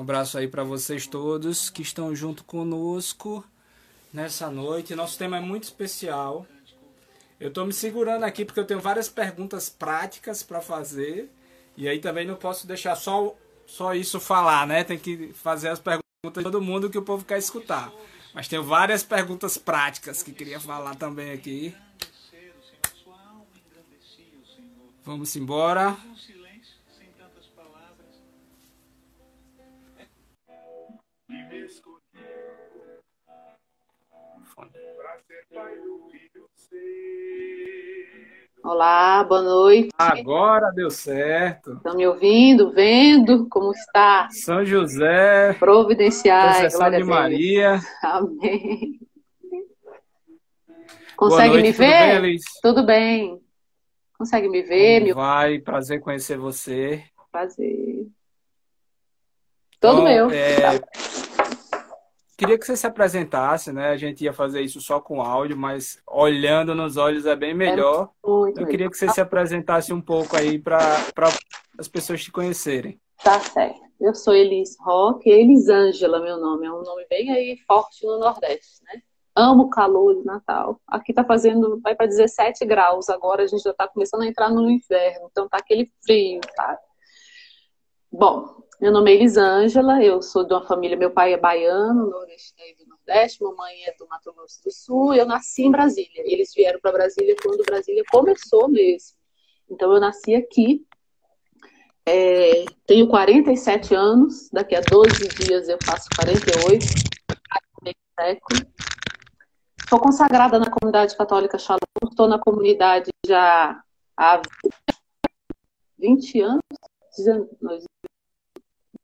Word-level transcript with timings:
Um 0.00 0.02
abraço 0.02 0.38
aí 0.38 0.48
para 0.48 0.64
vocês 0.64 1.06
todos 1.06 1.68
que 1.68 1.82
estão 1.82 2.16
junto 2.16 2.42
conosco 2.42 3.44
nessa 4.10 4.48
noite. 4.48 4.94
Nosso 4.94 5.18
tema 5.18 5.36
é 5.36 5.40
muito 5.40 5.64
especial. 5.64 6.46
Eu 7.38 7.48
estou 7.48 7.66
me 7.66 7.72
segurando 7.74 8.24
aqui 8.24 8.46
porque 8.46 8.58
eu 8.58 8.64
tenho 8.64 8.80
várias 8.80 9.10
perguntas 9.10 9.68
práticas 9.68 10.42
para 10.42 10.62
fazer. 10.62 11.30
E 11.76 11.86
aí 11.86 11.98
também 11.98 12.26
não 12.26 12.34
posso 12.34 12.66
deixar 12.66 12.96
só, 12.96 13.36
só 13.66 13.94
isso 13.94 14.18
falar, 14.18 14.66
né? 14.66 14.84
Tem 14.84 14.98
que 14.98 15.34
fazer 15.34 15.68
as 15.68 15.78
perguntas 15.78 16.02
de 16.24 16.42
todo 16.44 16.62
mundo 16.62 16.88
que 16.88 16.96
o 16.96 17.02
povo 17.02 17.22
quer 17.22 17.36
escutar. 17.36 17.92
Mas 18.32 18.48
tenho 18.48 18.64
várias 18.64 19.02
perguntas 19.02 19.58
práticas 19.58 20.22
que 20.22 20.32
queria 20.32 20.58
falar 20.58 20.94
também 20.94 21.30
aqui. 21.30 21.76
Vamos 25.04 25.36
embora. 25.36 25.94
Olá, 38.62 39.24
boa 39.24 39.42
noite. 39.42 39.88
Agora 39.98 40.70
deu 40.70 40.90
certo. 40.90 41.72
Estão 41.72 41.96
me 41.96 42.06
ouvindo, 42.06 42.70
vendo 42.70 43.48
como 43.48 43.72
está? 43.72 44.28
São 44.30 44.64
José. 44.64 45.54
Providenciais. 45.54 46.72
Conceição 46.74 46.90
de 46.90 47.04
Maria. 47.04 47.80
Amém. 48.02 49.00
Consegue 51.16 51.48
noite, 51.48 51.62
me 51.62 51.72
tudo 51.72 51.78
ver? 51.78 51.98
bem, 51.98 52.16
Elis? 52.16 52.42
Tudo 52.62 52.86
bem. 52.86 53.40
Consegue 54.16 54.48
me 54.48 54.62
ver? 54.62 55.00
Como 55.00 55.06
Me... 55.06 55.12
vai? 55.14 55.58
Prazer 55.58 56.00
conhecer 56.00 56.38
você. 56.38 57.02
Prazer. 57.32 58.06
Todo 59.80 60.02
meu. 60.02 60.30
é, 60.30 60.80
Queria 62.40 62.58
que 62.58 62.64
você 62.64 62.74
se 62.74 62.86
apresentasse, 62.86 63.70
né? 63.70 63.90
A 63.90 63.98
gente 63.98 64.24
ia 64.24 64.32
fazer 64.32 64.62
isso 64.62 64.80
só 64.80 64.98
com 64.98 65.20
áudio, 65.20 65.58
mas 65.58 65.98
olhando 66.06 66.74
nos 66.74 66.96
olhos 66.96 67.26
é 67.26 67.36
bem 67.36 67.52
melhor. 67.52 68.08
Muito 68.24 68.58
Eu 68.58 68.64
bem. 68.64 68.70
queria 68.70 68.88
que 68.88 68.96
você 68.96 69.10
se 69.10 69.20
apresentasse 69.20 69.92
um 69.92 70.00
pouco 70.00 70.34
aí 70.38 70.58
para 70.58 70.78
as 71.78 71.86
pessoas 71.86 72.24
te 72.24 72.32
conhecerem. 72.32 72.98
Tá 73.22 73.38
certo. 73.40 73.78
Eu 74.00 74.14
sou 74.14 74.34
Elis 74.34 74.74
Roque, 74.80 75.28
Elisângela, 75.28 76.18
meu 76.18 76.38
nome. 76.38 76.66
É 76.66 76.72
um 76.72 76.82
nome 76.82 77.06
bem 77.10 77.30
aí 77.30 77.58
forte 77.66 78.06
no 78.06 78.18
Nordeste, 78.18 78.82
né? 78.84 79.02
Amo 79.36 79.64
o 79.64 79.68
calor 79.68 80.14
de 80.14 80.24
Natal. 80.24 80.80
Aqui 80.86 81.12
tá 81.12 81.22
fazendo, 81.22 81.78
vai 81.82 81.94
para 81.94 82.06
17 82.06 82.64
graus 82.64 83.10
agora, 83.10 83.42
a 83.42 83.46
gente 83.46 83.62
já 83.62 83.74
tá 83.74 83.86
começando 83.86 84.22
a 84.22 84.26
entrar 84.26 84.48
no 84.48 84.70
inverno, 84.70 85.28
então 85.30 85.46
tá 85.46 85.58
aquele 85.58 85.92
frio, 86.02 86.40
tá? 86.56 86.78
Bom, 88.10 88.62
meu 88.80 88.90
nome 88.90 89.10
é 89.10 89.14
Elisângela, 89.14 90.02
eu 90.02 90.22
sou 90.22 90.42
de 90.42 90.54
uma 90.54 90.64
família, 90.64 90.96
meu 90.96 91.10
pai 91.10 91.34
é 91.34 91.36
baiano, 91.36 92.08
nordeste 92.08 92.54
do 92.78 92.88
Nordeste, 92.88 93.42
mamãe 93.42 93.84
é 93.84 93.94
do 93.98 94.08
Mato 94.08 94.32
Grosso 94.32 94.64
do 94.64 94.70
Sul, 94.70 95.12
eu 95.12 95.26
nasci 95.26 95.64
em 95.64 95.70
Brasília. 95.70 96.22
Eles 96.24 96.54
vieram 96.54 96.80
para 96.80 96.92
Brasília 96.92 97.36
quando 97.42 97.62
Brasília 97.62 98.02
começou 98.10 98.68
mesmo. 98.68 99.18
Então 99.68 99.92
eu 99.92 100.00
nasci 100.00 100.34
aqui, 100.34 100.86
é, 102.06 102.64
tenho 102.86 103.06
47 103.06 103.94
anos, 103.94 104.48
daqui 104.50 104.74
a 104.74 104.80
12 104.80 105.28
dias 105.28 105.68
eu 105.68 105.76
faço 105.84 106.08
48, 106.16 106.86
meio 107.82 107.96
século. 108.18 108.60
Sou 109.90 110.00
consagrada 110.00 110.58
na 110.58 110.70
comunidade 110.70 111.14
católica 111.18 111.58
Shalom, 111.58 111.78
estou 112.10 112.26
na 112.26 112.38
comunidade 112.38 113.10
já 113.26 113.78
há 114.16 114.40
20 115.98 116.40
anos, 116.40 116.62
19 117.18 117.50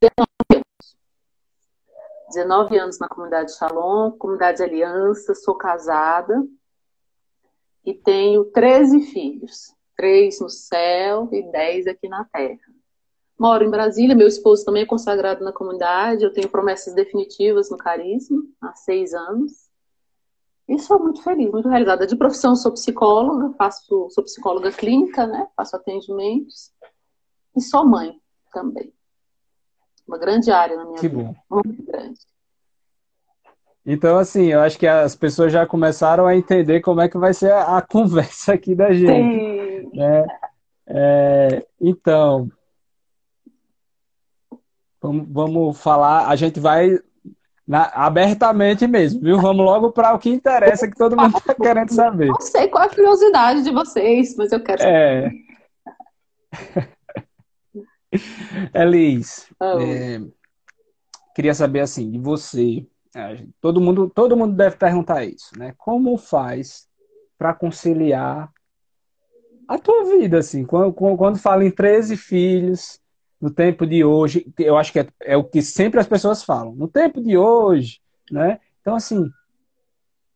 anos. 0.03 0.97
19 2.29 2.79
anos 2.79 2.99
na 2.99 3.09
comunidade 3.09 3.57
Shalom, 3.57 4.11
comunidade 4.13 4.63
Aliança, 4.63 5.35
sou 5.35 5.55
casada 5.55 6.47
e 7.84 7.95
tenho 7.95 8.45
13 8.47 9.01
filhos, 9.12 9.75
três 9.97 10.41
no 10.41 10.51
céu 10.51 11.29
e 11.33 11.43
10 11.51 11.87
aqui 11.87 12.09
na 12.09 12.25
terra. 12.25 12.59
Moro 13.39 13.65
em 13.65 13.71
Brasília, 13.71 14.15
meu 14.15 14.27
esposo 14.27 14.65
também 14.65 14.83
é 14.83 14.87
consagrado 14.87 15.45
na 15.45 15.53
comunidade, 15.53 16.25
eu 16.25 16.33
tenho 16.33 16.49
promessas 16.49 16.95
definitivas 16.95 17.71
no 17.71 17.77
Carisma 17.77 18.43
há 18.61 18.75
seis 18.75 19.15
anos. 19.15 19.67
E 20.69 20.79
sou 20.81 20.99
muito 20.99 21.23
feliz, 21.23 21.51
muito 21.51 21.69
realizada. 21.69 22.06
De 22.06 22.17
profissão, 22.17 22.56
sou 22.56 22.73
psicóloga, 22.73 23.55
faço, 23.56 24.09
sou 24.11 24.25
psicóloga 24.25 24.73
clínica, 24.73 25.27
né? 25.27 25.47
Faço 25.55 25.77
atendimentos. 25.77 26.73
E 27.55 27.61
sou 27.61 27.87
mãe 27.87 28.21
também. 28.53 28.96
Uma 30.06 30.19
grande 30.19 30.50
área 30.50 30.77
na 30.77 30.84
minha 30.84 30.99
Que 30.99 31.09
vida. 31.09 31.22
bom. 31.49 31.61
Muito 31.65 31.83
grande. 31.84 32.19
Então, 33.84 34.19
assim, 34.19 34.47
eu 34.47 34.61
acho 34.61 34.78
que 34.78 34.87
as 34.87 35.15
pessoas 35.15 35.53
já 35.53 35.65
começaram 35.65 36.27
a 36.27 36.37
entender 36.37 36.81
como 36.81 37.00
é 37.00 37.09
que 37.09 37.17
vai 37.19 37.33
ser 37.33 37.53
a, 37.53 37.78
a 37.78 37.83
conversa 37.87 38.55
aqui 38.55 38.75
da 38.75 38.93
gente, 38.93 39.91
Sim. 39.91 39.91
né? 39.97 40.27
É, 40.89 41.67
então, 41.81 42.49
vamos, 45.00 45.27
vamos 45.28 45.81
falar, 45.81 46.28
a 46.28 46.37
gente 46.37 46.59
vai 46.61 46.99
na- 47.67 47.91
abertamente 47.94 48.87
mesmo, 48.87 49.21
viu? 49.21 49.41
Vamos 49.41 49.65
logo 49.65 49.91
para 49.93 50.15
o 50.15 50.19
que 50.19 50.31
interessa, 50.31 50.88
que 50.88 50.97
todo 50.97 51.17
mundo 51.17 51.37
está 51.37 51.55
querendo 51.55 51.93
saber. 51.93 52.27
Não 52.28 52.41
sei 52.41 52.69
qual 52.69 52.84
é 52.84 52.87
a 52.87 52.91
curiosidade 52.94 53.62
de 53.62 53.71
vocês, 53.73 54.37
mas 54.37 54.53
eu 54.53 54.62
quero 54.62 54.81
saber. 54.81 54.93
É. 54.93 55.31
Elis, 58.75 59.49
Ah, 59.60 59.77
é, 59.81 60.21
queria 61.34 61.54
saber 61.54 61.81
assim, 61.81 62.10
de 62.10 62.19
você, 62.19 62.87
é, 63.15 63.44
todo 63.60 63.81
mundo, 63.81 64.10
todo 64.10 64.37
mundo 64.37 64.56
deve 64.56 64.77
perguntar 64.77 65.25
isso, 65.25 65.50
né? 65.59 65.75
Como 65.77 66.16
faz 66.16 66.88
para 67.38 67.55
conciliar 67.55 68.50
a 69.69 69.78
tua 69.78 70.05
vida, 70.05 70.38
assim, 70.38 70.65
quando, 70.65 70.93
quando 70.93 71.16
quando 71.16 71.38
fala 71.38 71.65
em 71.65 71.71
13 71.71 72.16
filhos, 72.16 73.00
no 73.41 73.50
tempo 73.50 73.87
de 73.87 74.05
hoje, 74.05 74.47
eu 74.59 74.76
acho 74.78 74.93
que 74.93 75.00
é, 75.00 75.09
é 75.21 75.37
o 75.37 75.44
que 75.44 75.60
sempre 75.60 76.00
as 76.00 76.06
pessoas 76.06 76.43
falam, 76.43 76.75
no 76.75 76.88
tempo 76.88 77.21
de 77.21 77.37
hoje, 77.37 78.00
né? 78.31 78.60
Então, 78.81 78.94
assim, 78.94 79.28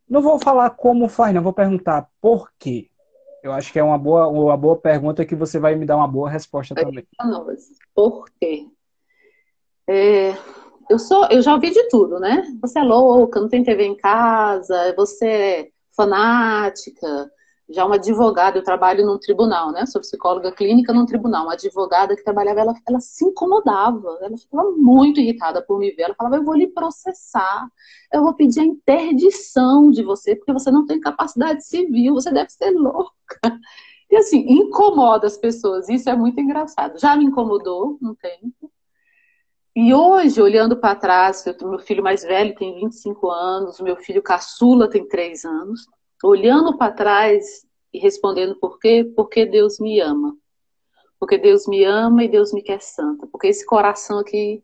não 0.09 0.21
vou 0.21 0.39
falar 0.39 0.71
como 0.71 1.09
faz, 1.09 1.35
não, 1.35 1.43
vou 1.43 1.53
perguntar 1.53 2.09
por 2.21 2.51
quê. 2.59 2.90
Eu 3.43 3.53
acho 3.53 3.73
que 3.73 3.79
é 3.79 3.83
uma 3.83 3.99
boa, 3.99 4.29
uma 4.29 4.57
boa 4.57 4.77
pergunta 4.77 5.25
que 5.25 5.35
você 5.35 5.59
vai 5.59 5.75
me 5.75 5.87
dar 5.87 5.97
uma 5.97 6.09
boa 6.09 6.29
resposta 6.29 6.75
também. 6.75 7.07
Por 7.95 8.27
quê? 8.39 8.67
É, 9.89 10.35
eu 10.89 10.99
sou, 10.99 11.27
eu 11.31 11.41
já 11.41 11.55
ouvi 11.55 11.71
de 11.71 11.89
tudo, 11.89 12.19
né? 12.21 12.43
Você 12.61 12.79
é 12.79 12.83
louca, 12.83 13.41
não 13.41 13.49
tem 13.49 13.63
TV 13.63 13.85
em 13.85 13.97
casa, 13.97 14.95
você 14.97 15.27
é 15.27 15.69
fanática. 15.97 17.31
Já 17.73 17.87
uma 17.87 17.95
advogada, 17.95 18.59
eu 18.59 18.65
trabalho 18.65 19.07
num 19.07 19.19
tribunal, 19.19 19.71
né? 19.71 19.87
Sou 19.87 20.01
psicóloga 20.01 20.51
clínica 20.51 20.93
num 20.93 21.07
tribunal. 21.07 21.45
Uma 21.45 21.53
advogada 21.53 22.17
que 22.17 22.25
trabalhava, 22.25 22.61
ela, 22.61 22.75
ela 22.89 23.01
se 23.01 23.25
incomodava, 23.25 24.19
ela 24.21 24.37
ficava 24.37 24.71
muito 24.73 25.21
irritada 25.21 25.63
por 25.63 25.79
me 25.79 25.93
ver. 25.93 26.03
Ela 26.03 26.15
falava: 26.15 26.37
Eu 26.37 26.45
vou 26.45 26.55
lhe 26.55 26.67
processar, 26.67 27.69
eu 28.13 28.23
vou 28.23 28.35
pedir 28.35 28.61
a 28.61 28.65
interdição 28.65 29.91
de 29.91 30.03
você, 30.03 30.35
porque 30.35 30.53
você 30.53 30.71
não 30.71 30.85
tem 30.85 31.01
capacidade 31.01 31.65
civil, 31.65 32.15
você 32.15 32.33
deve 32.33 32.51
ser 32.51 32.71
louca. 32.73 33.15
E 34.11 34.17
assim, 34.17 34.39
incomoda 34.49 35.29
as 35.29 35.37
pessoas, 35.37 35.89
isso 35.89 36.11
é 36.11 36.17
muito 36.17 36.41
engraçado. 36.41 36.99
Já 36.99 37.15
me 37.17 37.25
incomodou 37.25 37.97
um 38.03 38.13
tempo. 38.15 38.73
E 39.75 39.95
hoje, 39.95 40.43
olhando 40.43 40.77
para 40.77 40.97
trás, 40.97 41.47
eu, 41.47 41.55
meu 41.69 41.79
filho 41.79 42.03
mais 42.03 42.23
velho 42.25 42.55
tem 42.57 42.75
25 42.81 43.31
anos, 43.31 43.81
meu 43.81 43.97
filho 43.97 44.21
caçula 44.21 44.91
tem 44.91 45.07
3 45.07 45.45
anos. 45.45 45.87
Olhando 46.23 46.77
para 46.77 46.93
trás 46.93 47.67
e 47.93 47.99
respondendo 47.99 48.57
por 48.57 48.79
quê? 48.79 49.11
Porque 49.17 49.47
Deus 49.47 49.79
me 49.79 50.01
ama. 50.01 50.37
Porque 51.19 51.37
Deus 51.37 51.67
me 51.67 51.85
ama 51.85 52.25
e 52.25 52.29
Deus 52.29 52.53
me 52.53 52.63
quer 52.63 52.81
santa. 52.81 53.27
Porque 53.27 53.49
esse 53.49 53.65
coração 53.67 54.19
aqui 54.19 54.63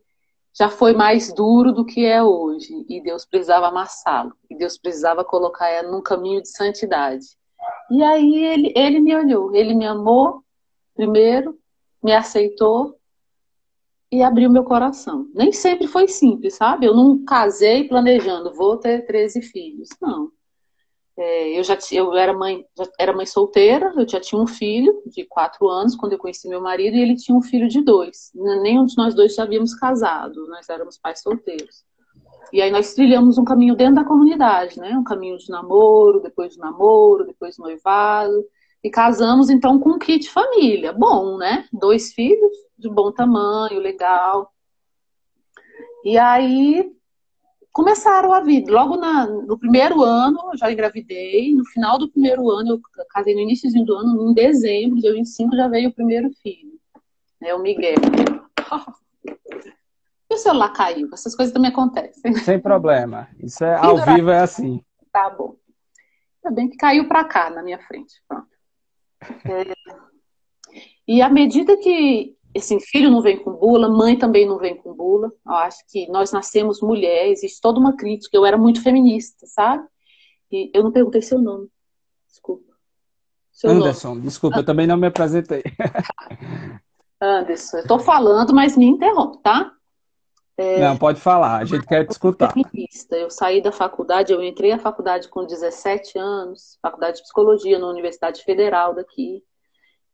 já 0.57 0.69
foi 0.69 0.93
mais 0.93 1.31
duro 1.33 1.71
do 1.71 1.85
que 1.85 2.05
é 2.05 2.23
hoje. 2.23 2.85
E 2.89 3.01
Deus 3.01 3.25
precisava 3.25 3.67
amassá-lo. 3.67 4.33
E 4.49 4.55
Deus 4.55 4.77
precisava 4.77 5.23
colocar 5.23 5.69
ela 5.69 5.91
num 5.91 6.01
caminho 6.01 6.41
de 6.41 6.49
santidade. 6.49 7.25
E 7.91 8.03
aí 8.03 8.43
ele, 8.43 8.73
ele 8.75 8.99
me 8.99 9.15
olhou, 9.15 9.53
ele 9.55 9.73
me 9.73 9.85
amou 9.85 10.43
primeiro, 10.95 11.57
me 12.03 12.11
aceitou 12.13 12.97
e 14.11 14.23
abriu 14.23 14.49
meu 14.49 14.63
coração. 14.63 15.29
Nem 15.33 15.51
sempre 15.51 15.87
foi 15.87 16.07
simples, 16.07 16.55
sabe? 16.55 16.85
Eu 16.85 16.95
não 16.95 17.23
casei 17.23 17.87
planejando, 17.87 18.53
vou 18.53 18.77
ter 18.77 19.05
13 19.05 19.41
filhos. 19.41 19.89
Não. 20.01 20.31
É, 21.19 21.57
eu 21.57 21.63
já 21.63 21.75
eu 21.91 22.15
era 22.15 22.31
mãe, 22.31 22.63
já 22.77 22.87
era 22.99 23.11
mãe 23.11 23.25
solteira, 23.25 23.91
eu 23.95 24.07
já 24.07 24.19
tinha 24.19 24.39
um 24.39 24.45
filho 24.45 25.01
de 25.07 25.25
quatro 25.25 25.67
anos 25.67 25.95
quando 25.95 26.13
eu 26.13 26.19
conheci 26.19 26.47
meu 26.47 26.61
marido 26.61 26.95
e 26.95 27.01
ele 27.01 27.15
tinha 27.15 27.35
um 27.35 27.41
filho 27.41 27.67
de 27.67 27.81
dois. 27.81 28.31
Nenhum 28.35 28.85
de 28.85 28.95
nós 28.95 29.15
dois 29.15 29.33
já 29.33 29.43
havíamos 29.43 29.73
casado, 29.73 30.47
nós 30.47 30.69
éramos 30.69 30.97
pais 30.99 31.21
solteiros. 31.21 31.83
E 32.53 32.61
aí 32.61 32.71
nós 32.71 32.93
trilhamos 32.93 33.37
um 33.37 33.43
caminho 33.43 33.75
dentro 33.75 33.95
da 33.95 34.05
comunidade, 34.05 34.79
né? 34.79 34.91
Um 34.95 35.03
caminho 35.03 35.37
de 35.37 35.49
namoro, 35.49 36.21
depois 36.21 36.53
de 36.53 36.59
namoro, 36.59 37.25
depois 37.25 37.55
de 37.55 37.61
noivado. 37.61 38.45
E 38.83 38.89
casamos 38.89 39.49
então 39.49 39.79
com 39.79 39.91
um 39.91 39.99
kit 39.99 40.29
família. 40.29 40.93
Bom, 40.93 41.37
né? 41.37 41.67
Dois 41.73 42.13
filhos 42.13 42.55
de 42.77 42.87
bom 42.89 43.11
tamanho, 43.11 43.79
legal. 43.79 44.53
E 46.05 46.17
aí 46.17 46.95
começaram 47.77 48.33
a 48.33 48.39
vir. 48.39 48.65
Logo 48.67 48.97
na, 48.97 49.27
no 49.27 49.55
primeiro 49.55 50.01
ano, 50.01 50.49
eu 50.51 50.57
já 50.57 50.71
engravidei. 50.71 51.53
No 51.53 51.63
final 51.65 51.99
do 51.99 52.09
primeiro 52.09 52.49
ano, 52.49 52.71
eu 52.71 53.05
casei 53.07 53.35
no 53.35 53.41
início 53.41 53.71
do 53.85 53.93
ano, 53.93 54.31
em 54.31 54.33
dezembro, 54.33 54.99
dia 54.99 55.13
25, 55.13 55.55
já 55.55 55.67
veio 55.67 55.89
o 55.89 55.93
primeiro 55.93 56.31
filho. 56.41 56.71
Né, 57.39 57.53
o 57.53 57.59
Miguel. 57.59 57.95
E 60.29 60.35
o 60.35 60.37
celular 60.37 60.73
caiu. 60.73 61.07
Essas 61.13 61.33
coisas 61.33 61.53
também 61.53 61.71
acontecem. 61.71 62.33
Sem 62.43 62.59
problema. 62.59 63.29
Isso 63.39 63.63
é 63.63 63.77
ao 63.77 63.95
vivo, 63.95 64.29
é 64.29 64.41
assim. 64.41 64.83
Tá 65.09 65.29
bom. 65.29 65.55
Ainda 66.43 66.53
bem 66.53 66.69
que 66.69 66.75
caiu 66.75 67.07
para 67.07 67.23
cá, 67.23 67.49
na 67.49 67.63
minha 67.63 67.79
frente. 67.79 68.21
Pronto. 68.27 68.47
É... 69.49 69.73
E 71.07 71.21
à 71.21 71.29
medida 71.29 71.77
que 71.77 72.36
assim, 72.55 72.79
filho 72.79 73.09
não 73.09 73.21
vem 73.21 73.37
com 73.37 73.51
bula, 73.51 73.89
mãe 73.89 74.17
também 74.17 74.47
não 74.47 74.57
vem 74.57 74.75
com 74.75 74.93
bula. 74.93 75.31
Eu 75.45 75.53
acho 75.53 75.79
que 75.89 76.07
nós 76.09 76.31
nascemos 76.31 76.81
mulheres, 76.81 77.39
existe 77.39 77.61
toda 77.61 77.79
uma 77.79 77.95
crítica. 77.95 78.35
Eu 78.35 78.45
era 78.45 78.57
muito 78.57 78.81
feminista, 78.81 79.45
sabe? 79.45 79.87
E 80.51 80.71
eu 80.73 80.83
não 80.83 80.91
perguntei 80.91 81.21
seu 81.21 81.39
nome. 81.39 81.67
Desculpa. 82.27 82.73
Seu 83.51 83.71
Anderson, 83.71 84.09
nome. 84.09 84.21
desculpa, 84.21 84.59
eu 84.59 84.65
também 84.65 84.87
não 84.87 84.97
me 84.97 85.07
apresentei. 85.07 85.63
Anderson, 87.19 87.77
eu 87.77 87.87
tô 87.87 87.99
falando, 87.99 88.53
mas 88.53 88.77
me 88.77 88.85
interrompe, 88.85 89.39
tá? 89.41 89.73
É, 90.57 90.79
não, 90.79 90.97
pode 90.97 91.21
falar, 91.21 91.57
a 91.57 91.65
gente 91.65 91.85
quer 91.85 92.03
te 92.05 92.11
escutar. 92.11 92.51
Feminista. 92.51 93.15
Eu 93.15 93.29
saí 93.29 93.61
da 93.61 93.71
faculdade, 93.71 94.33
eu 94.33 94.41
entrei 94.41 94.71
na 94.71 94.79
faculdade 94.79 95.27
com 95.27 95.45
17 95.45 96.17
anos, 96.17 96.79
faculdade 96.81 97.17
de 97.17 97.23
psicologia 97.23 97.77
na 97.77 97.87
Universidade 97.87 98.43
Federal 98.43 98.95
daqui. 98.95 99.43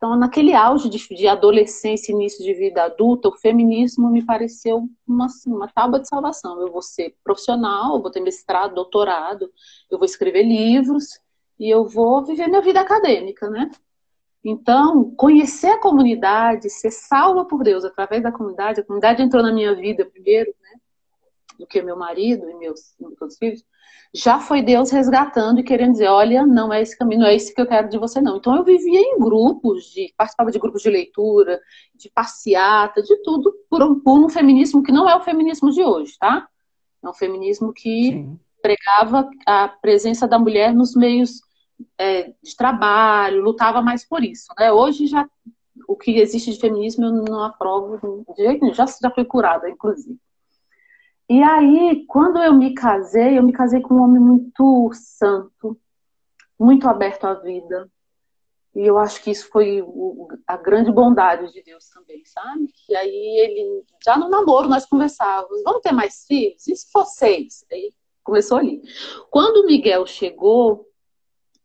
Então, 0.03 0.17
naquele 0.17 0.53
auge 0.53 0.89
de, 0.89 0.97
de 1.15 1.29
adolescência, 1.29 2.11
início 2.11 2.43
de 2.43 2.53
vida 2.53 2.83
adulta, 2.83 3.29
o 3.29 3.37
feminismo 3.37 4.11
me 4.11 4.21
pareceu 4.21 4.85
uma, 5.07 5.27
assim, 5.27 5.49
uma 5.49 5.65
tábua 5.65 5.97
de 5.97 6.09
salvação. 6.09 6.59
Eu 6.59 6.69
vou 6.69 6.81
ser 6.81 7.15
profissional, 7.23 8.01
vou 8.01 8.11
ter 8.11 8.19
mestrado, 8.19 8.75
doutorado, 8.75 9.49
eu 9.89 9.97
vou 9.97 10.03
escrever 10.03 10.43
livros 10.43 11.05
e 11.57 11.69
eu 11.69 11.85
vou 11.85 12.21
viver 12.21 12.49
minha 12.49 12.61
vida 12.61 12.81
acadêmica, 12.81 13.49
né? 13.49 13.71
Então, 14.43 15.09
conhecer 15.15 15.67
a 15.67 15.79
comunidade, 15.79 16.69
ser 16.69 16.91
salva 16.91 17.45
por 17.45 17.63
Deus 17.63 17.85
através 17.85 18.21
da 18.21 18.29
comunidade, 18.29 18.81
a 18.81 18.83
comunidade 18.83 19.23
entrou 19.23 19.41
na 19.41 19.53
minha 19.53 19.73
vida 19.73 20.03
primeiro, 20.03 20.53
né? 20.61 20.81
Do 21.57 21.65
que 21.65 21.81
meu 21.81 21.95
marido 21.95 22.49
e 22.49 22.55
meus, 22.55 22.93
meus 22.99 23.37
filhos 23.37 23.63
já 24.13 24.39
foi 24.39 24.61
Deus 24.61 24.91
resgatando 24.91 25.59
e 25.59 25.63
querendo 25.63 25.93
dizer, 25.93 26.07
olha, 26.07 26.45
não 26.45 26.71
é 26.71 26.81
esse 26.81 26.97
caminho, 26.97 27.21
não 27.21 27.27
é 27.27 27.35
esse 27.35 27.53
que 27.53 27.59
eu 27.59 27.65
quero 27.65 27.89
de 27.89 27.97
você, 27.97 28.21
não. 28.21 28.37
Então 28.37 28.55
eu 28.55 28.63
vivia 28.63 28.99
em 28.99 29.17
grupos, 29.19 29.85
de, 29.85 30.13
participava 30.15 30.51
de 30.51 30.59
grupos 30.59 30.83
de 30.83 30.89
leitura, 30.89 31.59
de 31.95 32.09
passeata, 32.11 33.01
de 33.01 33.15
tudo, 33.23 33.51
por 33.69 33.81
um, 33.81 33.99
por 33.99 34.19
um 34.19 34.29
feminismo 34.29 34.83
que 34.83 34.91
não 34.91 35.09
é 35.09 35.15
o 35.15 35.21
feminismo 35.23 35.71
de 35.71 35.83
hoje, 35.83 36.15
tá? 36.19 36.47
É 37.03 37.09
um 37.09 37.13
feminismo 37.13 37.73
que 37.73 38.11
Sim. 38.11 38.39
pregava 38.61 39.29
a 39.47 39.67
presença 39.67 40.27
da 40.27 40.37
mulher 40.37 40.73
nos 40.73 40.95
meios 40.95 41.41
é, 41.97 42.33
de 42.43 42.55
trabalho, 42.55 43.41
lutava 43.41 43.81
mais 43.81 44.07
por 44.07 44.23
isso, 44.23 44.47
né? 44.59 44.71
Hoje 44.71 45.07
já 45.07 45.27
o 45.87 45.95
que 45.95 46.19
existe 46.19 46.51
de 46.51 46.59
feminismo 46.59 47.05
eu 47.05 47.11
não 47.11 47.43
aprovo 47.43 48.23
de 48.37 48.43
jeito 48.43 48.61
nenhum, 48.61 48.75
já, 48.75 48.85
já 48.85 49.09
foi 49.09 49.25
curada, 49.25 49.67
inclusive. 49.67 50.19
E 51.29 51.41
aí, 51.41 52.05
quando 52.07 52.41
eu 52.41 52.53
me 52.53 52.73
casei, 52.73 53.37
eu 53.37 53.43
me 53.43 53.53
casei 53.53 53.81
com 53.81 53.95
um 53.95 54.03
homem 54.03 54.21
muito 54.21 54.91
santo, 54.93 55.79
muito 56.59 56.87
aberto 56.87 57.25
à 57.25 57.33
vida. 57.35 57.89
E 58.75 58.81
eu 58.81 58.97
acho 58.97 59.21
que 59.21 59.31
isso 59.31 59.49
foi 59.49 59.81
o, 59.81 60.27
a 60.47 60.57
grande 60.57 60.91
bondade 60.91 61.51
de 61.53 61.61
Deus 61.61 61.87
também, 61.89 62.23
sabe? 62.25 62.67
Que 62.85 62.95
aí 62.95 63.39
ele, 63.39 63.83
já 64.03 64.17
no 64.17 64.29
namoro, 64.29 64.67
nós 64.67 64.85
conversávamos: 64.85 65.63
vamos 65.63 65.81
ter 65.81 65.91
mais 65.91 66.25
filhos? 66.25 66.67
E 66.67 66.75
se 66.75 66.91
for 66.91 67.05
seis? 67.05 67.63
Aí 67.71 67.93
começou 68.23 68.57
ali. 68.57 68.81
Quando 69.29 69.57
o 69.57 69.65
Miguel 69.67 70.05
chegou, 70.07 70.87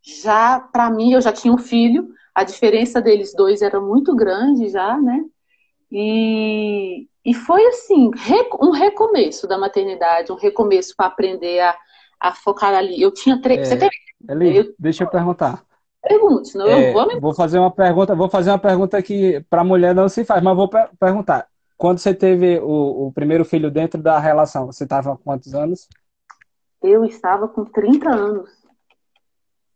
já, 0.03 0.61
para 0.61 0.91
mim, 0.91 1.13
eu 1.13 1.21
já 1.21 1.33
tinha 1.33 1.53
um 1.53 1.59
filho, 1.59 2.13
a 2.35 2.45
diferença 2.45 3.01
deles 3.01 3.35
dois 3.35 3.63
era 3.63 3.81
muito 3.81 4.15
grande 4.15 4.69
já, 4.69 4.99
né? 5.01 5.25
E, 5.91 7.08
e 7.25 7.35
foi 7.35 7.65
assim, 7.67 8.11
um 8.61 8.71
recomeço 8.71 9.47
da 9.47 9.59
maternidade, 9.59 10.33
um 10.33 10.37
recomeço 10.37 10.95
para 10.97 11.07
aprender 11.07 11.61
a, 11.61 11.77
a 12.21 12.33
focar 12.33 12.75
ali. 12.75 13.01
Eu 13.01 13.13
tinha 13.13 13.41
três. 13.41 13.61
É, 13.61 13.65
você 13.65 13.77
tem... 13.77 13.91
Eli, 14.29 14.57
eu... 14.57 14.75
deixa 14.79 15.05
eu 15.05 15.11
perguntar. 15.11 15.63
Pergunte, 16.01 16.57
não 16.57 16.67
é, 16.67 16.91
eu 16.91 16.93
vou 16.93 17.07
me... 17.07 17.21
Vou 17.21 17.35
fazer 17.35 17.59
uma 17.59 17.71
pergunta, 17.71 18.15
vou 18.15 18.29
fazer 18.29 18.51
uma 18.51 18.59
pergunta 18.59 19.03
que 19.03 19.45
para 19.51 19.65
mulher 19.65 19.95
não 19.95 20.09
se 20.09 20.25
faz, 20.25 20.43
mas 20.43 20.57
vou 20.57 20.69
per 20.69 20.89
perguntar. 20.99 21.49
Quando 21.77 21.99
você 21.99 22.15
teve 22.15 22.59
o, 22.59 23.07
o, 23.07 23.13
primeiro 23.13 23.45
filho 23.45 23.71
dentro 23.71 24.03
da 24.03 24.19
relação, 24.19 24.67
você 24.67 24.85
estava 24.85 25.17
com 25.17 25.23
quantos 25.23 25.55
anos? 25.55 25.89
Eu 26.83 27.05
estava 27.05 27.47
com 27.49 27.65
30 27.65 28.09
anos. 28.09 28.51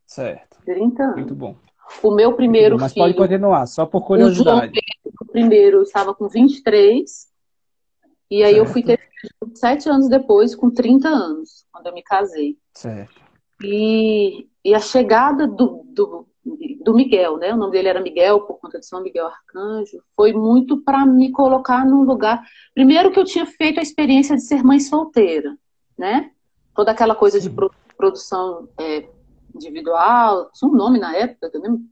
Certo. 0.06 0.58
30 0.64 1.02
anos. 1.02 1.16
Muito 1.16 1.34
bom. 1.34 1.56
O 2.02 2.12
meu 2.12 2.32
primeiro 2.34 2.76
mas 2.78 2.92
filho. 2.92 3.04
Mas 3.04 3.14
pode 3.16 3.30
continuar, 3.30 3.66
só 3.66 3.84
por 3.84 4.04
curiosidade. 4.04 4.68
O, 4.68 4.72
Pedro, 4.72 5.16
o 5.20 5.26
primeiro 5.26 5.76
eu 5.78 5.82
estava 5.82 6.14
com 6.14 6.28
23 6.28 7.31
e 8.32 8.42
aí 8.42 8.54
certo. 8.54 8.66
eu 8.66 8.72
fui 8.72 8.82
ter 8.82 8.98
sete 9.54 9.90
anos 9.90 10.08
depois, 10.08 10.54
com 10.54 10.70
30 10.70 11.06
anos, 11.06 11.66
quando 11.70 11.88
eu 11.88 11.92
me 11.92 12.02
casei. 12.02 12.56
Certo. 12.72 13.20
E, 13.62 14.48
e 14.64 14.74
a 14.74 14.80
chegada 14.80 15.46
do, 15.46 15.84
do, 15.84 16.26
do 16.82 16.94
Miguel, 16.94 17.36
né? 17.36 17.52
O 17.52 17.58
nome 17.58 17.72
dele 17.72 17.88
era 17.88 18.00
Miguel, 18.00 18.40
por 18.40 18.58
conta 18.58 18.80
de 18.80 18.86
São 18.86 19.02
Miguel 19.02 19.26
Arcanjo, 19.26 20.02
foi 20.16 20.32
muito 20.32 20.80
para 20.80 21.04
me 21.04 21.30
colocar 21.30 21.84
num 21.84 22.04
lugar. 22.04 22.42
Primeiro 22.74 23.10
que 23.12 23.20
eu 23.20 23.24
tinha 23.26 23.44
feito 23.44 23.78
a 23.78 23.82
experiência 23.82 24.34
de 24.34 24.42
ser 24.42 24.64
mãe 24.64 24.80
solteira, 24.80 25.54
né? 25.98 26.30
Toda 26.74 26.90
aquela 26.90 27.14
coisa 27.14 27.38
de 27.38 27.50
produção 27.98 28.66
é, 28.80 29.06
individual, 29.54 30.50
tinha 30.54 30.70
um 30.70 30.74
nome 30.74 30.98
na 30.98 31.14
época, 31.14 31.50
eu 31.52 31.60
lembro 31.60 31.82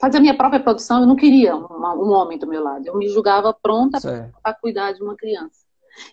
fazer 0.00 0.16
a 0.16 0.20
minha 0.20 0.36
própria 0.36 0.62
produção, 0.62 1.00
eu 1.00 1.06
não 1.06 1.14
queria 1.14 1.54
uma, 1.54 1.94
um 1.94 2.10
homem 2.10 2.38
do 2.38 2.46
meu 2.46 2.62
lado. 2.62 2.86
Eu 2.86 2.96
me 2.96 3.08
julgava 3.08 3.52
pronta 3.52 3.98
para 4.42 4.54
cuidar 4.54 4.92
de 4.92 5.02
uma 5.02 5.14
criança. 5.14 5.60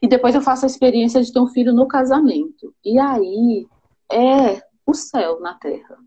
E 0.02 0.08
depois 0.08 0.36
eu 0.36 0.42
faço 0.42 0.66
a 0.66 0.68
experiência 0.68 1.22
de 1.24 1.32
ter 1.32 1.40
um 1.40 1.48
filho 1.48 1.74
no 1.74 1.88
casamento. 1.88 2.74
E 2.84 3.00
aí 3.00 3.66
é 4.12 4.62
o 4.86 4.94
céu 4.94 5.40
na 5.40 5.54
terra. 5.54 5.98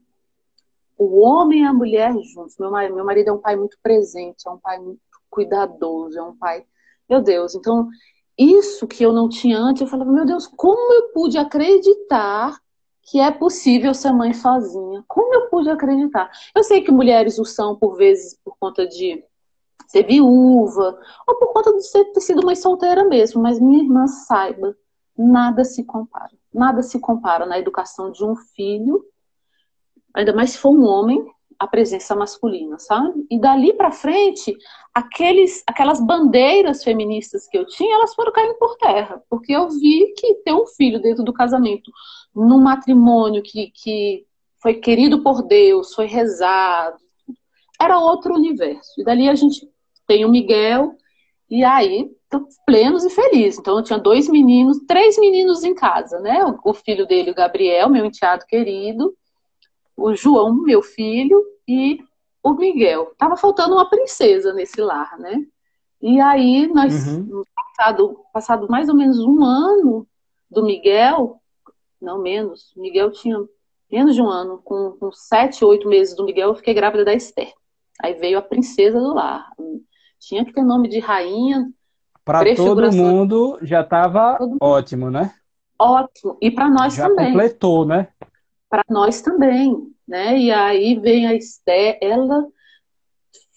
O 0.98 1.20
homem 1.20 1.62
e 1.62 1.66
a 1.66 1.72
mulher 1.72 2.12
juntos. 2.22 2.58
Meu 2.58 2.70
marido, 2.70 2.94
meu 2.94 3.04
marido 3.04 3.28
é 3.28 3.32
um 3.32 3.38
pai 3.38 3.56
muito 3.56 3.78
presente, 3.82 4.46
é 4.46 4.50
um 4.50 4.58
pai 4.58 4.78
muito 4.78 5.00
cuidadoso, 5.30 6.18
é 6.18 6.22
um 6.22 6.36
pai. 6.36 6.64
Meu 7.08 7.22
Deus, 7.22 7.54
então 7.54 7.88
isso 8.36 8.86
que 8.86 9.02
eu 9.02 9.12
não 9.12 9.28
tinha 9.28 9.58
antes, 9.58 9.80
eu 9.80 9.88
falava, 9.88 10.12
meu 10.12 10.26
Deus, 10.26 10.46
como 10.46 10.92
eu 10.92 11.08
pude 11.14 11.38
acreditar 11.38 12.58
que 13.02 13.19
é 13.19 13.30
possível 13.30 13.95
ser 13.95 14.12
mãe 14.12 14.33
sozinha. 14.33 15.04
Como 15.09 15.35
eu 15.35 15.49
pude 15.49 15.71
acreditar? 15.71 16.30
Eu 16.54 16.62
sei 16.62 16.83
que 16.83 16.92
mulheres 16.92 17.38
o 17.38 17.45
são 17.45 17.76
por 17.76 17.97
vezes 17.97 18.38
por 18.45 18.57
conta 18.59 18.87
de 18.87 19.25
ser 19.88 20.07
viúva 20.07 20.99
ou 21.26 21.35
por 21.37 21.52
conta 21.52 21.73
de 21.76 22.12
ter 22.12 22.21
sido 22.21 22.45
mãe 22.45 22.54
solteira 22.54 23.04
mesmo, 23.04 23.42
mas 23.42 23.59
minha 23.59 23.83
irmã 23.83 24.07
saiba, 24.07 24.76
nada 25.16 25.64
se 25.64 25.85
compara. 25.85 26.30
Nada 26.52 26.83
se 26.83 26.99
compara 26.99 27.47
na 27.47 27.59
educação 27.59 28.11
de 28.11 28.25
um 28.25 28.37
filho, 28.37 29.04
ainda 30.14 30.33
mais 30.33 30.50
se 30.50 30.59
for 30.59 30.71
um 30.71 30.85
homem, 30.85 31.25
a 31.61 31.66
presença 31.66 32.16
masculina, 32.16 32.78
sabe? 32.78 33.26
E 33.30 33.38
dali 33.38 33.75
para 33.75 33.92
frente, 33.92 34.57
aqueles, 34.95 35.62
aquelas 35.66 36.00
bandeiras 36.00 36.83
feministas 36.83 37.47
que 37.47 37.59
eu 37.59 37.66
tinha, 37.66 37.97
elas 37.97 38.14
foram 38.14 38.33
caindo 38.33 38.54
por 38.54 38.76
terra, 38.78 39.23
porque 39.28 39.52
eu 39.52 39.69
vi 39.69 40.14
que 40.16 40.37
ter 40.37 40.54
um 40.54 40.66
filho 40.66 41.02
dentro 41.02 41.23
do 41.23 41.35
casamento 41.35 41.92
num 42.34 42.60
matrimônio 42.60 43.42
que, 43.42 43.70
que 43.75 44.26
foi 44.62 44.75
querido 44.75 45.22
por 45.22 45.42
Deus, 45.42 45.94
foi 45.94 46.06
rezado, 46.06 46.99
era 47.80 47.99
outro 47.99 48.34
universo. 48.34 49.00
E 49.00 49.04
dali 49.04 49.28
a 49.28 49.34
gente 49.34 49.68
tem 50.06 50.25
o 50.25 50.28
Miguel, 50.28 50.94
e 51.49 51.64
aí 51.64 52.10
plenos 52.64 53.04
e 53.04 53.10
felizes. 53.10 53.58
Então 53.58 53.76
eu 53.76 53.82
tinha 53.82 53.99
dois 53.99 54.28
meninos, 54.28 54.78
três 54.87 55.18
meninos 55.18 55.64
em 55.64 55.75
casa, 55.75 56.20
né? 56.20 56.44
O, 56.64 56.72
filho 56.72 57.06
dele, 57.06 57.32
o 57.32 57.34
Gabriel, 57.34 57.88
meu 57.88 58.04
enteado 58.04 58.46
querido, 58.46 59.14
o 59.96 60.14
João, 60.14 60.54
meu 60.54 60.82
filho, 60.82 61.42
e 61.66 62.00
o 62.42 62.52
Miguel. 62.52 63.12
Tava 63.18 63.37
faltando 63.37 63.75
uma 63.75 63.88
princesa 63.88 64.52
nesse 64.52 64.80
lar, 64.80 65.18
né? 65.18 65.44
E 66.00 66.20
aí, 66.20 66.66
nós, 66.68 67.06
uhum. 67.08 67.42
passado, 67.54 68.20
passado 68.32 68.68
mais 68.68 68.88
ou 68.88 68.94
menos 68.94 69.18
um 69.18 69.44
ano 69.44 70.06
do 70.50 70.64
Miguel, 70.64 71.39
não 72.00 72.21
menos. 72.21 72.73
Miguel 72.76 73.11
tinha 73.11 73.37
menos 73.90 74.14
de 74.14 74.23
um 74.23 74.28
ano. 74.28 74.61
Com, 74.64 74.92
com 74.92 75.12
sete, 75.12 75.64
oito 75.64 75.88
meses 75.88 76.14
do 76.14 76.25
Miguel, 76.25 76.49
eu 76.49 76.54
fiquei 76.54 76.75
grávida 76.75 77.04
da 77.04 77.14
Esther. 77.14 77.52
Aí 78.02 78.14
veio 78.14 78.38
a 78.38 78.42
princesa 78.42 78.99
do 78.99 79.14
lar. 79.14 79.50
Tinha 80.19 80.45
que 80.45 80.52
ter 80.52 80.62
nome 80.62 80.88
de 80.88 80.99
rainha. 80.99 81.71
Para 82.25 82.54
todo 82.54 82.92
mundo 82.92 83.59
já 83.62 83.80
estava 83.80 84.38
ótimo, 84.61 85.11
né? 85.11 85.35
Ótimo. 85.78 86.37
E 86.40 86.50
para 86.50 86.69
nós 86.69 86.95
já 86.95 87.09
também. 87.09 87.28
Completou, 87.28 87.85
né? 87.85 88.09
Para 88.69 88.85
nós 88.88 89.21
também, 89.21 89.76
né? 90.07 90.38
E 90.38 90.52
aí 90.52 90.99
vem 90.99 91.26
a 91.26 91.35
Esther, 91.35 91.99
ela 92.00 92.47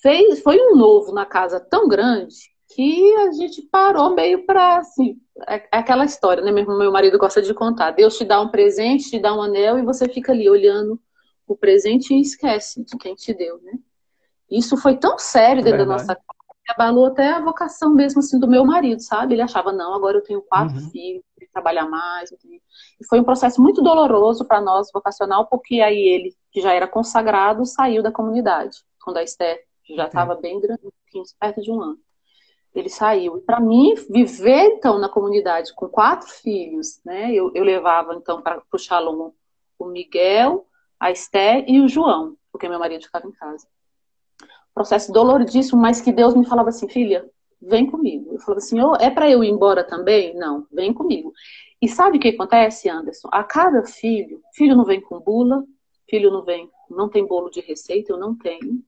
fez, 0.01 0.41
foi 0.41 0.57
um 0.59 0.75
novo 0.75 1.11
na 1.11 1.25
casa 1.25 1.59
tão 1.59 1.87
grande 1.87 2.52
que 2.75 3.15
a 3.15 3.31
gente 3.31 3.61
parou 3.63 4.15
meio 4.15 4.45
para 4.45 4.77
assim, 4.77 5.17
é, 5.47 5.55
é 5.55 5.77
aquela 5.77 6.05
história, 6.05 6.43
né? 6.43 6.51
Meu, 6.51 6.65
meu 6.77 6.91
marido 6.91 7.17
gosta 7.17 7.41
de 7.41 7.53
contar. 7.53 7.91
Deus 7.91 8.17
te 8.17 8.25
dá 8.25 8.39
um 8.41 8.49
presente, 8.49 9.09
te 9.09 9.19
dá 9.19 9.33
um 9.33 9.41
anel 9.41 9.77
e 9.77 9.83
você 9.83 10.07
fica 10.07 10.31
ali 10.31 10.49
olhando 10.49 10.99
o 11.47 11.55
presente 11.55 12.13
e 12.13 12.21
esquece 12.21 12.83
de 12.83 12.97
quem 12.97 13.15
te 13.15 13.33
deu, 13.33 13.61
né? 13.61 13.73
Isso 14.49 14.77
foi 14.77 14.97
tão 14.97 15.17
sério 15.17 15.63
dentro 15.63 15.79
da 15.79 15.85
nossa 15.85 16.15
casa 16.15 16.43
que 16.65 16.71
abalou 16.71 17.07
até 17.07 17.29
a 17.31 17.41
vocação 17.41 17.93
mesmo 17.93 18.19
assim 18.19 18.39
do 18.39 18.47
meu 18.47 18.63
marido, 18.65 19.01
sabe? 19.01 19.33
Ele 19.33 19.41
achava, 19.41 19.71
não, 19.71 19.93
agora 19.93 20.17
eu 20.17 20.23
tenho 20.23 20.41
quatro 20.41 20.75
uhum. 20.75 20.89
filhos, 20.91 21.23
tenho 21.35 21.47
que 21.47 21.51
trabalhar 21.51 21.87
mais. 21.87 22.31
E 22.31 23.05
foi 23.09 23.19
um 23.19 23.23
processo 23.23 23.61
muito 23.61 23.81
doloroso 23.81 24.45
para 24.45 24.61
nós, 24.61 24.89
vocacional, 24.93 25.47
porque 25.47 25.81
aí 25.81 25.99
ele, 25.99 26.35
que 26.51 26.61
já 26.61 26.71
era 26.71 26.87
consagrado, 26.87 27.65
saiu 27.65 28.01
da 28.01 28.11
comunidade, 28.11 28.77
quando 29.03 29.17
a 29.17 29.23
Esther 29.23 29.59
já 29.89 30.05
estava 30.05 30.35
bem 30.35 30.59
grande, 30.61 30.81
perto 31.39 31.61
de 31.61 31.71
um 31.71 31.81
ano. 31.81 31.99
Ele 32.73 32.89
saiu. 32.89 33.37
E 33.37 33.41
para 33.41 33.59
mim, 33.59 33.93
viver 34.09 34.75
então 34.75 34.97
na 34.97 35.07
comunidade 35.07 35.73
com 35.75 35.87
quatro 35.87 36.27
filhos, 36.27 36.99
né? 37.05 37.31
Eu, 37.33 37.51
eu 37.53 37.63
levava 37.63 38.15
então 38.15 38.41
para 38.41 38.61
o 38.71 38.77
Shalom 38.77 39.31
o 39.77 39.85
Miguel, 39.85 40.65
a 40.99 41.11
Esther 41.11 41.65
e 41.67 41.81
o 41.81 41.87
João, 41.87 42.37
porque 42.51 42.69
meu 42.69 42.79
marido 42.79 43.03
ficava 43.03 43.27
em 43.27 43.31
casa. 43.31 43.67
Processo 44.73 45.11
doloridíssimo, 45.11 45.79
mas 45.79 46.01
que 46.01 46.11
Deus 46.11 46.33
me 46.33 46.45
falava 46.45 46.69
assim, 46.69 46.87
filha, 46.87 47.29
vem 47.61 47.85
comigo. 47.85 48.33
Eu 48.33 48.39
falava 48.39 48.59
assim, 48.59 48.81
oh, 48.81 48.95
é 48.95 49.09
para 49.09 49.29
eu 49.29 49.43
ir 49.43 49.49
embora 49.49 49.83
também? 49.83 50.33
Não, 50.35 50.65
vem 50.71 50.93
comigo. 50.93 51.33
E 51.81 51.87
sabe 51.87 52.17
o 52.17 52.19
que 52.19 52.29
acontece, 52.29 52.89
Anderson? 52.89 53.29
A 53.31 53.43
cada 53.43 53.83
filho, 53.83 54.41
filho 54.53 54.75
não 54.75 54.85
vem 54.85 55.01
com 55.01 55.19
bula, 55.19 55.63
filho 56.09 56.31
não 56.31 56.43
vem, 56.43 56.69
não 56.89 57.09
tem 57.09 57.25
bolo 57.25 57.49
de 57.49 57.59
receita, 57.59 58.11
eu 58.11 58.17
não 58.17 58.35
tenho. 58.35 58.81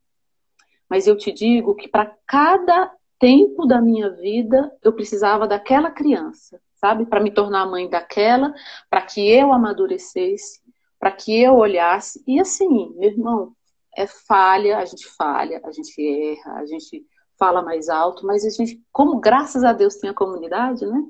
Mas 0.90 1.08
eu 1.08 1.18
te 1.18 1.32
digo 1.32 1.76
que 1.76 1.88
para 1.88 2.16
cada 2.26 2.92
tempo 3.20 3.66
da 3.66 3.82
minha 3.82 4.10
vida 4.10 4.72
eu 4.84 4.94
precisava 4.94 5.48
daquela 5.48 5.92
criança, 5.92 6.62
sabe? 6.76 7.06
Para 7.06 7.22
me 7.22 7.32
tornar 7.32 7.66
mãe 7.66 7.90
daquela, 7.90 8.54
para 8.90 9.02
que 9.02 9.30
eu 9.30 9.52
amadurecesse, 9.52 10.62
para 11.00 11.12
que 11.12 11.42
eu 11.42 11.56
olhasse. 11.56 12.24
E 12.28 12.40
assim, 12.40 12.94
meu 12.96 13.10
irmão, 13.10 13.56
é 13.96 14.06
falha, 14.08 14.78
a 14.78 14.86
gente 14.86 15.08
falha, 15.08 15.62
a 15.64 15.72
gente 15.72 15.94
erra, 16.02 16.60
a 16.60 16.66
gente 16.66 17.06
fala 17.38 17.62
mais 17.62 17.90
alto, 17.90 18.26
mas 18.26 18.46
a 18.46 18.50
gente, 18.50 18.82
como 18.92 19.20
graças 19.20 19.64
a 19.64 19.74
Deus 19.74 19.96
tem 19.96 20.10
a 20.10 20.14
comunidade, 20.14 20.86
né? 20.86 21.04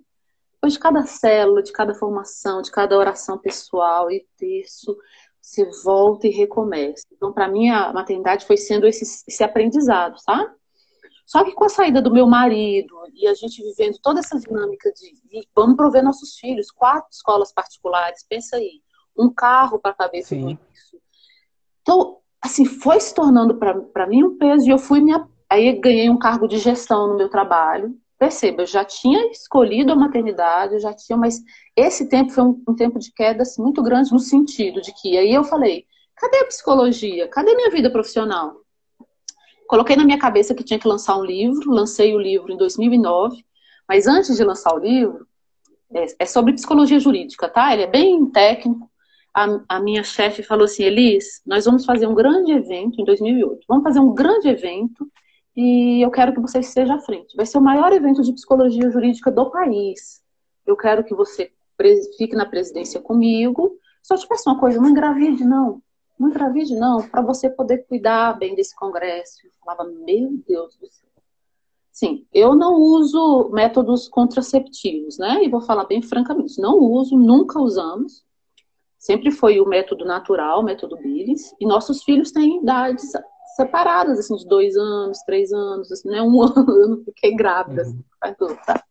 Depois 0.54 0.74
de 0.74 0.80
cada 0.80 1.06
célula, 1.06 1.62
de 1.62 1.72
cada 1.72 1.94
formação, 1.94 2.62
de 2.62 2.72
cada 2.72 2.98
oração 2.98 3.38
pessoal 3.38 4.10
e 4.10 4.26
terço, 4.38 4.98
você 5.42 5.64
volta 5.84 6.28
e 6.28 6.32
recomeça. 6.32 7.06
Então, 7.12 7.32
para 7.32 7.48
mim, 7.48 7.70
a 7.70 7.94
maternidade 7.94 8.46
foi 8.46 8.58
sendo 8.58 8.88
esse, 8.88 9.24
esse 9.28 9.44
aprendizado, 9.44 10.20
sabe? 10.20 10.52
Só 11.26 11.44
que 11.44 11.54
com 11.54 11.66
a 11.66 11.70
saída 11.70 12.02
do 12.02 12.14
meu 12.14 12.28
marido 12.28 12.96
e 13.14 13.28
a 13.28 13.34
gente 13.34 13.64
vivendo 13.64 13.98
toda 14.02 14.20
essa 14.20 14.40
dinâmica 14.40 14.92
de, 14.92 15.14
de 15.28 15.48
vamos 15.56 15.76
prover 15.76 16.04
nossos 16.04 16.38
filhos, 16.38 16.70
quatro 16.70 17.10
escolas 17.12 17.52
particulares, 17.52 18.26
pensa 18.30 18.58
aí, 18.58 18.82
um 19.18 19.34
carro 19.34 19.80
para 19.80 19.94
caber 19.94 20.24
tudo 20.24 20.52
isso. 20.52 20.98
Então, 21.82 22.18
assim, 22.42 22.66
foi 22.66 23.00
se 23.00 23.14
tornando 23.14 23.56
para 23.56 24.08
mim 24.08 24.24
um 24.24 24.38
peso 24.38 24.68
e 24.68 24.70
eu 24.70 24.78
fui 24.78 25.02
me. 25.02 25.14
Aí 25.50 25.72
ganhei 25.80 26.10
um 26.10 26.18
cargo 26.18 26.48
de 26.48 26.58
gestão 26.58 27.08
no 27.08 27.18
meu 27.18 27.30
trabalho. 27.30 27.96
Perceba, 28.18 28.62
eu 28.62 28.68
já 28.68 28.84
tinha 28.86 29.30
escolhido 29.32 29.92
a 29.92 29.96
maternidade, 29.96 30.74
eu 30.74 30.80
já 30.80 30.94
tinha, 30.94 31.18
mas 31.18 31.42
esse 31.76 32.08
tempo 32.08 32.32
foi 32.32 32.44
um, 32.44 32.64
um 32.68 32.76
tempo 32.76 32.98
de 32.98 33.12
queda 33.12 33.42
assim, 33.44 33.62
muito 33.62 33.84
grande 33.84 34.12
no 34.12 34.20
sentido 34.20 34.82
de 34.82 34.94
que 34.94 35.18
aí 35.18 35.34
eu 35.34 35.44
falei: 35.44 35.86
cadê 36.16 36.38
a 36.38 36.46
psicologia? 36.46 37.28
Cadê 37.28 37.54
minha 37.56 37.70
vida 37.70 37.90
profissional? 37.90 38.65
Coloquei 39.68 39.96
na 39.96 40.06
minha 40.06 40.20
cabeça 40.20 40.54
que 40.54 40.64
tinha 40.64 40.80
que 40.80 40.88
lançar 40.88 41.18
um 41.18 41.24
livro, 41.24 41.72
lancei 41.72 42.14
o 42.16 42.20
livro 42.20 42.52
em 42.52 42.58
2009, 42.58 43.44
mas 43.88 44.08
antes 44.08 44.36
de 44.36 44.44
lançar 44.44 44.74
o 44.76 44.80
livro, 44.80 45.28
é, 45.94 46.06
é 46.20 46.26
sobre 46.26 46.54
psicologia 46.54 47.00
jurídica, 47.00 47.48
tá? 47.48 47.74
Ele 47.74 47.84
é 47.84 47.88
bem 47.88 48.26
técnico, 48.28 48.90
a, 49.36 49.60
a 49.68 49.80
minha 49.82 50.02
chefe 50.02 50.42
falou 50.42 50.64
assim, 50.64 50.84
Elis, 50.84 51.42
nós 51.46 51.66
vamos 51.66 51.86
fazer 51.86 52.08
um 52.08 52.16
grande 52.16 52.54
evento 52.54 53.02
em 53.02 53.04
2008. 53.04 53.66
Vamos 53.68 53.84
fazer 53.84 54.00
um 54.00 54.14
grande 54.14 54.48
evento 54.48 55.12
e 55.54 56.02
eu 56.02 56.10
quero 56.10 56.34
que 56.34 56.40
você 56.40 56.60
esteja 56.60 56.96
à 56.96 57.00
frente. 57.00 57.36
Vai 57.36 57.46
ser 57.46 57.58
o 57.58 57.62
maior 57.62 57.92
evento 57.92 58.22
de 58.22 58.32
psicologia 58.32 58.90
jurídica 58.90 59.30
do 59.30 59.52
país. 59.52 60.22
Eu 60.66 60.78
quero 60.78 61.04
que 61.04 61.14
você 61.14 61.52
fique 62.18 62.34
na 62.34 62.46
presidência 62.46 63.02
comigo. 63.02 63.78
Só 64.02 64.16
te 64.16 64.26
peço 64.26 64.50
uma 64.50 64.58
coisa, 64.58 64.80
não 64.80 64.90
engravide 64.90 65.44
não. 65.44 65.82
Não 66.18 66.30
engravide 66.30 66.76
não, 66.76 67.08
para 67.08 67.22
você 67.22 67.50
poder 67.50 67.86
cuidar 67.88 68.38
bem 68.38 68.56
desse 68.56 68.76
congresso. 68.76 69.46
Eu 69.46 69.52
falava, 69.64 69.84
meu 69.84 70.32
Deus 70.48 70.76
do 70.78 70.88
céu. 70.90 71.06
Sim, 71.92 72.26
eu 72.34 72.54
não 72.56 72.76
uso 72.76 73.50
métodos 73.54 74.10
contraceptivos, 74.10 75.18
né? 75.18 75.44
E 75.44 75.50
vou 75.50 75.62
falar 75.62 75.86
bem 75.86 76.02
francamente, 76.02 76.60
não 76.60 76.78
uso, 76.78 77.18
nunca 77.18 77.60
usamos. 77.60 78.26
Sempre 78.98 79.32
foi 79.32 79.62
o 79.62 79.66
método 79.66 80.04
natural, 80.04 80.60
o 80.60 80.64
método 80.64 80.98
Billings, 80.98 81.56
e 81.60 81.66
nossos 81.66 82.04
filhos 82.04 82.32
têm 82.32 82.62
idades 82.62 83.12
separadas, 83.56 84.20
assim, 84.20 84.36
de 84.36 84.46
dois 84.46 84.76
anos, 84.76 85.20
três 85.26 85.54
anos, 85.54 85.90
assim, 85.92 86.10
né? 86.10 86.22
Um 86.22 86.42
ano, 86.44 86.80
eu 86.82 86.90
não 86.90 87.04
fiquei 87.04 87.34
grávida, 87.34 87.84
uhum. 87.84 88.04
assim, 88.22 88.56
tá? 88.66 88.84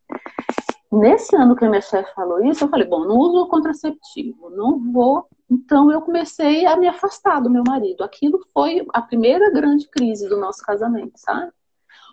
Nesse 0.98 1.34
ano 1.36 1.56
que 1.56 1.64
a 1.64 1.68
minha 1.68 1.80
chefe 1.80 2.12
falou 2.14 2.44
isso, 2.44 2.64
eu 2.64 2.68
falei, 2.68 2.86
bom, 2.86 3.04
não 3.04 3.16
uso 3.18 3.46
contraceptivo, 3.48 4.50
não 4.50 4.92
vou. 4.92 5.26
Então 5.50 5.90
eu 5.90 6.00
comecei 6.00 6.66
a 6.66 6.76
me 6.76 6.86
afastar 6.86 7.40
do 7.40 7.50
meu 7.50 7.62
marido. 7.66 8.04
Aquilo 8.04 8.40
foi 8.52 8.86
a 8.92 9.02
primeira 9.02 9.50
grande 9.50 9.88
crise 9.88 10.28
do 10.28 10.38
nosso 10.38 10.62
casamento, 10.62 11.12
sabe? 11.16 11.52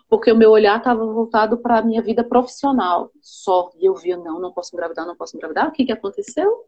Porque 0.08 0.30
o 0.30 0.36
meu 0.36 0.50
olhar 0.50 0.78
estava 0.78 1.04
voltado 1.06 1.58
para 1.58 1.78
a 1.78 1.82
minha 1.82 2.02
vida 2.02 2.22
profissional 2.22 3.10
só. 3.20 3.70
E 3.78 3.86
eu 3.86 3.94
via, 3.94 4.16
não, 4.16 4.38
não 4.38 4.52
posso 4.52 4.74
engravidar, 4.74 5.06
não 5.06 5.16
posso 5.16 5.36
engravidar. 5.36 5.68
O 5.68 5.72
que, 5.72 5.84
que 5.84 5.92
aconteceu? 5.92 6.66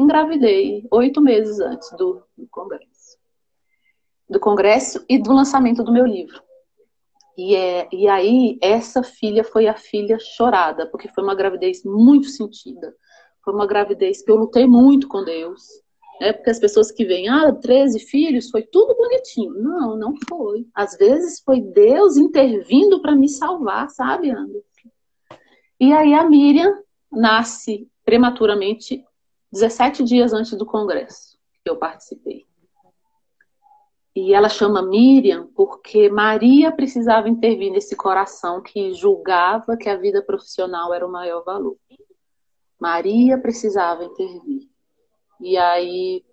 engravidei 0.00 0.86
oito 0.90 1.20
meses 1.20 1.60
antes 1.60 1.90
do, 1.92 2.22
do, 2.36 2.48
congresso. 2.48 3.18
Do 4.28 4.40
congresso 4.40 5.04
e 5.08 5.18
do 5.18 5.32
lançamento 5.32 5.82
do 5.82 5.92
meu 5.92 6.06
livro. 6.06 6.42
E, 7.36 7.54
é, 7.54 7.88
e 7.92 8.08
aí, 8.08 8.58
essa 8.60 9.02
filha 9.02 9.44
foi 9.44 9.66
a 9.66 9.74
filha 9.74 10.18
chorada, 10.18 10.86
porque 10.86 11.08
foi 11.08 11.24
uma 11.24 11.34
gravidez 11.34 11.84
muito 11.84 12.28
sentida. 12.28 12.94
Foi 13.44 13.54
uma 13.54 13.66
gravidez 13.66 14.22
que 14.22 14.30
eu 14.30 14.36
lutei 14.36 14.66
muito 14.66 15.08
com 15.08 15.24
Deus. 15.24 15.62
Né? 16.20 16.32
Porque 16.32 16.50
as 16.50 16.58
pessoas 16.58 16.90
que 16.90 17.04
vêm, 17.04 17.28
ah, 17.28 17.52
13 17.52 17.98
filhos, 18.00 18.50
foi 18.50 18.62
tudo 18.62 18.94
bonitinho. 18.94 19.54
Não, 19.54 19.96
não 19.96 20.14
foi. 20.28 20.66
Às 20.74 20.96
vezes 20.96 21.40
foi 21.40 21.60
Deus 21.60 22.16
intervindo 22.16 23.00
para 23.00 23.16
me 23.16 23.28
salvar, 23.28 23.88
sabe, 23.90 24.30
Anderson? 24.30 24.90
E 25.80 25.92
aí 25.94 26.12
a 26.12 26.28
Miriam 26.28 26.82
nasce 27.10 27.88
prematuramente 28.04 29.02
17 29.50 30.04
dias 30.04 30.32
antes 30.32 30.52
do 30.52 30.66
congresso 30.66 31.38
que 31.64 31.70
eu 31.70 31.76
participei. 31.76 32.49
E 34.14 34.34
ela 34.34 34.48
chama 34.48 34.82
Miriam 34.82 35.48
porque 35.54 36.08
Maria 36.08 36.72
precisava 36.72 37.28
intervir 37.28 37.70
nesse 37.70 37.94
coração 37.94 38.60
que 38.60 38.92
julgava 38.92 39.76
que 39.76 39.88
a 39.88 39.96
vida 39.96 40.20
profissional 40.22 40.92
era 40.92 41.06
o 41.06 41.12
maior 41.12 41.44
valor. 41.44 41.76
Maria 42.78 43.38
precisava 43.38 44.04
intervir. 44.04 44.68
E 45.40 45.56
aí 45.56 46.24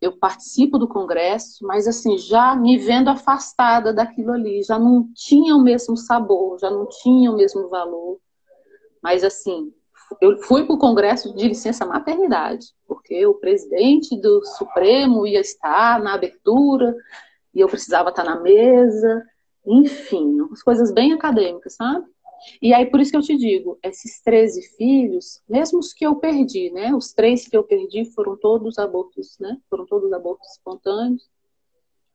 eu 0.00 0.16
participo 0.16 0.78
do 0.78 0.88
congresso, 0.88 1.64
mas 1.66 1.86
assim, 1.86 2.16
já 2.18 2.54
me 2.54 2.78
vendo 2.78 3.08
afastada 3.08 3.92
daquilo 3.92 4.32
ali, 4.32 4.62
já 4.62 4.78
não 4.78 5.08
tinha 5.14 5.56
o 5.56 5.62
mesmo 5.62 5.96
sabor, 5.96 6.58
já 6.58 6.70
não 6.70 6.86
tinha 6.86 7.30
o 7.30 7.36
mesmo 7.36 7.68
valor. 7.68 8.18
Mas 9.02 9.24
assim, 9.24 9.72
eu 10.20 10.38
fui 10.38 10.64
para 10.64 10.74
o 10.74 10.78
Congresso 10.78 11.34
de 11.34 11.48
licença 11.48 11.84
maternidade, 11.84 12.68
porque 12.86 13.26
o 13.26 13.34
presidente 13.34 14.18
do 14.20 14.44
Supremo 14.44 15.26
ia 15.26 15.40
estar 15.40 16.00
na 16.00 16.14
abertura 16.14 16.94
e 17.54 17.60
eu 17.60 17.68
precisava 17.68 18.10
estar 18.10 18.24
na 18.24 18.40
mesa, 18.40 19.24
enfim, 19.66 20.40
umas 20.40 20.62
coisas 20.62 20.92
bem 20.92 21.12
acadêmicas, 21.12 21.74
sabe? 21.74 22.06
E 22.62 22.72
aí, 22.72 22.86
por 22.86 23.00
isso 23.00 23.10
que 23.10 23.16
eu 23.16 23.22
te 23.22 23.36
digo, 23.36 23.78
esses 23.82 24.22
13 24.22 24.62
filhos, 24.76 25.42
mesmo 25.48 25.78
os 25.78 25.92
que 25.92 26.06
eu 26.06 26.16
perdi, 26.16 26.70
né? 26.70 26.94
Os 26.94 27.12
três 27.12 27.48
que 27.48 27.56
eu 27.56 27.64
perdi 27.64 28.04
foram 28.04 28.36
todos 28.36 28.78
abortos, 28.78 29.36
né? 29.38 29.58
Foram 29.68 29.84
todos 29.86 30.12
abortos 30.12 30.48
espontâneos. 30.52 31.28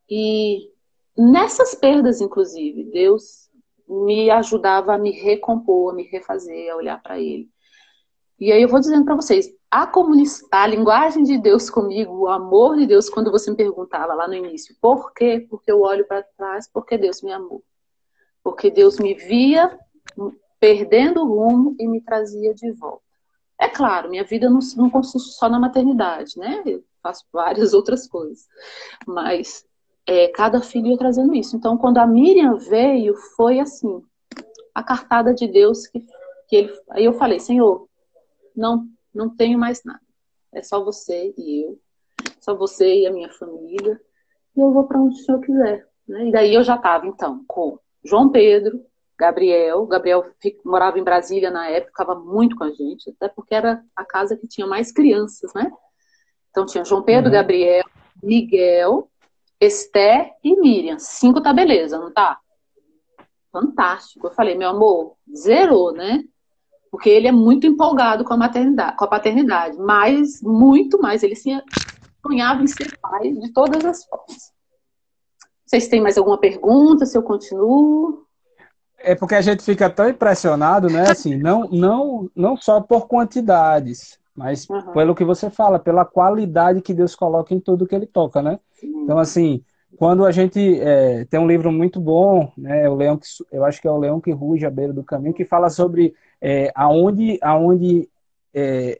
E 0.09 0.71
nessas 1.17 1.75
perdas, 1.75 2.21
inclusive, 2.21 2.85
Deus 2.85 3.49
me 3.87 4.29
ajudava 4.31 4.95
a 4.95 4.97
me 4.97 5.11
recompor, 5.11 5.91
a 5.91 5.95
me 5.95 6.03
refazer, 6.03 6.71
a 6.71 6.77
olhar 6.77 7.01
para 7.01 7.19
Ele. 7.19 7.49
E 8.43 8.51
aí 8.51 8.61
eu 8.61 8.67
vou 8.67 8.81
dizendo 8.81 9.05
para 9.05 9.15
vocês, 9.15 9.49
a, 9.71 9.89
a 10.51 10.67
linguagem 10.67 11.23
de 11.23 11.37
Deus 11.37 11.69
comigo, 11.69 12.13
o 12.13 12.27
amor 12.27 12.75
de 12.75 12.85
Deus, 12.85 13.09
quando 13.09 13.31
você 13.31 13.49
me 13.49 13.55
perguntava 13.55 14.13
lá 14.13 14.27
no 14.27 14.33
início, 14.33 14.75
por 14.81 15.13
quê? 15.13 15.47
Porque 15.49 15.71
eu 15.71 15.79
olho 15.79 16.05
para 16.05 16.23
trás, 16.37 16.69
porque 16.69 16.97
Deus 16.97 17.21
me 17.21 17.31
amou. 17.31 17.63
Porque 18.43 18.69
Deus 18.69 18.99
me 18.99 19.13
via 19.13 19.79
perdendo 20.59 21.21
o 21.21 21.25
rumo 21.25 21.73
e 21.79 21.87
me 21.87 22.01
trazia 22.01 22.53
de 22.53 22.69
volta. 22.73 23.01
É 23.57 23.69
claro, 23.69 24.09
minha 24.09 24.25
vida 24.25 24.49
não, 24.49 24.59
não 24.75 24.89
consiste 24.89 25.31
só 25.37 25.47
na 25.47 25.57
maternidade, 25.57 26.37
né? 26.37 26.63
Eu 26.65 26.83
faço 27.01 27.23
várias 27.31 27.71
outras 27.73 28.05
coisas. 28.09 28.45
Mas 29.07 29.65
é, 30.05 30.27
cada 30.27 30.59
filho 30.59 30.87
ia 30.87 30.97
trazendo 30.97 31.33
isso. 31.33 31.55
Então, 31.55 31.77
quando 31.77 31.99
a 31.99 32.05
Miriam 32.05 32.57
veio, 32.57 33.15
foi 33.37 33.61
assim, 33.61 34.03
a 34.75 34.83
cartada 34.83 35.33
de 35.33 35.47
Deus 35.47 35.87
que 35.87 36.05
que 36.53 36.57
ele, 36.57 36.73
aí 36.91 37.05
eu 37.05 37.13
falei, 37.13 37.39
Senhor, 37.39 37.87
não, 38.55 38.87
não 39.13 39.29
tenho 39.29 39.57
mais 39.57 39.83
nada. 39.83 40.01
É 40.51 40.61
só 40.61 40.83
você 40.83 41.33
e 41.37 41.63
eu, 41.65 41.79
só 42.39 42.55
você 42.55 43.01
e 43.01 43.07
a 43.07 43.11
minha 43.11 43.29
família, 43.29 43.99
e 44.55 44.59
eu 44.59 44.71
vou 44.71 44.85
para 44.85 44.99
onde 44.99 45.15
o 45.15 45.23
Senhor 45.23 45.41
quiser. 45.41 45.87
Né? 46.07 46.27
E 46.27 46.31
daí 46.31 46.53
eu 46.53 46.63
já 46.63 46.75
estava, 46.75 47.07
então, 47.07 47.43
com 47.47 47.79
João 48.03 48.29
Pedro, 48.29 48.85
Gabriel. 49.17 49.85
Gabriel 49.85 50.25
morava 50.65 50.99
em 50.99 51.03
Brasília 51.03 51.49
na 51.49 51.67
época, 51.69 51.91
ficava 51.91 52.19
muito 52.19 52.55
com 52.55 52.63
a 52.63 52.71
gente, 52.71 53.09
até 53.09 53.29
porque 53.29 53.55
era 53.55 53.83
a 53.95 54.03
casa 54.03 54.35
que 54.35 54.47
tinha 54.47 54.67
mais 54.67 54.91
crianças, 54.91 55.53
né? 55.53 55.71
Então 56.49 56.65
tinha 56.65 56.83
João 56.83 57.03
Pedro, 57.03 57.27
uhum. 57.27 57.33
Gabriel, 57.33 57.85
Miguel, 58.21 59.09
Esté 59.59 60.35
e 60.43 60.59
Miriam. 60.59 60.99
Cinco 60.99 61.41
tá 61.41 61.53
beleza, 61.53 61.97
não 61.97 62.11
tá? 62.11 62.39
Fantástico. 63.51 64.27
Eu 64.27 64.31
falei, 64.31 64.55
meu 64.55 64.69
amor, 64.69 65.15
zerou, 65.35 65.93
né? 65.93 66.23
Porque 66.93 67.09
ele 67.09 67.27
é 67.27 67.31
muito 67.31 67.65
empolgado 67.65 68.23
com 68.23 68.35
a 68.35 68.37
maternidade, 68.37 68.95
com 68.95 69.03
a 69.03 69.07
paternidade, 69.07 69.75
mas 69.79 70.39
muito 70.43 71.01
mais. 71.01 71.23
Ele 71.23 71.33
sonhava 71.35 72.61
em 72.61 72.67
ser 72.67 72.95
pai 73.01 73.31
de 73.31 73.51
todas 73.51 73.83
as 73.83 74.05
formas. 74.05 74.53
Vocês 75.65 75.87
têm 75.87 75.99
mais 75.99 76.19
alguma 76.19 76.37
pergunta? 76.37 77.07
Se 77.07 77.17
eu 77.17 77.23
continuo? 77.23 78.27
É 78.99 79.15
porque 79.15 79.33
a 79.33 79.41
gente 79.41 79.63
fica 79.63 79.89
tão 79.89 80.07
impressionado, 80.07 80.87
né? 80.87 81.09
Assim, 81.09 81.35
não, 81.35 81.67
não, 81.71 82.29
não 82.35 82.55
só 82.55 82.79
por 82.79 83.07
quantidades, 83.07 84.19
mas 84.35 84.69
uhum. 84.69 84.91
pelo 84.93 85.15
que 85.15 85.25
você 85.25 85.49
fala, 85.49 85.79
pela 85.79 86.05
qualidade 86.05 86.79
que 86.79 86.93
Deus 86.93 87.15
coloca 87.15 87.55
em 87.55 87.59
tudo 87.59 87.87
que 87.87 87.95
Ele 87.95 88.05
toca, 88.05 88.39
né? 88.39 88.59
Então, 88.83 89.17
assim, 89.17 89.63
quando 89.97 90.25
a 90.25 90.31
gente 90.31 90.79
é, 90.79 91.25
tem 91.25 91.39
um 91.39 91.47
livro 91.47 91.71
muito 91.71 91.99
bom, 91.99 92.51
né? 92.55 92.87
O 92.87 92.93
Leão 92.93 93.17
que, 93.17 93.25
eu 93.51 93.65
acho 93.65 93.81
que 93.81 93.87
é 93.87 93.91
o 93.91 93.97
Leão 93.97 94.21
que 94.21 94.31
ruge 94.31 94.63
à 94.63 94.69
beira 94.69 94.93
do 94.93 95.03
caminho, 95.03 95.33
que 95.33 95.43
fala 95.43 95.71
sobre 95.71 96.13
é, 96.45 96.69
aonde, 96.75 97.39
aonde 97.41 98.09
é, 98.53 98.99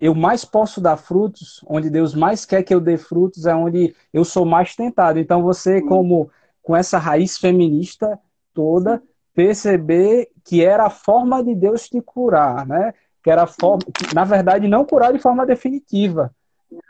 eu 0.00 0.14
mais 0.14 0.46
posso 0.46 0.80
dar 0.80 0.96
frutos, 0.96 1.62
onde 1.68 1.90
Deus 1.90 2.14
mais 2.14 2.46
quer 2.46 2.62
que 2.62 2.74
eu 2.74 2.80
dê 2.80 2.96
frutos, 2.96 3.44
é 3.44 3.54
onde 3.54 3.94
eu 4.14 4.24
sou 4.24 4.46
mais 4.46 4.74
tentado. 4.74 5.18
Então, 5.18 5.42
você, 5.42 5.82
como 5.82 6.30
com 6.62 6.74
essa 6.74 6.96
raiz 6.96 7.36
feminista 7.36 8.18
toda, 8.54 9.02
perceber 9.34 10.30
que 10.42 10.64
era 10.64 10.86
a 10.86 10.90
forma 10.90 11.44
de 11.44 11.54
Deus 11.54 11.86
te 11.86 12.00
curar, 12.00 12.66
né? 12.66 12.94
Que 13.22 13.30
era 13.30 13.42
a 13.42 13.46
forma, 13.46 13.82
que, 13.92 14.14
na 14.14 14.24
verdade, 14.24 14.66
não 14.66 14.86
curar 14.86 15.12
de 15.12 15.18
forma 15.18 15.44
definitiva, 15.44 16.34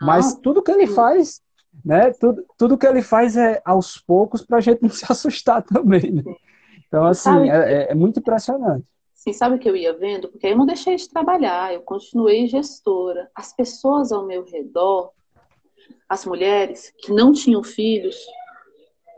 mas 0.01 0.35
tudo 0.37 0.63
que 0.63 0.71
ele 0.71 0.87
faz, 0.87 1.43
né? 1.85 2.13
Tudo, 2.13 2.45
tudo 2.57 2.79
que 2.79 2.87
ele 2.87 3.03
faz 3.03 3.37
é 3.37 3.61
aos 3.65 3.99
poucos 3.99 4.43
para 4.43 4.59
a 4.59 4.61
gente 4.61 4.83
não 4.83 4.91
se 4.91 5.05
assustar 5.11 5.63
também. 5.63 6.13
Né? 6.13 6.23
Então, 6.87 7.05
assim, 7.05 7.51
é, 7.51 7.91
é 7.91 7.95
muito 7.95 8.21
impressionante. 8.21 8.87
Sim, 9.23 9.33
sabe 9.33 9.55
o 9.55 9.59
que 9.61 9.71
eu 9.71 9.77
ia 9.77 9.93
vendo? 9.93 10.29
Porque 10.29 10.49
eu 10.49 10.57
não 10.57 10.67
deixei 10.67 10.97
de 10.97 11.09
trabalhar, 11.09 11.73
eu 11.73 11.83
continuei 11.83 12.49
gestora. 12.49 13.31
As 13.33 13.55
pessoas 13.55 14.11
ao 14.11 14.27
meu 14.27 14.45
redor, 14.45 15.13
as 16.09 16.27
mulheres 16.27 16.93
que 16.99 17.13
não 17.13 17.33
tinham 17.33 17.63
filhos, 17.63 18.17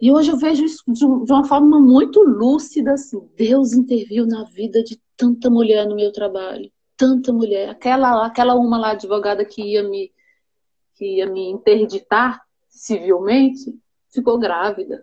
e 0.03 0.13
hoje 0.13 0.31
eu 0.31 0.37
vejo 0.37 0.63
isso 0.63 0.85
de 0.87 1.07
uma 1.33 1.45
forma 1.45 1.81
muito 1.81 2.23
lúcida, 2.23 2.93
assim, 2.93 3.19
Deus 3.35 3.73
interviu 3.73 4.27
na 4.27 4.45
vida 4.45 4.85
de 4.85 5.01
tanta 5.17 5.49
mulher 5.49 5.89
no 5.89 5.97
meu 5.97 6.13
trabalho, 6.13 6.71
tanta 6.99 7.33
mulher. 7.33 7.71
Aquela, 7.71 8.27
aquela 8.27 8.55
uma 8.57 8.77
lá 8.77 8.91
advogada 8.91 9.43
que 9.43 9.63
ia 9.63 9.83
me 9.83 10.13
que 10.97 11.17
ia 11.17 11.27
me 11.27 11.49
interditar 11.49 12.43
civilmente, 12.69 13.75
ficou 14.13 14.39
grávida. 14.39 15.03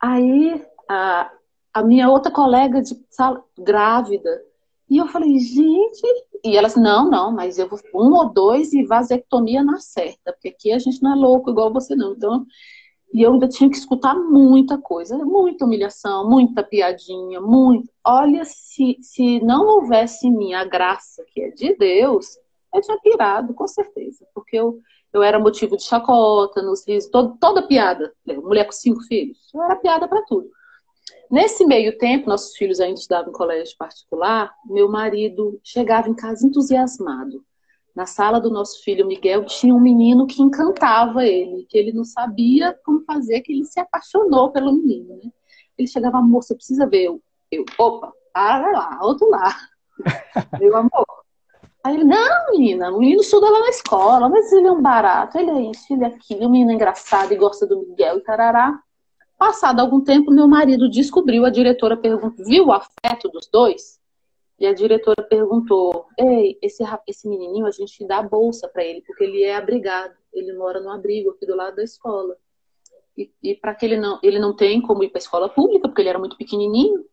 Aí 0.00 0.66
a, 0.90 1.30
a 1.76 1.82
minha 1.82 2.08
outra 2.08 2.32
colega 2.32 2.80
de 2.80 2.98
sala, 3.10 3.44
grávida. 3.58 4.42
E 4.88 4.96
eu 4.96 5.06
falei, 5.08 5.38
gente. 5.38 6.02
E 6.42 6.56
elas, 6.56 6.74
não, 6.74 7.10
não, 7.10 7.30
mas 7.30 7.58
eu 7.58 7.68
vou 7.68 7.78
um 7.94 8.14
ou 8.14 8.32
dois 8.32 8.72
e 8.72 8.82
vasectomia 8.82 9.62
na 9.62 9.78
certa, 9.78 10.32
porque 10.32 10.48
aqui 10.48 10.72
a 10.72 10.78
gente 10.78 11.02
não 11.02 11.12
é 11.12 11.14
louco 11.14 11.50
igual 11.50 11.70
você, 11.70 11.94
não. 11.94 12.12
Então, 12.12 12.46
e 13.12 13.20
eu 13.20 13.34
ainda 13.34 13.46
tinha 13.46 13.68
que 13.68 13.76
escutar 13.76 14.14
muita 14.14 14.78
coisa, 14.78 15.18
muita 15.18 15.66
humilhação, 15.66 16.26
muita 16.30 16.62
piadinha, 16.62 17.42
muito. 17.42 17.92
Olha, 18.02 18.42
se, 18.46 18.96
se 19.02 19.38
não 19.40 19.66
houvesse 19.66 20.28
em 20.28 20.34
mim 20.34 20.54
a 20.54 20.64
graça 20.64 21.22
que 21.28 21.42
é 21.42 21.50
de 21.50 21.76
Deus, 21.76 22.38
eu 22.72 22.80
tinha 22.80 22.98
pirado, 23.00 23.52
com 23.52 23.66
certeza, 23.68 24.26
porque 24.34 24.56
eu, 24.56 24.78
eu 25.12 25.22
era 25.22 25.38
motivo 25.38 25.76
de 25.76 25.82
chacota, 25.82 26.62
nos 26.62 26.86
risos, 26.86 27.10
todo, 27.10 27.36
toda 27.38 27.66
piada. 27.66 28.14
Mulher 28.26 28.64
com 28.64 28.72
cinco 28.72 29.02
filhos, 29.02 29.36
eu 29.54 29.62
era 29.62 29.76
piada 29.76 30.08
para 30.08 30.22
tudo. 30.22 30.48
Nesse 31.30 31.64
meio 31.64 31.98
tempo, 31.98 32.28
nossos 32.28 32.56
filhos 32.56 32.80
ainda 32.80 32.98
estudavam 32.98 33.30
em 33.30 33.36
colégio 33.36 33.76
particular, 33.76 34.54
meu 34.64 34.88
marido 34.88 35.60
chegava 35.62 36.08
em 36.08 36.14
casa 36.14 36.46
entusiasmado. 36.46 37.44
Na 37.94 38.06
sala 38.06 38.40
do 38.40 38.50
nosso 38.50 38.82
filho 38.82 39.06
Miguel 39.06 39.44
tinha 39.46 39.74
um 39.74 39.80
menino 39.80 40.26
que 40.26 40.42
encantava 40.42 41.24
ele, 41.26 41.66
que 41.68 41.78
ele 41.78 41.92
não 41.92 42.04
sabia 42.04 42.78
como 42.84 43.02
fazer, 43.04 43.40
que 43.40 43.52
ele 43.52 43.64
se 43.64 43.80
apaixonou 43.80 44.52
pelo 44.52 44.72
menino, 44.72 45.16
né? 45.16 45.30
Ele 45.78 45.88
chegava, 45.88 46.18
amor, 46.18 46.42
você 46.42 46.54
precisa 46.54 46.86
ver. 46.86 47.04
Eu, 47.04 47.22
eu 47.50 47.64
opa, 47.78 48.12
para 48.32 48.70
lá, 48.70 48.98
outro 49.02 49.28
lá. 49.30 49.56
Meu 50.60 50.76
amor. 50.76 51.06
Aí 51.82 51.94
ele, 51.94 52.04
não, 52.04 52.50
menina, 52.50 52.90
o 52.90 52.98
menino 52.98 53.20
estuda 53.20 53.48
lá 53.48 53.60
na 53.60 53.68
escola, 53.68 54.28
mas 54.28 54.52
ele 54.52 54.66
é 54.66 54.72
um 54.72 54.82
barato, 54.82 55.38
ele 55.38 55.50
é 55.50 55.70
isso, 55.70 55.92
ele 55.92 56.04
é 56.04 56.08
aquilo, 56.08 56.46
o 56.46 56.50
menino 56.50 56.72
é 56.72 56.74
engraçado 56.74 57.32
e 57.32 57.36
gosta 57.36 57.66
do 57.66 57.80
Miguel 57.80 58.18
e 58.18 58.22
tarará. 58.22 58.78
Passado 59.38 59.80
algum 59.80 60.00
tempo, 60.00 60.30
meu 60.30 60.48
marido 60.48 60.88
descobriu, 60.88 61.44
a 61.44 61.50
diretora 61.50 61.96
perguntou, 61.96 62.44
viu 62.44 62.66
o 62.66 62.72
afeto 62.72 63.28
dos 63.28 63.48
dois? 63.48 64.00
E 64.58 64.66
a 64.66 64.72
diretora 64.72 65.22
perguntou: 65.22 66.06
Ei, 66.18 66.58
esse, 66.62 66.82
esse 67.06 67.28
menininho, 67.28 67.66
a 67.66 67.70
gente 67.70 68.06
dá 68.06 68.22
bolsa 68.22 68.66
para 68.68 68.84
ele, 68.84 69.02
porque 69.02 69.24
ele 69.24 69.42
é 69.42 69.54
abrigado, 69.54 70.14
ele 70.32 70.54
mora 70.54 70.80
no 70.80 70.90
abrigo 70.90 71.30
aqui 71.30 71.44
do 71.44 71.54
lado 71.54 71.76
da 71.76 71.84
escola. 71.84 72.36
E, 73.16 73.30
e 73.42 73.54
para 73.54 73.74
que 73.74 73.84
ele 73.84 73.98
não, 73.98 74.18
ele 74.22 74.38
não 74.38 74.54
tem 74.54 74.80
como 74.80 75.02
ir 75.02 75.08
para 75.10 75.18
a 75.18 75.20
escola 75.20 75.48
pública, 75.48 75.88
porque 75.88 76.00
ele 76.00 76.08
era 76.08 76.18
muito 76.18 76.36
pequenininho. 76.36 77.04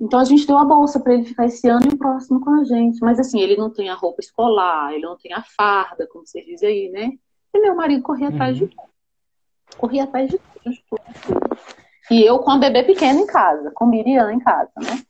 Então 0.00 0.18
a 0.18 0.24
gente 0.24 0.46
deu 0.46 0.58
a 0.58 0.64
bolsa 0.64 0.98
para 1.00 1.14
ele 1.14 1.24
ficar 1.24 1.46
esse 1.46 1.68
ano 1.68 1.86
e 1.90 1.94
o 1.94 1.98
próximo 1.98 2.40
com 2.40 2.50
a 2.50 2.64
gente. 2.64 2.98
Mas 3.00 3.18
assim, 3.20 3.40
ele 3.40 3.56
não 3.56 3.70
tem 3.70 3.90
a 3.90 3.94
roupa 3.94 4.20
escolar, 4.20 4.92
ele 4.92 5.04
não 5.04 5.16
tem 5.16 5.32
a 5.32 5.42
farda, 5.42 6.06
como 6.06 6.26
você 6.26 6.42
diz 6.42 6.62
aí, 6.62 6.88
né? 6.88 7.12
E 7.54 7.60
meu 7.60 7.74
marido 7.74 8.02
corria 8.02 8.30
uhum. 8.30 8.38
Atrás 10.02 10.30
de 10.30 10.38
tudo 10.38 10.70
de 10.70 10.84
tudo. 10.88 11.00
E 12.10 12.22
eu 12.22 12.38
com 12.40 12.50
a 12.50 12.58
bebê 12.58 12.82
pequena 12.82 13.20
em 13.20 13.26
casa, 13.26 13.70
com 13.72 13.86
Miriam 13.86 14.30
em 14.30 14.38
casa, 14.38 14.72
né? 14.76 15.02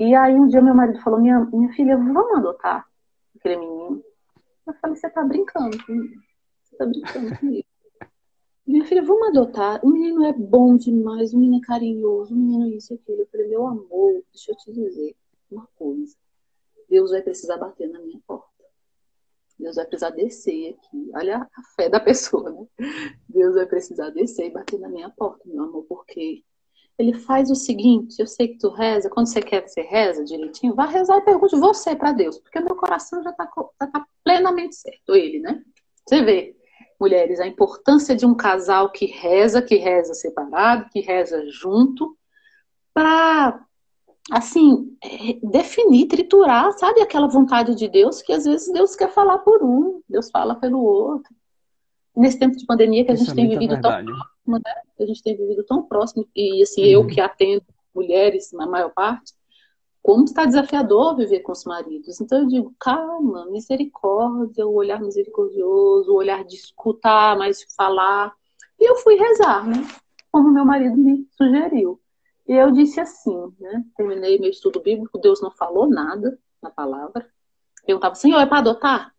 E 0.00 0.14
aí 0.14 0.34
um 0.34 0.46
dia 0.46 0.60
meu 0.60 0.74
marido 0.74 1.00
falou, 1.00 1.20
minha, 1.20 1.40
minha 1.40 1.72
filha, 1.72 1.96
vamos 1.96 2.38
adotar 2.38 2.86
aquele 3.36 3.56
menino. 3.56 4.02
Eu 4.66 4.74
falei, 4.74 4.96
você 4.96 5.08
tá 5.08 5.22
brincando 5.24 5.82
comigo. 5.84 6.20
Você 6.62 6.76
tá 6.76 6.86
brincando 6.86 7.38
comigo. 7.38 7.66
Minha 8.66 8.84
filha, 8.84 9.02
vamos 9.02 9.28
adotar. 9.28 9.80
O 9.82 9.88
menino 9.88 10.26
é 10.26 10.32
bom 10.34 10.76
demais, 10.76 11.32
o 11.32 11.38
menino 11.38 11.56
é 11.56 11.66
carinhoso, 11.66 12.34
o 12.34 12.36
menino 12.36 12.66
é 12.66 12.76
isso 12.76 12.92
e 12.92 12.96
aquilo. 12.96 13.22
Eu 13.22 13.26
falei, 13.32 13.48
meu 13.48 13.66
amor, 13.66 14.22
deixa 14.30 14.52
eu 14.52 14.56
te 14.56 14.70
dizer 14.70 15.16
uma 15.50 15.66
coisa. 15.74 16.14
Deus 16.86 17.10
vai 17.10 17.22
precisar 17.22 17.56
bater 17.56 17.88
na 17.88 17.98
minha 17.98 18.20
porta. 18.26 18.57
Deus 19.58 19.76
vai 19.76 19.86
precisar 19.86 20.10
descer 20.10 20.74
aqui. 20.74 21.10
Olha 21.14 21.38
a 21.38 21.62
fé 21.74 21.88
da 21.88 21.98
pessoa, 22.00 22.50
né? 22.50 22.66
Deus 23.28 23.54
vai 23.54 23.66
precisar 23.66 24.10
descer 24.10 24.46
e 24.46 24.50
bater 24.50 24.78
na 24.78 24.88
minha 24.88 25.10
porta, 25.10 25.42
meu 25.46 25.64
amor, 25.64 25.84
porque 25.88 26.44
ele 26.98 27.14
faz 27.14 27.50
o 27.50 27.54
seguinte: 27.54 28.18
eu 28.18 28.26
sei 28.26 28.48
que 28.48 28.58
tu 28.58 28.70
reza, 28.70 29.10
quando 29.10 29.26
você 29.26 29.40
quer 29.40 29.62
que 29.62 29.68
você 29.68 29.82
reza 29.82 30.24
direitinho, 30.24 30.74
vá 30.74 30.86
rezar 30.86 31.18
e 31.18 31.24
pergunte 31.24 31.56
você 31.56 31.94
para 31.94 32.12
Deus, 32.12 32.38
porque 32.38 32.60
meu 32.60 32.76
coração 32.76 33.22
já 33.22 33.30
está 33.30 33.46
tá 33.46 34.06
plenamente 34.24 34.76
certo, 34.76 35.14
ele, 35.14 35.40
né? 35.40 35.62
Você 36.06 36.22
vê, 36.22 36.56
mulheres, 37.00 37.38
a 37.38 37.46
importância 37.46 38.16
de 38.16 38.26
um 38.26 38.34
casal 38.34 38.90
que 38.90 39.06
reza, 39.06 39.62
que 39.62 39.76
reza 39.76 40.14
separado, 40.14 40.88
que 40.90 41.00
reza 41.00 41.44
junto, 41.50 42.16
para 42.92 43.64
assim, 44.30 44.96
é, 45.02 45.38
definir, 45.42 46.06
triturar, 46.06 46.72
sabe 46.72 47.00
aquela 47.00 47.28
vontade 47.28 47.74
de 47.74 47.88
Deus 47.88 48.20
que 48.22 48.32
às 48.32 48.44
vezes 48.44 48.72
Deus 48.72 48.94
quer 48.94 49.10
falar 49.10 49.38
por 49.38 49.62
um, 49.62 50.02
Deus 50.08 50.30
fala 50.30 50.54
pelo 50.54 50.82
outro. 50.82 51.34
Nesse 52.16 52.38
tempo 52.38 52.56
de 52.56 52.66
pandemia 52.66 53.04
que 53.04 53.12
a 53.12 53.14
gente 53.14 53.30
é 53.30 53.34
tem 53.34 53.48
vivido 53.48 53.74
verdade. 53.74 54.06
tão 54.06 54.14
próximo, 54.14 54.62
né? 54.64 54.74
A 55.00 55.06
gente 55.06 55.22
tem 55.22 55.36
vivido 55.36 55.64
tão 55.64 55.82
próximo 55.82 56.28
e 56.34 56.62
assim, 56.62 56.82
uhum. 56.82 57.02
eu 57.02 57.06
que 57.06 57.20
atendo 57.20 57.64
mulheres 57.94 58.52
na 58.52 58.66
maior 58.66 58.90
parte, 58.90 59.32
como 60.02 60.24
está 60.24 60.44
desafiador 60.44 61.16
viver 61.16 61.40
com 61.40 61.52
os 61.52 61.64
maridos. 61.64 62.20
Então 62.20 62.38
eu 62.38 62.46
digo, 62.46 62.74
calma, 62.78 63.46
misericórdia, 63.50 64.66
o 64.66 64.74
olhar 64.74 65.00
misericordioso, 65.00 66.10
o 66.10 66.16
olhar 66.16 66.44
de 66.44 66.56
escutar, 66.56 67.36
mais 67.36 67.58
de 67.60 67.66
falar. 67.74 68.32
E 68.78 68.90
eu 68.90 68.96
fui 68.96 69.16
rezar, 69.16 69.66
né? 69.66 69.86
Como 70.32 70.50
meu 70.50 70.64
marido 70.64 70.96
me 70.96 71.26
sugeriu. 71.36 72.00
E 72.48 72.54
eu 72.54 72.70
disse 72.70 72.98
assim, 72.98 73.54
né? 73.60 73.84
Terminei 73.94 74.38
meu 74.38 74.48
estudo 74.48 74.80
bíblico, 74.80 75.18
Deus 75.18 75.42
não 75.42 75.50
falou 75.50 75.86
nada 75.86 76.38
na 76.62 76.70
palavra. 76.70 77.30
Eu 77.86 77.96
estava, 77.96 78.14
Senhor, 78.14 78.40
é 78.40 78.46
para 78.46 78.60
adotar? 78.60 79.14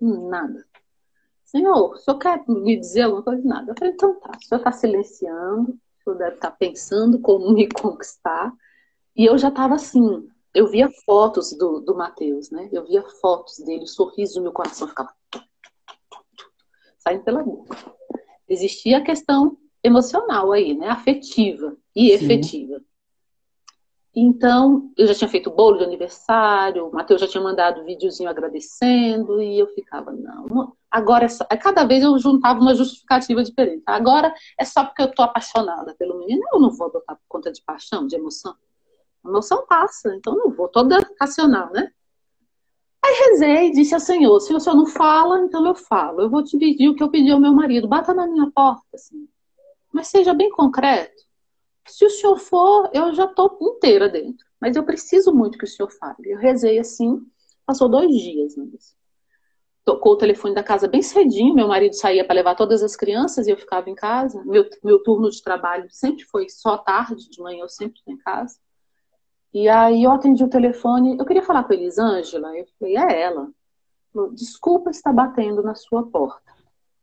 Nada. 0.00 0.66
Senhor, 1.44 1.92
o 1.92 1.96
senhor 1.98 2.18
quer 2.18 2.42
me 2.48 2.80
dizer 2.80 3.02
alguma 3.02 3.22
coisa? 3.22 3.46
Nada. 3.46 3.72
Eu 3.72 3.74
falei, 3.78 3.92
então 3.92 4.18
tá, 4.18 4.30
o 4.30 4.42
senhor 4.42 4.58
está 4.60 4.72
silenciando, 4.72 5.72
o 5.72 6.02
senhor 6.04 6.16
deve 6.16 6.36
estar 6.36 6.50
tá 6.50 6.56
pensando 6.56 7.20
como 7.20 7.52
me 7.52 7.68
conquistar. 7.68 8.50
E 9.14 9.26
eu 9.26 9.36
já 9.36 9.48
estava 9.48 9.74
assim, 9.74 10.26
eu 10.54 10.66
via 10.68 10.88
fotos 11.04 11.52
do, 11.52 11.80
do 11.80 11.94
Matheus, 11.94 12.50
né? 12.50 12.70
Eu 12.72 12.86
via 12.86 13.02
fotos 13.02 13.58
dele, 13.58 13.84
o 13.84 13.88
sorriso 13.88 14.40
meu 14.40 14.52
coração 14.52 14.88
ficava 14.88 15.12
saindo 16.98 17.24
pela 17.24 17.42
boca. 17.42 17.76
Existia 18.48 18.98
a 18.98 19.04
questão 19.04 19.58
emocional 19.82 20.50
aí, 20.50 20.72
né? 20.74 20.88
Afetiva 20.88 21.76
e 21.94 22.10
efetiva. 22.10 22.78
Sim. 22.78 22.84
Então, 24.14 24.90
eu 24.96 25.06
já 25.06 25.14
tinha 25.14 25.28
feito 25.28 25.50
bolo 25.50 25.78
de 25.78 25.84
aniversário, 25.84 26.88
o 26.88 26.92
Matheus 26.92 27.20
já 27.20 27.28
tinha 27.28 27.42
mandado 27.42 27.80
um 27.80 27.84
videozinho 27.84 28.28
agradecendo, 28.28 29.40
e 29.40 29.56
eu 29.56 29.68
ficava, 29.68 30.10
não, 30.10 30.72
agora 30.90 31.26
é 31.26 31.28
só. 31.28 31.44
Cada 31.44 31.84
vez 31.84 32.02
eu 32.02 32.18
juntava 32.18 32.60
uma 32.60 32.74
justificativa 32.74 33.42
diferente. 33.44 33.84
Agora 33.86 34.34
é 34.58 34.64
só 34.64 34.84
porque 34.84 35.02
eu 35.02 35.12
tô 35.12 35.22
apaixonada 35.22 35.94
pelo 35.94 36.18
menino, 36.18 36.42
eu 36.52 36.58
não 36.58 36.70
vou 36.72 36.88
adotar 36.88 37.16
por 37.16 37.24
conta 37.28 37.52
de 37.52 37.62
paixão, 37.62 38.06
de 38.06 38.16
emoção. 38.16 38.54
A 39.24 39.28
emoção 39.28 39.64
passa, 39.66 40.12
então 40.16 40.34
não 40.34 40.50
vou, 40.50 40.68
toda 40.68 40.98
racional, 41.20 41.70
né? 41.72 41.92
Aí 43.02 43.14
rezei 43.30 43.68
e 43.68 43.72
disse 43.72 43.94
ao 43.94 44.00
Senhor: 44.00 44.40
se 44.40 44.52
o 44.52 44.60
Senhor 44.60 44.76
não 44.76 44.86
fala, 44.86 45.40
então 45.40 45.64
eu 45.66 45.74
falo. 45.74 46.20
Eu 46.20 46.28
vou 46.28 46.42
te 46.42 46.58
pedir 46.58 46.88
o 46.88 46.94
que 46.94 47.02
eu 47.02 47.10
pedi 47.10 47.30
ao 47.30 47.40
meu 47.40 47.52
marido, 47.52 47.88
bata 47.88 48.12
na 48.12 48.26
minha 48.26 48.50
porta, 48.50 48.84
assim. 48.92 49.28
Mas 49.92 50.08
seja 50.08 50.34
bem 50.34 50.50
concreto. 50.50 51.29
Se 51.90 52.04
o 52.04 52.10
senhor 52.10 52.38
for, 52.38 52.88
eu 52.94 53.12
já 53.12 53.24
estou 53.24 53.58
inteira 53.60 54.08
dentro. 54.08 54.46
Mas 54.60 54.76
eu 54.76 54.84
preciso 54.84 55.34
muito 55.34 55.58
que 55.58 55.64
o 55.64 55.68
senhor 55.68 55.90
fale. 55.90 56.30
Eu 56.30 56.38
rezei 56.38 56.78
assim, 56.78 57.20
passou 57.66 57.88
dois 57.88 58.14
dias. 58.14 58.56
Né? 58.56 58.66
Tocou 59.84 60.12
o 60.12 60.16
telefone 60.16 60.54
da 60.54 60.62
casa 60.62 60.86
bem 60.86 61.02
cedinho. 61.02 61.54
Meu 61.54 61.66
marido 61.66 61.94
saía 61.94 62.24
para 62.24 62.36
levar 62.36 62.54
todas 62.54 62.82
as 62.82 62.94
crianças 62.94 63.46
e 63.46 63.50
eu 63.50 63.56
ficava 63.56 63.90
em 63.90 63.94
casa. 63.94 64.42
Meu, 64.44 64.68
meu 64.84 65.02
turno 65.02 65.28
de 65.30 65.42
trabalho 65.42 65.88
sempre 65.90 66.24
foi 66.24 66.48
só 66.48 66.78
tarde, 66.78 67.28
de 67.28 67.42
manhã 67.42 67.62
eu 67.62 67.68
sempre 67.68 67.98
estou 67.98 68.14
em 68.14 68.18
casa. 68.18 68.56
E 69.52 69.68
aí 69.68 70.04
eu 70.04 70.12
atendi 70.12 70.44
o 70.44 70.50
telefone. 70.50 71.18
Eu 71.18 71.24
queria 71.24 71.42
falar 71.42 71.64
com 71.64 71.72
a 71.72 71.76
Elisângela. 71.76 72.56
Eu 72.56 72.66
falei, 72.78 72.96
é 72.96 73.22
ela. 73.22 73.50
Desculpa 74.32 74.90
estar 74.90 75.12
batendo 75.12 75.60
na 75.60 75.74
sua 75.74 76.08
porta. 76.08 76.52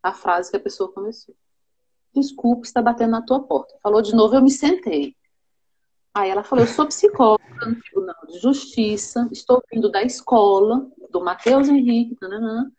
A 0.02 0.13
frase 0.13 0.50
que 0.50 0.58
a 0.58 0.62
pessoa 0.62 0.91
começou 0.91 1.36
desculpa, 2.19 2.65
está 2.65 2.82
batendo 2.82 3.12
na 3.12 3.21
tua 3.21 3.41
porta. 3.41 3.75
Falou 3.82 4.01
de 4.01 4.15
novo, 4.15 4.36
eu 4.36 4.41
me 4.41 4.51
sentei. 4.51 5.15
Aí 6.13 6.30
ela 6.30 6.43
falou, 6.43 6.65
eu 6.65 6.71
sou 6.71 6.88
psicóloga 6.88 7.65
no 7.65 7.80
Tribunal 7.80 8.15
de 8.27 8.39
Justiça, 8.39 9.27
estou 9.32 9.62
vindo 9.71 9.91
da 9.91 10.01
escola, 10.03 10.88
do 11.12 11.23
Matheus 11.23 11.69
Henrique, 11.69 12.17
nananã, 12.19 12.71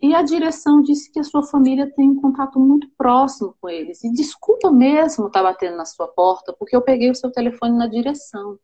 e 0.00 0.16
a 0.16 0.22
direção 0.22 0.82
disse 0.82 1.12
que 1.12 1.20
a 1.20 1.24
sua 1.24 1.44
família 1.44 1.88
tem 1.94 2.10
um 2.10 2.20
contato 2.20 2.58
muito 2.58 2.90
próximo 2.98 3.54
com 3.60 3.68
eles. 3.68 4.02
E 4.02 4.12
desculpa 4.12 4.68
mesmo 4.68 5.28
estar 5.28 5.44
tá 5.44 5.52
batendo 5.52 5.76
na 5.76 5.84
sua 5.84 6.08
porta, 6.08 6.52
porque 6.52 6.74
eu 6.74 6.82
peguei 6.82 7.08
o 7.08 7.14
seu 7.14 7.30
telefone 7.30 7.78
na 7.78 7.86
direção. 7.86 8.58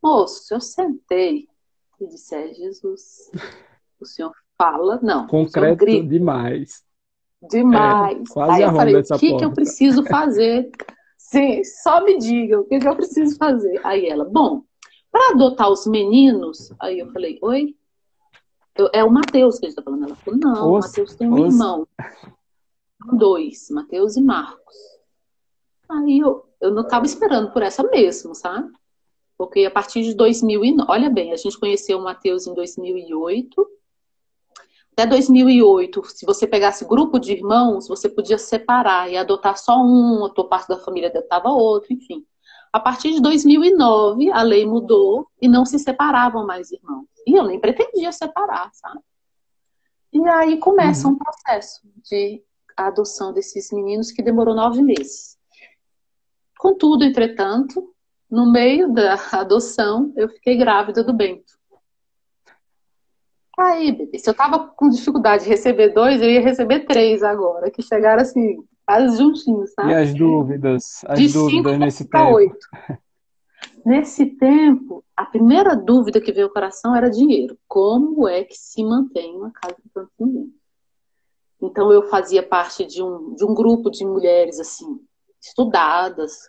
Moço, 0.00 0.54
eu 0.54 0.60
sentei 0.60 1.48
e 2.00 2.06
disse, 2.06 2.32
é 2.36 2.54
Jesus, 2.54 3.28
o 4.00 4.06
senhor 4.06 4.32
fala, 4.56 5.00
não. 5.02 5.26
Concreto 5.26 5.84
demais. 5.84 6.84
Demais. 7.48 8.36
É, 8.36 8.42
Aí 8.42 8.62
eu 8.62 8.72
falei, 8.72 8.96
o 8.96 9.02
que, 9.02 9.36
que 9.36 9.44
eu 9.44 9.52
preciso 9.52 10.04
fazer? 10.06 10.70
Sim, 11.16 11.62
só 11.64 12.04
me 12.04 12.18
diga 12.18 12.60
o 12.60 12.64
que, 12.64 12.78
que 12.78 12.88
eu 12.88 12.96
preciso 12.96 13.36
fazer. 13.36 13.80
Aí 13.84 14.06
ela, 14.06 14.24
bom, 14.24 14.62
para 15.10 15.32
adotar 15.32 15.70
os 15.70 15.86
meninos, 15.86 16.72
aí 16.80 16.98
eu 16.98 17.10
falei, 17.12 17.38
oi? 17.42 17.74
Eu, 18.76 18.90
é 18.92 19.04
o 19.04 19.10
Matheus 19.10 19.58
que 19.58 19.66
a 19.66 19.68
gente 19.68 19.76
tá 19.76 19.82
falando. 19.82 20.04
Ela 20.04 20.16
falou, 20.16 20.40
não, 20.40 20.68
o 20.70 20.80
Matheus 20.80 21.14
tem 21.14 21.28
um 21.28 21.46
os... 21.46 21.54
irmão. 21.54 21.86
Dois, 23.12 23.68
Matheus 23.70 24.16
e 24.16 24.20
Marcos. 24.20 24.74
Aí 25.88 26.18
eu, 26.18 26.44
eu 26.60 26.72
não 26.72 26.82
estava 26.82 27.04
esperando 27.04 27.52
por 27.52 27.62
essa 27.62 27.82
mesmo, 27.82 28.34
sabe? 28.34 28.72
Porque 29.36 29.64
a 29.64 29.70
partir 29.70 30.02
de 30.02 30.14
2009, 30.14 30.90
olha 30.90 31.10
bem, 31.10 31.32
a 31.32 31.36
gente 31.36 31.58
conheceu 31.58 31.98
o 31.98 32.02
Matheus 32.02 32.46
em 32.46 32.54
2008, 32.54 33.66
até 34.96 35.06
2008, 35.06 36.04
se 36.04 36.24
você 36.24 36.46
pegasse 36.46 36.84
grupo 36.84 37.18
de 37.18 37.32
irmãos, 37.32 37.88
você 37.88 38.08
podia 38.08 38.38
separar 38.38 39.10
e 39.10 39.16
adotar 39.16 39.58
só 39.58 39.76
um, 39.76 40.24
a 40.24 40.30
tua 40.30 40.48
parte 40.48 40.68
da 40.68 40.78
família 40.78 41.08
adotava 41.08 41.48
outro, 41.48 41.92
enfim. 41.92 42.24
A 42.72 42.78
partir 42.78 43.12
de 43.12 43.20
2009, 43.20 44.30
a 44.30 44.40
lei 44.42 44.64
mudou 44.64 45.26
e 45.42 45.48
não 45.48 45.64
se 45.66 45.80
separavam 45.80 46.46
mais 46.46 46.70
irmãos. 46.70 47.06
E 47.26 47.34
eu 47.34 47.42
nem 47.42 47.58
pretendia 47.58 48.12
separar, 48.12 48.70
sabe? 48.72 49.00
E 50.12 50.28
aí 50.28 50.58
começa 50.58 51.08
uhum. 51.08 51.14
um 51.14 51.18
processo 51.18 51.80
de 52.08 52.40
adoção 52.76 53.32
desses 53.32 53.72
meninos 53.72 54.12
que 54.12 54.22
demorou 54.22 54.54
nove 54.54 54.80
meses. 54.80 55.36
Contudo, 56.56 57.02
entretanto, 57.02 57.92
no 58.30 58.50
meio 58.50 58.92
da 58.92 59.14
adoção, 59.32 60.12
eu 60.16 60.28
fiquei 60.28 60.56
grávida 60.56 61.02
do 61.02 61.12
Bento. 61.12 61.58
Aí, 63.58 63.92
bebê, 63.92 64.18
se 64.18 64.28
eu 64.28 64.34
tava 64.34 64.58
com 64.58 64.88
dificuldade 64.88 65.44
de 65.44 65.50
receber 65.50 65.90
dois, 65.90 66.20
eu 66.20 66.28
ia 66.28 66.40
receber 66.40 66.86
três 66.86 67.22
agora, 67.22 67.70
que 67.70 67.82
chegaram 67.82 68.22
assim, 68.22 68.56
quase 68.86 69.16
juntinhos, 69.16 69.72
sabe? 69.72 69.90
E 69.90 69.94
as 69.94 70.14
dúvidas? 70.14 71.04
As 71.06 71.18
de 71.18 71.32
dúvidas 71.32 71.78
nesse 71.78 72.08
tempo? 72.08 72.32
8. 72.32 72.56
Nesse 73.84 74.26
tempo, 74.26 75.04
a 75.14 75.26
primeira 75.26 75.76
dúvida 75.76 76.20
que 76.20 76.32
veio 76.32 76.46
ao 76.46 76.52
coração 76.52 76.96
era 76.96 77.10
dinheiro. 77.10 77.58
Como 77.68 78.26
é 78.26 78.42
que 78.42 78.56
se 78.56 78.82
mantém 78.82 79.36
uma 79.36 79.50
casa 79.50 79.76
de 79.82 79.90
tantos 79.90 80.14
meninos? 80.18 80.54
Então, 81.60 81.92
eu 81.92 82.08
fazia 82.08 82.42
parte 82.42 82.84
de 82.84 83.02
um, 83.02 83.34
de 83.34 83.44
um 83.44 83.54
grupo 83.54 83.90
de 83.90 84.04
mulheres, 84.04 84.58
assim, 84.58 84.98
estudadas, 85.40 86.48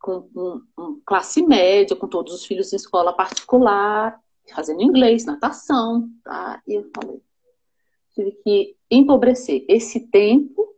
com 0.00 0.28
um, 0.34 0.62
um, 0.78 1.00
classe 1.04 1.42
média, 1.42 1.96
com 1.96 2.06
todos 2.06 2.32
os 2.32 2.44
filhos 2.44 2.72
em 2.72 2.76
escola 2.76 3.12
particular, 3.12 4.18
fazendo 4.54 4.82
inglês, 4.82 5.24
natação, 5.24 6.08
tá? 6.22 6.62
E 6.66 6.74
eu 6.74 6.90
falei, 6.94 7.20
tive 8.14 8.32
que 8.42 8.76
empobrecer 8.90 9.64
esse 9.68 10.08
tempo, 10.08 10.74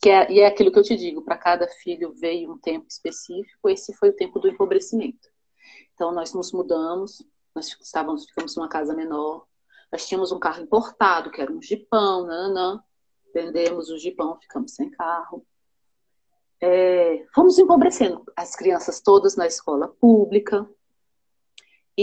que 0.00 0.08
é, 0.08 0.32
e 0.32 0.40
é 0.40 0.46
aquilo 0.46 0.72
que 0.72 0.78
eu 0.78 0.82
te 0.82 0.96
digo, 0.96 1.22
para 1.22 1.36
cada 1.36 1.68
filho 1.68 2.12
veio 2.14 2.52
um 2.52 2.58
tempo 2.58 2.86
específico, 2.88 3.68
esse 3.68 3.94
foi 3.94 4.10
o 4.10 4.16
tempo 4.16 4.38
do 4.38 4.48
empobrecimento. 4.48 5.28
Então 5.94 6.12
nós 6.12 6.32
nos 6.32 6.52
mudamos, 6.52 7.24
nós 7.54 7.76
estávamos, 7.80 8.24
ficamos 8.24 8.56
numa 8.56 8.68
casa 8.68 8.94
menor, 8.94 9.46
nós 9.92 10.06
tínhamos 10.06 10.32
um 10.32 10.38
carro 10.38 10.62
importado, 10.62 11.30
que 11.30 11.40
era 11.40 11.52
um 11.52 11.60
jipão, 11.60 12.26
nanã, 12.26 12.82
vendemos 13.34 13.90
o 13.90 13.98
jipão, 13.98 14.38
ficamos 14.40 14.72
sem 14.72 14.90
carro. 14.90 15.44
É, 16.60 17.26
fomos 17.34 17.58
empobrecendo 17.58 18.22
as 18.36 18.54
crianças 18.54 19.00
todas 19.00 19.34
na 19.34 19.46
escola 19.46 19.88
pública, 19.88 20.68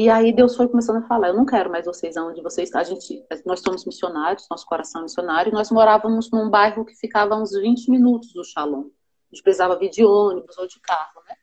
e 0.04 0.10
aí 0.10 0.34
Deus 0.34 0.56
foi 0.56 0.68
começando 0.68 0.98
a 0.98 1.08
falar, 1.08 1.30
eu 1.30 1.34
não 1.34 1.46
quero 1.46 1.72
mais 1.72 1.86
vocês 1.86 2.18
onde 2.18 2.42
vocês 2.42 2.68
estão. 2.68 2.82
A 2.82 2.84
gente, 2.84 3.26
nós 3.46 3.62
somos 3.62 3.86
missionários, 3.86 4.48
nosso 4.50 4.66
coração 4.66 5.02
é 5.02 5.04
missionário, 5.06 5.50
e 5.50 5.54
nós 5.54 5.72
morávamos 5.72 6.30
num 6.30 6.50
bairro 6.50 6.86
que 6.86 6.96
ficava 6.96 7.36
uns 7.36 7.52
20 7.52 7.90
minutos 7.90 8.34
do 8.34 8.44
Shalom. 8.44 8.82
A 8.82 9.36
gente 9.36 9.44
precisava 9.44 9.78
vir 9.78 9.90
de 9.90 10.06
ônibus 10.06 10.58
ou 10.58 10.68
de 10.68 10.80
carro, 10.80 11.22
né? 11.28 11.36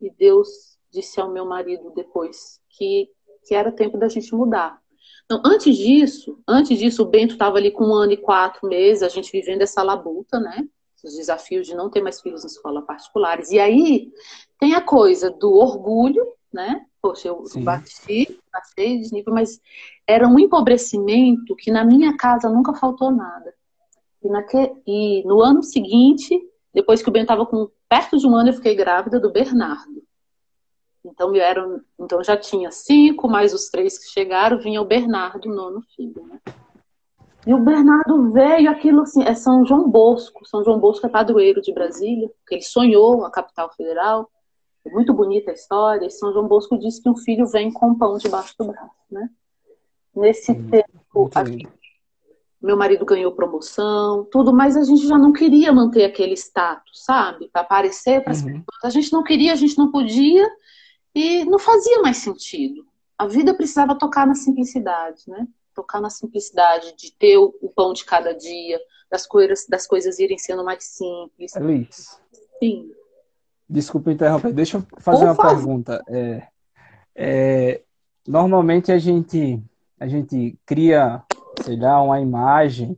E 0.00 0.10
Deus 0.10 0.78
disse 0.90 1.20
ao 1.20 1.30
meu 1.30 1.44
marido 1.44 1.92
depois 1.94 2.60
que, 2.70 3.10
que 3.46 3.54
era 3.54 3.72
tempo 3.72 3.98
da 3.98 4.08
gente 4.08 4.34
mudar. 4.34 4.80
Então, 5.24 5.42
antes 5.44 5.76
disso, 5.76 6.38
antes 6.46 6.78
disso, 6.78 7.02
o 7.02 7.06
Bento 7.06 7.32
estava 7.32 7.56
ali 7.56 7.70
com 7.70 7.84
um 7.84 7.94
ano 7.94 8.12
e 8.12 8.16
quatro 8.16 8.68
meses, 8.68 9.02
a 9.02 9.08
gente 9.08 9.32
vivendo 9.32 9.62
essa 9.62 9.82
labuta, 9.82 10.38
né? 10.38 10.66
Os 11.02 11.16
desafios 11.16 11.66
de 11.66 11.74
não 11.74 11.90
ter 11.90 12.02
mais 12.02 12.20
filhos 12.20 12.44
em 12.44 12.46
escola 12.46 12.82
particulares. 12.82 13.50
E 13.50 13.58
aí 13.58 14.10
tem 14.58 14.74
a 14.74 14.80
coisa 14.80 15.30
do 15.30 15.52
orgulho, 15.52 16.26
né? 16.52 16.86
Poxa, 17.04 17.28
eu 17.28 17.44
Sim. 17.44 17.62
bati, 17.62 18.40
passei 18.50 18.98
de 18.98 19.12
nível, 19.12 19.34
mas 19.34 19.60
era 20.06 20.26
um 20.26 20.38
empobrecimento 20.38 21.54
que 21.54 21.70
na 21.70 21.84
minha 21.84 22.16
casa 22.16 22.48
nunca 22.48 22.72
faltou 22.72 23.10
nada. 23.10 23.52
E, 24.22 24.28
naque, 24.30 24.72
e 24.86 25.22
no 25.26 25.42
ano 25.42 25.62
seguinte, 25.62 26.34
depois 26.72 27.02
que 27.02 27.08
o 27.10 27.12
Ben 27.12 27.20
estava 27.20 27.44
com 27.44 27.68
perto 27.90 28.16
de 28.16 28.26
um 28.26 28.34
ano, 28.34 28.48
eu 28.48 28.54
fiquei 28.54 28.74
grávida 28.74 29.20
do 29.20 29.30
Bernardo. 29.30 30.02
Então, 31.04 31.36
eu 31.36 31.42
era, 31.42 31.78
então 32.00 32.24
já 32.24 32.38
tinha 32.38 32.70
cinco, 32.70 33.28
mais 33.28 33.52
os 33.52 33.68
três 33.68 33.98
que 33.98 34.10
chegaram, 34.10 34.58
vinha 34.58 34.80
o 34.80 34.86
Bernardo, 34.86 35.54
nono 35.54 35.82
filho, 35.94 36.26
né? 36.26 36.40
E 37.46 37.52
o 37.52 37.58
Bernardo 37.58 38.32
veio 38.32 38.70
aquilo 38.70 39.02
assim, 39.02 39.22
é 39.24 39.34
São 39.34 39.62
João 39.66 39.90
Bosco. 39.90 40.48
São 40.48 40.64
João 40.64 40.80
Bosco 40.80 41.04
é 41.04 41.10
padroeiro 41.10 41.60
de 41.60 41.70
Brasília, 41.70 42.30
porque 42.38 42.54
ele 42.54 42.62
sonhou 42.62 43.26
a 43.26 43.30
capital 43.30 43.70
federal. 43.74 44.30
É 44.86 44.90
muito 44.90 45.14
bonita 45.14 45.50
a 45.50 45.54
história. 45.54 46.06
E 46.06 46.10
São 46.10 46.32
João 46.32 46.46
Bosco 46.46 46.78
diz 46.78 46.98
que 47.00 47.08
um 47.08 47.16
filho 47.16 47.46
vem 47.46 47.72
com 47.72 47.94
pão 47.94 48.18
debaixo 48.18 48.54
do 48.58 48.66
braço, 48.66 48.90
né? 49.10 49.30
Nesse 50.14 50.52
hum, 50.52 50.70
tempo, 50.70 51.30
meu 52.64 52.76
marido 52.78 53.04
ganhou 53.04 53.32
promoção, 53.32 54.24
tudo, 54.30 54.52
mas 54.52 54.74
a 54.76 54.82
gente 54.82 55.06
já 55.06 55.18
não 55.18 55.32
queria 55.32 55.70
manter 55.70 56.04
aquele 56.04 56.32
status, 56.34 57.04
sabe? 57.04 57.48
Para 57.48 57.60
aparecer 57.60 58.22
para 58.22 58.32
as 58.32 58.40
uhum. 58.40 58.62
pessoas. 58.62 58.84
A 58.84 58.90
gente 58.90 59.12
não 59.12 59.22
queria, 59.22 59.52
a 59.52 59.56
gente 59.56 59.76
não 59.76 59.90
podia 59.90 60.48
e 61.14 61.44
não 61.44 61.58
fazia 61.58 62.00
mais 62.00 62.18
sentido. 62.18 62.86
A 63.18 63.26
vida 63.26 63.54
precisava 63.54 63.98
tocar 63.98 64.26
na 64.26 64.34
simplicidade, 64.34 65.24
né? 65.28 65.46
Tocar 65.74 66.00
na 66.00 66.08
simplicidade 66.08 66.94
de 66.96 67.12
ter 67.12 67.36
o, 67.36 67.54
o 67.60 67.68
pão 67.68 67.92
de 67.92 68.04
cada 68.04 68.32
dia, 68.32 68.80
das 69.10 69.26
coisas, 69.26 69.66
das 69.68 69.86
coisas 69.86 70.18
irem 70.18 70.38
sendo 70.38 70.64
mais 70.64 70.84
simples. 70.84 71.54
Elis. 71.56 72.18
Sim. 72.58 72.90
Desculpa 73.68 74.12
interromper, 74.12 74.52
deixa 74.52 74.78
eu 74.78 74.86
fazer 74.98 75.24
uma 75.24 75.36
pergunta. 75.36 76.02
É, 76.08 76.42
é, 77.14 77.80
normalmente 78.26 78.92
a 78.92 78.98
gente 78.98 79.62
a 79.98 80.06
gente 80.06 80.58
cria, 80.66 81.22
sei 81.62 81.76
lá, 81.78 82.02
uma 82.02 82.20
imagem 82.20 82.96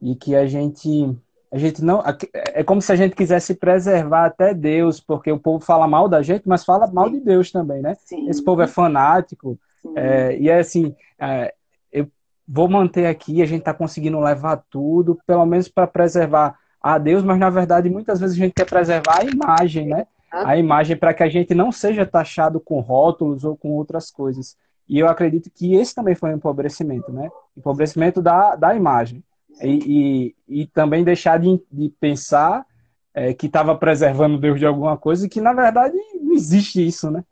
e 0.00 0.14
que 0.14 0.36
a 0.36 0.46
gente 0.46 1.16
a 1.50 1.58
gente 1.58 1.82
não 1.82 2.02
é 2.32 2.62
como 2.62 2.82
se 2.82 2.92
a 2.92 2.96
gente 2.96 3.16
quisesse 3.16 3.54
preservar 3.54 4.26
até 4.26 4.52
Deus, 4.52 5.00
porque 5.00 5.32
o 5.32 5.38
povo 5.38 5.64
fala 5.64 5.88
mal 5.88 6.08
da 6.08 6.22
gente, 6.22 6.46
mas 6.46 6.64
fala 6.64 6.86
mal 6.86 7.08
de 7.08 7.20
Deus 7.20 7.50
também, 7.50 7.80
né? 7.80 7.96
Sim. 8.04 8.28
Esse 8.28 8.44
povo 8.44 8.62
é 8.62 8.66
fanático 8.66 9.58
é, 9.96 10.36
e 10.38 10.48
é 10.48 10.58
assim, 10.58 10.94
é, 11.18 11.54
eu 11.90 12.08
vou 12.46 12.68
manter 12.68 13.06
aqui, 13.06 13.42
a 13.42 13.46
gente 13.46 13.60
está 13.60 13.72
conseguindo 13.72 14.20
levar 14.20 14.62
tudo, 14.70 15.18
pelo 15.26 15.46
menos 15.46 15.68
para 15.68 15.86
preservar 15.86 16.58
a 16.80 16.98
Deus, 16.98 17.22
mas 17.22 17.38
na 17.38 17.50
verdade 17.50 17.90
muitas 17.90 18.20
vezes 18.20 18.36
a 18.36 18.38
gente 18.38 18.54
quer 18.54 18.66
preservar 18.66 19.20
a 19.20 19.24
imagem, 19.24 19.86
né? 19.86 20.06
A 20.30 20.56
imagem 20.56 20.96
para 20.96 21.14
que 21.14 21.22
a 21.22 21.28
gente 21.28 21.54
não 21.54 21.72
seja 21.72 22.04
taxado 22.04 22.60
com 22.60 22.80
rótulos 22.80 23.44
ou 23.44 23.56
com 23.56 23.70
outras 23.72 24.10
coisas. 24.10 24.56
E 24.88 24.98
eu 24.98 25.08
acredito 25.08 25.50
que 25.50 25.74
esse 25.74 25.94
também 25.94 26.14
foi 26.14 26.30
um 26.30 26.36
empobrecimento, 26.36 27.10
né? 27.12 27.30
Empobrecimento 27.56 28.20
da, 28.22 28.54
da 28.54 28.74
imagem. 28.74 29.22
E, 29.62 30.34
e, 30.48 30.62
e 30.62 30.66
também 30.66 31.02
deixar 31.02 31.38
de, 31.38 31.60
de 31.70 31.88
pensar 32.00 32.64
é, 33.12 33.34
que 33.34 33.46
estava 33.46 33.74
preservando 33.76 34.38
Deus 34.38 34.58
de 34.58 34.66
alguma 34.66 34.96
coisa 34.96 35.26
e 35.26 35.28
que, 35.28 35.40
na 35.40 35.52
verdade, 35.52 35.96
não 36.20 36.32
existe 36.32 36.86
isso, 36.86 37.10
né? 37.10 37.24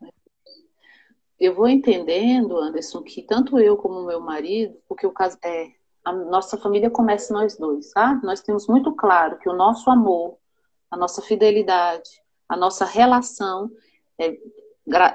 Eu 1.38 1.54
vou 1.54 1.68
entendendo, 1.68 2.58
Anderson, 2.58 3.02
que 3.02 3.22
tanto 3.22 3.58
eu 3.58 3.76
como 3.76 4.06
meu 4.06 4.20
marido, 4.20 4.74
porque 4.88 5.06
o 5.06 5.12
caso 5.12 5.36
é 5.44 5.68
a 6.06 6.12
nossa 6.12 6.56
família 6.56 6.88
começa 6.88 7.34
nós 7.34 7.58
dois, 7.58 7.90
tá? 7.90 8.20
Nós 8.22 8.40
temos 8.40 8.68
muito 8.68 8.94
claro 8.94 9.38
que 9.40 9.48
o 9.48 9.52
nosso 9.52 9.90
amor, 9.90 10.38
a 10.88 10.96
nossa 10.96 11.20
fidelidade, 11.20 12.08
a 12.48 12.56
nossa 12.56 12.84
relação 12.84 13.68
é, 14.16 14.38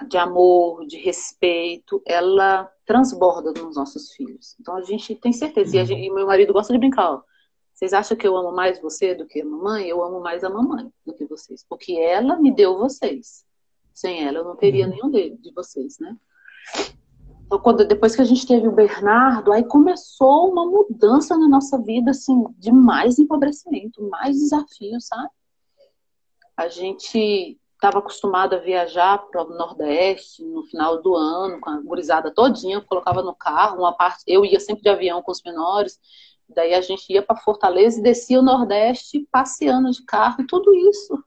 de 0.06 0.18
amor, 0.18 0.86
de 0.86 0.98
respeito, 0.98 2.02
ela 2.06 2.70
transborda 2.86 3.54
nos 3.54 3.78
nossos 3.78 4.12
filhos. 4.12 4.58
Então 4.60 4.76
a 4.76 4.84
gente 4.84 5.16
tem 5.16 5.32
certeza. 5.32 5.78
E, 5.78 5.86
gente, 5.86 6.02
e 6.02 6.14
meu 6.14 6.28
marido 6.28 6.52
gosta 6.52 6.74
de 6.74 6.80
brincar. 6.80 7.10
Ó, 7.10 7.22
vocês 7.74 7.94
acham 7.94 8.18
que 8.18 8.28
eu 8.28 8.36
amo 8.36 8.52
mais 8.52 8.82
você 8.82 9.16
do 9.16 9.26
que 9.26 9.40
a 9.40 9.46
mamãe? 9.46 9.88
Eu 9.88 10.04
amo 10.04 10.20
mais 10.20 10.44
a 10.44 10.50
mamãe 10.50 10.92
do 11.06 11.14
que 11.14 11.24
vocês, 11.26 11.66
porque 11.70 11.94
ela 11.94 12.36
me 12.36 12.54
deu 12.54 12.78
vocês. 12.78 13.46
Sem 13.94 14.28
ela 14.28 14.40
eu 14.40 14.44
não 14.44 14.58
teria 14.58 14.88
uhum. 14.88 14.92
nenhum 14.92 15.10
de, 15.10 15.38
de 15.38 15.54
vocês, 15.54 16.00
né? 16.00 16.18
Então, 17.52 17.60
quando, 17.60 17.86
depois 17.86 18.16
que 18.16 18.22
a 18.22 18.26
gente 18.26 18.48
teve 18.48 18.66
o 18.66 18.72
Bernardo, 18.72 19.52
aí 19.52 19.62
começou 19.62 20.50
uma 20.50 20.66
mudança 20.66 21.38
na 21.38 21.50
nossa 21.50 21.78
vida, 21.78 22.12
assim, 22.12 22.46
de 22.58 22.72
mais 22.72 23.20
empobrecimento, 23.20 24.08
mais 24.08 24.40
desafios, 24.40 25.06
sabe? 25.06 25.28
A 26.56 26.70
gente 26.70 27.60
estava 27.74 28.00
acostumado 28.00 28.54
a 28.54 28.60
viajar 28.60 29.18
para 29.18 29.44
o 29.44 29.50
Nordeste 29.50 30.46
no 30.46 30.64
final 30.64 31.02
do 31.02 31.14
ano, 31.14 31.60
com 31.60 31.70
a 31.70 31.82
gurizada 31.82 32.34
todinha, 32.34 32.80
colocava 32.80 33.22
no 33.22 33.36
carro, 33.36 33.80
uma 33.80 33.92
parte, 33.92 34.24
eu 34.26 34.46
ia 34.46 34.62
sempre 34.62 34.84
de 34.84 34.90
avião 34.90 35.22
com 35.22 35.34
os 35.34 35.44
menores, 35.44 36.00
daí 36.48 36.74
a 36.74 36.80
gente 36.80 37.12
ia 37.12 37.22
para 37.22 37.36
Fortaleza 37.36 38.00
e 38.00 38.04
descia 38.04 38.40
o 38.40 38.44
Nordeste 38.44 39.28
passeando 39.30 39.92
de 39.92 40.06
carro, 40.06 40.42
e 40.42 40.48
tudo 40.48 40.74
isso 40.74 41.22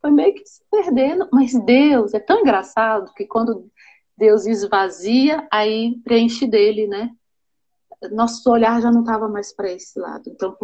foi 0.00 0.10
meio 0.10 0.32
que 0.32 0.46
se 0.46 0.62
perdendo, 0.70 1.28
mas 1.30 1.52
Deus 1.66 2.14
é 2.14 2.18
tão 2.18 2.40
engraçado 2.40 3.12
que 3.12 3.26
quando 3.26 3.70
Deus 4.16 4.46
esvazia, 4.46 5.46
aí 5.50 5.96
preenche 6.04 6.46
dele, 6.46 6.86
né? 6.86 7.10
Nosso 8.12 8.50
olhar 8.50 8.80
já 8.80 8.90
não 8.90 9.00
estava 9.00 9.28
mais 9.28 9.54
para 9.54 9.72
esse 9.72 9.98
lado. 9.98 10.28
Então, 10.28 10.56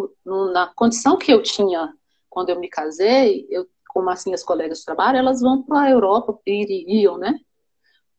na 0.53 0.67
condição 0.67 1.17
que 1.17 1.31
eu 1.33 1.41
tinha 1.41 1.93
quando 2.29 2.49
eu 2.49 2.59
me 2.59 2.69
casei, 2.69 3.45
eu, 3.49 3.67
como 3.89 4.09
assim 4.09 4.33
as 4.33 4.43
colegas 4.43 4.79
de 4.79 4.85
trabalho, 4.85 5.17
elas 5.17 5.41
vão 5.41 5.61
para 5.63 5.81
a 5.81 5.89
Europa, 5.89 6.39
iriam, 6.47 7.17
né? 7.17 7.37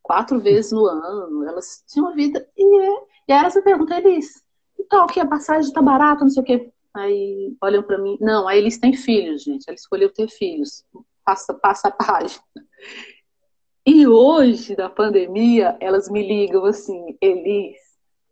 Quatro 0.02 0.38
vezes 0.38 0.72
no 0.72 0.84
ano, 0.84 1.48
elas 1.48 1.82
tinham 1.88 2.06
uma 2.06 2.14
vida. 2.14 2.46
E, 2.56 2.62
é, 2.62 2.90
e 3.28 3.32
aí 3.32 3.38
elas 3.38 3.54
me 3.54 3.62
perguntam, 3.62 3.96
Elis, 3.96 4.42
então, 4.78 5.06
que 5.06 5.18
a 5.18 5.26
passagem 5.26 5.68
está 5.68 5.80
barata, 5.80 6.22
não 6.22 6.28
sei 6.28 6.42
o 6.42 6.46
quê. 6.46 6.72
Aí 6.94 7.56
olham 7.62 7.82
para 7.82 7.96
mim, 7.96 8.18
não, 8.20 8.46
aí 8.46 8.58
eles 8.58 8.78
têm 8.78 8.92
filhos, 8.92 9.42
gente. 9.42 9.64
Ela 9.66 9.74
escolheu 9.74 10.12
ter 10.12 10.28
filhos. 10.28 10.84
Passa, 11.24 11.54
passa 11.54 11.88
a 11.88 11.92
página. 11.92 12.42
E 13.84 14.06
hoje, 14.06 14.76
da 14.76 14.88
pandemia, 14.88 15.76
elas 15.80 16.08
me 16.08 16.26
ligam 16.26 16.64
assim, 16.64 17.16
Elis, 17.20 17.76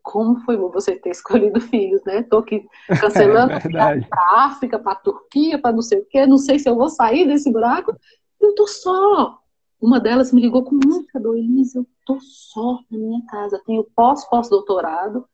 como 0.00 0.40
foi 0.40 0.56
bom 0.56 0.70
você 0.70 0.94
ter 0.96 1.10
escolhido 1.10 1.60
filhos, 1.60 2.02
né? 2.04 2.22
Tô 2.22 2.38
aqui 2.38 2.64
cancelando 3.00 3.52
é 3.52 3.60
para 3.60 4.20
a 4.20 4.44
África, 4.46 4.78
para 4.78 4.92
a 4.92 4.96
Turquia, 4.96 5.60
para 5.60 5.72
não 5.72 5.82
sei 5.82 6.00
o 6.00 6.06
quê, 6.06 6.24
não 6.24 6.38
sei 6.38 6.58
se 6.58 6.68
eu 6.68 6.76
vou 6.76 6.88
sair 6.88 7.26
desse 7.26 7.50
buraco. 7.50 7.94
Eu 8.40 8.54
tô 8.54 8.66
só. 8.66 9.38
Uma 9.80 9.98
delas 9.98 10.32
me 10.32 10.40
ligou 10.40 10.62
com 10.62 10.78
muita 10.84 11.18
dor, 11.18 11.36
Elis, 11.36 11.74
eu 11.74 11.86
tô 12.04 12.18
só 12.20 12.78
na 12.90 12.98
minha 12.98 13.24
casa, 13.26 13.62
tenho 13.66 13.84
pós-pós-doutorado. 13.96 15.24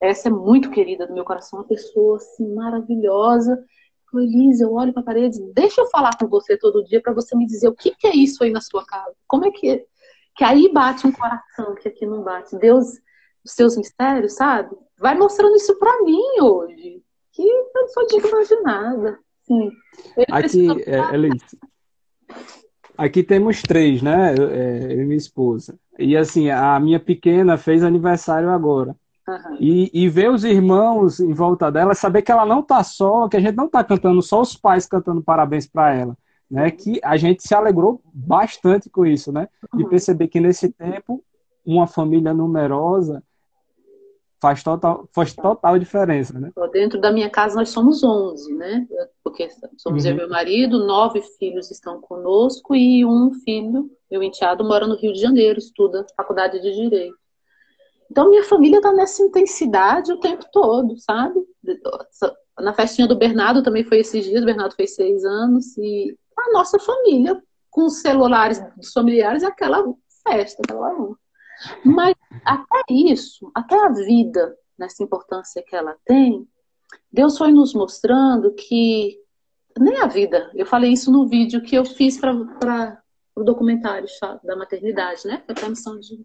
Essa 0.00 0.28
é 0.28 0.30
muito 0.30 0.70
querida 0.70 1.06
do 1.06 1.12
meu 1.12 1.24
coração, 1.24 1.58
uma 1.58 1.64
pessoa 1.66 2.16
assim 2.16 2.54
maravilhosa 2.54 3.62
Elise, 4.14 4.62
eu 4.62 4.72
olho 4.72 4.92
para 4.92 5.02
a 5.02 5.04
parede, 5.04 5.38
deixa 5.52 5.80
eu 5.80 5.86
falar 5.88 6.16
com 6.18 6.26
você 6.26 6.56
todo 6.56 6.84
dia 6.84 7.00
para 7.02 7.12
você 7.12 7.36
me 7.36 7.46
dizer 7.46 7.68
o 7.68 7.74
que, 7.74 7.94
que, 7.94 8.06
é 8.06 8.14
isso 8.14 8.42
aí 8.42 8.50
na 8.50 8.60
sua 8.60 8.84
casa. 8.84 9.14
Como 9.26 9.44
é 9.44 9.50
que 9.50 9.86
que 10.36 10.44
aí 10.44 10.70
bate 10.72 11.06
um 11.06 11.12
coração 11.12 11.74
que 11.76 11.88
aqui 11.88 12.06
não 12.06 12.22
bate. 12.22 12.56
Deus, 12.58 12.86
os 13.44 13.52
seus 13.52 13.76
mistérios, 13.76 14.34
sabe? 14.34 14.76
Vai 14.98 15.16
mostrando 15.16 15.56
isso 15.56 15.78
para 15.78 16.02
mim 16.02 16.40
hoje. 16.40 17.02
Que 17.32 17.42
eu 17.42 17.70
não 17.74 17.88
sou 17.88 18.06
digna 18.06 18.44
de 18.44 18.60
nada. 18.60 19.18
Sim. 19.42 19.70
Aqui, 20.30 20.66
é, 20.86 21.00
aqui 22.98 23.22
temos 23.22 23.62
três, 23.62 24.02
né? 24.02 24.34
Eu, 24.36 24.50
é, 24.50 24.92
eu 24.92 25.02
e 25.02 25.04
minha 25.04 25.16
esposa. 25.16 25.78
E 25.98 26.16
assim, 26.16 26.50
a 26.50 26.78
minha 26.78 27.00
pequena 27.00 27.56
fez 27.56 27.82
aniversário 27.82 28.50
agora. 28.50 28.94
Uhum. 29.28 29.56
E, 29.58 29.90
e 29.92 30.08
ver 30.08 30.30
os 30.30 30.44
irmãos 30.44 31.18
em 31.18 31.32
volta 31.32 31.70
dela, 31.70 31.94
saber 31.94 32.22
que 32.22 32.30
ela 32.30 32.46
não 32.46 32.62
tá 32.62 32.84
só, 32.84 33.28
que 33.28 33.36
a 33.36 33.40
gente 33.40 33.56
não 33.56 33.68
tá 33.68 33.82
cantando 33.82 34.22
só 34.22 34.40
os 34.40 34.56
pais 34.56 34.86
cantando 34.86 35.22
parabéns 35.22 35.66
para 35.66 35.92
ela, 35.92 36.16
né? 36.48 36.70
Que 36.70 37.00
a 37.02 37.16
gente 37.16 37.46
se 37.46 37.54
alegrou 37.54 38.00
bastante 38.14 38.88
com 38.88 39.04
isso, 39.04 39.32
né? 39.32 39.48
De 39.74 39.82
uhum. 39.82 39.88
perceber 39.88 40.28
que 40.28 40.38
nesse 40.38 40.70
tempo 40.70 41.24
uma 41.64 41.88
família 41.88 42.32
numerosa 42.32 43.20
faz 44.40 44.62
total, 44.62 45.08
faz 45.12 45.34
total 45.34 45.76
diferença, 45.76 46.38
né? 46.38 46.52
Dentro 46.72 47.00
da 47.00 47.10
minha 47.10 47.28
casa 47.28 47.56
nós 47.56 47.70
somos 47.70 48.04
11, 48.04 48.54
né? 48.54 48.86
Porque 49.24 49.48
somos 49.76 50.04
uhum. 50.04 50.10
eu 50.10 50.14
e 50.14 50.18
meu 50.18 50.28
marido, 50.28 50.86
nove 50.86 51.20
filhos 51.38 51.70
estão 51.70 52.00
conosco 52.00 52.76
e 52.76 53.04
um 53.04 53.32
filho, 53.44 53.90
meu 54.08 54.22
enteado, 54.22 54.64
mora 54.64 54.86
no 54.86 54.96
Rio 54.96 55.12
de 55.12 55.20
Janeiro, 55.20 55.58
estuda 55.58 56.06
faculdade 56.16 56.60
de 56.60 56.72
Direito. 56.72 57.25
Então, 58.10 58.30
minha 58.30 58.44
família 58.44 58.80
tá 58.80 58.92
nessa 58.92 59.22
intensidade 59.22 60.12
o 60.12 60.20
tempo 60.20 60.44
todo, 60.52 60.96
sabe? 60.98 61.40
Na 62.58 62.72
festinha 62.72 63.06
do 63.06 63.16
Bernardo 63.16 63.62
também 63.62 63.84
foi 63.84 63.98
esses 63.98 64.24
dias, 64.24 64.42
o 64.42 64.46
Bernardo 64.46 64.74
fez 64.74 64.94
seis 64.94 65.24
anos, 65.24 65.76
e 65.76 66.16
a 66.38 66.52
nossa 66.52 66.78
família, 66.78 67.42
com 67.70 67.84
os 67.84 68.00
celulares 68.00 68.62
dos 68.76 68.92
familiares, 68.92 69.42
é 69.42 69.46
aquela 69.46 69.84
festa, 70.26 70.62
aquela 70.64 70.94
honra. 70.94 71.16
Mas 71.84 72.14
até 72.44 72.82
isso, 72.90 73.50
até 73.54 73.78
a 73.78 73.88
vida, 73.88 74.56
nessa 74.78 75.02
importância 75.02 75.62
que 75.62 75.74
ela 75.74 75.96
tem, 76.04 76.46
Deus 77.10 77.36
foi 77.36 77.50
nos 77.52 77.74
mostrando 77.74 78.52
que 78.52 79.18
nem 79.78 79.96
a 79.98 80.06
vida, 80.06 80.50
eu 80.54 80.64
falei 80.64 80.92
isso 80.92 81.10
no 81.10 81.26
vídeo 81.26 81.62
que 81.62 81.74
eu 81.76 81.84
fiz 81.84 82.18
para 82.18 83.02
o 83.34 83.44
documentário 83.44 84.08
da 84.42 84.56
maternidade, 84.56 85.26
né? 85.26 85.42
Foi 85.54 85.66
a 85.66 85.70
missão 85.70 85.98
de 85.98 86.24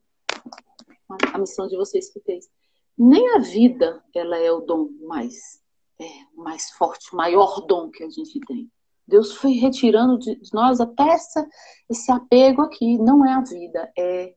a 1.33 1.37
missão 1.37 1.67
de 1.67 1.75
vocês 1.75 2.09
que 2.11 2.19
fez. 2.21 2.49
Nem 2.97 3.35
a 3.35 3.39
vida 3.39 4.03
ela 4.13 4.37
é 4.37 4.51
o 4.51 4.61
dom 4.61 4.89
mais, 5.01 5.61
é, 5.99 6.05
mais 6.35 6.71
forte, 6.71 7.13
o 7.13 7.15
maior 7.15 7.61
dom 7.61 7.89
que 7.89 8.03
a 8.03 8.09
gente 8.09 8.39
tem. 8.41 8.69
Deus 9.07 9.33
foi 9.35 9.51
retirando 9.53 10.17
de, 10.17 10.39
nós 10.53 10.79
até 10.79 11.09
essa, 11.09 11.47
esse 11.89 12.11
apego 12.11 12.61
aqui. 12.61 12.97
Não 12.97 13.25
é 13.25 13.33
a 13.33 13.41
vida, 13.41 13.91
é, 13.97 14.33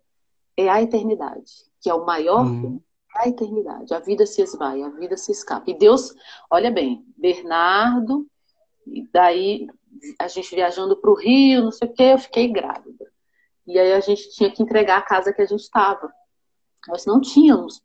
é 0.57 0.69
a 0.69 0.83
eternidade, 0.83 1.53
que 1.81 1.89
é 1.89 1.95
o 1.95 2.05
maior 2.05 2.45
uhum. 2.45 2.63
dom. 2.63 2.81
É 3.17 3.27
a 3.27 3.29
eternidade. 3.29 3.95
A 3.95 4.01
vida 4.01 4.27
se 4.27 4.43
esvai, 4.43 4.83
a 4.83 4.89
vida 4.89 5.17
se 5.17 5.31
escapa. 5.31 5.71
E 5.71 5.79
Deus, 5.79 6.13
olha 6.51 6.71
bem, 6.71 7.05
Bernardo, 7.17 8.27
e 8.87 9.09
daí 9.13 9.69
a 10.19 10.27
gente 10.27 10.55
viajando 10.55 10.97
para 10.97 11.11
o 11.11 11.15
Rio, 11.15 11.63
não 11.63 11.71
sei 11.71 11.89
o 11.89 11.93
que, 11.93 12.03
eu 12.03 12.19
fiquei 12.19 12.49
grávida. 12.49 13.07
E 13.67 13.79
aí 13.79 13.93
a 13.93 14.01
gente 14.01 14.31
tinha 14.31 14.51
que 14.51 14.63
entregar 14.63 14.99
a 14.99 15.03
casa 15.03 15.33
que 15.33 15.41
a 15.41 15.47
gente 15.47 15.61
estava. 15.61 16.13
Nós 16.89 17.07
não 17.07 17.21
tínhamos 17.21 17.83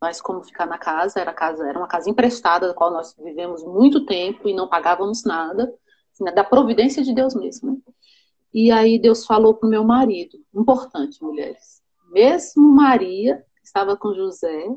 mais 0.00 0.20
como 0.20 0.42
ficar 0.42 0.66
na 0.66 0.78
casa, 0.78 1.20
era, 1.20 1.32
casa, 1.32 1.66
era 1.66 1.78
uma 1.78 1.88
casa 1.88 2.10
emprestada, 2.10 2.68
da 2.68 2.74
qual 2.74 2.90
nós 2.90 3.14
vivemos 3.18 3.64
muito 3.64 4.04
tempo 4.04 4.48
e 4.48 4.54
não 4.54 4.68
pagávamos 4.68 5.24
nada, 5.24 5.72
assim, 6.12 6.24
da 6.24 6.44
providência 6.44 7.02
de 7.02 7.14
Deus 7.14 7.34
mesmo. 7.34 7.72
Né? 7.72 7.78
E 8.52 8.70
aí 8.70 8.98
Deus 8.98 9.26
falou 9.26 9.54
para 9.54 9.66
o 9.66 9.70
meu 9.70 9.84
marido, 9.84 10.38
importante, 10.54 11.22
mulheres, 11.22 11.82
mesmo 12.10 12.68
Maria 12.68 13.44
estava 13.62 13.96
com 13.96 14.14
José, 14.14 14.68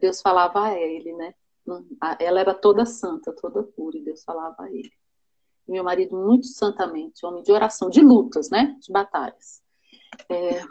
Deus 0.00 0.20
falava 0.20 0.62
a 0.64 0.78
ele, 0.78 1.12
né? 1.14 1.34
Ela 2.18 2.40
era 2.40 2.54
toda 2.54 2.86
santa, 2.86 3.32
toda 3.32 3.62
pura, 3.62 3.98
e 3.98 4.04
Deus 4.04 4.22
falava 4.22 4.62
a 4.62 4.70
ele. 4.70 4.92
Meu 5.66 5.84
marido, 5.84 6.16
muito 6.16 6.46
santamente, 6.46 7.26
homem 7.26 7.42
de 7.42 7.52
oração, 7.52 7.90
de 7.90 8.00
lutas, 8.00 8.48
né? 8.48 8.76
De 8.80 8.90
batalhas. 8.90 9.60
É, 10.28 10.62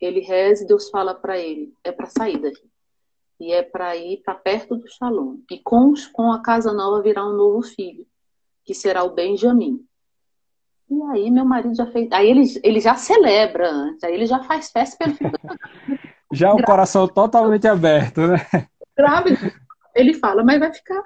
ele 0.00 0.20
reza 0.20 0.64
e 0.64 0.66
Deus 0.66 0.90
fala 0.90 1.14
para 1.14 1.38
ele, 1.38 1.72
é 1.82 1.92
para 1.92 2.06
sair 2.06 2.38
daqui. 2.38 2.68
E 3.40 3.52
é 3.52 3.62
para 3.62 3.96
ir 3.96 4.22
para 4.24 4.34
perto 4.34 4.76
do 4.76 4.88
Shalom. 4.88 5.38
E 5.50 5.58
com, 5.58 5.92
com 6.12 6.32
a 6.32 6.40
casa 6.40 6.72
nova 6.72 7.02
virá 7.02 7.26
um 7.26 7.32
novo 7.32 7.62
filho, 7.62 8.06
que 8.64 8.74
será 8.74 9.02
o 9.02 9.14
Benjamim. 9.14 9.84
E 10.88 11.02
aí 11.10 11.30
meu 11.30 11.44
marido 11.44 11.74
já 11.74 11.86
fez. 11.86 12.10
Aí 12.12 12.30
ele, 12.30 12.44
ele 12.62 12.80
já 12.80 12.94
celebra 12.94 13.68
antes, 13.70 14.04
aí 14.04 14.14
ele 14.14 14.26
já 14.26 14.42
faz 14.44 14.70
festa 14.70 14.96
pelo 14.96 15.16
filho. 15.16 15.32
já 16.32 16.52
o 16.52 16.62
coração 16.62 17.08
totalmente 17.08 17.66
aberto, 17.66 18.20
né? 18.26 18.68
Grávido. 18.96 19.52
Ele 19.94 20.14
fala, 20.14 20.44
mas 20.44 20.60
vai 20.60 20.72
ficar. 20.72 21.02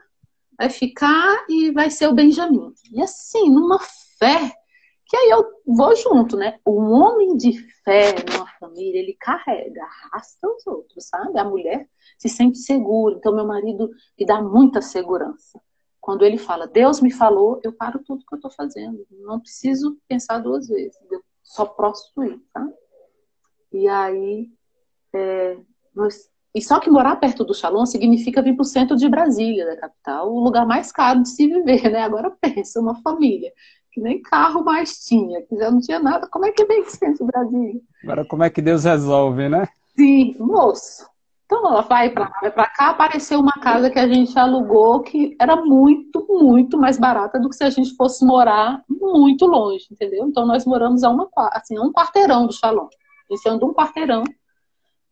Vai 0.59 0.70
ficar 0.70 1.44
e 1.48 1.70
vai 1.70 1.90
ser 1.90 2.09
o 2.09 2.14
Benjamim. 2.14 2.72
E 2.92 3.01
assim, 3.01 3.51
numa 3.51 3.79
fé 4.18 4.58
que 5.09 5.16
aí 5.16 5.31
eu 5.31 5.42
vou 5.66 5.97
junto, 5.97 6.37
né? 6.37 6.61
Um 6.66 6.92
homem 6.92 7.35
de 7.35 7.53
fé 7.83 8.14
numa 8.31 8.47
família, 8.61 9.01
ele 9.01 9.16
carrega, 9.18 9.83
arrasta 9.83 10.47
os 10.47 10.66
outros, 10.66 11.07
sabe? 11.07 11.38
A 11.38 11.44
mulher 11.44 11.88
se 12.18 12.29
sente 12.29 12.59
segura. 12.59 13.16
Então, 13.16 13.35
meu 13.35 13.47
marido 13.47 13.88
me 14.18 14.27
dá 14.27 14.42
muita 14.42 14.83
segurança. 14.83 15.59
Quando 15.99 16.27
ele 16.27 16.37
fala, 16.37 16.66
Deus 16.66 17.01
me 17.01 17.11
falou, 17.11 17.59
eu 17.64 17.73
paro 17.73 18.01
tudo 18.05 18.25
que 18.27 18.35
eu 18.35 18.37
estou 18.37 18.51
fazendo. 18.51 19.07
Não 19.11 19.40
preciso 19.40 19.99
pensar 20.07 20.38
duas 20.40 20.68
vezes. 20.68 20.99
Eu 21.11 21.23
só 21.42 21.64
posso 21.64 22.12
ir, 22.25 22.38
tá? 22.53 22.68
E 23.73 23.88
aí, 23.88 24.51
é, 25.14 25.59
nós, 25.94 26.31
e 26.55 26.61
só 26.61 26.81
que 26.81 26.90
morar 26.90 27.16
perto 27.16 27.44
do 27.44 27.55
Shalom 27.55 27.87
significa 27.87 28.42
vir 28.42 28.55
para 28.55 28.62
o 28.62 28.66
centro 28.66 28.94
de 28.94 29.09
Brasília, 29.09 29.64
da 29.64 29.77
capital, 29.77 30.31
o 30.31 30.40
lugar 30.40 30.66
mais 30.66 30.92
caro 30.92 31.23
de 31.23 31.31
se 31.31 31.47
viver, 31.47 31.90
né? 31.90 32.03
Agora 32.03 32.31
pensa, 32.31 32.79
uma 32.79 33.01
família 33.01 33.51
que 33.99 34.05
nem 34.05 34.23
carro 34.23 34.65
mais 34.65 35.05
tinha, 35.05 35.43
que 35.43 35.57
já 35.57 35.71
não 35.71 35.81
tinha 35.81 35.99
nada. 35.99 36.29
Como 36.29 36.47
é 36.47 36.53
que 36.53 36.65
vem 36.65 36.85
centro 36.85 37.27
do 37.27 37.33
Brasil? 37.33 37.83
Agora, 38.05 38.25
como 38.25 38.45
é 38.45 38.51
que 38.51 38.63
Deus 38.63 38.85
resolve, 38.85 39.49
né? 39.49 39.69
Sim, 39.97 40.37
moço. 40.39 41.07
Então, 41.45 41.67
ela 41.67 41.81
vai 41.81 42.11
para 42.11 42.25
lá, 42.25 42.39
vai 42.43 42.51
para 42.51 42.67
cá, 42.67 42.91
apareceu 42.91 43.41
uma 43.41 43.59
casa 43.59 43.91
que 43.91 43.99
a 43.99 44.07
gente 44.07 44.39
alugou 44.39 45.01
que 45.01 45.35
era 45.41 45.57
muito, 45.57 46.25
muito 46.29 46.79
mais 46.79 46.99
barata 46.99 47.41
do 47.41 47.49
que 47.49 47.57
se 47.57 47.65
a 47.65 47.71
gente 47.71 47.97
fosse 47.97 48.25
morar 48.25 48.85
muito 48.89 49.47
longe, 49.47 49.87
entendeu? 49.91 50.27
Então, 50.27 50.47
nós 50.47 50.67
moramos 50.67 51.03
a, 51.03 51.11
uma, 51.11 51.29
assim, 51.53 51.77
a 51.77 51.83
um 51.83 51.91
quarteirão 51.91 52.47
do 52.47 52.53
Shalom. 52.53 52.89
Esse 53.31 53.51
um 53.51 53.73
quarteirão. 53.73 54.25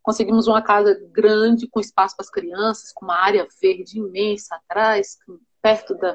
Conseguimos 0.02 0.46
uma 0.46 0.62
casa 0.62 0.96
grande, 1.10 1.66
com 1.68 1.80
espaço 1.80 2.14
para 2.14 2.24
as 2.24 2.30
crianças, 2.30 2.92
com 2.92 3.06
uma 3.06 3.16
área 3.16 3.46
verde 3.60 3.98
imensa 3.98 4.56
atrás, 4.56 5.16
perto 5.60 5.94
da, 5.94 6.12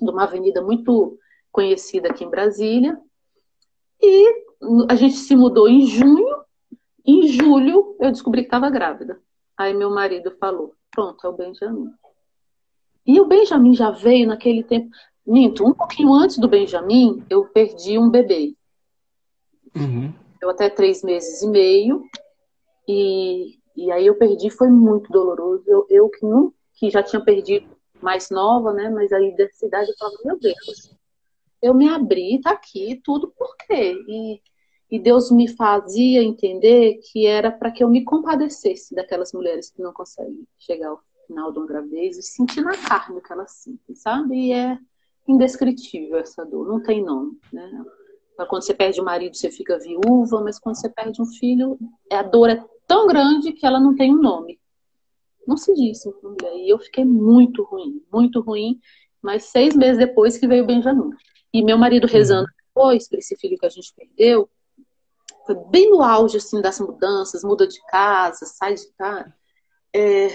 de 0.00 0.10
uma 0.10 0.24
avenida 0.24 0.62
muito 0.62 1.18
conhecida 1.52 2.08
aqui 2.08 2.24
em 2.24 2.30
Brasília. 2.30 2.98
E 4.00 4.44
a 4.88 4.96
gente 4.96 5.14
se 5.14 5.36
mudou 5.36 5.68
em 5.68 5.86
junho. 5.86 6.42
Em 7.06 7.28
julho, 7.28 7.96
eu 8.00 8.10
descobri 8.10 8.42
que 8.42 8.48
estava 8.48 8.70
grávida. 8.70 9.20
Aí 9.56 9.74
meu 9.74 9.90
marido 9.90 10.32
falou: 10.40 10.74
Pronto, 10.90 11.24
é 11.24 11.30
o 11.30 11.32
Benjamin. 11.32 11.92
E 13.06 13.20
o 13.20 13.26
Benjamin 13.26 13.74
já 13.74 13.90
veio 13.90 14.26
naquele 14.26 14.62
tempo. 14.64 14.90
Minto, 15.24 15.64
um 15.64 15.72
pouquinho 15.72 16.12
antes 16.12 16.38
do 16.38 16.48
Benjamin, 16.48 17.24
eu 17.30 17.44
perdi 17.44 17.98
um 17.98 18.10
bebê. 18.10 18.56
Uhum. 19.76 20.12
Eu 20.40 20.50
até 20.50 20.68
três 20.68 21.02
meses 21.02 21.42
e 21.42 21.48
meio. 21.48 22.04
E, 22.88 23.58
e 23.76 23.92
aí 23.92 24.06
eu 24.06 24.16
perdi, 24.16 24.50
foi 24.50 24.68
muito 24.68 25.10
doloroso. 25.12 25.64
Eu, 25.66 25.86
eu 25.88 26.08
que, 26.08 26.24
não, 26.26 26.52
que 26.74 26.90
já 26.90 27.02
tinha 27.02 27.22
perdido 27.22 27.66
mais 28.00 28.30
nova, 28.30 28.72
né? 28.72 28.90
Mas 28.90 29.12
aí 29.12 29.34
dessa 29.36 29.66
idade 29.66 29.90
eu 29.90 29.96
falava, 29.96 30.18
meu 30.24 30.38
Deus, 30.38 30.96
eu 31.62 31.72
me 31.72 31.88
abri, 31.88 32.40
tá 32.40 32.50
aqui, 32.50 33.00
tudo 33.04 33.28
por 33.28 33.56
quê? 33.56 33.96
E, 34.08 34.42
e 34.90 34.98
Deus 34.98 35.30
me 35.30 35.46
fazia 35.48 36.22
entender 36.22 36.94
que 36.94 37.24
era 37.24 37.50
para 37.50 37.70
que 37.70 37.84
eu 37.84 37.88
me 37.88 38.02
compadecesse 38.02 38.94
daquelas 38.94 39.32
mulheres 39.32 39.70
que 39.70 39.80
não 39.80 39.92
conseguem 39.92 40.46
chegar 40.58 40.88
ao 40.88 41.00
final 41.26 41.52
de 41.52 41.58
uma 41.58 41.66
gravidez 41.66 42.18
e 42.18 42.22
sentir 42.22 42.62
na 42.62 42.76
carne 42.76 43.18
o 43.18 43.22
que 43.22 43.32
elas 43.32 43.52
sentem, 43.52 43.94
sabe? 43.94 44.48
E 44.48 44.52
é 44.52 44.76
indescritível 45.26 46.18
essa 46.18 46.44
dor, 46.44 46.66
não 46.66 46.82
tem 46.82 47.02
nome, 47.02 47.38
né? 47.52 47.84
Quando 48.48 48.62
você 48.62 48.74
perde 48.74 49.00
o 49.00 49.04
marido, 49.04 49.36
você 49.36 49.52
fica 49.52 49.78
viúva, 49.78 50.42
mas 50.42 50.58
quando 50.58 50.74
você 50.74 50.88
perde 50.88 51.22
um 51.22 51.26
filho, 51.26 51.78
é, 52.10 52.16
a 52.16 52.22
dor 52.24 52.50
é 52.50 52.64
tão 52.88 53.06
grande 53.06 53.52
que 53.52 53.64
ela 53.64 53.78
não 53.78 53.94
tem 53.94 54.12
um 54.12 54.20
nome. 54.20 54.58
Não 55.46 55.56
se 55.56 55.72
diz 55.74 56.04
mulher. 56.22 56.56
E 56.56 56.68
eu 56.68 56.78
fiquei 56.78 57.04
muito 57.04 57.62
ruim, 57.62 58.02
muito 58.12 58.40
ruim, 58.40 58.80
mas 59.20 59.44
seis 59.44 59.76
meses 59.76 59.98
depois 59.98 60.36
que 60.36 60.48
veio 60.48 60.64
o 60.64 60.66
Benjamin. 60.66 61.10
E 61.52 61.62
meu 61.62 61.76
marido 61.76 62.06
rezando 62.06 62.48
depois 62.66 63.08
para 63.08 63.18
esse 63.18 63.36
filho 63.36 63.58
que 63.58 63.66
a 63.66 63.70
gente 63.70 63.92
perdeu, 63.94 64.48
foi 65.46 65.54
bem 65.70 65.90
no 65.90 66.02
auge 66.02 66.36
assim 66.36 66.60
das 66.60 66.80
mudanças, 66.80 67.44
muda 67.44 67.66
de 67.66 67.80
casa, 67.86 68.46
sai 68.46 68.74
de 68.74 68.88
casa. 68.92 69.34
É, 69.94 70.28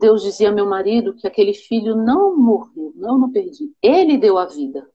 Deus 0.00 0.22
dizia 0.22 0.48
ao 0.48 0.54
meu 0.54 0.66
marido 0.66 1.14
que 1.14 1.26
aquele 1.26 1.52
filho 1.52 1.94
não 1.94 2.36
morreu, 2.36 2.92
não 2.94 3.18
não 3.18 3.30
perdi. 3.30 3.72
Ele 3.82 4.16
deu 4.16 4.38
a 4.38 4.46
vida 4.46 4.88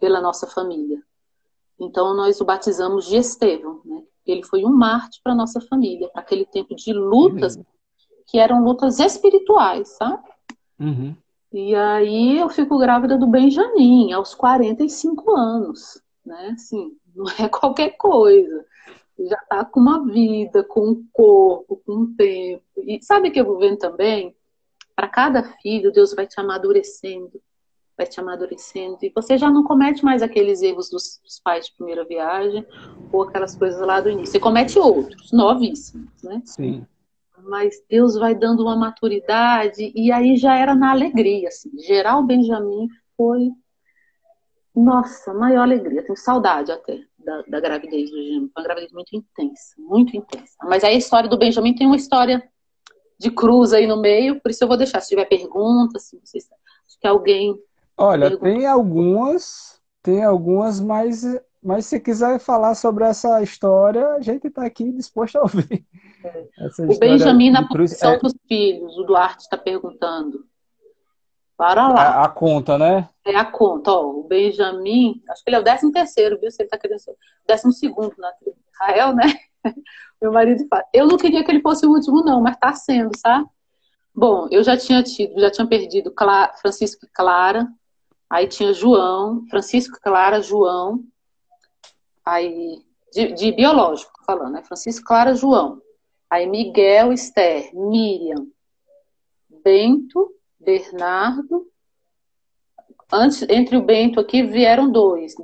pela 0.00 0.20
nossa 0.20 0.46
família. 0.46 1.02
Então 1.78 2.14
nós 2.14 2.40
o 2.40 2.44
batizamos 2.44 3.06
de 3.06 3.16
Estevão, 3.16 3.80
né? 3.84 4.02
Ele 4.26 4.42
foi 4.42 4.64
um 4.64 4.70
Marte 4.70 5.20
para 5.22 5.34
nossa 5.34 5.60
família, 5.60 6.08
para 6.08 6.20
aquele 6.20 6.44
tempo 6.44 6.74
de 6.74 6.92
lutas 6.92 7.56
uhum. 7.56 7.64
que 8.26 8.38
eram 8.38 8.62
lutas 8.62 8.98
espirituais, 8.98 9.88
sabe? 9.96 10.28
Uhum. 10.78 11.16
E 11.52 11.74
aí 11.74 12.38
eu 12.38 12.48
fico 12.48 12.78
grávida 12.78 13.16
do 13.16 13.26
Benjamin, 13.26 14.12
aos 14.12 14.34
45 14.34 15.34
anos, 15.34 16.00
né? 16.24 16.50
Assim, 16.54 16.96
não 17.14 17.26
é 17.38 17.48
qualquer 17.48 17.96
coisa. 17.96 18.64
Já 19.18 19.38
tá 19.48 19.64
com 19.64 19.80
uma 19.80 20.04
vida, 20.04 20.62
com 20.62 20.90
um 20.90 21.06
corpo, 21.12 21.82
com 21.84 21.92
um 21.92 22.14
tempo. 22.14 22.62
E 22.76 23.02
sabe 23.02 23.30
que 23.30 23.40
eu 23.40 23.44
vou 23.44 23.58
vendo 23.58 23.78
também? 23.78 24.36
Para 24.94 25.08
cada 25.08 25.42
filho, 25.60 25.92
Deus 25.92 26.14
vai 26.14 26.26
te 26.26 26.38
amadurecendo, 26.38 27.40
vai 27.96 28.06
te 28.06 28.20
amadurecendo. 28.20 28.98
E 29.02 29.12
você 29.12 29.36
já 29.36 29.50
não 29.50 29.64
comete 29.64 30.04
mais 30.04 30.22
aqueles 30.22 30.62
erros 30.62 30.88
dos, 30.88 31.20
dos 31.24 31.40
pais 31.40 31.66
de 31.66 31.74
primeira 31.74 32.04
viagem, 32.04 32.64
ou 33.12 33.22
aquelas 33.22 33.56
coisas 33.56 33.80
lá 33.80 34.00
do 34.00 34.10
início. 34.10 34.32
Você 34.32 34.40
comete 34.40 34.78
outros, 34.78 35.32
novíssimos, 35.32 36.22
né? 36.22 36.42
Sim 36.44 36.86
mas 37.48 37.82
Deus 37.88 38.14
vai 38.14 38.34
dando 38.34 38.62
uma 38.62 38.76
maturidade 38.76 39.90
e 39.94 40.12
aí 40.12 40.36
já 40.36 40.56
era 40.56 40.74
na 40.74 40.90
alegria, 40.90 41.48
assim. 41.48 41.70
Geral 41.78 42.22
Benjamin 42.22 42.88
foi, 43.16 43.50
nossa, 44.74 45.32
maior 45.32 45.62
alegria. 45.62 46.02
Tenho 46.02 46.16
saudade 46.16 46.70
até 46.70 47.00
da, 47.18 47.42
da 47.48 47.60
gravidez 47.60 48.10
do 48.10 48.22
Gêmeo. 48.22 48.50
Foi 48.52 48.62
uma 48.62 48.64
gravidez 48.64 48.92
muito 48.92 49.16
intensa, 49.16 49.74
muito 49.78 50.16
intensa. 50.16 50.54
Mas 50.64 50.84
aí 50.84 50.94
a 50.94 50.98
história 50.98 51.28
do 51.28 51.38
Benjamin 51.38 51.74
tem 51.74 51.86
uma 51.86 51.96
história 51.96 52.42
de 53.18 53.30
cruz 53.30 53.72
aí 53.72 53.86
no 53.86 54.00
meio, 54.00 54.40
por 54.40 54.50
isso 54.50 54.62
eu 54.62 54.68
vou 54.68 54.76
deixar. 54.76 55.00
Se 55.00 55.08
tiver 55.08 55.24
perguntas, 55.24 56.04
se 56.04 56.18
vocês, 56.18 56.44
acho 56.86 57.00
que 57.00 57.06
alguém. 57.06 57.58
Olha, 57.96 58.30
pergunta. 58.30 58.44
tem 58.44 58.66
algumas, 58.66 59.80
tem 60.02 60.22
algumas, 60.22 60.80
mas 60.80 61.24
mas 61.62 61.86
se 61.86 61.98
quiser 61.98 62.38
falar 62.38 62.74
sobre 62.74 63.04
essa 63.04 63.42
história, 63.42 64.14
a 64.14 64.20
gente 64.20 64.46
está 64.46 64.64
aqui 64.64 64.92
disposto 64.92 65.36
a 65.36 65.42
ouvir. 65.42 65.86
o 66.78 66.98
Benjamin 66.98 67.50
na 67.50 67.66
posição 67.66 68.12
é... 68.12 68.18
dos 68.18 68.34
filhos, 68.46 68.96
o 68.96 69.04
Duarte 69.04 69.42
está 69.42 69.56
perguntando. 69.56 70.46
Para 71.56 71.88
lá. 71.88 72.02
A, 72.02 72.24
a, 72.26 72.28
conta, 72.28 72.78
né? 72.78 73.08
É 73.26 73.34
a 73.34 73.44
conta. 73.44 73.90
Ó, 73.90 74.20
o 74.20 74.22
Benjamin, 74.22 75.20
acho 75.28 75.42
que 75.42 75.50
ele 75.50 75.56
é 75.56 75.58
o 75.58 75.64
décimo 75.64 75.90
terceiro, 75.90 76.38
viu? 76.40 76.52
Se 76.52 76.62
ele 76.62 76.68
está 76.68 76.78
querendo 76.78 77.00
ser 77.00 77.16
décimo 77.46 77.72
segundo 77.72 78.14
na 78.16 78.30
tribo 78.32 78.56
de 78.56 78.70
Israel, 78.72 79.12
né? 79.12 79.24
Meu 80.22 80.32
marido 80.32 80.64
fala. 80.68 80.84
Eu 80.94 81.08
não 81.08 81.16
queria 81.16 81.42
que 81.42 81.50
ele 81.50 81.60
fosse 81.60 81.84
o 81.84 81.90
último, 81.90 82.22
não, 82.22 82.40
mas 82.40 82.54
está 82.54 82.72
sendo, 82.74 83.10
sabe? 83.18 83.48
Bom, 84.14 84.46
eu 84.52 84.62
já 84.62 84.76
tinha 84.76 85.02
tido, 85.02 85.40
já 85.40 85.50
tinha 85.50 85.66
perdido 85.66 86.12
Clara, 86.12 86.52
Francisco 86.54 87.06
e 87.06 87.08
Clara, 87.08 87.68
aí 88.30 88.46
tinha 88.46 88.72
João, 88.72 89.44
Francisco, 89.48 89.98
Clara, 90.00 90.40
João, 90.40 91.04
aí 92.28 92.84
de, 93.12 93.32
de 93.32 93.52
biológico 93.52 94.12
falando, 94.24 94.52
né? 94.52 94.62
Francisco, 94.62 95.06
Clara, 95.06 95.34
João. 95.34 95.80
Aí 96.28 96.46
Miguel, 96.46 97.12
Esther, 97.12 97.74
Miriam, 97.74 98.46
Bento, 99.64 100.34
Bernardo. 100.60 101.66
Antes, 103.10 103.42
entre 103.48 103.76
o 103.76 103.82
Bento 103.82 104.20
aqui 104.20 104.42
vieram 104.42 104.90
dois. 104.90 105.34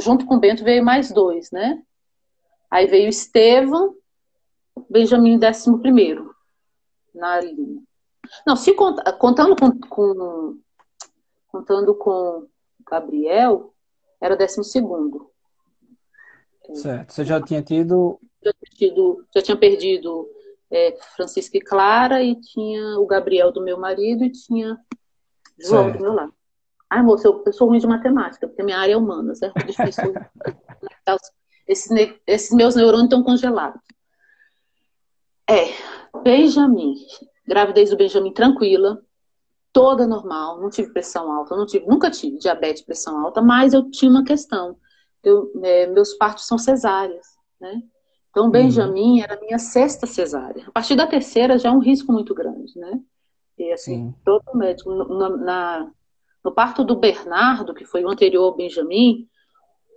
Junto 0.00 0.24
com 0.24 0.36
o 0.36 0.40
Bento 0.40 0.64
veio 0.64 0.82
mais 0.82 1.10
dois, 1.12 1.50
né? 1.50 1.82
Aí 2.70 2.86
veio 2.86 3.08
Estevam, 3.08 3.94
Benjamin 4.88 5.38
décimo 5.38 5.80
primeiro 5.80 6.34
na 7.14 7.40
linha. 7.40 7.82
Não, 8.46 8.56
se 8.56 8.72
contando 8.74 9.56
com, 9.56 9.78
com 9.88 10.58
contando 11.48 11.94
com 11.96 12.46
Gabriel, 12.88 13.74
era 14.20 14.36
décimo 14.36 14.62
segundo. 14.62 15.29
Certo. 16.74 17.12
Você 17.12 17.24
já 17.24 17.40
tinha 17.40 17.62
tido. 17.62 18.18
Já 18.42 18.52
tinha, 18.52 18.90
tido, 18.90 19.26
já 19.34 19.42
tinha 19.42 19.56
perdido 19.56 20.28
é, 20.70 20.96
Francisca 21.16 21.56
e 21.56 21.60
Clara, 21.60 22.22
e 22.22 22.40
tinha 22.40 22.98
o 22.98 23.06
Gabriel 23.06 23.52
do 23.52 23.62
meu 23.62 23.78
marido, 23.78 24.24
e 24.24 24.30
tinha 24.30 24.78
João 25.58 25.84
certo. 25.84 25.98
do 25.98 26.02
meu 26.02 26.12
lado. 26.12 26.34
Ai, 26.88 27.02
moça, 27.02 27.28
eu, 27.28 27.42
eu, 27.46 27.52
sou 27.52 27.68
ruim 27.68 27.78
de 27.78 27.86
matemática, 27.86 28.48
porque 28.48 28.62
minha 28.62 28.78
área 28.78 28.94
é 28.94 28.96
humanas, 28.96 29.40
é 29.42 29.52
difícil. 29.64 30.12
esses, 31.68 31.90
esses 32.26 32.50
meus 32.50 32.74
neurônios 32.74 33.04
estão 33.04 33.22
congelados. 33.22 33.80
É, 35.48 35.68
Benjamin. 36.22 36.94
Gravidez 37.46 37.90
do 37.90 37.96
Benjamin 37.96 38.32
tranquila, 38.32 39.02
toda 39.72 40.06
normal, 40.06 40.60
não 40.60 40.70
tive 40.70 40.92
pressão 40.92 41.32
alta, 41.32 41.56
não 41.56 41.66
tive, 41.66 41.86
nunca 41.86 42.10
tive 42.10 42.38
diabetes, 42.38 42.82
pressão 42.82 43.18
alta, 43.18 43.42
mas 43.42 43.72
eu 43.72 43.90
tinha 43.90 44.10
uma 44.10 44.24
questão. 44.24 44.76
Eu, 45.22 45.50
é, 45.62 45.86
meus 45.86 46.14
partos 46.14 46.46
são 46.46 46.58
cesáreas, 46.58 47.26
né? 47.60 47.82
Então, 48.30 48.44
uhum. 48.44 48.50
Benjamin 48.50 49.18
uhum. 49.18 49.22
era 49.24 49.34
a 49.34 49.40
minha 49.40 49.58
sexta 49.58 50.06
cesárea. 50.06 50.64
A 50.66 50.70
partir 50.70 50.94
da 50.94 51.06
terceira 51.06 51.58
já 51.58 51.68
é 51.68 51.72
um 51.72 51.80
risco 51.80 52.12
muito 52.12 52.34
grande, 52.34 52.78
né? 52.78 53.00
E 53.58 53.72
assim, 53.72 54.06
Sim. 54.06 54.14
todo 54.24 54.56
médico, 54.56 54.90
no, 54.90 55.36
na, 55.36 55.90
no 56.42 56.52
parto 56.52 56.82
do 56.84 56.96
Bernardo, 56.96 57.74
que 57.74 57.84
foi 57.84 58.04
o 58.04 58.08
anterior 58.08 58.44
ao 58.44 58.56
Benjamin, 58.56 59.28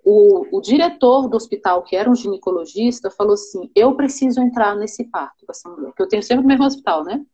o, 0.04 0.58
o, 0.58 0.62
diretor 0.62 1.30
do 1.30 1.38
hospital, 1.38 1.82
que 1.84 1.96
era 1.96 2.10
um 2.10 2.16
ginecologista, 2.16 3.10
falou 3.10 3.34
assim: 3.34 3.72
Eu 3.74 3.96
preciso 3.96 4.42
entrar 4.42 4.76
nesse 4.76 5.06
parto 5.06 5.46
dessa 5.48 5.70
mulher, 5.70 5.88
porque 5.88 6.04
eu 6.04 6.10
tenho 6.10 6.22
sempre 6.22 6.44
o 6.44 6.48
mesmo 6.48 6.66
hospital, 6.66 7.06
né? 7.06 7.26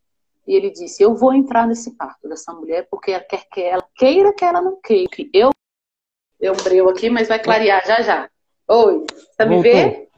E 0.46 0.54
ele 0.54 0.70
disse: 0.70 1.02
Eu 1.02 1.16
vou 1.16 1.32
entrar 1.34 1.66
nesse 1.66 1.96
parto 1.96 2.28
dessa 2.28 2.52
mulher, 2.52 2.86
porque 2.88 3.10
ela 3.10 3.24
quer 3.24 3.48
que 3.50 3.60
ela 3.60 3.84
queira 3.96 4.32
que 4.32 4.44
ela 4.44 4.62
não 4.62 4.80
queira. 4.80 5.10
Eu, 5.34 5.50
eu 6.40 6.54
breu 6.56 6.88
aqui, 6.88 7.10
mas 7.10 7.28
vai 7.28 7.38
clarear 7.38 7.84
já 7.86 8.00
já. 8.00 8.30
Oi, 8.66 9.04
tá 9.36 9.44
me 9.44 9.60
vendo? 9.60 10.08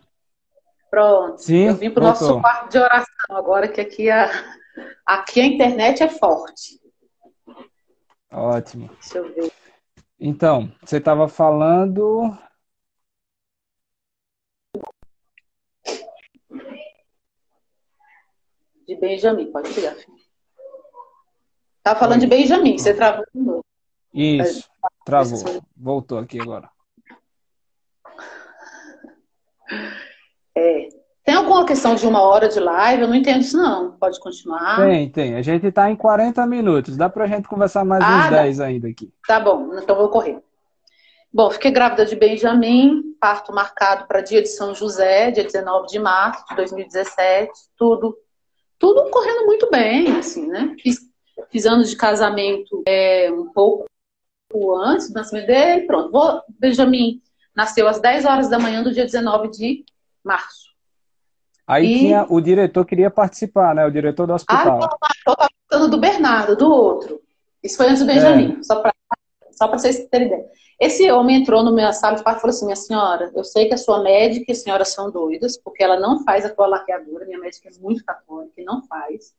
Pronto. 0.90 1.38
Sim, 1.38 1.68
eu 1.68 1.74
vim 1.74 1.90
para 1.90 2.02
o 2.02 2.06
nosso 2.06 2.40
quarto 2.40 2.70
de 2.70 2.78
oração 2.78 3.36
agora, 3.36 3.66
que 3.66 3.80
aqui 3.80 4.10
a, 4.10 4.30
aqui 5.06 5.40
a 5.40 5.46
internet 5.46 6.02
é 6.02 6.08
forte. 6.08 6.80
Ótimo. 8.30 8.88
Deixa 9.00 9.18
eu 9.18 9.34
ver. 9.34 9.52
Então, 10.20 10.72
você 10.84 10.98
estava 10.98 11.28
falando. 11.28 12.36
De 18.86 18.96
Benjamin, 18.96 19.50
pode 19.50 19.72
pegar. 19.72 19.96
Estava 21.78 21.98
falando 21.98 22.20
Oi. 22.20 22.20
de 22.20 22.26
Benjamin, 22.26 22.78
você 22.78 22.94
travou 22.94 23.24
de 23.34 23.40
novo. 23.40 23.64
Isso, 24.12 24.70
travou. 25.04 25.62
Voltou 25.76 26.18
aqui 26.18 26.40
agora. 26.40 26.68
É. 30.56 30.88
Tem 31.24 31.36
alguma 31.36 31.64
questão 31.64 31.94
de 31.94 32.04
uma 32.06 32.20
hora 32.20 32.48
de 32.48 32.58
live? 32.58 33.02
Eu 33.02 33.08
não 33.08 33.14
entendo 33.14 33.42
isso, 33.42 33.56
não. 33.56 33.92
Pode 33.92 34.18
continuar? 34.18 34.76
Tem, 34.76 35.08
tem. 35.08 35.36
A 35.36 35.42
gente 35.42 35.66
está 35.66 35.88
em 35.88 35.94
40 35.94 36.44
minutos. 36.46 36.96
Dá 36.96 37.08
para 37.08 37.24
a 37.24 37.26
gente 37.28 37.46
conversar 37.46 37.84
mais 37.84 38.02
ah, 38.02 38.18
uns 38.18 38.30
dá. 38.30 38.42
10 38.42 38.60
ainda 38.60 38.88
aqui. 38.88 39.12
Tá 39.26 39.38
bom, 39.38 39.72
então 39.78 39.96
vou 39.96 40.08
correr. 40.08 40.42
Bom, 41.32 41.50
fiquei 41.50 41.70
grávida 41.70 42.04
de 42.04 42.16
Benjamin, 42.16 43.14
parto 43.20 43.54
marcado 43.54 44.06
para 44.06 44.20
dia 44.20 44.42
de 44.42 44.48
São 44.48 44.74
José, 44.74 45.30
dia 45.30 45.44
19 45.44 45.86
de 45.86 45.98
março 45.98 46.44
de 46.48 46.56
2017. 46.56 47.50
Tudo, 47.76 48.18
tudo 48.78 49.08
correndo 49.08 49.46
muito 49.46 49.70
bem, 49.70 50.14
assim, 50.18 50.46
né? 50.48 50.74
Fiz, 50.82 50.98
fiz 51.50 51.64
anos 51.64 51.88
de 51.88 51.96
casamento 51.96 52.82
é, 52.86 53.30
um 53.32 53.50
pouco 53.52 53.86
antes 54.80 55.08
do 55.08 55.14
nascimento 55.14 55.46
dele. 55.46 55.86
Pronto, 55.86 56.10
vou, 56.10 56.42
Benjamin 56.58 57.20
nasceu 57.54 57.88
às 57.88 58.00
10 58.00 58.24
horas 58.24 58.48
da 58.48 58.58
manhã 58.58 58.82
do 58.82 58.92
dia 58.92 59.04
19 59.04 59.50
de 59.50 59.84
março. 60.24 60.72
Aí 61.66 61.86
e... 61.86 61.98
tinha 61.98 62.26
o 62.28 62.40
diretor 62.40 62.84
queria 62.84 63.10
participar, 63.10 63.74
né? 63.74 63.86
O 63.86 63.90
diretor 63.90 64.26
do 64.26 64.34
hospital. 64.34 64.80
Ah, 64.82 65.08
eu 65.26 65.32
estava 65.32 65.50
falando 65.70 65.90
do 65.90 65.98
Bernardo, 65.98 66.56
do 66.56 66.70
outro. 66.70 67.20
Isso 67.62 67.76
foi 67.76 67.86
antes 67.86 68.00
do 68.00 68.06
Benjamin, 68.06 68.58
é. 68.58 68.62
só 68.62 68.80
para 68.80 68.92
só 69.52 69.68
vocês 69.68 70.06
terem 70.10 70.26
ideia. 70.26 70.46
Esse 70.80 71.08
homem 71.12 71.36
entrou 71.36 71.62
no 71.62 71.72
meu 71.72 71.92
sala 71.92 72.16
de 72.16 72.24
parto 72.24 72.38
e 72.38 72.40
falou 72.40 72.54
assim: 72.54 72.64
Minha 72.64 72.76
senhora, 72.76 73.30
eu 73.34 73.44
sei 73.44 73.68
que 73.68 73.74
a 73.74 73.78
sua 73.78 74.02
médica 74.02 74.46
e 74.48 74.52
a 74.52 74.56
senhora 74.56 74.84
são 74.84 75.10
doidas, 75.10 75.56
porque 75.56 75.82
ela 75.82 76.00
não 76.00 76.24
faz 76.24 76.44
a 76.44 76.50
tua 76.50 76.66
laqueadura. 76.66 77.24
Minha 77.24 77.38
médica 77.38 77.68
é 77.68 77.78
muito 77.80 78.04
católica 78.04 78.60
e 78.60 78.64
não 78.64 78.82
faz. 78.82 79.32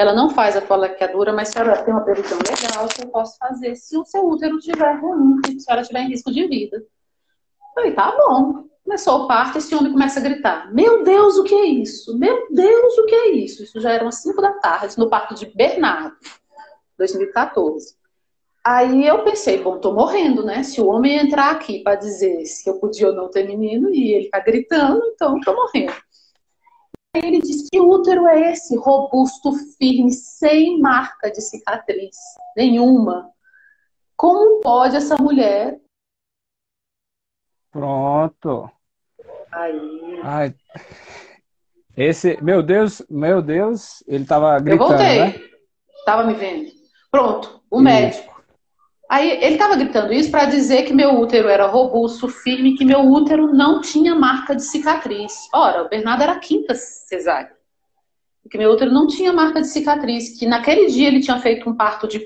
Ela 0.00 0.14
não 0.14 0.30
faz 0.30 0.56
a 0.56 0.62
tua 0.62 0.78
laqueadura, 0.78 1.30
mas 1.30 1.48
se 1.48 1.58
a 1.58 1.62
senhora 1.62 1.82
tem 1.82 1.92
uma 1.92 2.00
previsão 2.00 2.38
legal, 2.38 2.88
eu 2.98 3.08
posso 3.08 3.36
fazer 3.36 3.74
se 3.76 3.98
o 3.98 4.04
seu 4.06 4.26
útero 4.26 4.56
estiver 4.56 4.98
ruim, 4.98 5.38
se 5.44 5.56
a 5.56 5.60
senhora 5.60 5.82
estiver 5.82 6.00
em 6.00 6.08
risco 6.08 6.32
de 6.32 6.46
vida. 6.46 6.78
Eu 6.78 7.74
falei: 7.74 7.92
Tá 7.92 8.16
bom. 8.16 8.64
Começou 8.82 9.24
o 9.24 9.28
parto, 9.28 9.58
esse 9.58 9.74
homem 9.74 9.92
começa 9.92 10.18
a 10.18 10.22
gritar: 10.22 10.72
Meu 10.72 11.04
Deus, 11.04 11.36
o 11.36 11.44
que 11.44 11.54
é 11.54 11.66
isso? 11.66 12.18
Meu 12.18 12.48
Deus, 12.50 12.96
o 12.96 13.04
que 13.04 13.14
é 13.14 13.30
isso? 13.32 13.62
Isso 13.62 13.78
já 13.78 13.92
era 13.92 14.02
umas 14.02 14.22
5 14.22 14.40
da 14.40 14.54
tarde, 14.54 14.96
no 14.96 15.10
parto 15.10 15.34
de 15.34 15.44
Bernardo, 15.54 16.16
2014. 16.96 17.94
Aí 18.64 19.06
eu 19.06 19.22
pensei: 19.22 19.62
Bom, 19.62 19.76
tô 19.80 19.92
morrendo, 19.92 20.42
né? 20.42 20.62
Se 20.62 20.80
o 20.80 20.86
homem 20.86 21.18
entrar 21.18 21.50
aqui 21.50 21.82
para 21.82 21.96
dizer 21.96 22.46
se 22.46 22.70
eu 22.70 22.80
podia 22.80 23.08
ou 23.08 23.14
não 23.14 23.28
ter 23.28 23.46
menino 23.46 23.90
e 23.90 24.14
ele 24.14 24.30
tá 24.30 24.40
gritando, 24.40 25.02
então 25.12 25.38
tô 25.42 25.54
morrendo. 25.54 25.92
Aí 27.14 27.22
ele 27.24 27.40
disse: 27.40 27.68
Que 27.70 27.80
útero 27.80 28.26
é 28.26 28.52
esse? 28.52 28.76
Robusto, 28.76 29.52
firme, 29.78 30.12
sem 30.12 30.80
marca 30.80 31.30
de 31.30 31.40
cicatriz 31.40 32.16
nenhuma. 32.56 33.30
Como 34.16 34.60
pode 34.60 34.96
essa 34.96 35.16
mulher 35.16 35.80
Pronto. 37.70 38.70
Aí. 39.52 40.20
Ai. 40.22 40.54
Esse, 41.96 42.42
meu 42.42 42.62
Deus, 42.62 43.02
meu 43.08 43.40
Deus, 43.42 44.02
ele 44.06 44.24
tava 44.24 44.58
gritando, 44.58 44.92
Eu 44.92 44.98
voltei. 44.98 45.18
Né? 45.18 45.50
Tava 46.04 46.24
me 46.24 46.34
vendo. 46.34 46.70
Pronto, 47.10 47.62
o 47.70 47.80
médico. 47.80 48.29
Aí 49.10 49.42
ele 49.42 49.58
tava 49.58 49.74
gritando 49.74 50.12
isso 50.12 50.30
para 50.30 50.44
dizer 50.44 50.84
que 50.84 50.92
meu 50.92 51.18
útero 51.18 51.48
era 51.48 51.66
robusto, 51.66 52.28
firme, 52.28 52.76
que 52.76 52.84
meu 52.84 53.00
útero 53.00 53.52
não 53.52 53.80
tinha 53.80 54.14
marca 54.14 54.54
de 54.54 54.62
cicatriz. 54.62 55.48
Ora, 55.52 55.82
o 55.82 55.88
Bernardo 55.88 56.22
era 56.22 56.38
quinta 56.38 56.76
cesárea. 56.76 57.56
Que 58.48 58.56
meu 58.56 58.70
útero 58.70 58.92
não 58.92 59.08
tinha 59.08 59.32
marca 59.32 59.60
de 59.60 59.66
cicatriz, 59.66 60.38
que 60.38 60.46
naquele 60.46 60.86
dia 60.86 61.08
ele 61.08 61.18
tinha 61.18 61.40
feito 61.40 61.68
um 61.68 61.74
parto 61.74 62.06
de 62.06 62.24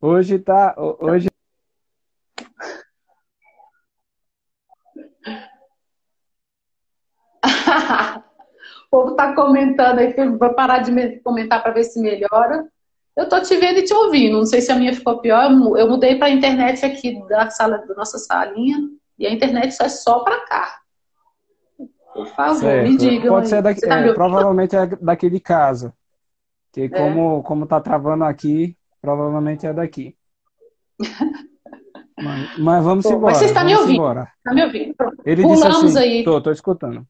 Hoje 0.00 0.38
tá, 0.38 0.76
hoje 0.78 1.28
o 8.86 8.88
povo 8.88 9.16
tá 9.16 9.34
comentando 9.34 9.98
aí, 9.98 10.14
vou 10.38 10.54
parar 10.54 10.78
de 10.78 11.18
comentar 11.20 11.60
para 11.60 11.72
ver 11.72 11.82
se 11.82 12.00
melhora. 12.00 12.72
Eu 13.16 13.28
tô 13.28 13.40
te 13.40 13.56
vendo 13.56 13.78
e 13.78 13.84
te 13.84 13.94
ouvindo. 13.94 14.38
Não 14.38 14.46
sei 14.46 14.60
se 14.60 14.72
a 14.72 14.76
minha 14.76 14.92
ficou 14.92 15.20
pior. 15.20 15.44
Eu 15.76 15.88
mudei 15.88 16.16
para 16.16 16.26
a 16.26 16.30
internet 16.30 16.84
aqui 16.84 17.24
da 17.28 17.48
sala 17.50 17.78
da 17.78 17.94
nossa 17.94 18.18
salinha 18.18 18.78
e 19.18 19.26
a 19.26 19.32
internet 19.32 19.72
só 19.72 19.84
é 19.84 19.88
só 19.88 20.18
para 20.20 20.40
cá. 20.46 20.80
Por 22.12 22.26
favor, 22.28 22.60
certo. 22.60 22.88
me 22.88 22.96
diga. 22.96 23.28
Pode 23.28 23.48
ser 23.48 23.60
daqui, 23.60 23.80
tá 23.80 23.98
é, 23.98 24.12
provavelmente 24.12 24.76
é 24.76 24.86
daqui 24.86 25.28
de 25.28 25.40
casa. 25.40 25.92
Que 26.72 26.82
é. 26.82 26.88
como 26.88 27.42
como 27.42 27.66
tá 27.66 27.80
travando 27.80 28.24
aqui, 28.24 28.76
provavelmente 29.00 29.66
é 29.66 29.72
daqui. 29.72 30.16
mas, 32.16 32.58
mas, 32.58 32.84
vamos 32.84 33.04
Pô, 33.04 33.12
embora. 33.12 33.32
Mas 33.32 33.38
você 33.38 33.46
está 33.46 33.64
me 33.64 33.76
ouvindo? 33.76 34.20
Está 34.20 34.54
me 34.54 34.64
ouvindo? 34.64 34.94
Ele 35.24 35.42
Pulamos 35.42 35.82
disse 35.82 35.98
assim, 35.98 35.98
aí. 35.98 36.24
Tô, 36.24 36.40
tô 36.40 36.52
escutando. 36.52 37.04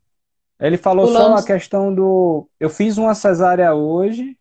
Ele 0.58 0.78
falou 0.78 1.06
Pulamos. 1.06 1.40
só 1.40 1.44
a 1.44 1.46
questão 1.46 1.94
do. 1.94 2.48
Eu 2.58 2.70
fiz 2.70 2.96
uma 2.96 3.14
cesárea 3.14 3.74
hoje. 3.74 4.36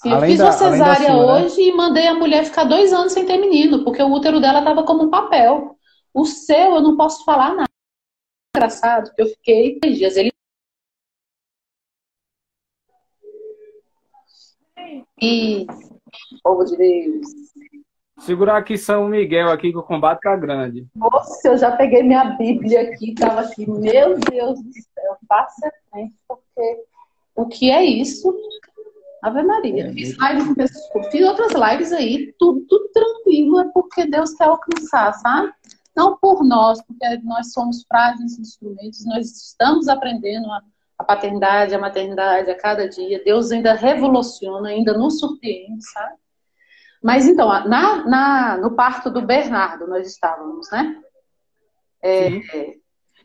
Sim, 0.00 0.12
eu 0.12 0.20
fiz 0.20 0.38
da, 0.38 0.44
uma 0.44 0.52
cesárea 0.52 1.08
sua, 1.08 1.40
né? 1.40 1.44
hoje 1.44 1.56
né? 1.56 1.62
e 1.62 1.72
mandei 1.76 2.06
a 2.06 2.14
mulher 2.14 2.44
ficar 2.44 2.62
dois 2.62 2.92
anos 2.92 3.12
sem 3.12 3.26
ter 3.26 3.36
menino, 3.36 3.82
porque 3.82 4.00
o 4.00 4.12
útero 4.12 4.40
dela 4.40 4.60
estava 4.60 4.84
como 4.84 5.04
um 5.04 5.10
papel. 5.10 5.76
O 6.14 6.24
seu, 6.24 6.76
eu 6.76 6.80
não 6.80 6.96
posso 6.96 7.24
falar 7.24 7.54
nada. 7.54 7.68
Engraçado, 8.54 9.08
porque 9.08 9.22
eu 9.22 9.26
fiquei 9.26 9.78
três 9.80 9.98
dias. 9.98 10.16
Ele. 10.16 10.32
E. 15.20 15.66
Povo 16.44 16.64
de 16.64 16.76
Deus. 16.76 17.26
Segurar 18.20 18.56
aqui 18.56 18.78
São 18.78 19.08
Miguel 19.08 19.50
aqui 19.50 19.72
que 19.72 19.78
o 19.78 19.82
combate 19.82 20.20
tá 20.20 20.36
grande. 20.36 20.86
Nossa, 20.94 21.48
eu 21.48 21.58
já 21.58 21.76
peguei 21.76 22.04
minha 22.04 22.36
Bíblia 22.36 22.82
aqui, 22.82 23.14
tava 23.14 23.40
aqui, 23.40 23.68
meu 23.68 24.18
Deus 24.18 24.62
do 24.62 24.72
céu, 24.72 25.16
passa 25.28 25.72
frente, 25.90 26.14
porque 26.26 26.84
o 27.36 27.46
que 27.46 27.70
é 27.70 27.84
isso? 27.84 28.34
Ave 29.22 29.42
Maria. 29.42 29.92
Fiz 29.92 30.16
lives 30.16 30.46
com 30.46 30.54
pessoas, 30.54 31.06
fiz 31.10 31.26
outras 31.26 31.52
lives 31.52 31.92
aí, 31.92 32.34
tudo, 32.38 32.64
tudo 32.68 32.88
tranquilo, 32.92 33.60
é 33.60 33.68
porque 33.72 34.06
Deus 34.06 34.34
quer 34.34 34.44
alcançar, 34.44 35.12
sabe? 35.14 35.52
Não 35.96 36.16
por 36.16 36.44
nós, 36.44 36.80
porque 36.82 37.18
nós 37.24 37.52
somos 37.52 37.84
frágeis 37.88 38.38
instrumentos, 38.38 39.04
nós 39.04 39.26
estamos 39.26 39.88
aprendendo 39.88 40.50
a, 40.50 40.62
a 40.98 41.04
paternidade, 41.04 41.74
a 41.74 41.78
maternidade 41.78 42.50
a 42.50 42.56
cada 42.56 42.88
dia. 42.88 43.22
Deus 43.24 43.50
ainda 43.50 43.72
revoluciona, 43.74 44.68
ainda 44.68 44.92
nos 44.96 45.18
surpreende, 45.18 45.84
sabe? 45.84 46.14
Mas 47.02 47.26
então, 47.26 47.48
na, 47.68 48.04
na, 48.06 48.56
no 48.58 48.72
parto 48.72 49.10
do 49.10 49.22
Bernardo 49.22 49.86
nós 49.86 50.06
estávamos, 50.06 50.70
né? 50.70 51.00
É, 52.02 52.28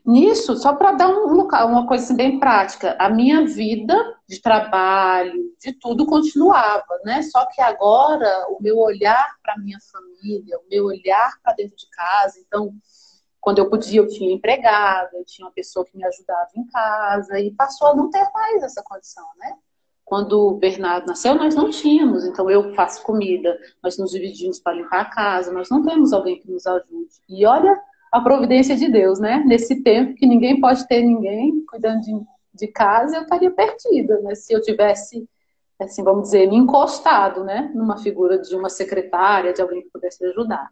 nisso, 0.04 0.56
só 0.56 0.74
para 0.74 0.92
dar 0.92 1.08
um 1.08 1.26
uma 1.32 1.86
coisa 1.86 2.04
assim, 2.04 2.16
bem 2.16 2.38
prática, 2.38 2.96
a 2.98 3.08
minha 3.08 3.46
vida 3.46 3.94
de 4.28 4.40
trabalho, 4.40 5.54
de 5.60 5.72
tudo 5.72 6.06
continuava, 6.06 6.84
né? 7.04 7.22
Só 7.22 7.46
que 7.46 7.60
agora 7.62 8.46
o 8.50 8.62
meu 8.62 8.78
olhar 8.78 9.28
para 9.42 9.58
minha 9.58 9.78
família, 9.92 10.58
o 10.58 10.68
meu 10.70 10.86
olhar 10.86 11.32
para 11.42 11.54
dentro 11.54 11.76
de 11.76 11.88
casa, 11.90 12.38
então 12.38 12.72
Quando 13.44 13.58
eu 13.58 13.68
podia, 13.68 14.00
eu 14.00 14.08
tinha 14.08 14.32
empregada, 14.32 15.10
eu 15.12 15.24
tinha 15.26 15.46
uma 15.46 15.52
pessoa 15.52 15.84
que 15.84 15.94
me 15.94 16.02
ajudava 16.06 16.48
em 16.56 16.64
casa, 16.66 17.38
e 17.38 17.50
passou 17.50 17.88
a 17.88 17.94
não 17.94 18.08
ter 18.10 18.26
mais 18.32 18.62
essa 18.62 18.82
condição, 18.82 19.26
né? 19.36 19.54
Quando 20.02 20.48
o 20.48 20.54
Bernardo 20.54 21.06
nasceu, 21.06 21.34
nós 21.34 21.54
não 21.54 21.68
tínhamos, 21.68 22.24
então 22.24 22.48
eu 22.48 22.74
faço 22.74 23.02
comida, 23.02 23.58
nós 23.82 23.98
nos 23.98 24.12
dividimos 24.12 24.58
para 24.58 24.72
limpar 24.72 25.00
a 25.02 25.10
casa, 25.10 25.52
nós 25.52 25.68
não 25.68 25.82
temos 25.82 26.14
alguém 26.14 26.40
que 26.40 26.50
nos 26.50 26.66
ajude. 26.66 27.20
E 27.28 27.44
olha 27.44 27.78
a 28.16 28.20
providência 28.20 28.76
de 28.76 28.88
Deus, 28.88 29.18
né? 29.18 29.42
Nesse 29.46 29.82
tempo 29.82 30.14
que 30.14 30.26
ninguém 30.26 30.60
pode 30.60 30.86
ter 30.86 31.02
ninguém 31.02 31.64
cuidando 31.66 32.00
de, 32.00 32.12
de 32.54 32.66
casa, 32.68 33.16
eu 33.16 33.22
estaria 33.22 33.50
perdida, 33.50 34.20
né? 34.20 34.34
Se 34.34 34.52
eu 34.52 34.62
tivesse, 34.62 35.28
assim, 35.80 36.02
vamos 36.02 36.24
dizer, 36.24 36.48
me 36.48 36.56
encostado, 36.56 37.44
né? 37.44 37.70
Numa 37.74 37.98
figura 37.98 38.38
de 38.38 38.54
uma 38.54 38.68
secretária, 38.68 39.52
de 39.52 39.60
alguém 39.60 39.82
que 39.82 39.90
pudesse 39.90 40.24
ajudar. 40.26 40.68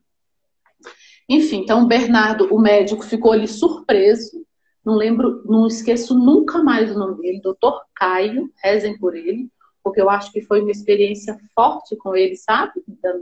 Enfim, 1.28 1.62
então 1.62 1.86
Bernardo, 1.86 2.53
o 2.55 2.59
médico, 2.59 3.03
ficou 3.03 3.32
ali 3.32 3.49
surpreso 3.49 4.43
não 4.84 4.97
lembro, 4.97 5.43
não 5.45 5.66
esqueço 5.66 6.14
nunca 6.14 6.62
mais 6.62 6.90
o 6.90 6.99
nome 6.99 7.20
dele, 7.20 7.40
doutor 7.40 7.82
Caio, 7.95 8.51
rezem 8.62 8.99
por 8.99 9.14
ele, 9.14 9.49
porque 9.82 10.01
eu 10.01 10.11
acho 10.11 10.32
que 10.32 10.43
foi 10.43 10.61
uma 10.61 10.70
experiência 10.70 11.38
forte 11.55 11.97
com 11.97 12.16
ele, 12.16 12.36
sabe? 12.36 12.82
Da, 12.86 13.14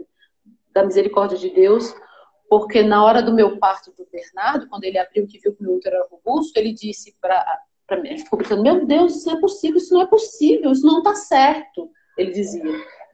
da 0.73 0.85
misericórdia 0.85 1.37
de 1.37 1.51
Deus, 1.51 1.95
porque 2.51 2.83
na 2.83 3.03
hora 3.03 3.23
do 3.23 3.33
meu 3.33 3.59
parto 3.59 3.91
do 3.93 4.07
Bernardo, 4.13 4.69
quando 4.69 4.85
ele 4.85 4.99
abriu 4.99 5.27
que 5.27 5.39
viu 5.39 5.55
que 5.55 5.63
o 5.63 5.67
meu 5.67 5.77
útero 5.77 5.97
era 5.97 6.07
robusto, 6.11 6.59
ele 6.59 6.75
disse 6.75 7.17
para 7.21 8.01
mim, 8.03 8.09
ele 8.11 8.19
ficou 8.19 8.39
gritando, 8.39 8.63
meu 8.63 8.85
Deus, 8.85 9.17
isso 9.17 9.31
não 9.31 9.39
é 9.39 9.41
possível, 9.41 9.77
isso 9.79 9.95
não 9.95 10.03
é 10.03 10.07
possível, 10.07 10.73
isso 10.73 10.87
não 10.87 10.99
está 10.99 11.15
certo, 11.15 11.91
ele 12.19 12.33
dizia. 12.33 12.63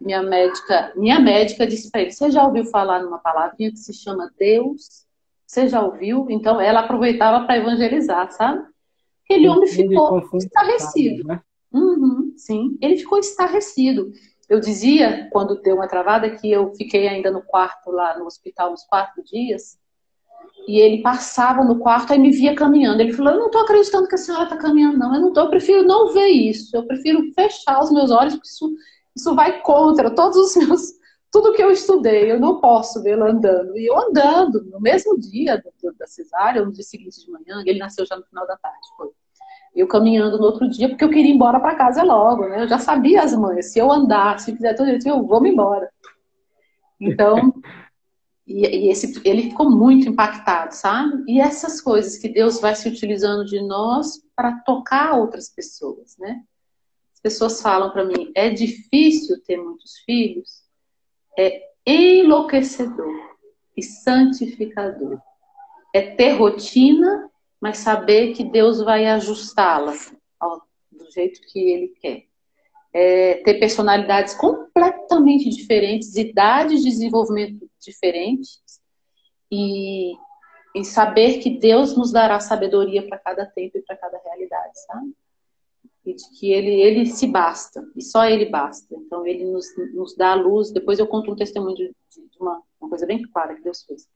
Minha 0.00 0.22
médica, 0.22 0.92
minha 0.96 1.20
médica 1.20 1.66
disse 1.66 1.90
para 1.90 2.02
ele, 2.02 2.10
você 2.10 2.30
já 2.30 2.44
ouviu 2.44 2.64
falar 2.66 3.02
numa 3.02 3.18
palavrinha 3.18 3.70
que 3.70 3.78
se 3.78 3.94
chama 3.94 4.30
Deus 4.38 5.06
você 5.46 5.68
já 5.68 5.80
ouviu? 5.80 6.26
Então 6.28 6.60
ela 6.60 6.80
aproveitava 6.80 7.46
para 7.46 7.58
evangelizar, 7.58 8.30
sabe? 8.32 8.66
Aquele 9.24 9.48
homem 9.48 9.68
ficou 9.68 10.20
estarrecido. 10.34 11.24
Né? 11.24 11.40
Uhum, 11.72 12.32
sim, 12.36 12.76
ele 12.80 12.96
ficou 12.96 13.18
estarrecido. 13.18 14.12
Eu 14.48 14.60
dizia, 14.60 15.28
quando 15.32 15.60
deu 15.60 15.76
uma 15.76 15.88
travada, 15.88 16.30
que 16.30 16.50
eu 16.50 16.72
fiquei 16.74 17.08
ainda 17.08 17.30
no 17.30 17.42
quarto 17.42 17.90
lá 17.90 18.18
no 18.18 18.26
hospital 18.26 18.72
uns 18.72 18.84
quatro 18.84 19.22
dias. 19.24 19.78
E 20.68 20.78
ele 20.78 21.02
passava 21.02 21.64
no 21.64 21.78
quarto 21.78 22.12
e 22.12 22.18
me 22.18 22.30
via 22.30 22.54
caminhando. 22.54 23.00
Ele 23.00 23.12
falou: 23.12 23.32
Eu 23.32 23.38
não 23.38 23.46
estou 23.46 23.62
acreditando 23.62 24.08
que 24.08 24.14
a 24.14 24.18
senhora 24.18 24.44
está 24.44 24.56
caminhando, 24.56 24.98
não. 24.98 25.14
Eu 25.14 25.20
não 25.20 25.32
tô, 25.32 25.40
eu 25.40 25.50
prefiro 25.50 25.82
não 25.82 26.12
ver 26.12 26.28
isso. 26.28 26.76
Eu 26.76 26.86
prefiro 26.86 27.32
fechar 27.34 27.82
os 27.82 27.92
meus 27.92 28.10
olhos, 28.10 28.34
porque 28.34 28.48
isso, 28.48 28.72
isso 29.14 29.34
vai 29.34 29.60
contra 29.62 30.10
todos 30.14 30.36
os 30.36 30.56
meus 30.56 30.96
tudo 31.30 31.52
que 31.52 31.62
eu 31.62 31.70
estudei, 31.70 32.32
eu 32.32 32.40
não 32.40 32.60
posso 32.60 33.02
vê-lo 33.02 33.24
andando. 33.24 33.76
E 33.76 33.86
eu 33.86 33.98
andando, 33.98 34.64
no 34.64 34.80
mesmo 34.80 35.18
dia 35.18 35.62
da 35.98 36.06
cesárea, 36.06 36.64
no 36.64 36.72
dia 36.72 36.82
seguinte 36.82 37.22
de 37.22 37.30
manhã, 37.30 37.62
ele 37.66 37.78
nasceu 37.78 38.06
já 38.06 38.16
no 38.16 38.24
final 38.24 38.46
da 38.46 38.56
tarde, 38.56 38.88
foi. 38.96 39.10
Eu 39.76 39.86
caminhando 39.86 40.38
no 40.38 40.44
outro 40.44 40.68
dia, 40.68 40.88
porque 40.88 41.04
eu 41.04 41.10
queria 41.10 41.30
ir 41.30 41.34
embora 41.34 41.60
para 41.60 41.74
casa 41.74 42.02
logo, 42.02 42.48
né? 42.48 42.62
Eu 42.62 42.68
já 42.68 42.78
sabia 42.78 43.22
as 43.22 43.34
mães, 43.34 43.72
se 43.72 43.78
eu 43.78 43.90
andar, 43.92 44.40
se 44.40 44.54
fizer 44.54 44.74
tudo 44.74 44.90
isso, 44.90 45.08
eu 45.08 45.22
vou 45.24 45.40
me 45.40 45.50
embora. 45.50 45.90
Então, 47.00 47.52
e, 48.46 48.66
e, 48.66 48.90
esse, 48.90 49.20
ele 49.24 49.50
ficou 49.50 49.70
muito 49.70 50.08
impactado, 50.08 50.74
sabe? 50.74 51.24
E 51.28 51.40
essas 51.40 51.80
coisas 51.80 52.16
que 52.18 52.28
Deus 52.28 52.60
vai 52.60 52.74
se 52.74 52.88
utilizando 52.88 53.44
de 53.44 53.60
nós 53.60 54.22
para 54.34 54.52
tocar 54.60 55.18
outras 55.18 55.48
pessoas, 55.48 56.16
né? 56.18 56.42
As 57.12 57.20
pessoas 57.20 57.60
falam 57.60 57.90
para 57.90 58.04
mim, 58.04 58.32
é 58.34 58.50
difícil 58.50 59.42
ter 59.44 59.56
muitos 59.56 59.98
filhos? 60.04 60.66
é 61.38 61.70
enlouquecedor 61.86 63.36
e 63.76 63.82
santificador. 63.82 65.20
É 65.94 66.00
ter 66.00 66.32
rotina, 66.32 67.25
mas 67.60 67.78
saber 67.78 68.32
que 68.32 68.44
Deus 68.44 68.82
vai 68.82 69.06
ajustá-la 69.06 69.94
do 70.90 71.10
jeito 71.10 71.40
que 71.52 71.58
Ele 71.58 71.88
quer. 72.00 72.26
É 72.92 73.42
ter 73.42 73.54
personalidades 73.58 74.34
completamente 74.34 75.50
diferentes, 75.50 76.16
idades 76.16 76.82
de 76.82 76.90
desenvolvimento 76.90 77.68
diferentes 77.78 78.60
e, 79.50 80.14
e 80.74 80.84
saber 80.84 81.38
que 81.38 81.50
Deus 81.58 81.96
nos 81.96 82.10
dará 82.10 82.40
sabedoria 82.40 83.06
para 83.06 83.18
cada 83.18 83.44
tempo 83.44 83.76
e 83.76 83.82
para 83.82 83.96
cada 83.96 84.18
realidade, 84.18 84.72
sabe? 84.86 85.14
e 86.06 86.14
de 86.14 86.30
que 86.38 86.52
ele, 86.52 86.70
ele 86.70 87.06
se 87.06 87.26
basta, 87.26 87.84
e 87.96 88.02
só 88.02 88.24
ele 88.24 88.46
basta. 88.46 88.94
Então, 88.94 89.26
ele 89.26 89.44
nos, 89.44 89.66
nos 89.92 90.14
dá 90.14 90.30
a 90.30 90.34
luz. 90.36 90.70
Depois 90.70 91.00
eu 91.00 91.06
conto 91.06 91.32
um 91.32 91.36
testemunho 91.36 91.74
de, 91.74 91.88
de 91.88 92.38
uma, 92.40 92.62
uma, 92.80 92.88
coisa 92.88 93.04
bem 93.04 93.20
clara 93.22 93.56
que 93.56 93.62
Deus 93.62 93.82
fez. 93.82 94.08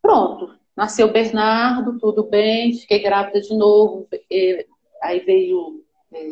Pronto, 0.00 0.56
nasceu 0.78 1.10
Bernardo, 1.10 1.98
tudo 1.98 2.22
bem, 2.22 2.72
fiquei 2.72 3.00
grávida 3.00 3.40
de 3.40 3.52
novo. 3.56 4.06
E, 4.30 4.64
aí 5.02 5.18
veio 5.18 5.84
é, 6.14 6.28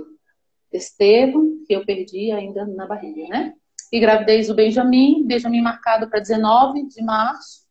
Estevam, 0.72 1.64
que 1.66 1.74
eu 1.74 1.84
perdi 1.84 2.30
ainda 2.30 2.64
na 2.64 2.86
barriga, 2.86 3.26
né? 3.26 3.55
E 3.92 3.99
gravidez 3.99 4.47
do 4.47 4.55
Benjamin, 4.55 5.26
Benjamin 5.26 5.62
marcado 5.62 6.09
para 6.09 6.20
19 6.20 6.86
de 6.86 7.03
março, 7.03 7.66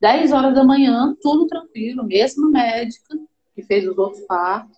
10 0.00 0.32
horas 0.32 0.54
da 0.54 0.64
manhã, 0.64 1.16
tudo 1.22 1.46
tranquilo, 1.46 2.04
mesma 2.04 2.50
médica 2.50 3.16
que 3.54 3.62
fez 3.62 3.86
os 3.86 3.96
outros 3.96 4.24
partos 4.26 4.76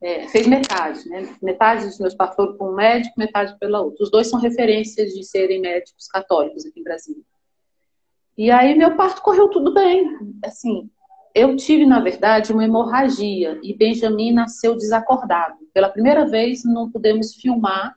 é, 0.00 0.28
fez 0.28 0.46
metade, 0.46 1.08
né? 1.08 1.34
Metade 1.42 1.86
dos 1.86 1.98
meus 1.98 2.14
partos 2.14 2.36
foram 2.36 2.56
com 2.56 2.70
um 2.70 2.74
médico, 2.74 3.18
metade 3.18 3.58
pela 3.58 3.80
outra. 3.80 4.04
Os 4.04 4.10
dois 4.10 4.28
são 4.28 4.38
referências 4.38 5.12
de 5.12 5.24
serem 5.24 5.60
médicos 5.60 6.06
católicos 6.06 6.64
aqui 6.64 6.78
em 6.78 6.84
Brasília. 6.84 7.22
E 8.40 8.50
aí 8.50 8.74
meu 8.74 8.96
parto 8.96 9.22
correu 9.22 9.48
tudo 9.48 9.74
bem. 9.74 10.06
Assim, 10.44 10.90
eu 11.34 11.56
tive, 11.56 11.84
na 11.84 12.00
verdade, 12.00 12.52
uma 12.52 12.64
hemorragia 12.64 13.58
e 13.62 13.76
Benjamin 13.76 14.32
nasceu 14.32 14.74
desacordado. 14.74 15.58
Pela 15.74 15.88
primeira 15.88 16.26
vez, 16.26 16.64
não 16.64 16.90
pudemos 16.90 17.34
filmar 17.34 17.94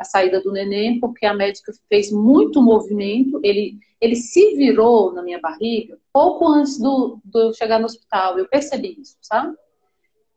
a 0.00 0.04
saída 0.04 0.40
do 0.40 0.52
neném, 0.52 1.00
porque 1.00 1.26
a 1.26 1.34
médica 1.34 1.72
fez 1.88 2.10
muito 2.10 2.62
movimento. 2.62 3.40
Ele, 3.42 3.78
ele 4.00 4.16
se 4.16 4.56
virou 4.56 5.12
na 5.12 5.22
minha 5.22 5.40
barriga 5.40 5.98
pouco 6.12 6.46
antes 6.48 6.78
do, 6.78 7.20
do 7.24 7.52
chegar 7.54 7.78
no 7.78 7.86
hospital. 7.86 8.38
Eu 8.38 8.48
percebi 8.48 8.96
isso, 9.00 9.16
sabe? 9.20 9.56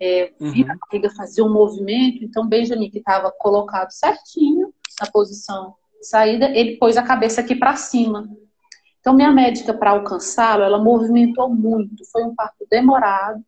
é, 0.02 0.34
uhum. 0.40 0.66
a 0.68 0.76
barriga 0.76 1.12
fazia 1.16 1.46
um 1.46 1.54
movimento, 1.54 2.24
então 2.24 2.48
Benjamin, 2.48 2.90
que 2.90 2.98
estava 2.98 3.32
colocado 3.32 3.92
certinho 3.92 4.74
na 5.00 5.06
posição 5.12 5.76
de 6.00 6.08
saída, 6.08 6.50
ele 6.58 6.78
pôs 6.78 6.98
a 6.98 7.04
cabeça 7.04 7.42
aqui 7.42 7.56
para 7.56 7.76
cima. 7.76 8.28
Então, 9.02 9.16
minha 9.16 9.32
médica, 9.32 9.74
para 9.74 9.92
alcançá-lo, 9.92 10.64
ela 10.64 10.82
movimentou 10.82 11.50
muito. 11.50 12.06
Foi 12.12 12.24
um 12.24 12.34
parto 12.34 12.66
demorado, 12.70 13.44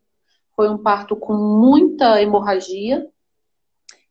foi 0.54 0.68
um 0.68 0.76
parto 0.76 1.16
com 1.16 1.32
muita 1.32 2.20
hemorragia. 2.20 3.08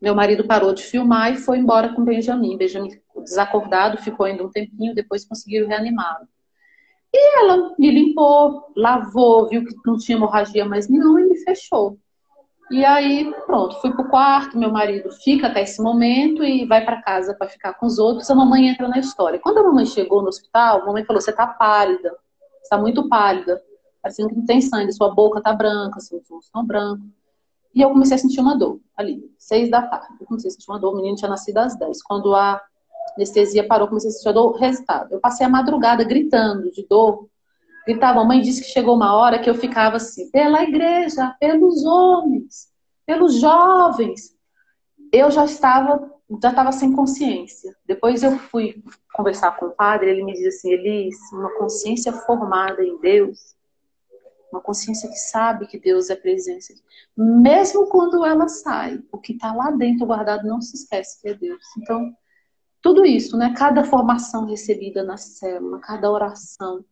Meu 0.02 0.16
marido 0.16 0.48
parou 0.48 0.74
de 0.74 0.84
filmar 0.84 1.34
e 1.34 1.38
foi 1.38 1.58
embora 1.58 1.94
com 1.94 2.04
Benjamin. 2.04 2.58
Benjamin 2.58 2.90
desacordado, 3.22 4.02
ficou 4.02 4.26
ainda 4.26 4.44
um 4.44 4.50
tempinho, 4.50 4.96
depois 4.96 5.26
conseguiram 5.26 5.68
reanimá-lo. 5.68 6.28
E 7.14 7.40
ela 7.40 7.76
me 7.78 7.92
limpou, 7.92 8.72
lavou, 8.76 9.48
viu 9.48 9.64
que 9.66 9.76
não 9.86 9.98
tinha 9.98 10.18
hemorragia 10.18 10.66
mais 10.66 10.90
nenhuma 10.90 11.22
e 11.22 11.26
me 11.26 11.38
fechou. 11.44 12.00
E 12.72 12.84
aí, 12.84 13.34
pronto, 13.46 13.80
fui 13.82 13.92
pro 13.92 14.08
quarto, 14.10 14.58
meu 14.58 14.72
marido 14.72 15.12
fica 15.12 15.48
até 15.48 15.62
esse 15.62 15.82
momento 15.82 16.44
e 16.44 16.66
vai 16.66 16.84
para 16.84 17.02
casa 17.02 17.36
para 17.36 17.48
ficar 17.48 17.74
com 17.74 17.86
os 17.86 18.00
outros. 18.00 18.30
A 18.30 18.36
mamãe 18.36 18.68
entra 18.68 18.88
na 18.88 18.98
história. 19.00 19.40
Quando 19.40 19.60
a 19.60 19.64
mamãe 19.64 19.86
chegou 19.86 20.22
no 20.22 20.30
hospital, 20.30 20.82
a 20.82 20.86
mamãe 20.86 21.04
falou: 21.04 21.22
"Você 21.22 21.32
tá 21.32 21.46
pálida, 21.46 22.16
está 22.64 22.78
muito 22.78 23.08
pálida, 23.10 23.62
parecendo 24.02 24.30
que 24.30 24.36
não 24.36 24.46
tem 24.46 24.62
sangue, 24.62 24.92
sua 24.94 25.14
boca 25.14 25.42
tá 25.42 25.54
branca, 25.54 26.00
seus 26.00 26.30
olhos 26.32 26.46
estão 26.46 26.66
brancos". 26.66 27.06
E 27.76 27.82
eu 27.82 27.90
comecei 27.90 28.16
a 28.16 28.20
sentir 28.20 28.40
uma 28.40 28.56
dor 28.56 28.80
ali, 28.96 29.24
seis 29.38 29.70
da 29.70 29.82
tarde. 29.82 30.16
Eu 30.22 30.28
comecei 30.28 30.50
a 30.50 30.52
sentir 30.52 30.70
uma 30.70 30.80
dor, 30.80 30.94
o 30.94 30.98
menino 30.98 31.16
tinha 31.16 31.30
nascido 31.30 31.58
às 31.58 31.76
dez. 31.76 32.02
Quando 32.02 32.34
a 32.34 32.62
anestesia 33.16 33.68
parou, 33.68 33.88
comecei 33.88 34.10
a 34.10 34.14
sentir 34.14 34.30
a 34.30 34.32
dor, 34.32 34.56
resultado. 34.58 35.12
Eu 35.12 35.20
passei 35.20 35.46
a 35.46 35.50
madrugada 35.50 36.04
gritando 36.04 36.72
de 36.72 36.86
dor, 36.88 37.28
gritava. 37.86 38.22
A 38.22 38.26
mãe 38.26 38.42
disse 38.42 38.62
que 38.62 38.68
chegou 38.68 38.96
uma 38.96 39.16
hora 39.16 39.40
que 39.40 39.50
eu 39.50 39.56
ficava 39.56 39.98
assim, 39.98 40.30
pela 40.32 40.64
igreja, 40.64 41.36
pelos 41.40 41.84
homens, 41.86 42.72
pelos 43.06 43.40
jovens. 43.40 44.36
Eu 45.12 45.30
já 45.30 45.46
estava, 45.46 46.12
já 46.42 46.50
estava 46.50 46.72
sem 46.72 46.94
consciência. 46.94 47.76
Depois 47.86 48.24
eu 48.24 48.38
fui 48.38 48.84
conversar 49.14 49.56
com 49.58 49.68
o 49.68 49.72
padre, 49.72 50.10
ele 50.10 50.24
me 50.24 50.34
diz 50.34 50.56
assim, 50.56 50.72
Elis, 50.72 51.18
uma 51.32 51.52
consciência 51.58 52.12
formada 52.12 52.84
em 52.84 53.00
Deus, 53.00 53.56
uma 54.52 54.62
consciência 54.62 55.10
que 55.10 55.18
sabe 55.18 55.68
que 55.68 55.80
Deus 55.80 56.10
é 56.10 56.16
presença. 56.16 56.74
Mesmo 57.18 57.88
quando 57.88 58.26
ela 58.26 58.48
sai, 58.48 59.02
o 59.12 59.18
que 59.18 59.34
está 59.34 59.54
lá 59.54 59.72
dentro 59.72 60.06
guardado 60.06 60.48
não 60.48 60.62
se 60.62 60.76
esquece 60.76 61.22
que 61.22 61.30
é 61.30 61.34
Deus. 61.34 61.64
Então, 61.78 62.16
tudo 62.82 63.06
isso, 63.06 63.38
né? 63.38 63.54
Cada 63.58 63.84
formação 63.84 64.46
recebida 64.46 65.04
na 65.04 65.18
célula, 65.18 65.80
cada 65.80 66.12
oração, 66.12 66.84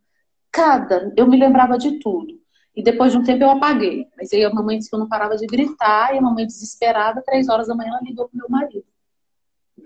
cada, 0.51 1.13
eu 1.15 1.27
me 1.27 1.37
lembrava 1.37 1.77
de 1.77 1.99
tudo. 1.99 2.39
E 2.75 2.83
depois 2.83 3.11
de 3.11 3.17
um 3.17 3.23
tempo 3.23 3.43
eu 3.43 3.49
apaguei. 3.49 4.07
Mas 4.17 4.31
aí 4.33 4.43
a 4.43 4.53
mamãe 4.53 4.77
disse 4.77 4.89
que 4.89 4.95
eu 4.95 4.99
não 4.99 5.09
parava 5.09 5.35
de 5.35 5.45
gritar, 5.45 6.13
e 6.13 6.17
a 6.17 6.21
mamãe 6.21 6.45
desesperada, 6.45 7.21
três 7.25 7.49
horas 7.49 7.67
da 7.67 7.75
manhã, 7.75 7.89
ela 7.89 8.01
ligou 8.01 8.27
pro 8.27 8.37
meu 8.37 8.49
marido. 8.49 8.85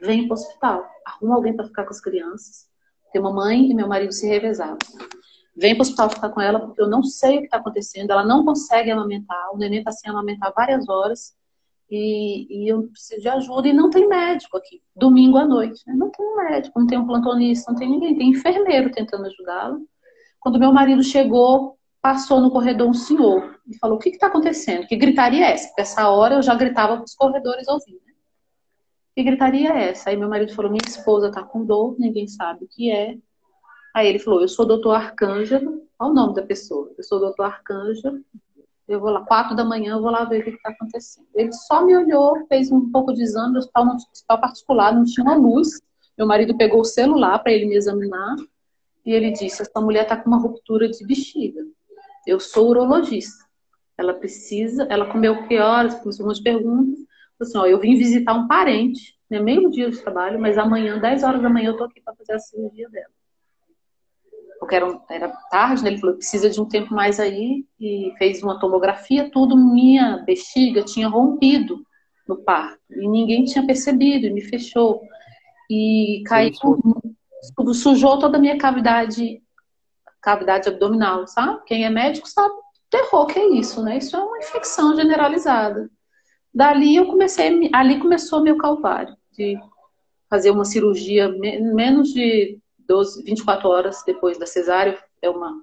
Vem 0.02 0.26
pro 0.28 0.34
hospital, 0.34 0.86
arruma 1.06 1.36
alguém 1.36 1.56
para 1.56 1.66
ficar 1.66 1.84
com 1.84 1.92
as 1.92 2.02
crianças. 2.02 2.68
Porque 3.04 3.20
mamãe 3.20 3.70
e 3.72 3.74
meu 3.74 3.88
marido 3.88 4.12
se 4.12 4.28
revezavam. 4.28 4.78
vem 5.56 5.74
para 5.74 5.80
o 5.80 5.84
hospital 5.84 6.10
ficar 6.10 6.30
com 6.30 6.42
ela, 6.42 6.60
porque 6.60 6.82
eu 6.82 6.88
não 6.88 7.02
sei 7.04 7.38
o 7.38 7.40
que 7.40 7.46
está 7.46 7.58
acontecendo, 7.58 8.12
ela 8.12 8.26
não 8.26 8.44
consegue 8.44 8.92
amamentar, 8.92 9.52
o 9.54 9.58
neném 9.58 9.80
está 9.80 9.92
sem 9.92 10.12
amamentar 10.12 10.52
várias 10.54 10.88
horas, 10.90 11.34
e, 11.90 12.48
e, 12.50 12.68
eu 12.68 12.88
preciso 12.88 13.22
de 13.22 13.30
ajuda, 13.30 13.68
e 13.68 13.74
não 13.74 13.90
tem 13.90 14.08
médico 14.08 14.58
aqui, 14.58 14.82
domingo 14.96 15.38
à 15.38 15.46
noite, 15.46 15.82
né? 15.86 15.94
não 15.94 16.10
tem 16.10 16.26
um 16.26 16.36
médico, 16.36 16.80
não 16.80 16.88
tem 16.88 16.98
um 16.98 17.06
plantonista, 17.06 17.72
não 17.72 17.80
tem 17.80 17.90
ninguém, 17.90 18.18
tem 18.18 18.30
enfermeiro 18.32 18.92
tentando 18.92 19.28
ajudá-la. 19.28 19.80
Quando 20.46 20.60
meu 20.60 20.72
marido 20.72 21.02
chegou, 21.02 21.76
passou 22.00 22.40
no 22.40 22.52
corredor 22.52 22.88
um 22.88 22.94
senhor, 22.94 23.60
e 23.68 23.76
falou, 23.80 23.98
o 23.98 24.00
que 24.00 24.10
está 24.10 24.28
acontecendo? 24.28 24.86
Que 24.86 24.96
gritaria 24.96 25.44
é 25.44 25.54
essa? 25.54 25.70
Porque 25.70 25.82
essa 25.82 26.08
hora 26.08 26.36
eu 26.36 26.44
já 26.44 26.54
gritava 26.54 26.98
para 26.98 27.04
os 27.04 27.16
corredores 27.16 27.68
ouvindo. 27.68 28.00
Né? 28.06 28.14
Que 29.16 29.24
gritaria 29.24 29.74
é 29.74 29.90
essa? 29.90 30.12
Aí 30.12 30.16
meu 30.16 30.30
marido 30.30 30.54
falou, 30.54 30.70
minha 30.70 30.88
esposa 30.88 31.30
está 31.30 31.42
com 31.42 31.66
dor, 31.66 31.96
ninguém 31.98 32.28
sabe 32.28 32.66
o 32.66 32.68
que 32.68 32.92
é, 32.92 33.18
Aí 33.96 34.08
ele 34.08 34.20
falou, 34.20 34.40
eu 34.40 34.48
sou 34.48 34.68
doutor 34.68 34.92
Arcângelo, 34.92 35.82
olha 35.98 36.12
o 36.12 36.14
nome 36.14 36.36
da 36.36 36.44
pessoa, 36.44 36.94
eu 36.96 37.04
sou 37.04 37.20
doutor 37.20 37.46
Arcângelo, 37.46 38.24
eu 38.88 39.00
vou 39.00 39.10
lá, 39.10 39.26
quatro 39.26 39.56
da 39.56 39.66
manhã, 39.66 39.94
eu 39.94 40.02
vou 40.02 40.12
lá 40.12 40.26
ver 40.26 40.42
o 40.42 40.44
que 40.44 40.52
está 40.52 40.70
acontecendo. 40.70 41.26
Ele 41.34 41.52
só 41.54 41.84
me 41.84 41.98
olhou, 41.98 42.46
fez 42.46 42.72
um 42.72 42.92
pouco 42.92 43.14
de 43.14 43.24
exame 43.24 43.54
no 43.54 43.58
hospital, 43.58 43.84
no 43.84 43.96
hospital 43.96 44.40
particular, 44.40 44.94
não 44.94 45.06
tinha 45.06 45.24
uma 45.24 45.36
luz. 45.36 45.82
Meu 46.16 46.28
marido 46.28 46.56
pegou 46.56 46.82
o 46.82 46.86
celular 46.86 47.40
para 47.40 47.52
ele 47.52 47.66
me 47.66 47.76
examinar 47.76 48.36
e 49.06 49.12
ele 49.14 49.32
disse, 49.32 49.62
essa 49.62 49.82
mulher 49.82 50.04
está 50.04 50.18
com 50.18 50.30
uma 50.30 50.40
ruptura 50.42 50.90
de 50.90 51.06
bexiga. 51.06 51.62
Eu 52.26 52.40
sou 52.40 52.70
urologista. 52.70 53.46
Ela 53.98 54.14
precisa, 54.14 54.88
ela 54.90 55.12
comeu 55.12 55.48
que 55.48 55.58
horas, 55.60 55.96
começou 55.96 56.26
umas 56.26 56.40
perguntas. 56.40 57.00
Assim, 57.40 57.58
ó, 57.58 57.66
eu 57.66 57.80
vim 57.80 57.96
visitar 57.96 58.34
um 58.34 58.48
parente, 58.48 59.16
né, 59.30 59.40
meio 59.40 59.70
dia 59.70 59.90
de 59.90 60.02
trabalho, 60.02 60.40
mas 60.40 60.58
amanhã, 60.58 61.00
10 61.00 61.24
horas 61.24 61.42
da 61.42 61.50
manhã, 61.50 61.70
eu 61.70 61.78
tô 61.78 61.84
aqui 61.84 62.02
para 62.02 62.16
fazer 62.16 62.34
a 62.34 62.40
cirurgia 62.40 62.90
dela 62.90 63.14
porque 64.66 64.76
era, 64.76 65.00
era 65.10 65.30
tarde, 65.50 65.84
né? 65.84 65.90
Ele 65.90 66.00
falou, 66.00 66.16
precisa 66.16 66.50
de 66.50 66.60
um 66.60 66.66
tempo 66.66 66.94
mais 66.94 67.20
aí, 67.20 67.66
e 67.80 68.12
fez 68.18 68.42
uma 68.42 68.60
tomografia, 68.60 69.30
tudo, 69.30 69.56
minha 69.56 70.24
bexiga 70.26 70.84
tinha 70.84 71.08
rompido 71.08 71.86
no 72.28 72.38
parto, 72.38 72.80
e 72.90 73.08
ninguém 73.08 73.46
tinha 73.46 73.66
percebido, 73.66 74.26
e 74.26 74.34
me 74.34 74.42
fechou. 74.42 75.02
E 75.70 76.24
caiu, 76.26 76.52
sujou 77.74 78.20
toda 78.20 78.38
a 78.38 78.42
minha 78.42 78.58
cavidade, 78.58 79.42
cavidade 80.22 80.70
abdominal, 80.70 81.28
sabe? 81.28 81.64
Quem 81.66 81.86
é 81.86 81.90
médico 81.90 82.28
sabe 82.28 82.54
terror 82.90 83.26
que 83.26 83.40
é 83.40 83.48
isso, 83.50 83.84
né? 83.84 83.98
Isso 83.98 84.16
é 84.16 84.20
uma 84.20 84.38
infecção 84.38 84.96
generalizada. 84.96 85.90
Dali 86.54 86.96
eu 86.96 87.06
comecei, 87.08 87.70
ali 87.74 88.00
começou 88.00 88.42
meu 88.42 88.58
calvário, 88.58 89.16
de 89.34 89.60
fazer 90.30 90.52
uma 90.52 90.64
cirurgia 90.64 91.30
menos 91.30 92.14
de 92.14 92.58
12, 92.88 93.24
24 93.24 93.68
horas 93.68 94.04
depois 94.06 94.38
da 94.38 94.46
cesárea, 94.46 94.98
é 95.22 95.30
uma, 95.30 95.62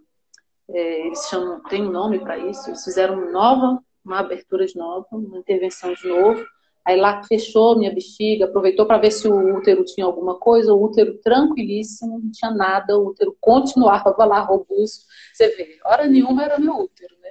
é, 0.68 1.07
eles 1.07 1.26
chamam, 1.28 1.62
tem 1.64 1.83
um 1.83 1.91
nome 1.91 2.18
para 2.18 2.37
isso, 2.37 2.68
eles 2.68 2.85
fizeram 2.85 3.33
nova, 3.33 3.83
uma 4.05 4.18
abertura 4.18 4.66
de 4.66 4.76
nova, 4.76 5.07
uma 5.12 5.39
intervenção 5.39 5.95
de 5.95 6.07
novo, 6.07 6.45
aí 6.85 6.97
lá 6.97 7.22
fechou 7.24 7.78
minha 7.78 7.93
bexiga, 7.93 8.45
aproveitou 8.45 8.87
para 8.87 8.99
ver 8.99 9.11
se 9.11 9.28
o 9.28 9.57
útero 9.57 9.85
tinha 9.85 10.05
alguma 10.05 10.39
coisa, 10.39 10.74
o 10.74 10.83
útero 10.83 11.18
tranquilíssimo, 11.18 12.18
não 12.18 12.30
tinha 12.30 12.51
nada, 12.51 12.99
o 12.99 13.09
útero 13.09 13.37
continuava 13.41 14.24
lá 14.24 14.41
robusto, 14.41 15.05
você 15.33 15.49
vê, 15.49 15.78
hora 15.85 16.07
nenhuma 16.07 16.45
era 16.45 16.59
meu 16.59 16.74
útero, 16.74 17.14
né? 17.22 17.30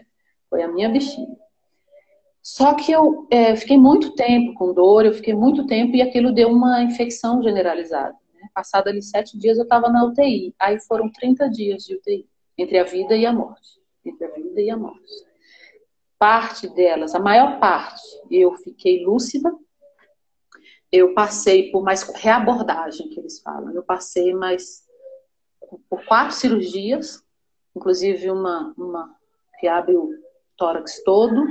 Foi 0.49 0.61
a 0.63 0.67
minha 0.67 0.89
bexiga. 0.89 1.35
Só 2.41 2.73
que 2.73 2.91
eu 2.91 3.27
é, 3.29 3.55
fiquei 3.55 3.77
muito 3.77 4.15
tempo 4.15 4.53
com 4.55 4.73
dor, 4.73 5.05
eu 5.05 5.13
fiquei 5.13 5.33
muito 5.33 5.67
tempo 5.67 5.95
e 5.95 6.01
aquilo 6.01 6.33
deu 6.33 6.49
uma 6.49 6.81
infecção 6.81 7.41
generalizada. 7.43 8.15
Passado 8.53 8.87
ali 8.87 9.01
sete 9.01 9.37
dias 9.37 9.57
eu 9.57 9.63
estava 9.63 9.89
na 9.89 10.03
UTI. 10.05 10.53
Aí 10.59 10.79
foram 10.81 11.09
30 11.11 11.47
dias 11.49 11.83
de 11.83 11.95
UTI, 11.95 12.27
entre 12.57 12.79
a 12.79 12.83
vida 12.83 13.15
e 13.15 13.25
a 13.25 13.31
morte. 13.31 13.79
Entre 14.03 14.25
a 14.25 14.29
vida 14.31 14.59
e 14.59 14.69
a 14.69 14.75
morte. 14.75 15.30
Parte 16.21 16.67
delas, 16.67 17.15
a 17.15 17.19
maior 17.19 17.59
parte, 17.59 18.03
eu 18.29 18.53
fiquei 18.57 19.03
lúcida. 19.03 19.51
Eu 20.91 21.15
passei 21.15 21.71
por 21.71 21.81
mais 21.81 22.03
reabordagem, 22.03 23.09
que 23.09 23.19
eles 23.19 23.41
falam. 23.41 23.73
Eu 23.73 23.81
passei 23.81 24.31
mais 24.31 24.83
por 25.89 26.05
quatro 26.05 26.35
cirurgias, 26.35 27.23
inclusive 27.75 28.29
uma, 28.29 28.71
uma 28.77 29.15
que 29.59 29.67
abre 29.67 29.95
o 29.95 30.11
tórax 30.55 31.01
todo, 31.03 31.43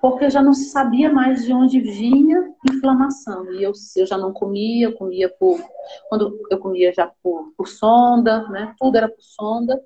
porque 0.00 0.28
já 0.30 0.42
não 0.42 0.52
se 0.52 0.70
sabia 0.70 1.08
mais 1.08 1.44
de 1.44 1.52
onde 1.52 1.78
vinha 1.78 2.52
inflamação. 2.68 3.52
E 3.52 3.62
eu, 3.62 3.70
eu 3.94 4.04
já 4.04 4.18
não 4.18 4.32
comia, 4.32 4.88
eu 4.88 4.94
comia 4.94 5.28
por. 5.28 5.60
Quando 6.08 6.40
eu 6.50 6.58
comia 6.58 6.92
já 6.92 7.08
por, 7.22 7.52
por 7.56 7.68
sonda, 7.68 8.48
né? 8.48 8.74
Tudo 8.80 8.96
era 8.96 9.08
por 9.08 9.22
sonda. 9.22 9.80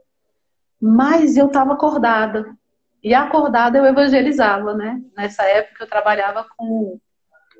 Mas 0.81 1.37
eu 1.37 1.49
estava 1.49 1.75
acordada. 1.75 2.57
E 3.03 3.15
acordada 3.15 3.79
eu 3.79 3.85
evangelizava, 3.85 4.75
né? 4.75 5.01
Nessa 5.17 5.45
época 5.45 5.85
eu 5.85 5.89
trabalhava 5.89 6.47
com 6.57 6.99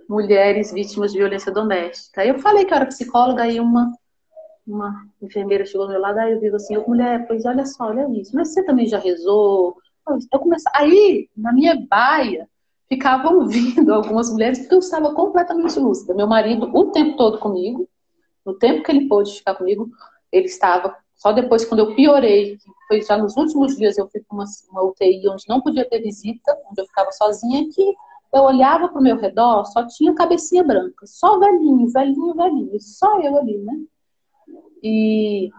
mulheres 0.09 0.73
vítimas 0.73 1.13
de 1.13 1.19
violência 1.19 1.53
doméstica. 1.53 2.23
Aí 2.23 2.29
eu 2.29 2.39
falei 2.39 2.65
que 2.65 2.73
eu 2.73 2.77
era 2.77 2.87
psicóloga, 2.87 3.43
aí 3.43 3.61
uma, 3.61 3.93
uma 4.67 5.07
enfermeira 5.21 5.65
chegou 5.65 5.83
ao 5.83 5.91
meu 5.91 6.01
lado, 6.01 6.19
aí 6.19 6.33
eu 6.33 6.41
digo 6.41 6.57
assim, 6.57 6.77
mulher, 6.87 7.27
pois 7.27 7.45
olha 7.45 7.65
só, 7.65 7.87
olha 7.87 8.09
isso. 8.19 8.35
Mas 8.35 8.53
você 8.53 8.65
também 8.65 8.87
já 8.87 8.99
rezou? 8.99 9.77
Eu 10.33 10.39
comecei... 10.39 10.71
Aí, 10.75 11.29
na 11.37 11.53
minha 11.53 11.77
baia, 11.89 12.49
ficavam 12.89 13.39
ouvindo 13.41 13.93
algumas 13.93 14.31
mulheres, 14.31 14.61
porque 14.61 14.75
eu 14.75 14.79
estava 14.81 15.15
completamente 15.15 15.79
lúcida. 15.79 16.15
Meu 16.15 16.27
marido, 16.27 16.71
o 16.73 16.91
tempo 16.91 17.17
todo 17.17 17.39
comigo, 17.39 17.89
no 18.45 18.55
tempo 18.55 18.83
que 18.83 18.91
ele 18.91 19.09
pôde 19.09 19.35
ficar 19.35 19.55
comigo, 19.55 19.91
ele 20.31 20.47
estava. 20.47 20.97
Só 21.17 21.33
depois, 21.33 21.65
quando 21.65 21.81
eu 21.81 21.95
piorei, 21.95 22.57
que 22.57 22.71
foi 22.87 23.03
já 23.03 23.17
nos 23.17 23.37
últimos 23.37 23.77
dias, 23.77 23.97
eu 23.97 24.09
fui 24.09 24.21
para 24.21 24.35
uma, 24.35 24.45
uma 24.71 24.83
UTI 24.85 25.27
onde 25.29 25.45
não 25.49 25.61
podia 25.61 25.89
ter 25.89 26.01
visita, 26.01 26.57
onde 26.71 26.81
eu 26.81 26.87
ficava 26.87 27.11
sozinha, 27.11 27.67
que 27.75 27.95
eu 28.33 28.43
olhava 28.43 28.89
para 28.89 29.01
o 29.01 29.03
meu 29.03 29.17
redor, 29.17 29.65
só 29.65 29.87
tinha 29.87 30.15
cabecinha 30.15 30.63
branca, 30.63 31.07
só 31.07 31.39
velhinho, 31.39 31.89
velhinho, 31.89 32.35
velhinho, 32.35 32.81
só 32.81 33.21
eu 33.21 33.39
ali, 33.39 33.57
né? 33.59 33.73
E 34.83 35.51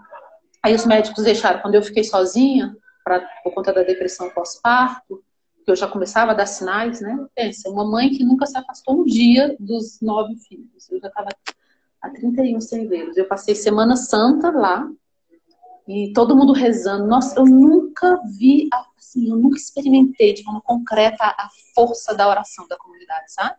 aí 0.62 0.76
os 0.76 0.86
médicos 0.86 1.24
deixaram, 1.24 1.60
quando 1.60 1.76
eu 1.76 1.82
fiquei 1.82 2.03
sozinha, 2.03 2.76
pra, 3.03 3.20
por 3.43 3.53
conta 3.53 3.74
da 3.74 3.82
depressão 3.82 4.30
pós-parto, 4.30 5.24
que 5.66 5.72
eu 5.72 5.76
já 5.76 5.88
começava 5.88 6.32
a 6.32 6.36
dar 6.36 6.45
sinais, 6.45 7.01
né? 7.01 7.26
Pensa, 7.34 7.70
uma 7.70 7.84
mãe 7.84 8.10
que 8.12 8.24
nunca 8.24 8.45
se 8.45 8.58
afastou 8.58 9.01
um 9.01 9.03
dia 9.03 9.55
dos 9.60 9.99
nove 10.01 10.36
filhos. 10.36 10.89
Eu 10.89 10.99
já 10.99 11.08
estava 11.08 11.30
há 12.01 12.10
31 12.10 12.62
sem 12.62 12.88
vê-los. 12.88 13.18
Eu 13.18 13.28
passei 13.28 13.55
Semana 13.55 13.95
Santa 13.95 14.49
lá 14.51 14.89
e 15.88 16.12
todo 16.14 16.36
mundo 16.36 16.54
rezando. 16.54 17.08
Nossa, 17.08 17.40
eu 17.40 17.46
nunca 17.46 18.20
vi, 18.38 18.68
assim, 18.98 19.30
eu 19.30 19.38
nunca 19.38 19.58
experimentei 19.58 20.34
de 20.34 20.44
forma 20.44 20.62
concreta 20.62 21.24
a 21.24 21.50
força 21.74 22.14
da 22.14 22.28
oração 22.28 22.68
da 22.68 22.78
comunidade, 22.78 23.32
sabe? 23.32 23.56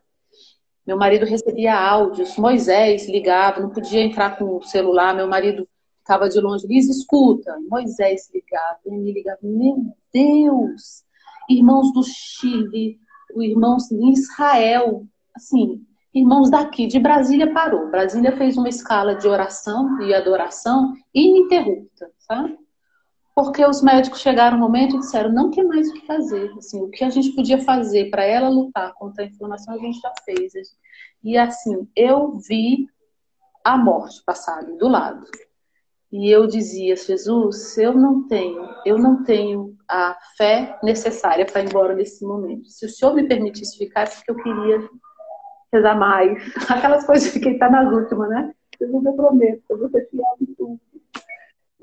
Meu 0.86 0.96
marido 0.96 1.26
recebia 1.26 1.78
áudios, 1.78 2.36
Moisés 2.36 3.08
ligava, 3.08 3.60
não 3.60 3.70
podia 3.70 4.02
entrar 4.02 4.38
com 4.38 4.56
o 4.56 4.62
celular, 4.62 5.14
meu 5.14 5.28
marido 5.28 5.68
estava 6.00 6.28
de 6.28 6.40
longe, 6.40 6.66
Liz, 6.66 6.88
escuta. 6.88 7.58
Moisés 7.68 8.30
ligava, 8.32 8.78
ele 8.86 8.96
me 8.96 9.12
ligava, 9.12 9.38
meu 9.42 9.94
Deus! 10.12 11.04
Irmãos 11.48 11.92
do 11.92 12.02
Chile, 12.02 12.98
irmãos 13.36 13.90
em 13.90 14.12
Israel, 14.12 15.06
assim, 15.34 15.82
irmãos 16.14 16.50
daqui, 16.50 16.86
de 16.86 16.98
Brasília 16.98 17.52
parou. 17.52 17.90
Brasília 17.90 18.36
fez 18.36 18.56
uma 18.56 18.68
escala 18.68 19.14
de 19.14 19.28
oração 19.28 20.00
e 20.02 20.14
adoração 20.14 20.94
ininterrupta, 21.14 22.10
sabe? 22.30 22.58
Porque 23.34 23.64
os 23.64 23.82
médicos 23.82 24.20
chegaram 24.20 24.56
no 24.56 24.64
momento 24.64 24.96
e 24.96 24.98
disseram, 24.98 25.30
não 25.30 25.50
tem 25.50 25.64
mais 25.64 25.88
o 25.88 25.94
que 25.94 26.06
fazer. 26.06 26.52
Assim, 26.58 26.82
o 26.82 26.90
que 26.90 27.04
a 27.04 27.10
gente 27.10 27.30
podia 27.30 27.60
fazer 27.62 28.10
para 28.10 28.24
ela 28.24 28.48
lutar 28.48 28.92
contra 28.94 29.22
a 29.22 29.26
inflamação, 29.26 29.74
a 29.74 29.78
gente 29.78 30.00
já 30.00 30.12
fez. 30.24 30.52
E 31.22 31.38
assim, 31.38 31.88
eu 31.94 32.36
vi 32.38 32.86
a 33.64 33.78
morte 33.78 34.22
passar 34.24 34.64
do 34.64 34.88
lado. 34.88 35.24
E 36.10 36.30
eu 36.30 36.46
dizia, 36.46 36.96
Jesus, 36.96 37.76
eu 37.76 37.92
não 37.92 38.26
tenho, 38.26 38.66
eu 38.84 38.98
não 38.98 39.22
tenho 39.22 39.76
a 39.86 40.16
fé 40.36 40.78
necessária 40.82 41.44
para 41.44 41.60
ir 41.60 41.68
embora 41.68 41.94
nesse 41.94 42.24
momento. 42.24 42.68
Se 42.68 42.86
o 42.86 42.88
Senhor 42.88 43.14
me 43.14 43.28
permitisse 43.28 43.76
ficar, 43.76 44.02
é 44.02 44.06
porque 44.06 44.30
eu 44.30 44.36
queria 44.36 44.88
rezar 45.72 45.94
mais. 45.98 46.42
Aquelas 46.68 47.04
coisas 47.04 47.30
que 47.30 47.48
está 47.48 47.70
nas 47.70 47.92
últimas, 47.92 48.30
né? 48.30 48.54
Jesus, 48.80 49.04
eu 49.04 49.12
prometo, 49.12 49.62
eu 49.68 49.78
vou 49.78 49.90
ser 49.90 50.08
fiel 50.10 50.24
em 50.40 50.46
tudo. 50.54 50.80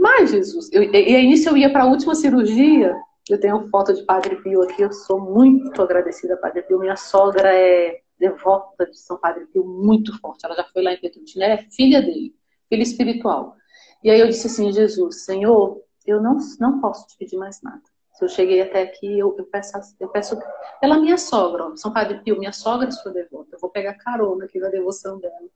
Mas, 0.06 0.30
Jesus, 0.30 0.70
eu, 0.72 0.84
e 0.84 1.16
aí 1.16 1.26
nisso 1.26 1.50
eu 1.50 1.58
ia 1.58 1.72
para 1.72 1.82
a 1.82 1.88
última 1.88 2.14
cirurgia, 2.14 2.96
eu 3.28 3.40
tenho 3.40 3.68
foto 3.70 3.92
de 3.92 4.04
Padre 4.04 4.36
Pio 4.44 4.62
aqui, 4.62 4.84
eu 4.84 4.94
sou 4.94 5.20
muito 5.20 5.82
agradecida 5.82 6.36
a 6.36 6.38
Padre 6.38 6.62
Pio. 6.62 6.78
Minha 6.78 6.96
sogra 6.96 7.52
é 7.52 8.02
devota 8.20 8.86
de 8.86 9.00
São 9.00 9.18
Padre 9.18 9.48
Pio, 9.48 9.66
muito 9.66 10.16
forte. 10.20 10.46
Ela 10.46 10.56
já 10.56 10.64
foi 10.66 10.84
lá 10.84 10.94
em 10.94 11.02
Petrutina, 11.02 11.46
ela 11.46 11.54
é 11.56 11.66
filha 11.72 12.04
dele, 12.04 12.36
filha 12.70 12.84
espiritual. 12.84 13.56
E 14.04 14.12
aí 14.12 14.20
eu 14.20 14.28
disse 14.28 14.46
assim, 14.46 14.72
Jesus, 14.72 15.26
Senhor, 15.26 15.82
eu 16.06 16.22
não, 16.22 16.38
não 16.60 16.80
posso 16.80 17.08
te 17.08 17.18
pedir 17.18 17.38
mais 17.38 17.60
nada. 17.64 17.82
Se 18.14 18.24
eu 18.24 18.30
cheguei 18.30 18.62
até 18.62 18.84
aqui, 18.84 19.18
eu, 19.18 19.36
eu, 19.40 19.46
peço, 19.46 19.74
eu 20.00 20.10
peço 20.10 20.38
pela 20.80 21.00
minha 21.00 21.18
sogra, 21.18 21.76
São 21.78 21.92
Padre 21.92 22.20
Pio, 22.20 22.38
minha 22.38 22.54
sogra 22.54 22.90
é 22.90 22.92
sua 22.92 23.12
devota, 23.12 23.56
eu 23.56 23.60
vou 23.60 23.72
pegar 23.72 23.96
carona 23.96 24.46
aqui 24.46 24.60
na 24.60 24.70
devoção 24.70 25.20
dela. 25.20 25.50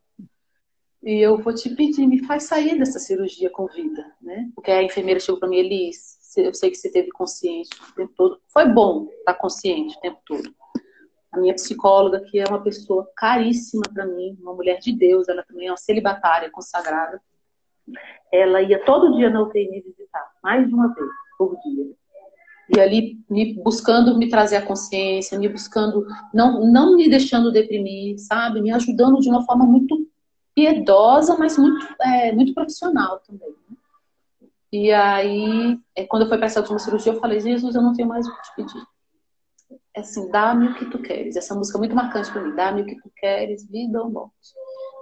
E 1.02 1.20
eu 1.20 1.38
vou 1.38 1.54
te 1.54 1.70
pedir, 1.70 2.06
me 2.06 2.26
faz 2.26 2.44
sair 2.44 2.78
dessa 2.78 3.00
cirurgia 3.00 3.50
com 3.50 3.68
vida, 3.68 4.06
né? 4.22 4.50
Porque 4.54 4.70
a 4.70 4.84
enfermeira 4.84 5.20
chegou 5.20 5.40
para 5.40 5.48
mim, 5.48 5.58
Elis, 5.58 6.20
eu 6.38 6.54
sei 6.54 6.70
que 6.70 6.76
você 6.76 6.92
teve 6.92 7.10
consciente 7.10 7.70
o 7.90 7.96
tempo 7.96 8.14
todo. 8.16 8.40
Foi 8.50 8.68
bom 8.68 9.08
estar 9.20 9.34
consciente 9.36 9.96
o 9.98 10.02
tempo 10.02 10.20
todo. 10.26 10.54
A 11.32 11.40
minha 11.40 11.54
psicóloga, 11.54 12.20
que 12.22 12.40
é 12.40 12.44
uma 12.50 12.62
pessoa 12.62 13.10
caríssima 13.16 13.84
para 13.94 14.06
mim, 14.06 14.38
uma 14.42 14.54
mulher 14.54 14.80
de 14.80 14.92
Deus, 14.92 15.30
ela 15.30 15.44
também 15.44 15.68
é 15.68 15.72
uma 15.72 15.78
celibatária 15.78 16.50
consagrada. 16.52 17.22
Ela 18.32 18.62
ia 18.62 18.84
todo 18.84 19.16
dia 19.16 19.30
na 19.30 19.42
UTI 19.42 19.70
me 19.70 19.82
visitar, 19.82 20.32
mais 20.44 20.68
de 20.68 20.74
uma 20.74 20.94
vez 20.94 21.08
por 21.38 21.56
dia. 21.62 21.86
E 22.76 22.80
ali 22.80 23.20
me 23.30 23.54
buscando 23.64 24.18
me 24.18 24.30
trazer 24.30 24.58
a 24.58 24.66
consciência, 24.66 25.40
me 25.40 25.48
buscando, 25.48 26.06
não, 26.34 26.70
não 26.72 26.96
me 26.96 27.10
deixando 27.10 27.52
deprimir, 27.52 28.20
sabe? 28.20 28.62
Me 28.62 28.72
ajudando 28.72 29.20
de 29.20 29.30
uma 29.30 29.44
forma 29.44 29.66
muito 29.66 30.08
piedosa, 30.60 31.38
mas 31.38 31.58
muito, 31.58 31.88
é, 32.02 32.34
muito 32.34 32.54
profissional 32.54 33.22
também. 33.26 33.50
Né? 33.50 33.78
E 34.72 34.92
aí, 34.92 35.80
é, 35.96 36.06
quando 36.06 36.24
eu 36.24 36.28
fui 36.28 36.38
para 36.38 36.48
essa 36.48 36.60
última 36.60 36.78
cirurgia, 36.80 37.14
eu 37.14 37.20
falei, 37.20 37.40
Jesus, 37.40 37.76
eu 37.76 37.82
não 37.82 37.94
tenho 37.94 38.10
mais 38.10 38.28
o 38.28 38.36
que 38.36 38.42
te 38.42 38.56
pedir. 38.56 38.88
É 39.96 40.02
assim, 40.02 40.30
dá-me 40.30 40.68
o 40.68 40.76
que 40.76 40.86
tu 40.86 41.00
queres. 41.00 41.38
Essa 41.38 41.56
música 41.56 41.78
é 41.78 41.80
muito 41.80 41.96
marcante 41.96 42.32
para 42.32 42.44
mim. 42.44 42.56
Dá-me 42.56 42.82
o 42.82 42.86
que 42.86 43.02
tu 43.02 43.10
queres, 43.16 43.66
vida 43.68 44.02
ou 44.02 44.10
morte. 44.10 44.34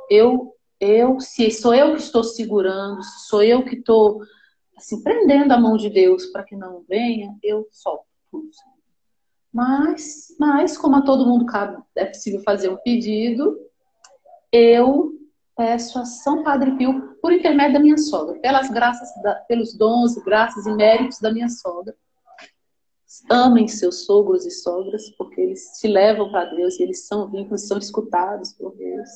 Eu, 0.09 0.55
eu, 0.79 1.19
se 1.19 1.49
sou 1.51 1.73
eu 1.73 1.95
que 1.95 2.01
estou 2.01 2.23
segurando, 2.23 3.01
se 3.03 3.27
sou 3.27 3.41
eu 3.41 3.65
que 3.65 3.75
estou, 3.75 4.21
assim, 4.77 5.01
prendendo 5.01 5.53
a 5.53 5.59
mão 5.59 5.75
de 5.75 5.89
Deus 5.89 6.27
para 6.27 6.43
que 6.43 6.55
não 6.55 6.83
venha, 6.87 7.35
eu 7.43 7.67
solto 7.71 8.05
tudo. 8.31 8.49
Mas, 9.51 10.35
mas, 10.39 10.77
como 10.77 10.95
a 10.97 11.01
todo 11.01 11.25
mundo 11.25 11.45
cabe, 11.45 11.81
é 11.95 12.05
possível 12.05 12.41
fazer 12.43 12.69
um 12.69 12.77
pedido, 12.77 13.57
eu 14.51 15.17
peço 15.57 15.97
a 15.97 16.05
São 16.05 16.43
Padre 16.43 16.77
Pio, 16.77 17.17
por 17.19 17.33
intermédio 17.33 17.73
da 17.73 17.79
minha 17.79 17.97
sogra, 17.97 18.39
pelas 18.39 18.69
graças, 18.69 19.09
da, 19.23 19.33
pelos 19.35 19.73
dons, 19.73 20.15
graças 20.23 20.67
e 20.67 20.71
méritos 20.71 21.19
da 21.19 21.33
minha 21.33 21.49
sogra. 21.49 21.95
Amem 23.29 23.67
seus 23.67 24.05
sogros 24.05 24.45
e 24.45 24.51
sogras, 24.51 25.09
porque 25.17 25.41
eles 25.41 25.79
te 25.79 25.87
levam 25.87 26.29
para 26.29 26.45
Deus 26.45 26.79
e 26.79 26.83
eles 26.83 27.07
são 27.07 27.27
vínculos, 27.27 27.67
são 27.67 27.79
escutados 27.79 28.53
por 28.53 28.75
Deus. 28.75 29.09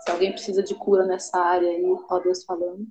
Se 0.00 0.10
alguém 0.10 0.32
precisa 0.32 0.62
de 0.62 0.74
cura 0.74 1.06
nessa 1.06 1.38
área 1.38 1.70
aí, 1.70 1.96
ó 2.10 2.18
Deus 2.18 2.44
falando. 2.44 2.86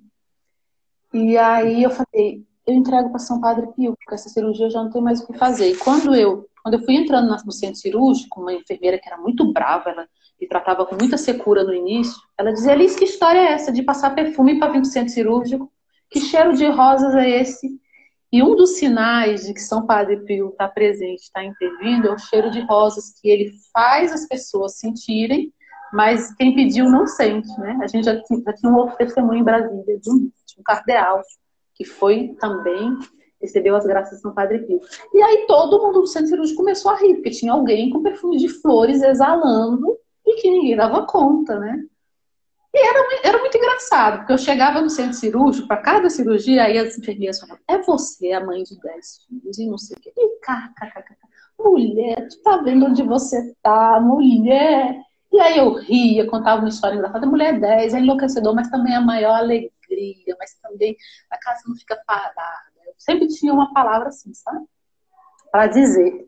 E 1.12 1.38
aí 1.38 1.84
eu 1.84 1.90
falei, 1.90 2.44
eu 2.66 2.74
entrego 2.74 3.10
para 3.10 3.20
São 3.20 3.40
Padre 3.40 3.68
Pio, 3.68 3.94
porque 3.96 4.14
essa 4.14 4.28
cirurgia 4.28 4.66
eu 4.66 4.70
já 4.70 4.82
não 4.82 4.90
tenho 4.90 5.04
mais 5.04 5.20
o 5.20 5.26
que 5.28 5.38
fazer. 5.38 5.70
E 5.70 5.76
quando 5.76 6.12
eu, 6.12 6.48
quando 6.60 6.74
eu 6.74 6.84
fui 6.84 6.96
entrando 6.96 7.30
no 7.30 7.52
centro 7.52 7.76
cirúrgico, 7.76 8.40
uma 8.40 8.52
enfermeira 8.52 8.98
que 8.98 9.08
era 9.08 9.18
muito 9.18 9.52
brava, 9.52 9.90
ela 9.90 10.08
e 10.44 10.48
tratava 10.48 10.86
com 10.86 10.94
muita 10.94 11.16
secura 11.16 11.64
no 11.64 11.74
início, 11.74 12.20
ela 12.38 12.52
dizia, 12.52 12.72
Alice, 12.72 12.96
que 12.96 13.04
história 13.04 13.38
é 13.38 13.52
essa 13.52 13.72
de 13.72 13.82
passar 13.82 14.14
perfume 14.14 14.58
para 14.58 14.72
vir 14.72 14.82
do 14.82 14.86
centro 14.86 15.12
cirúrgico? 15.12 15.72
Que 16.10 16.20
cheiro 16.20 16.54
de 16.54 16.66
rosas 16.66 17.14
é 17.14 17.40
esse? 17.40 17.68
E 18.30 18.42
um 18.42 18.54
dos 18.54 18.76
sinais 18.76 19.46
de 19.46 19.54
que 19.54 19.60
São 19.60 19.86
Padre 19.86 20.18
Pio 20.24 20.50
está 20.50 20.68
presente, 20.68 21.22
está 21.22 21.42
intervindo, 21.42 22.08
é 22.08 22.12
o 22.12 22.18
cheiro 22.18 22.50
de 22.50 22.60
rosas 22.60 23.18
que 23.20 23.28
ele 23.28 23.52
faz 23.72 24.12
as 24.12 24.26
pessoas 24.26 24.78
sentirem, 24.78 25.52
mas 25.92 26.34
quem 26.34 26.54
pediu 26.54 26.90
não 26.90 27.06
sente, 27.06 27.48
né? 27.58 27.78
A 27.82 27.86
gente 27.86 28.04
já, 28.04 28.14
já 28.14 28.52
tinha 28.52 28.70
um 28.70 28.76
outro 28.76 28.96
testemunho 28.96 29.40
em 29.40 29.44
Brasília, 29.44 29.98
de 29.98 30.10
um, 30.10 30.18
de 30.18 30.60
um 30.60 30.62
cardeal, 30.64 31.22
que 31.74 31.84
foi 31.84 32.34
também 32.40 32.98
recebeu 33.40 33.76
as 33.76 33.86
graças 33.86 34.16
de 34.16 34.22
São 34.22 34.32
Padre 34.32 34.60
Pio. 34.60 34.80
E 35.12 35.22
aí 35.22 35.44
todo 35.46 35.82
mundo 35.82 36.00
do 36.00 36.06
centro 36.06 36.28
cirúrgico 36.28 36.56
começou 36.56 36.90
a 36.90 36.96
rir, 36.96 37.14
porque 37.14 37.30
tinha 37.30 37.52
alguém 37.52 37.90
com 37.90 38.02
perfume 38.02 38.38
de 38.38 38.48
flores 38.48 39.02
exalando 39.02 39.96
e 40.26 40.40
que 40.40 40.50
ninguém 40.50 40.76
dava 40.76 41.06
conta, 41.06 41.58
né? 41.58 41.84
E 42.72 42.86
era, 42.86 43.20
era 43.22 43.38
muito 43.38 43.56
engraçado, 43.56 44.18
porque 44.18 44.32
eu 44.32 44.38
chegava 44.38 44.80
no 44.80 44.90
centro 44.90 45.14
cirúrgico, 45.14 45.68
para 45.68 45.76
cada 45.76 46.10
cirurgia, 46.10 46.64
aí 46.64 46.76
as 46.76 46.98
enfermeiras 46.98 47.38
falavam, 47.38 47.62
é 47.68 47.78
você 47.78 48.32
a 48.32 48.44
mãe 48.44 48.64
de 48.64 48.76
10 48.80 49.26
filhos, 49.28 49.58
e 49.58 49.66
não 49.66 49.78
sei 49.78 49.96
o 49.96 50.00
quê. 50.00 50.12
E 50.16 50.40
kkkkk, 50.40 51.14
mulher, 51.56 52.26
tu 52.28 52.42
tá 52.42 52.56
vendo 52.56 52.86
onde 52.86 53.02
você 53.04 53.54
tá, 53.62 54.00
mulher? 54.00 55.00
E 55.32 55.40
aí 55.40 55.58
eu 55.58 55.74
ria, 55.74 56.28
contava 56.28 56.62
uma 56.62 56.68
história 56.68 56.96
engraçada, 56.96 57.26
mulher 57.26 57.60
10, 57.60 57.94
é 57.94 58.00
enlouquecedor, 58.00 58.54
mas 58.54 58.68
também 58.68 58.92
é 58.92 58.96
a 58.96 59.00
maior 59.00 59.34
alegria, 59.34 60.36
mas 60.38 60.54
também 60.60 60.96
a 61.30 61.38
casa 61.38 61.62
não 61.68 61.76
fica 61.76 62.00
parada. 62.04 62.40
Eu 62.86 62.94
sempre 62.98 63.28
tinha 63.28 63.52
uma 63.52 63.72
palavra 63.72 64.08
assim, 64.08 64.34
sabe? 64.34 64.64
Para 65.52 65.68
dizer. 65.68 66.26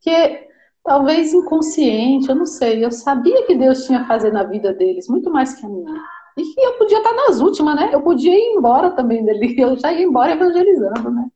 Que 0.00 0.48
talvez 0.88 1.34
inconsciente, 1.34 2.30
eu 2.30 2.34
não 2.34 2.46
sei. 2.46 2.82
Eu 2.82 2.90
sabia 2.90 3.46
que 3.46 3.54
Deus 3.54 3.84
tinha 3.84 4.00
a 4.00 4.06
fazer 4.06 4.32
na 4.32 4.42
vida 4.42 4.72
deles, 4.72 5.06
muito 5.06 5.30
mais 5.30 5.52
que 5.52 5.66
a 5.66 5.68
minha. 5.68 6.02
E 6.36 6.42
que 6.42 6.60
eu 6.60 6.78
podia 6.78 6.98
estar 6.98 7.12
nas 7.12 7.40
últimas, 7.40 7.76
né? 7.76 7.90
Eu 7.92 8.00
podia 8.00 8.34
ir 8.34 8.56
embora 8.56 8.90
também 8.92 9.24
dali. 9.24 9.54
Eu 9.60 9.76
já 9.76 9.92
ia 9.92 10.04
embora 10.04 10.32
evangelizando, 10.32 11.10
né? 11.10 11.28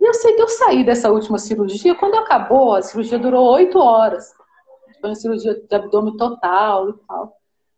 E 0.00 0.04
eu 0.04 0.14
sei 0.14 0.34
que 0.34 0.42
eu 0.42 0.48
saí 0.48 0.84
dessa 0.84 1.10
última 1.10 1.38
cirurgia. 1.38 1.94
Quando 1.94 2.14
acabou, 2.14 2.74
a 2.74 2.82
cirurgia 2.82 3.18
durou 3.18 3.52
oito 3.52 3.78
horas. 3.78 4.32
Foi 5.00 5.10
uma 5.10 5.16
cirurgia 5.16 5.54
de 5.54 5.74
abdômen 5.74 6.16
total 6.16 6.90
e 6.90 6.92
tal. 7.06 7.36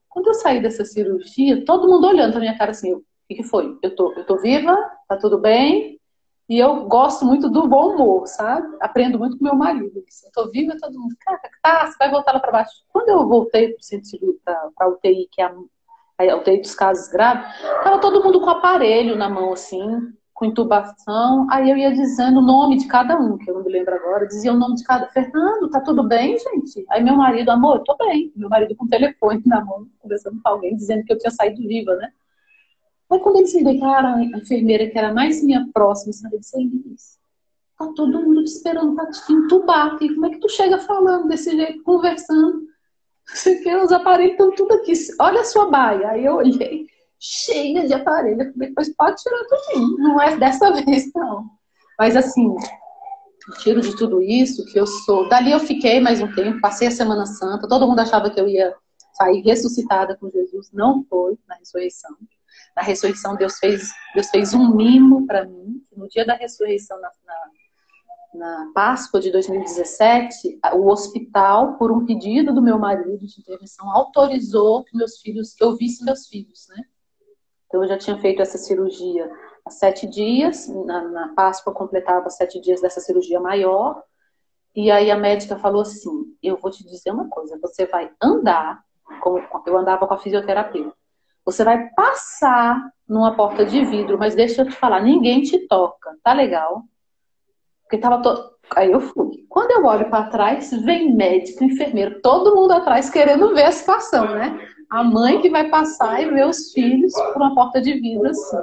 Quando 0.09 0.29
eu 0.29 0.35
saí 0.35 0.61
dessa 0.61 0.85
cirurgia, 0.85 1.65
todo 1.65 1.89
mundo 1.89 2.07
olhando 2.07 2.33
pra 2.33 2.41
minha 2.41 2.57
cara 2.59 2.73
assim, 2.73 2.93
o 2.93 3.03
que, 3.29 3.37
que 3.37 3.43
foi? 3.43 3.77
Eu 3.83 3.97
tô, 3.97 4.13
eu 4.13 4.25
tô 4.27 4.37
viva? 4.37 4.77
Tá 5.09 5.17
tudo 5.17 5.39
bem? 5.39 6.00
E 6.51 6.59
eu 6.59 6.85
gosto 6.87 7.25
muito 7.25 7.49
do 7.49 7.69
bom 7.69 7.95
humor, 7.95 8.27
sabe? 8.27 8.67
Aprendo 8.81 9.21
muito 9.21 9.39
com 9.39 9.45
meu 9.45 9.55
marido. 9.55 9.93
Eu 9.95 10.33
tô 10.33 10.51
viva, 10.51 10.77
todo 10.81 10.99
mundo, 10.99 11.15
cara, 11.21 11.41
tá, 11.63 11.87
você 11.87 11.97
vai 11.97 12.11
voltar 12.11 12.33
lá 12.33 12.41
para 12.41 12.51
baixo. 12.51 12.73
Quando 12.93 13.09
eu 13.09 13.25
voltei 13.29 13.69
para 13.69 13.79
o 13.79 13.85
centro 13.85 14.41
para 14.45 14.69
a 14.81 14.89
UTI, 14.89 15.29
que 15.31 15.41
é 15.41 15.45
a, 15.45 15.55
a 16.33 16.37
UTI 16.37 16.61
dos 16.61 16.75
casos 16.75 17.07
graves, 17.07 17.47
tava 17.85 18.01
todo 18.01 18.25
mundo 18.25 18.41
com 18.41 18.51
aparelho 18.51 19.15
na 19.15 19.29
mão, 19.29 19.53
assim, 19.53 20.13
com 20.35 20.45
intubação. 20.45 21.47
Aí 21.53 21.71
eu 21.71 21.77
ia 21.77 21.93
dizendo 21.93 22.41
o 22.41 22.45
nome 22.45 22.79
de 22.79 22.89
cada 22.89 23.17
um, 23.17 23.39
que 23.39 23.49
eu 23.49 23.55
não 23.55 23.63
me 23.63 23.71
lembro 23.71 23.95
agora, 23.95 24.27
dizia 24.27 24.53
o 24.53 24.59
nome 24.59 24.75
de 24.75 24.83
cada. 24.83 25.07
Fernando, 25.07 25.71
tá 25.71 25.81
tudo 25.81 26.03
bem, 26.03 26.37
gente? 26.37 26.85
Aí 26.91 27.01
meu 27.01 27.15
marido, 27.15 27.51
amor, 27.51 27.77
eu 27.77 27.85
tô 27.85 27.97
bem. 27.97 28.33
Meu 28.35 28.49
marido 28.49 28.75
com 28.75 28.87
o 28.87 28.89
telefone 28.89 29.41
na 29.47 29.65
mão, 29.65 29.87
conversando 30.01 30.41
com 30.43 30.49
alguém, 30.49 30.75
dizendo 30.75 31.05
que 31.05 31.13
eu 31.13 31.19
tinha 31.19 31.31
saído 31.31 31.63
viva, 31.63 31.95
né? 31.95 32.11
Aí 33.11 33.19
quando 33.19 33.37
eles 33.37 33.55
me 33.55 33.65
deitaram, 33.65 34.15
a 34.15 34.23
enfermeira 34.23 34.89
que 34.89 34.97
era 34.97 35.13
mais 35.13 35.43
minha 35.43 35.69
próxima, 35.73 36.13
sabe, 36.13 36.39
disse, 36.39 36.57
Elis, 36.61 37.19
tá 37.77 37.93
todo 37.95 38.23
mundo 38.23 38.45
te 38.45 38.53
esperando 38.53 38.95
pra 38.95 39.11
te 39.11 39.33
entubar 39.33 39.95
aqui. 39.95 40.15
Como 40.15 40.27
é 40.27 40.31
que 40.31 40.39
tu 40.39 40.49
chega 40.49 40.79
falando 40.79 41.29
desse 41.29 41.57
jeito, 41.57 41.83
conversando? 41.83 42.69
Você 43.27 43.57
quer 43.63 43.83
os 43.83 43.93
aparelhos 43.93 44.33
estão 44.33 44.55
tudo 44.55 44.75
aqui. 44.75 44.93
Olha 45.19 45.41
a 45.41 45.45
sua 45.45 45.69
baia. 45.69 46.11
Aí 46.11 46.25
eu 46.25 46.37
olhei, 46.37 46.87
cheia 47.19 47.87
de 47.87 47.95
aparelho. 47.95 48.53
Depois 48.55 48.95
pode 48.95 49.17
tirar 49.23 49.45
tudo. 49.45 49.99
Não 49.99 50.21
é 50.21 50.37
dessa 50.37 50.71
vez, 50.85 51.11
não. 51.15 51.47
Mas 51.99 52.17
assim, 52.17 52.55
tiro 53.63 53.81
de 53.81 53.97
tudo 53.97 54.23
isso, 54.23 54.65
que 54.67 54.79
eu 54.79 54.87
sou. 54.87 55.29
Dali 55.29 55.51
eu 55.51 55.61
fiquei 55.61 56.01
mais 56.01 56.21
um 56.21 56.33
tempo, 56.35 56.61
passei 56.61 56.89
a 56.89 56.91
Semana 56.91 57.27
Santa, 57.27 57.69
todo 57.69 57.87
mundo 57.87 58.01
achava 58.01 58.31
que 58.31 58.41
eu 58.41 58.49
ia 58.49 58.75
sair 59.15 59.41
ressuscitada 59.43 60.17
com 60.17 60.31
Jesus. 60.31 60.71
Não 60.73 61.05
foi 61.05 61.37
na 61.49 61.57
ressurreição. 61.57 62.17
Na 62.81 62.87
ressurreição, 62.87 63.37
Deus 63.37 63.59
fez, 63.59 63.93
Deus 64.15 64.31
fez 64.31 64.55
um 64.55 64.75
mimo 64.75 65.27
para 65.27 65.45
mim. 65.45 65.85
No 65.95 66.09
dia 66.09 66.25
da 66.25 66.33
ressurreição, 66.33 66.99
na, 66.99 67.11
na, 68.33 68.57
na, 68.65 68.73
Páscoa 68.73 69.21
de 69.21 69.31
2017, 69.31 70.59
o 70.73 70.89
hospital, 70.89 71.77
por 71.77 71.93
um 71.93 72.07
pedido 72.07 72.55
do 72.55 72.63
meu 72.63 72.79
marido 72.79 73.19
de 73.19 73.39
intervenção, 73.39 73.91
autorizou 73.91 74.83
que 74.83 74.97
meus 74.97 75.21
filhos, 75.21 75.53
que 75.53 75.63
eu 75.63 75.77
visse 75.77 76.03
meus 76.03 76.27
filhos, 76.27 76.69
né? 76.71 76.83
Então, 77.67 77.83
eu 77.83 77.89
já 77.89 77.99
tinha 77.99 78.19
feito 78.19 78.41
essa 78.41 78.57
cirurgia 78.57 79.31
há 79.67 79.71
sete 79.71 80.07
dias. 80.07 80.67
Na, 80.67 81.03
na 81.03 81.35
Páscoa, 81.35 81.75
completava 81.75 82.31
sete 82.31 82.59
dias 82.63 82.81
dessa 82.81 83.01
cirurgia 83.01 83.39
maior. 83.39 84.03
E 84.75 84.91
aí 84.91 85.11
a 85.11 85.19
médica 85.19 85.59
falou 85.59 85.83
assim: 85.83 86.35
Eu 86.43 86.57
vou 86.57 86.71
te 86.71 86.83
dizer 86.83 87.11
uma 87.11 87.29
coisa, 87.29 87.59
você 87.61 87.85
vai 87.85 88.11
andar, 88.23 88.83
como 89.21 89.39
eu 89.67 89.77
andava 89.77 90.07
com 90.07 90.15
a 90.15 90.19
fisioterapeuta. 90.19 91.00
Você 91.51 91.65
vai 91.65 91.89
passar 91.91 92.93
numa 93.09 93.35
porta 93.35 93.65
de 93.65 93.85
vidro, 93.85 94.17
mas 94.17 94.37
deixa 94.37 94.63
eu 94.63 94.67
te 94.67 94.77
falar, 94.77 95.03
ninguém 95.03 95.43
te 95.43 95.67
toca, 95.67 96.17
tá 96.23 96.33
legal? 96.33 96.85
Porque 97.83 97.99
tava 97.99 98.23
todo. 98.23 98.51
Aí 98.77 98.93
eu 98.93 99.01
fui. 99.01 99.45
Quando 99.49 99.73
eu 99.73 99.85
olho 99.85 100.09
para 100.09 100.31
trás, 100.31 100.71
vem 100.71 101.13
médico, 101.13 101.65
enfermeiro, 101.65 102.21
todo 102.23 102.55
mundo 102.55 102.71
atrás 102.71 103.11
querendo 103.11 103.53
ver 103.53 103.65
a 103.65 103.73
situação, 103.73 104.27
né? 104.27 104.65
A 104.89 105.03
mãe 105.03 105.41
que 105.41 105.51
vai 105.51 105.69
passar 105.69 106.23
e 106.23 106.31
ver 106.31 106.47
os 106.47 106.73
filhos 106.73 107.13
por 107.13 107.37
uma 107.37 107.53
porta 107.53 107.81
de 107.81 107.95
vidro 107.95 108.29
assim. 108.29 108.57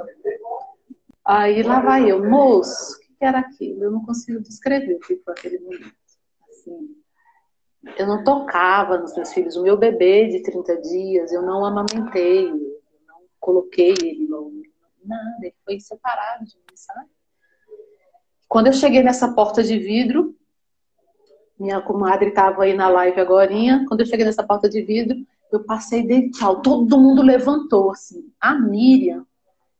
Aí 1.26 1.62
lá 1.62 1.80
vai 1.80 2.10
eu, 2.10 2.26
moço, 2.26 2.94
o 2.94 3.18
que 3.18 3.24
era 3.24 3.40
aquilo? 3.40 3.84
Eu 3.84 3.90
não 3.90 4.02
consigo 4.02 4.40
descrever 4.40 4.94
o 4.94 5.00
que 5.00 5.16
foi 5.16 5.34
aquele 5.34 5.58
momento. 5.58 5.92
Assim, 6.48 6.88
eu 7.98 8.06
não 8.06 8.24
tocava 8.24 8.96
nos 8.96 9.14
meus 9.14 9.30
filhos. 9.34 9.56
O 9.56 9.62
meu 9.62 9.76
bebê 9.76 10.28
de 10.28 10.42
30 10.42 10.80
dias, 10.80 11.32
eu 11.32 11.42
não 11.42 11.66
amamentei 11.66 12.50
coloquei 13.40 13.90
ele 13.90 14.26
no. 14.28 14.62
Nada, 15.04 15.38
ele 15.40 15.54
foi 15.64 15.80
separado 15.80 16.44
de 16.44 16.56
mim, 16.56 16.76
sabe? 16.76 17.08
Quando 18.48 18.66
eu 18.66 18.72
cheguei 18.72 19.02
nessa 19.02 19.32
porta 19.32 19.62
de 19.62 19.78
vidro, 19.78 20.36
minha 21.58 21.80
comadre 21.80 22.28
estava 22.28 22.64
aí 22.64 22.74
na 22.74 22.88
live 22.88 23.20
agora. 23.20 23.50
Quando 23.86 24.00
eu 24.00 24.06
cheguei 24.06 24.24
nessa 24.24 24.42
porta 24.42 24.68
de 24.68 24.82
vidro, 24.82 25.16
eu 25.50 25.64
passei 25.64 26.02
de 26.06 26.30
tchau. 26.30 26.60
Todo 26.60 27.00
mundo 27.00 27.22
levantou, 27.22 27.90
assim. 27.90 28.32
A 28.40 28.54
Miriam, 28.54 29.26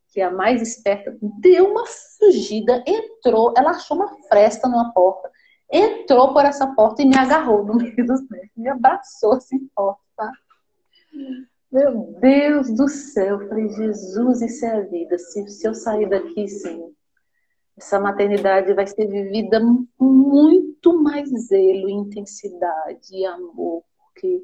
que 0.08 0.20
é 0.20 0.24
a 0.24 0.30
mais 0.30 0.62
esperta, 0.62 1.16
deu 1.20 1.70
uma 1.70 1.84
fugida, 1.86 2.82
entrou, 2.86 3.54
ela 3.56 3.70
achou 3.70 3.96
uma 3.96 4.08
fresta 4.28 4.68
numa 4.68 4.92
porta, 4.92 5.30
entrou 5.70 6.32
por 6.32 6.44
essa 6.44 6.66
porta 6.74 7.02
e 7.02 7.06
me 7.06 7.16
agarrou 7.16 7.64
no 7.64 7.74
meio 7.74 8.06
dos 8.06 8.22
pés, 8.22 8.50
me 8.56 8.68
abraçou 8.68 9.34
assim 9.34 9.68
tá? 10.16 10.32
Meu 11.70 12.16
Deus 12.18 12.70
do 12.74 12.88
céu, 12.88 13.40
eu 13.40 13.48
falei, 13.48 13.68
Jesus, 13.68 14.40
isso 14.40 14.64
é 14.64 14.70
a 14.70 14.80
vida. 14.80 15.18
Se, 15.18 15.46
se 15.48 15.68
eu 15.68 15.74
sair 15.74 16.08
daqui, 16.08 16.48
sim, 16.48 16.94
essa 17.76 18.00
maternidade 18.00 18.72
vai 18.72 18.86
ser 18.86 19.06
vivida 19.06 19.60
com 19.96 20.04
muito 20.04 21.00
mais 21.02 21.28
zelo, 21.28 21.88
intensidade 21.88 23.08
e 23.12 23.24
amor, 23.24 23.84
porque 23.96 24.42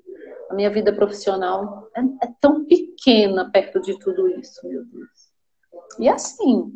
a 0.51 0.55
minha 0.55 0.71
vida 0.71 0.95
profissional 0.95 1.91
é, 1.97 2.01
é 2.27 2.33
tão 2.41 2.65
pequena 2.65 3.51
perto 3.51 3.81
de 3.81 3.99
tudo 3.99 4.29
isso, 4.29 4.67
meu 4.69 4.85
Deus. 4.85 5.33
E 5.99 6.09
assim, 6.09 6.73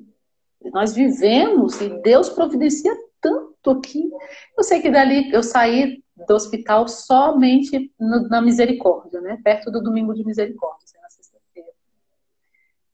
nós 0.72 0.94
vivemos 0.94 1.80
e 1.80 1.90
Deus 2.02 2.28
providencia 2.28 2.94
tanto 3.20 3.70
aqui. 3.70 4.10
Eu 4.56 4.64
sei 4.64 4.80
que 4.80 4.90
dali 4.90 5.32
eu 5.32 5.42
saí 5.42 6.02
do 6.26 6.34
hospital 6.34 6.88
somente 6.88 7.92
no, 7.98 8.28
na 8.28 8.40
misericórdia, 8.40 9.20
né? 9.20 9.38
Perto 9.42 9.70
do 9.70 9.82
domingo 9.82 10.14
de 10.14 10.24
misericórdia, 10.24 10.84
assim, 10.84 10.98
na 11.00 11.10
sexta-feira. 11.10 11.68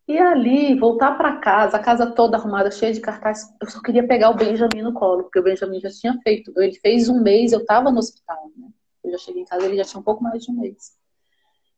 E 0.06 0.18
ali, 0.18 0.78
voltar 0.78 1.16
para 1.16 1.36
casa, 1.36 1.76
a 1.76 1.80
casa 1.80 2.10
toda 2.10 2.36
arrumada, 2.36 2.70
cheia 2.70 2.92
de 2.92 3.00
cartazes, 3.00 3.48
eu 3.60 3.70
só 3.70 3.80
queria 3.80 4.06
pegar 4.06 4.30
o 4.30 4.36
Benjamin 4.36 4.82
no 4.82 4.92
colo, 4.92 5.24
porque 5.24 5.38
o 5.38 5.42
Benjamin 5.42 5.80
já 5.80 5.90
tinha 5.90 6.18
feito. 6.22 6.52
Ele 6.56 6.74
fez 6.74 7.08
um 7.08 7.22
mês, 7.22 7.52
eu 7.52 7.60
estava 7.60 7.90
no 7.90 7.98
hospital, 7.98 8.50
né? 8.56 8.68
Eu 9.02 9.12
já 9.12 9.18
cheguei 9.18 9.42
em 9.42 9.46
casa, 9.46 9.64
ele 9.64 9.76
já 9.76 9.84
tinha 9.84 10.00
um 10.00 10.04
pouco 10.04 10.22
mais 10.22 10.42
de 10.42 10.50
um 10.50 10.60
mês. 10.60 10.92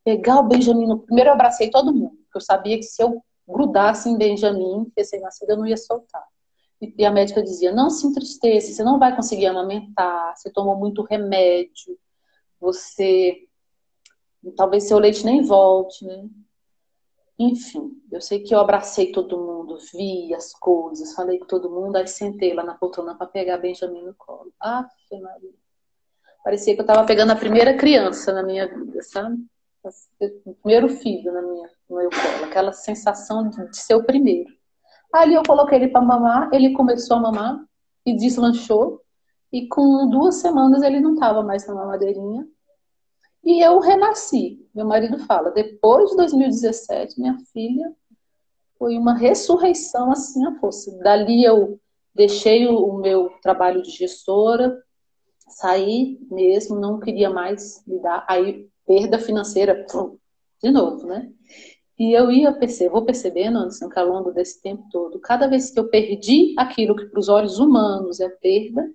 Pegar 0.05 0.39
o 0.39 0.45
Benjamin 0.45 0.87
no... 0.87 1.01
Primeiro 1.01 1.31
eu 1.31 1.35
abracei 1.35 1.71
todo 1.71 1.93
mundo, 1.93 2.17
porque 2.25 2.37
eu 2.37 2.41
sabia 2.41 2.77
que 2.77 2.85
se 2.85 3.03
eu 3.03 3.23
grudasse 3.47 4.09
em 4.09 4.17
Benjamin, 4.17 4.91
recém-nascido, 4.97 5.51
eu 5.53 5.57
não 5.57 5.67
ia 5.67 5.77
soltar. 5.77 6.25
E 6.81 7.05
a 7.05 7.11
médica 7.11 7.43
dizia: 7.43 7.73
não 7.73 7.89
se 7.89 8.07
entristeça, 8.07 8.73
você 8.73 8.85
não 8.85 8.99
vai 8.99 9.15
conseguir 9.15 9.47
amamentar, 9.47 10.37
você 10.37 10.51
tomou 10.51 10.77
muito 10.77 11.03
remédio, 11.03 11.99
você. 12.61 13.43
Talvez 14.57 14.85
seu 14.85 14.99
leite 14.99 15.25
nem 15.25 15.43
volte, 15.43 16.05
né? 16.05 16.29
Enfim, 17.39 18.01
eu 18.11 18.21
sei 18.21 18.43
que 18.43 18.55
eu 18.55 18.61
abracei 18.61 19.13
todo 19.13 19.37
mundo, 19.37 19.79
vi 19.93 20.33
as 20.35 20.53
coisas, 20.53 21.15
falei 21.15 21.39
com 21.39 21.47
todo 21.47 21.71
mundo, 21.71 21.97
aí 21.97 22.07
sentei 22.07 22.55
lá 22.55 22.63
na 22.63 22.75
poltrona 22.75 23.15
para 23.15 23.27
pegar 23.27 23.59
Benjamin 23.59 24.03
no 24.03 24.15
colo. 24.15 24.53
Ah, 24.61 24.89
Maria. 25.13 25.53
Parecia 26.43 26.75
que 26.75 26.81
eu 26.81 26.85
estava 26.85 27.05
pegando 27.05 27.33
a 27.33 27.37
primeira 27.37 27.77
criança 27.77 28.33
na 28.33 28.43
minha 28.43 28.67
vida, 28.67 29.03
sabe? 29.03 29.37
O 30.47 30.55
primeiro 30.55 30.89
filho 30.89 31.33
na 31.33 31.43
minha, 31.43 31.71
no 31.91 31.97
meu 31.97 32.09
colo, 32.09 32.45
aquela 32.45 32.73
sensação 32.73 33.49
de, 33.51 33.71
de 33.71 33.77
ser 33.77 33.97
o 33.97 34.05
primeiro. 34.05 34.56
Ali 35.17 35.35
eu 35.35 35.43
coloquei 35.47 35.79
ele 35.79 35.89
para 35.89 36.01
mamar, 36.01 36.51
ele 36.53 36.73
começou 36.73 37.17
a 37.17 37.21
mamar 37.21 37.65
e 38.05 38.15
deslanchou. 38.15 39.01
E 39.53 39.67
com 39.69 40.09
duas 40.09 40.37
semanas 40.37 40.83
ele 40.83 41.01
não 41.01 41.15
estava 41.15 41.43
mais 41.43 41.67
na 41.67 41.75
mamadeirinha. 41.75 42.47
E 43.43 43.65
eu 43.65 43.79
renasci. 43.79 44.67
Meu 44.75 44.85
marido 44.85 45.19
fala, 45.21 45.51
depois 45.51 46.11
de 46.11 46.17
2017, 46.17 47.21
minha 47.21 47.39
filha 47.53 47.95
foi 48.79 48.99
uma 48.99 49.15
ressurreição 49.15 50.11
assim 50.11 50.45
a 50.45 50.55
força. 50.57 50.91
Dali 50.99 51.45
eu 51.45 51.81
deixei 52.15 52.67
o 52.67 52.95
meu 52.95 53.31
trabalho 53.43 53.83
de 53.83 53.91
gestora, 53.91 54.77
saí 55.49 56.19
mesmo, 56.31 56.79
não 56.79 56.99
queria 56.99 57.31
mais 57.31 57.87
lidar. 57.87 58.25
Aí, 58.29 58.69
perda 58.87 59.19
financeira, 59.19 59.87
de 60.63 60.71
novo, 60.71 61.07
né? 61.07 61.31
E 61.99 62.13
eu 62.13 62.31
ia 62.31 62.53
perceber, 62.53 62.91
vou 62.91 63.05
percebendo, 63.07 63.59
Anderson, 63.59 63.89
que 63.89 63.99
ao 63.99 64.07
longo 64.07 64.31
desse 64.31 64.61
tempo 64.61 64.87
todo, 64.91 65.19
cada 65.19 65.47
vez 65.47 65.71
que 65.71 65.81
eu 65.81 65.89
perdi 65.89 66.55
aquilo 66.59 66.95
que 66.95 67.07
para 67.07 67.19
os 67.19 67.29
olhos 67.29 67.59
humanos 67.59 68.21
é 68.21 68.29
perda, 68.29 68.93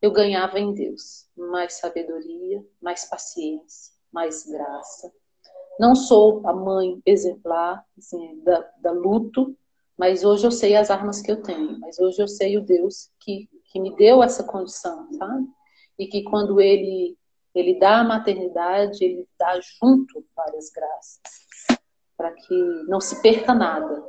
eu 0.00 0.12
ganhava 0.12 0.58
em 0.58 0.72
Deus 0.72 1.28
mais 1.36 1.74
sabedoria, 1.74 2.64
mais 2.80 3.04
paciência, 3.04 3.92
mais 4.12 4.46
graça. 4.46 5.12
Não 5.78 5.96
sou 5.96 6.40
a 6.46 6.52
mãe 6.52 7.02
exemplar 7.04 7.84
assim, 7.98 8.40
da, 8.44 8.60
da 8.78 8.92
luto, 8.92 9.56
mas 9.98 10.22
hoje 10.22 10.46
eu 10.46 10.52
sei 10.52 10.76
as 10.76 10.88
armas 10.88 11.20
que 11.20 11.32
eu 11.32 11.42
tenho. 11.42 11.80
Mas 11.80 11.98
hoje 11.98 12.22
eu 12.22 12.28
sei 12.28 12.56
o 12.56 12.64
Deus 12.64 13.10
que, 13.18 13.48
que 13.72 13.80
me 13.80 13.94
deu 13.96 14.22
essa 14.22 14.44
condição, 14.44 15.12
sabe? 15.14 15.48
E 15.98 16.06
que 16.06 16.22
quando 16.22 16.60
ele, 16.60 17.18
ele 17.54 17.78
dá 17.78 18.00
a 18.00 18.04
maternidade, 18.04 19.04
ele 19.04 19.28
dá 19.36 19.58
junto 19.60 20.24
várias 20.36 20.70
graças 20.70 21.49
para 22.20 22.32
que 22.32 22.54
não 22.86 23.00
se 23.00 23.22
perca 23.22 23.54
nada. 23.54 24.04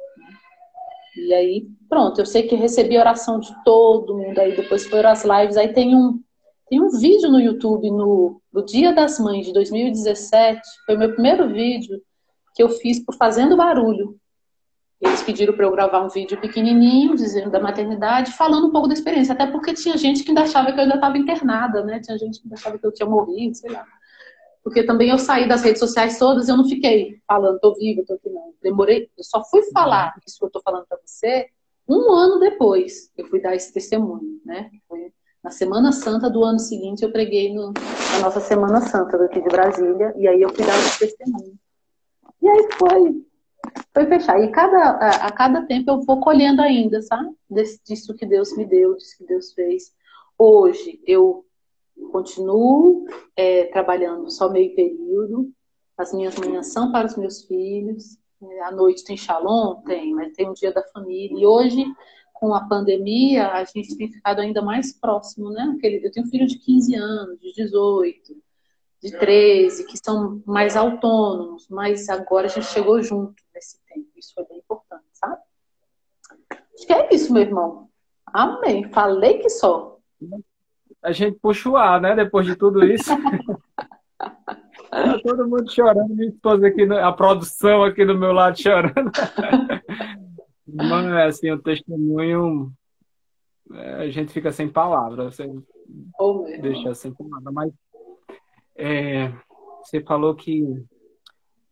E 1.15 1.33
aí, 1.33 1.67
pronto, 1.87 2.19
eu 2.19 2.25
sei 2.25 2.43
que 2.43 2.55
recebi 2.55 2.97
oração 2.97 3.39
de 3.39 3.55
todo 3.63 4.17
mundo 4.17 4.37
aí, 4.37 4.53
depois 4.53 4.85
foram 4.85 5.09
as 5.09 5.23
lives, 5.23 5.55
aí 5.55 5.71
tem 5.71 5.95
um, 5.95 6.21
tem 6.67 6.81
um 6.81 6.89
vídeo 6.89 7.31
no 7.31 7.39
YouTube 7.39 7.89
no, 7.89 8.41
no 8.51 8.65
Dia 8.65 8.93
das 8.93 9.17
Mães 9.17 9.45
de 9.45 9.53
2017, 9.53 10.59
foi 10.85 10.95
o 10.95 10.99
meu 10.99 11.13
primeiro 11.13 11.47
vídeo 11.47 12.01
que 12.53 12.61
eu 12.61 12.67
fiz 12.67 12.99
por 12.99 13.15
Fazendo 13.15 13.55
Barulho. 13.55 14.17
Eles 14.99 15.23
pediram 15.23 15.53
para 15.53 15.65
eu 15.65 15.71
gravar 15.71 16.01
um 16.01 16.09
vídeo 16.09 16.39
pequenininho, 16.39 17.15
dizendo 17.15 17.49
da 17.49 17.61
maternidade, 17.61 18.33
falando 18.33 18.67
um 18.67 18.71
pouco 18.71 18.89
da 18.89 18.93
experiência, 18.93 19.33
até 19.33 19.47
porque 19.47 19.73
tinha 19.73 19.97
gente 19.97 20.21
que 20.23 20.31
ainda 20.31 20.41
achava 20.41 20.71
que 20.73 20.77
eu 20.77 20.83
ainda 20.83 20.95
estava 20.95 21.17
internada, 21.17 21.81
né? 21.83 22.01
Tinha 22.01 22.17
gente 22.17 22.39
que 22.39 22.45
ainda 22.45 22.55
achava 22.55 22.77
que 22.77 22.85
eu 22.85 22.93
tinha 22.93 23.09
morrido, 23.09 23.55
sei 23.55 23.71
lá. 23.71 23.85
Porque 24.63 24.83
também 24.83 25.09
eu 25.09 25.17
saí 25.17 25.47
das 25.47 25.63
redes 25.63 25.79
sociais 25.79 26.19
todas 26.19 26.47
eu 26.47 26.57
não 26.57 26.67
fiquei 26.67 27.19
falando, 27.27 27.59
tô 27.59 27.73
viva, 27.75 28.03
tô 28.05 28.13
aqui 28.13 28.29
não. 28.29 28.53
Demorei, 28.61 29.09
eu 29.17 29.23
só 29.23 29.43
fui 29.43 29.63
falar 29.71 30.13
isso 30.25 30.37
que 30.39 30.45
eu 30.45 30.51
tô 30.51 30.61
falando 30.61 30.85
para 30.87 30.99
você 31.03 31.47
um 31.87 32.11
ano 32.13 32.39
depois 32.39 33.11
eu 33.17 33.27
fui 33.27 33.41
dar 33.41 33.55
esse 33.55 33.73
testemunho, 33.73 34.39
né? 34.45 34.69
Foi 34.87 35.11
na 35.43 35.51
Semana 35.51 35.91
Santa 35.91 36.29
do 36.29 36.43
ano 36.43 36.59
seguinte 36.59 37.03
eu 37.03 37.11
preguei 37.11 37.53
no, 37.53 37.73
na 38.13 38.19
nossa 38.21 38.39
Semana 38.39 38.79
Santa 38.81 39.17
daqui 39.17 39.41
de 39.41 39.49
Brasília 39.49 40.13
e 40.17 40.27
aí 40.27 40.41
eu 40.41 40.53
fui 40.53 40.65
dar 40.65 40.77
esse 40.77 40.99
testemunho. 40.99 41.57
E 42.41 42.47
aí 42.47 42.67
foi, 42.77 43.25
foi 43.93 44.05
fechar. 44.05 44.39
E 44.41 44.51
cada, 44.51 44.77
a, 44.77 45.27
a 45.27 45.31
cada 45.31 45.65
tempo 45.65 45.91
eu 45.91 46.01
vou 46.01 46.19
colhendo 46.21 46.61
ainda, 46.61 47.01
sabe? 47.01 47.29
Desse, 47.49 47.81
disso 47.83 48.15
que 48.15 48.25
Deus 48.25 48.55
me 48.55 48.65
deu, 48.65 48.95
disso 48.95 49.17
que 49.17 49.25
Deus 49.25 49.51
fez. 49.53 49.91
Hoje 50.37 50.99
eu 51.05 51.45
continuo 52.09 53.05
é, 53.35 53.65
trabalhando 53.65 54.29
só 54.31 54.49
meio 54.49 54.73
período. 54.75 55.51
As 55.97 56.13
minhas 56.13 56.35
manhãs 56.35 56.67
são 56.67 56.91
para 56.91 57.07
os 57.07 57.15
meus 57.15 57.43
filhos. 57.43 58.17
É, 58.41 58.61
à 58.63 58.71
noite 58.71 59.03
tem 59.03 59.17
shalom? 59.17 59.81
Tem, 59.83 60.13
mas 60.13 60.33
tem 60.33 60.49
um 60.49 60.53
dia 60.53 60.73
da 60.73 60.83
família. 60.83 61.39
E 61.39 61.45
hoje, 61.45 61.85
com 62.33 62.53
a 62.53 62.67
pandemia, 62.67 63.49
a 63.51 63.63
gente 63.63 63.95
tem 63.95 64.11
ficado 64.11 64.39
ainda 64.39 64.61
mais 64.61 64.91
próximo, 64.93 65.51
né? 65.51 65.77
Eu 65.83 66.11
tenho 66.11 66.27
filho 66.27 66.47
de 66.47 66.57
15 66.57 66.95
anos, 66.95 67.39
de 67.39 67.53
18, 67.53 68.35
de 69.01 69.11
13, 69.11 69.85
que 69.85 69.97
são 69.97 70.41
mais 70.45 70.75
autônomos, 70.75 71.67
mas 71.69 72.07
agora 72.09 72.47
a 72.47 72.49
gente 72.49 72.67
chegou 72.67 73.01
junto 73.01 73.35
nesse 73.53 73.79
tempo. 73.85 74.07
Isso 74.15 74.33
foi 74.33 74.45
bem 74.45 74.57
importante, 74.59 75.05
sabe? 75.13 75.41
Acho 76.75 76.87
que 76.87 76.93
é 76.93 77.13
isso, 77.13 77.33
meu 77.33 77.43
irmão. 77.43 77.89
Amém. 78.25 78.89
Falei 78.91 79.39
que 79.39 79.49
só 79.49 79.99
a 81.03 81.11
gente 81.11 81.39
puxa 81.39 81.69
o 81.69 81.77
ar, 81.77 81.99
né? 81.99 82.15
Depois 82.15 82.45
de 82.45 82.55
tudo 82.55 82.83
isso. 82.85 83.09
tá 84.17 85.19
todo 85.23 85.47
mundo 85.47 85.71
chorando, 85.71 86.13
minha 86.13 86.29
esposa 86.29 86.67
aqui, 86.67 86.83
a 86.83 87.11
produção 87.11 87.83
aqui 87.83 88.05
do 88.05 88.17
meu 88.17 88.31
lado 88.31 88.61
chorando. 88.61 89.11
Mas, 90.67 91.35
assim, 91.35 91.51
o 91.51 91.61
testemunho, 91.61 92.71
é, 93.73 93.93
a 93.95 94.09
gente 94.09 94.31
fica 94.31 94.51
sem 94.51 94.69
palavras. 94.69 95.35
Você 95.35 95.51
oh, 96.19 96.45
deixa 96.61 96.93
sem 96.93 97.13
palavras. 97.13 97.53
Mas 97.53 97.73
é, 98.75 99.33
você 99.83 100.01
falou 100.01 100.35
que 100.35 100.63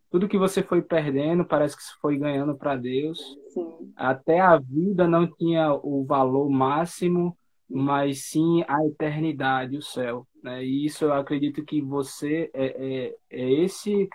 tudo 0.10 0.28
que 0.28 0.38
você 0.38 0.64
foi 0.64 0.82
perdendo 0.82 1.46
parece 1.46 1.78
que 1.78 1.84
foi 2.02 2.18
ganhando 2.18 2.56
para 2.56 2.76
Deus. 2.76 3.20
Sim. 3.50 3.94
Até 3.96 4.40
a 4.40 4.58
vida 4.58 5.08
não 5.08 5.28
tinha 5.28 5.74
o 5.74 6.04
valor 6.04 6.50
máximo 6.50 7.38
mas 7.70 8.26
sim 8.26 8.64
a 8.68 8.86
eternidade, 8.86 9.78
o 9.78 9.82
céu. 9.82 10.28
Né? 10.44 10.64
E 10.64 10.86
isso 10.86 11.06
eu 11.06 11.14
acredito 11.14 11.64
que 11.64 11.82
você 11.82 12.50
é, 12.54 12.66
é, 12.66 13.16
é 13.30 13.52
esse 13.64 14.10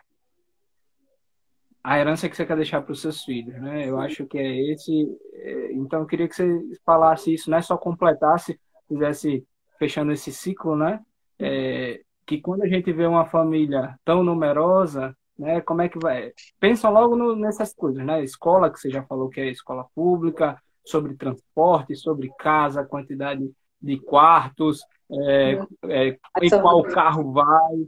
a 1.85 1.99
herança 1.99 2.29
que 2.31 2.35
você 2.35 2.47
quer 2.47 2.57
deixar 2.57 2.81
para 2.81 2.93
os 2.93 3.03
seus 3.03 3.23
filhos, 3.25 3.61
né? 3.61 3.87
Eu 3.87 4.01
acho 4.01 4.27
que 4.27 4.39
é 4.39 4.73
esse. 4.73 5.07
É, 5.35 5.73
então 5.75 6.01
eu 6.01 6.07
queria 6.07 6.27
que 6.27 6.35
você 6.35 6.59
falasse 6.85 7.35
isso, 7.35 7.51
não 7.51 7.59
é 7.59 7.63
só 7.63 7.77
completasse, 7.77 8.59
fizesse 8.89 9.47
fechando 9.79 10.11
esse 10.11 10.33
ciclo, 10.33 10.75
né? 10.75 11.01
É, 11.39 12.01
que 12.27 12.41
quando 12.41 12.63
a 12.63 12.69
gente 12.69 12.91
vê 12.91 13.05
uma 13.07 13.27
família 13.27 13.99
tão 14.03 14.25
numerosa, 14.25 15.15
né? 15.39 15.61
Como 15.61 15.83
é 15.83 15.89
que 15.91 15.99
vai? 15.99 16.33
Pensam 16.59 16.91
logo 16.91 17.17
no, 17.17 17.37
nessas 17.37 17.75
coisas, 17.75 18.05
né? 18.05 18.25
Escola 18.25 18.71
que 18.73 18.79
você 18.81 18.89
já 18.89 19.03
falou 19.05 19.29
que 19.29 19.41
é 19.41 19.51
escola 19.51 19.85
pública, 19.95 20.59
sobre 20.85 21.15
transporte, 21.15 21.97
sobre 21.97 22.31
casa, 22.39 22.85
quantidade 22.85 23.51
de 23.81 23.99
quartos, 23.99 24.83
é, 25.11 25.59
é, 25.89 26.19
em 26.43 26.51
qual 26.51 26.83
carro 26.85 27.33
vai, 27.33 27.87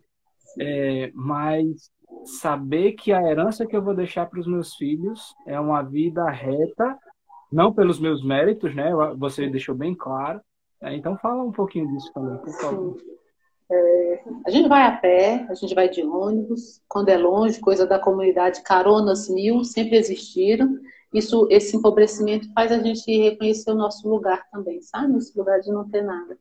é, 0.60 1.10
mas 1.14 1.90
saber 2.24 2.92
que 2.92 3.12
a 3.12 3.22
herança 3.22 3.66
que 3.66 3.76
eu 3.76 3.82
vou 3.82 3.94
deixar 3.94 4.26
para 4.26 4.40
os 4.40 4.46
meus 4.46 4.74
filhos 4.74 5.34
é 5.46 5.58
uma 5.58 5.82
vida 5.82 6.28
reta, 6.30 6.98
não 7.50 7.72
pelos 7.72 7.98
meus 7.98 8.24
méritos, 8.24 8.74
né? 8.74 8.90
Você 9.16 9.48
deixou 9.48 9.74
bem 9.74 9.94
claro. 9.94 10.40
É, 10.82 10.94
então 10.94 11.16
fala 11.16 11.42
um 11.42 11.52
pouquinho 11.52 11.88
disso 11.88 12.12
também, 12.12 12.36
por 12.38 12.52
favor. 12.52 12.96
É, 13.70 14.24
a 14.46 14.50
gente 14.50 14.68
vai 14.68 14.82
a 14.82 14.92
pé, 14.92 15.46
a 15.48 15.54
gente 15.54 15.74
vai 15.74 15.88
de 15.88 16.02
ônibus, 16.02 16.80
quando 16.88 17.08
é 17.08 17.16
longe, 17.16 17.60
coisa 17.60 17.86
da 17.86 17.98
comunidade, 17.98 18.62
caronas 18.62 19.28
mil 19.28 19.64
sempre 19.64 19.96
existiram. 19.96 20.78
Isso, 21.16 21.46
esse 21.50 21.76
empobrecimento 21.76 22.52
faz 22.52 22.70
a 22.70 22.78
gente 22.78 23.10
reconhecer 23.10 23.70
o 23.70 23.74
nosso 23.74 24.08
lugar 24.08 24.46
também, 24.50 24.82
sabe? 24.82 25.12
Nosso 25.12 25.36
lugar 25.36 25.60
de 25.60 25.70
não 25.70 25.88
ter 25.88 26.02
nada 26.02 26.36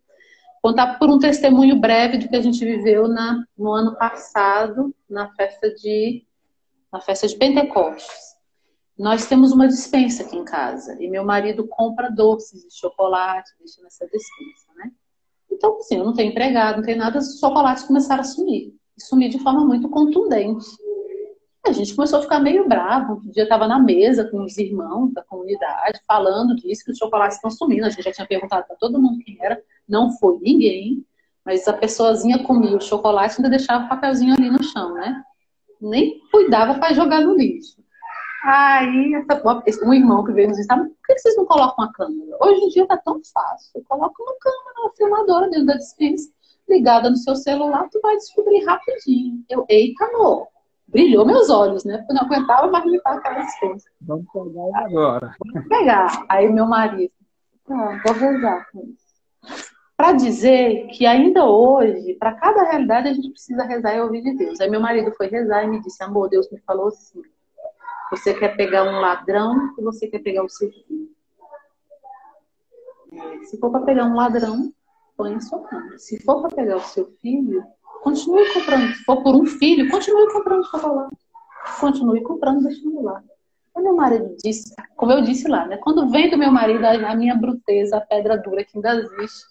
contar 0.66 0.98
por 0.98 1.12
um 1.12 1.20
testemunho 1.20 1.80
breve 1.80 2.18
do 2.18 2.28
que 2.28 2.36
a 2.36 2.42
gente 2.42 2.66
viveu 2.66 3.08
na, 3.08 3.46
no 3.56 3.72
ano 3.72 3.96
passado, 4.00 4.96
na 5.08 5.32
festa 5.36 5.70
de 5.76 6.26
na 6.92 7.00
festa 7.00 7.28
de 7.28 7.36
Pentecostes. 7.36 8.36
Nós 8.98 9.28
temos 9.28 9.52
uma 9.52 9.68
dispensa 9.68 10.24
aqui 10.24 10.36
em 10.36 10.44
casa 10.44 10.98
e 11.00 11.08
meu 11.08 11.24
marido 11.24 11.68
compra 11.68 12.10
doces 12.10 12.64
de 12.64 12.76
chocolate, 12.76 13.52
deixa 13.60 13.80
nessa 13.84 14.06
dispensa, 14.06 14.74
né? 14.76 14.92
Então, 15.52 15.78
assim, 15.78 15.98
eu 15.98 16.04
não 16.04 16.14
tenho 16.14 16.32
empregado, 16.32 16.78
não 16.78 16.84
tenho 16.84 16.98
nada, 16.98 17.20
os 17.20 17.40
chocolates 17.40 17.84
começaram 17.84 18.22
a 18.22 18.24
sumir. 18.24 18.74
E 18.98 19.04
sumir 19.04 19.30
de 19.30 19.38
forma 19.38 19.64
muito 19.64 19.88
contundente. 19.88 20.66
A 21.68 21.72
gente 21.72 21.96
começou 21.96 22.20
a 22.20 22.22
ficar 22.22 22.40
meio 22.40 22.68
bravo. 22.68 23.22
Um 23.26 23.32
dia 23.32 23.44
estava 23.44 23.68
na 23.68 23.80
mesa 23.80 24.24
com 24.26 24.44
os 24.44 24.56
irmãos 24.58 25.12
da 25.14 25.24
comunidade, 25.24 26.00
falando 26.08 26.56
disso, 26.56 26.86
que 26.86 26.92
os 26.92 26.98
chocolates 26.98 27.38
estão 27.38 27.50
sumindo. 27.50 27.86
A 27.86 27.90
gente 27.90 28.04
já 28.04 28.12
tinha 28.12 28.28
perguntado 28.28 28.68
para 28.68 28.76
todo 28.76 29.02
mundo 29.02 29.24
quem 29.24 29.38
era, 29.42 29.60
não 29.88 30.12
foi 30.12 30.38
ninguém, 30.40 31.04
mas 31.44 31.68
a 31.68 31.74
pessoazinha 31.74 32.44
comia 32.44 32.78
o 32.78 32.82
chocolate 32.82 33.34
e 33.34 33.38
ainda 33.40 33.50
deixava 33.50 33.86
o 33.86 33.90
papelzinho 33.90 34.34
ali 34.34 34.50
no 34.50 34.64
chão, 34.64 34.94
né? 34.94 35.24
Nem 35.82 36.20
cuidava 36.32 36.76
para 36.76 36.94
jogar 36.94 37.22
no 37.22 37.36
lixo. 37.36 37.84
Aí, 38.44 39.14
um 39.84 39.94
irmão 39.94 40.24
que 40.24 40.32
veio 40.32 40.50
nos 40.50 40.58
disse, 40.58 40.68
por 40.68 40.88
que 41.08 41.18
vocês 41.18 41.36
não 41.36 41.46
colocam 41.46 41.84
uma 41.84 41.92
câmera? 41.94 42.38
Hoje 42.42 42.62
em 42.62 42.70
dia 42.70 42.86
tá 42.86 42.96
tão 42.98 43.20
fácil. 43.34 43.84
Coloca 43.90 44.22
uma 44.22 44.36
câmera, 44.40 44.82
uma 44.82 44.92
filmadora 44.96 45.50
dentro 45.50 45.66
da 45.66 45.78
dispensa, 45.78 46.30
ligada 46.70 47.10
no 47.10 47.18
seu 47.18 47.36
celular, 47.36 47.88
tu 47.92 48.00
vai 48.02 48.16
descobrir 48.18 48.64
rapidinho. 48.64 49.44
Eu, 49.50 49.66
eita, 49.68 50.06
amor, 50.06 50.48
brilhou 50.88 51.26
meus 51.26 51.50
olhos, 51.50 51.84
né? 51.84 51.98
Porque 51.98 52.12
eu 52.12 52.16
não 52.16 52.24
aguentava 52.24 52.68
mais 52.68 52.86
limpar 52.86 53.18
aquela 53.18 53.40
dispensa. 53.40 53.90
Vamos 54.02 54.26
pegar 54.32 54.86
agora. 54.86 55.36
Vamos 55.40 55.68
pegar. 55.68 56.26
Aí 56.30 56.52
meu 56.52 56.66
marido, 56.66 57.14
ah, 57.70 58.00
vou 58.06 58.14
rezar 58.14 58.68
com 58.72 58.82
isso. 58.82 59.06
Para 59.98 60.12
dizer 60.12 60.88
que 60.88 61.06
ainda 61.06 61.46
hoje, 61.46 62.16
para 62.16 62.34
cada 62.34 62.64
realidade, 62.64 63.08
a 63.08 63.14
gente 63.14 63.30
precisa 63.30 63.64
rezar 63.64 63.96
e 63.96 64.02
ouvir 64.02 64.22
de 64.22 64.36
Deus. 64.36 64.60
Aí 64.60 64.70
meu 64.70 64.82
marido 64.82 65.12
foi 65.16 65.28
rezar 65.28 65.64
e 65.64 65.68
me 65.68 65.82
disse, 65.82 66.04
amor, 66.04 66.30
Deus 66.30 66.52
me 66.52 66.60
falou 66.60 66.88
assim, 66.88 67.22
você 68.12 68.34
quer 68.34 68.56
pegar 68.58 68.84
um 68.84 69.00
ladrão 69.00 69.74
ou 69.78 69.84
você 69.86 70.08
quer 70.08 70.20
pegar 70.20 70.44
o 70.44 70.50
seu 70.50 70.70
filho? 70.70 71.10
Se 73.44 73.58
for 73.58 73.72
para 73.72 73.86
pegar 73.86 74.06
um 74.06 74.16
ladrão, 74.16 74.74
põe 75.16 75.36
a 75.36 75.40
sua 75.40 75.60
mão. 75.60 75.98
Se 75.98 76.22
for 76.24 76.42
para 76.42 76.56
pegar 76.56 76.76
o 76.76 76.82
seu 76.82 77.08
filho, 77.22 77.64
Continue 78.06 78.54
comprando. 78.54 78.94
Se 78.94 79.04
for 79.04 79.24
por 79.24 79.36
um 79.36 79.48
filho, 79.48 79.90
continue 79.90 80.32
comprando 80.32 80.64
chocolate. 80.70 81.18
Continue 81.80 82.22
comprando, 82.22 82.62
deixando 82.62 83.02
lá. 83.02 83.24
O 83.74 83.82
meu 83.82 83.96
marido 83.96 84.36
disse, 84.44 84.76
como 84.96 85.12
eu 85.12 85.22
disse 85.24 85.48
lá, 85.48 85.66
né? 85.66 85.78
Quando 85.78 86.08
vem 86.12 86.30
do 86.30 86.38
meu 86.38 86.52
marido 86.52 86.86
a 86.86 87.16
minha 87.16 87.34
bruteza, 87.34 87.98
a 87.98 88.02
pedra 88.02 88.38
dura 88.38 88.64
que 88.64 88.78
ainda 88.78 88.94
existe, 88.94 89.46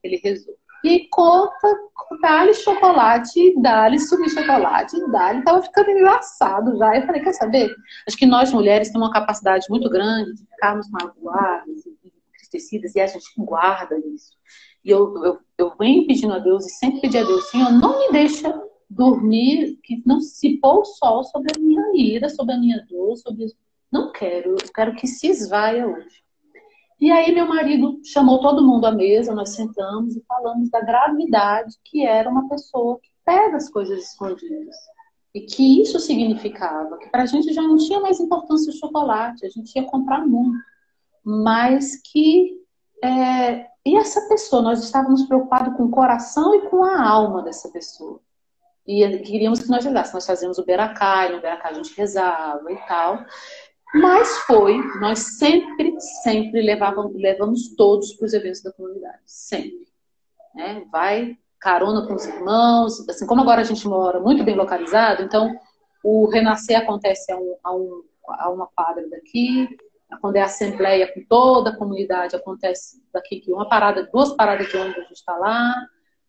ele 0.00 0.20
rezou. 0.22 0.54
E 0.84 1.08
conta, 1.08 1.76
dá-lhe 2.22 2.54
chocolate, 2.54 3.60
dá-lhe 3.60 3.98
subir 3.98 4.30
chocolate, 4.30 4.96
dá-lhe. 5.10 5.42
Tava 5.42 5.60
ficando 5.60 5.90
engraçado 5.90 6.78
já. 6.78 6.96
Eu 6.96 7.04
falei, 7.04 7.20
quer 7.20 7.32
saber? 7.32 7.74
Acho 8.06 8.16
que 8.16 8.26
nós 8.26 8.52
mulheres 8.52 8.92
temos 8.92 9.08
uma 9.08 9.12
capacidade 9.12 9.66
muito 9.68 9.90
grande 9.90 10.34
de 10.34 10.46
ficarmos 10.46 10.88
magoadas 10.88 11.82
entristecidas 12.46 12.94
e 12.94 13.00
a 13.00 13.08
gente 13.08 13.26
guarda 13.36 13.98
isso. 14.14 14.36
E 14.84 14.90
eu, 14.90 15.24
eu, 15.24 15.40
eu 15.58 15.74
venho 15.78 16.06
pedindo 16.06 16.34
a 16.34 16.38
Deus 16.38 16.66
e 16.66 16.70
sempre 16.70 17.00
pedi 17.00 17.18
a 17.18 17.24
Deus, 17.24 17.50
Senhor, 17.50 17.72
não 17.72 17.98
me 17.98 18.12
deixa 18.12 18.62
dormir, 18.88 19.78
que 19.82 20.02
não 20.06 20.20
se 20.20 20.58
pôr 20.58 20.80
o 20.80 20.84
sol 20.84 21.24
sobre 21.24 21.52
a 21.56 21.60
minha 21.60 21.82
ira, 21.94 22.28
sobre 22.28 22.54
a 22.54 22.58
minha 22.58 22.84
dor, 22.88 23.16
sobre. 23.16 23.46
Não 23.90 24.12
quero, 24.12 24.50
eu 24.50 24.72
quero 24.74 24.94
que 24.94 25.06
se 25.06 25.28
esvaia 25.28 25.86
hoje. 25.86 26.24
E 27.00 27.10
aí 27.10 27.32
meu 27.32 27.46
marido 27.46 28.00
chamou 28.04 28.40
todo 28.40 28.66
mundo 28.66 28.86
à 28.86 28.92
mesa, 28.92 29.34
nós 29.34 29.50
sentamos 29.50 30.16
e 30.16 30.24
falamos 30.26 30.70
da 30.70 30.80
gravidade 30.80 31.76
que 31.84 32.04
era 32.04 32.28
uma 32.28 32.48
pessoa 32.48 32.98
que 33.00 33.10
pega 33.24 33.56
as 33.56 33.68
coisas 33.68 34.10
escondidas. 34.10 34.76
E 35.34 35.42
que 35.42 35.82
isso 35.82 36.00
significava 36.00 36.96
que 36.96 37.10
para 37.10 37.24
a 37.24 37.26
gente 37.26 37.52
já 37.52 37.60
não 37.60 37.76
tinha 37.76 38.00
mais 38.00 38.18
importância 38.18 38.72
o 38.72 38.76
chocolate, 38.76 39.44
a 39.44 39.50
gente 39.50 39.76
ia 39.76 39.84
comprar 39.84 40.26
muito. 40.26 40.56
Mas 41.22 42.00
que 42.00 42.58
é, 43.04 43.66
e 43.86 43.96
essa 43.96 44.20
pessoa, 44.22 44.60
nós 44.60 44.82
estávamos 44.82 45.26
preocupados 45.26 45.76
com 45.76 45.84
o 45.84 45.90
coração 45.92 46.52
e 46.56 46.68
com 46.68 46.82
a 46.82 47.00
alma 47.00 47.40
dessa 47.40 47.68
pessoa. 47.68 48.18
E 48.84 49.06
queríamos 49.18 49.62
que 49.62 49.68
nós 49.68 49.84
rezasse. 49.84 50.12
Nós 50.12 50.26
fazíamos 50.26 50.58
o 50.58 50.64
Beracai, 50.64 51.32
no 51.32 51.40
Beracai 51.40 51.70
a 51.70 51.74
gente 51.74 51.96
rezava 51.96 52.72
e 52.72 52.76
tal. 52.88 53.24
Mas 53.94 54.38
foi, 54.38 54.76
nós 54.98 55.20
sempre, 55.38 55.94
sempre 56.00 56.62
levávamos, 56.62 57.14
levamos 57.14 57.76
todos 57.76 58.12
para 58.14 58.26
os 58.26 58.32
eventos 58.32 58.60
da 58.60 58.72
comunidade. 58.72 59.20
Sempre. 59.24 59.86
Né? 60.52 60.84
Vai 60.90 61.38
carona 61.60 62.08
com 62.08 62.14
os 62.14 62.26
irmãos. 62.26 63.08
Assim, 63.08 63.24
como 63.24 63.42
agora 63.42 63.60
a 63.60 63.64
gente 63.64 63.86
mora 63.86 64.18
muito 64.18 64.42
bem 64.42 64.56
localizado, 64.56 65.22
então 65.22 65.56
o 66.02 66.28
Renascer 66.28 66.76
acontece 66.76 67.30
a, 67.30 67.36
um, 67.36 67.56
a, 67.62 67.72
um, 67.72 68.02
a 68.30 68.50
uma 68.50 68.66
quadra 68.66 69.08
daqui, 69.08 69.68
quando 70.20 70.36
é 70.36 70.42
assembleia 70.42 71.12
com 71.12 71.24
toda 71.28 71.70
a 71.70 71.76
comunidade, 71.76 72.36
acontece 72.36 73.02
daqui 73.12 73.40
que 73.40 73.52
uma 73.52 73.68
parada, 73.68 74.08
duas 74.12 74.32
paradas 74.32 74.68
de 74.68 74.76
ônibus 74.76 75.10
está 75.10 75.36
lá, 75.36 75.74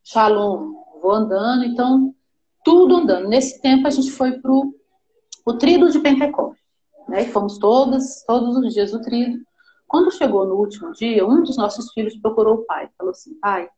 Shalom, 0.03 0.73
vou 1.01 1.11
andando, 1.11 1.65
então 1.65 2.15
tudo 2.63 2.97
andando. 2.97 3.27
Nesse 3.27 3.61
tempo 3.61 3.87
a 3.87 3.89
gente 3.89 4.11
foi 4.11 4.39
para 4.39 4.51
o 4.51 5.53
trido 5.57 5.89
de 5.89 5.99
Pentecostes, 5.99 6.63
né? 7.07 7.23
E 7.23 7.31
fomos 7.31 7.57
todas, 7.57 8.23
todos 8.25 8.57
os 8.57 8.73
dias 8.73 8.93
no 8.93 9.01
trido. 9.01 9.39
Quando 9.87 10.11
chegou 10.11 10.45
no 10.45 10.55
último 10.55 10.91
dia, 10.91 11.25
um 11.25 11.43
dos 11.43 11.57
nossos 11.57 11.91
filhos 11.93 12.17
procurou 12.17 12.55
o 12.55 12.65
pai, 12.65 12.89
falou 12.97 13.11
assim, 13.11 13.33
pai, 13.39 13.69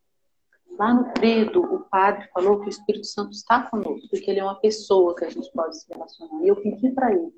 lá 0.78 0.94
no 0.94 1.12
trido 1.14 1.62
o 1.62 1.82
padre 1.82 2.28
falou 2.34 2.60
que 2.60 2.68
o 2.68 2.70
Espírito 2.70 3.06
Santo 3.06 3.32
está 3.32 3.64
conosco, 3.64 4.08
porque 4.10 4.30
ele 4.30 4.40
é 4.40 4.44
uma 4.44 4.60
pessoa 4.60 5.16
que 5.16 5.26
a 5.26 5.30
gente 5.30 5.52
pode 5.52 5.78
se 5.78 5.92
relacionar. 5.92 6.44
E 6.44 6.48
eu 6.48 6.56
pedi 6.56 6.90
para 6.92 7.12
ele 7.12 7.34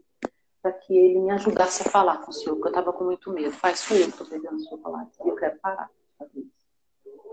para 0.61 0.71
que 0.73 0.95
ele 0.95 1.19
me 1.19 1.31
ajudasse 1.31 1.87
a 1.87 1.89
falar 1.91 2.17
com 2.19 2.29
o 2.29 2.33
senhor, 2.33 2.55
porque 2.55 2.67
eu 2.67 2.71
estava 2.71 2.93
com 2.93 3.03
muito 3.03 3.31
medo. 3.31 3.55
Pai, 3.57 3.75
sou 3.75 3.97
eu 3.97 4.05
que 4.05 4.11
estou 4.11 4.27
pegando 4.27 4.63
chocolate. 4.69 5.11
E 5.25 5.29
eu 5.29 5.35
quero 5.35 5.59
parar. 5.59 5.89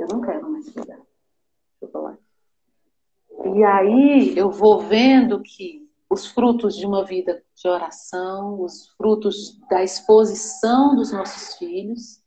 Eu 0.00 0.08
não 0.08 0.20
quero 0.20 0.50
mais 0.50 0.70
pegar 0.70 0.98
chocolate. 1.78 2.22
E 3.54 3.64
aí 3.64 4.36
eu 4.36 4.50
vou 4.50 4.80
vendo 4.80 5.40
que 5.42 5.86
os 6.10 6.26
frutos 6.26 6.74
de 6.74 6.86
uma 6.86 7.04
vida 7.04 7.42
de 7.54 7.68
oração, 7.68 8.62
os 8.62 8.88
frutos 8.96 9.58
da 9.68 9.82
exposição 9.82 10.96
dos 10.96 11.12
nossos 11.12 11.56
filhos, 11.56 12.22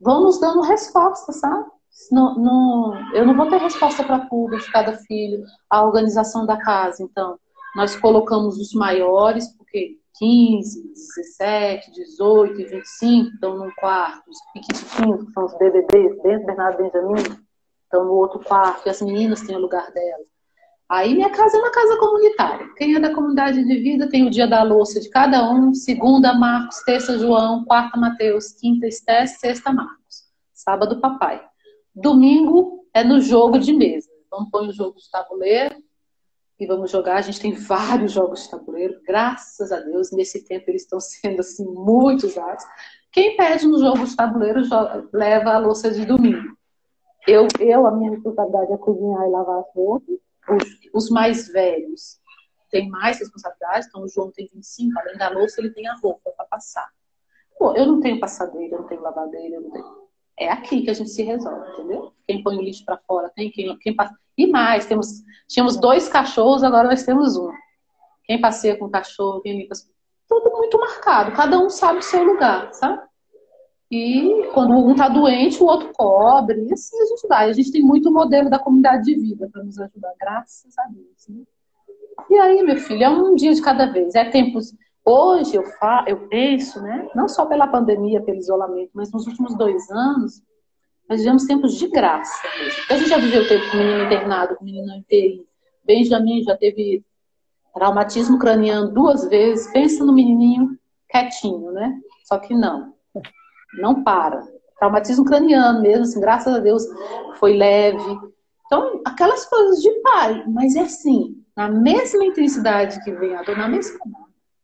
vão 0.00 0.22
nos 0.22 0.38
dando 0.38 0.60
resposta, 0.60 1.32
sabe? 1.32 1.70
No, 2.12 2.34
no, 2.34 2.94
eu 3.14 3.26
não 3.26 3.36
vou 3.36 3.48
ter 3.48 3.58
resposta 3.58 4.04
para 4.04 4.26
tudo 4.26 4.58
de 4.58 4.70
cada 4.70 4.92
filho, 4.98 5.42
a 5.68 5.84
organização 5.84 6.46
da 6.46 6.56
casa. 6.56 7.02
Então, 7.02 7.38
nós 7.74 7.96
colocamos 7.96 8.58
os 8.58 8.72
maiores, 8.72 9.48
porque 9.56 9.97
15, 10.18 10.92
17, 10.92 11.92
18 11.92 12.60
e 12.60 12.64
25 12.64 13.34
estão 13.34 13.56
num 13.56 13.70
quarto, 13.72 14.28
os 14.28 14.38
pequititinhos, 14.52 15.24
que 15.24 15.32
são 15.32 15.44
os 15.44 15.56
BBBs, 15.58 16.22
dentro 16.22 16.40
do 16.40 16.46
Bernardo 16.46 16.82
Benjamin, 16.82 17.22
estão 17.84 18.04
no 18.04 18.14
outro 18.14 18.40
quarto, 18.40 18.86
e 18.86 18.90
as 18.90 19.00
meninas 19.00 19.42
têm 19.42 19.56
o 19.56 19.60
lugar 19.60 19.90
delas. 19.92 20.26
Aí 20.88 21.14
minha 21.14 21.30
casa 21.30 21.56
é 21.56 21.60
uma 21.60 21.70
casa 21.70 21.98
comunitária. 21.98 22.66
Quem 22.74 22.96
é 22.96 23.00
da 23.00 23.14
comunidade 23.14 23.62
de 23.62 23.76
vida 23.76 24.08
tem 24.08 24.26
o 24.26 24.30
dia 24.30 24.46
da 24.46 24.62
louça 24.62 24.98
de 24.98 25.10
cada 25.10 25.50
um, 25.52 25.74
segunda 25.74 26.32
Marcos, 26.32 26.82
terça 26.82 27.18
João, 27.18 27.64
quarta 27.64 27.98
Mateus, 27.98 28.52
quinta 28.54 28.86
Esté, 28.86 29.26
sexta 29.26 29.70
Marcos, 29.70 30.24
sábado 30.52 30.98
papai. 30.98 31.44
Domingo 31.94 32.86
é 32.94 33.04
no 33.04 33.20
jogo 33.20 33.58
de 33.58 33.72
mesa. 33.74 34.08
Então 34.26 34.48
põe 34.50 34.68
o 34.68 34.72
jogo 34.72 34.98
de 34.98 35.10
tabuleiro, 35.10 35.76
e 36.58 36.66
vamos 36.66 36.90
jogar. 36.90 37.16
A 37.16 37.22
gente 37.22 37.40
tem 37.40 37.52
vários 37.52 38.12
jogos 38.12 38.42
de 38.42 38.50
tabuleiro, 38.50 39.00
graças 39.06 39.70
a 39.70 39.80
Deus, 39.80 40.10
nesse 40.10 40.44
tempo 40.44 40.70
eles 40.70 40.82
estão 40.82 40.98
sendo 41.00 41.40
assim 41.40 41.64
muito 41.64 42.26
usados. 42.26 42.64
Quem 43.12 43.36
pede 43.36 43.66
no 43.66 43.78
jogo 43.78 44.04
de 44.04 44.14
tabuleiro 44.14 44.62
leva 45.12 45.50
a 45.52 45.58
louça 45.58 45.90
de 45.90 46.04
domingo. 46.04 46.56
Eu, 47.26 47.46
eu, 47.60 47.86
a 47.86 47.90
minha 47.90 48.10
responsabilidade 48.10 48.72
é 48.72 48.76
cozinhar 48.78 49.26
e 49.26 49.30
lavar 49.30 49.60
as 49.60 49.74
roupas. 49.74 50.18
Os, 50.48 51.04
os 51.04 51.10
mais 51.10 51.48
velhos 51.48 52.18
têm 52.70 52.88
mais 52.88 53.18
responsabilidade, 53.18 53.86
então 53.88 54.02
o 54.02 54.08
João 54.08 54.30
tem 54.30 54.48
25, 54.52 54.98
além 54.98 55.16
da 55.16 55.28
louça, 55.30 55.60
ele 55.60 55.70
tem 55.70 55.86
a 55.88 55.94
roupa 55.94 56.30
para 56.36 56.46
passar. 56.46 56.88
Pô, 57.58 57.74
eu 57.74 57.86
não 57.86 58.00
tenho 58.00 58.20
passadeira, 58.20 58.76
eu 58.76 58.80
não 58.80 58.88
tenho 58.88 59.00
lavadeira, 59.00 59.56
eu 59.56 59.60
não 59.62 59.70
tenho. 59.70 60.08
É 60.38 60.48
aqui 60.50 60.82
que 60.82 60.90
a 60.90 60.94
gente 60.94 61.10
se 61.10 61.22
resolve, 61.22 61.72
entendeu? 61.72 62.12
Quem 62.26 62.42
põe 62.42 62.56
o 62.56 62.62
lixo 62.62 62.84
para 62.84 62.98
fora 62.98 63.30
tem, 63.34 63.50
quem, 63.50 63.76
quem 63.78 63.96
passa 63.96 64.16
E 64.38 64.46
mais, 64.46 64.86
temos, 64.86 65.24
tínhamos 65.48 65.76
dois 65.76 66.08
cachorros, 66.08 66.62
agora 66.62 66.88
nós 66.88 67.02
temos 67.02 67.36
um. 67.36 67.50
Quem 68.22 68.40
passeia 68.40 68.76
com 68.76 68.88
cachorro, 68.88 69.40
quem 69.40 69.58
limpa. 69.58 69.74
Tudo 70.28 70.56
muito 70.56 70.78
marcado, 70.78 71.32
cada 71.32 71.58
um 71.58 71.68
sabe 71.68 71.98
o 71.98 72.02
seu 72.02 72.22
lugar, 72.22 72.72
sabe? 72.72 73.02
E 73.90 74.50
quando 74.52 74.74
um 74.74 74.92
está 74.92 75.08
doente, 75.08 75.62
o 75.62 75.66
outro 75.66 75.90
cobre. 75.94 76.66
E 76.68 76.72
assim 76.72 77.00
a 77.00 77.06
gente 77.06 77.26
vai. 77.26 77.50
A 77.50 77.52
gente 77.52 77.72
tem 77.72 77.82
muito 77.82 78.12
modelo 78.12 78.50
da 78.50 78.58
comunidade 78.58 79.04
de 79.04 79.14
vida 79.18 79.48
para 79.50 79.64
nos 79.64 79.78
ajudar, 79.78 80.12
graças 80.20 80.78
a 80.78 80.86
Deus. 80.88 81.26
Né? 81.28 81.42
E 82.28 82.38
aí, 82.38 82.62
meu 82.62 82.76
filho, 82.76 83.02
é 83.02 83.08
um 83.08 83.34
dia 83.34 83.52
de 83.52 83.62
cada 83.62 83.86
vez. 83.86 84.14
É 84.14 84.26
tempos. 84.26 84.74
Hoje 85.04 85.56
eu, 85.56 85.64
fa... 85.64 86.04
eu 86.06 86.28
penso, 86.28 86.82
né? 86.82 87.08
Não 87.14 87.26
só 87.28 87.46
pela 87.46 87.66
pandemia, 87.66 88.20
pelo 88.20 88.36
isolamento, 88.36 88.90
mas 88.92 89.10
nos 89.10 89.26
últimos 89.26 89.56
dois 89.56 89.90
anos, 89.90 90.42
nós 91.08 91.20
vivemos 91.20 91.46
tempos 91.46 91.74
de 91.74 91.88
graça 91.88 92.48
mesmo. 92.58 92.82
A 92.90 92.96
gente 92.96 93.08
já 93.08 93.18
viveu 93.18 93.48
tempo 93.48 93.70
com 93.70 93.76
menino 93.76 94.04
internado, 94.04 94.56
com 94.56 94.64
menino 94.64 94.92
em 95.10 95.46
Benjamin 95.84 96.42
já 96.42 96.56
teve 96.56 97.02
traumatismo 97.74 98.38
craniano 98.38 98.92
duas 98.92 99.26
vezes. 99.28 99.72
Pensa 99.72 100.04
no 100.04 100.12
menininho 100.12 100.78
quietinho, 101.08 101.72
né? 101.72 101.98
Só 102.24 102.38
que 102.38 102.54
não 102.54 102.92
não 103.74 104.02
para. 104.02 104.46
Traumatismo 104.78 105.24
craniano 105.24 105.80
mesmo, 105.80 106.04
assim, 106.04 106.20
graças 106.20 106.54
a 106.54 106.58
Deus 106.58 106.84
foi 107.38 107.56
leve. 107.56 108.18
Então, 108.66 109.00
aquelas 109.04 109.44
coisas 109.46 109.82
de 109.82 109.90
pai, 110.00 110.44
mas 110.46 110.76
é 110.76 110.80
assim, 110.80 111.42
na 111.56 111.68
mesma 111.68 112.24
intensidade 112.24 113.02
que 113.02 113.10
vem 113.12 113.34
a 113.34 113.42
dor, 113.42 113.56
na 113.56 113.68
mesma 113.68 113.98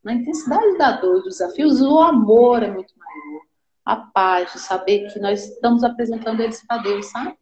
na 0.05 0.13
intensidade 0.13 0.77
da 0.77 0.93
dor, 0.93 1.23
dos 1.23 1.39
desafios, 1.39 1.81
o 1.81 1.99
amor 1.99 2.63
é 2.63 2.71
muito 2.71 2.93
maior. 2.99 3.04
A 3.85 3.97
paz 3.97 4.53
de 4.53 4.61
saber 4.61 5.12
que 5.12 5.18
nós 5.18 5.45
estamos 5.45 5.85
apresentando 5.85 6.41
eles 6.41 6.64
para 6.66 6.82
Deus, 6.82 7.07
sabe? 7.07 7.37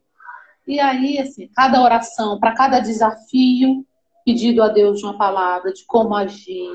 E 0.67 0.79
aí, 0.79 1.19
assim, 1.19 1.49
cada 1.55 1.81
oração, 1.81 2.39
para 2.39 2.53
cada 2.53 2.79
desafio, 2.79 3.85
pedido 4.25 4.61
a 4.61 4.69
Deus 4.69 4.99
de 4.99 5.05
uma 5.05 5.17
palavra, 5.17 5.73
de 5.73 5.85
como 5.85 6.15
agir, 6.15 6.73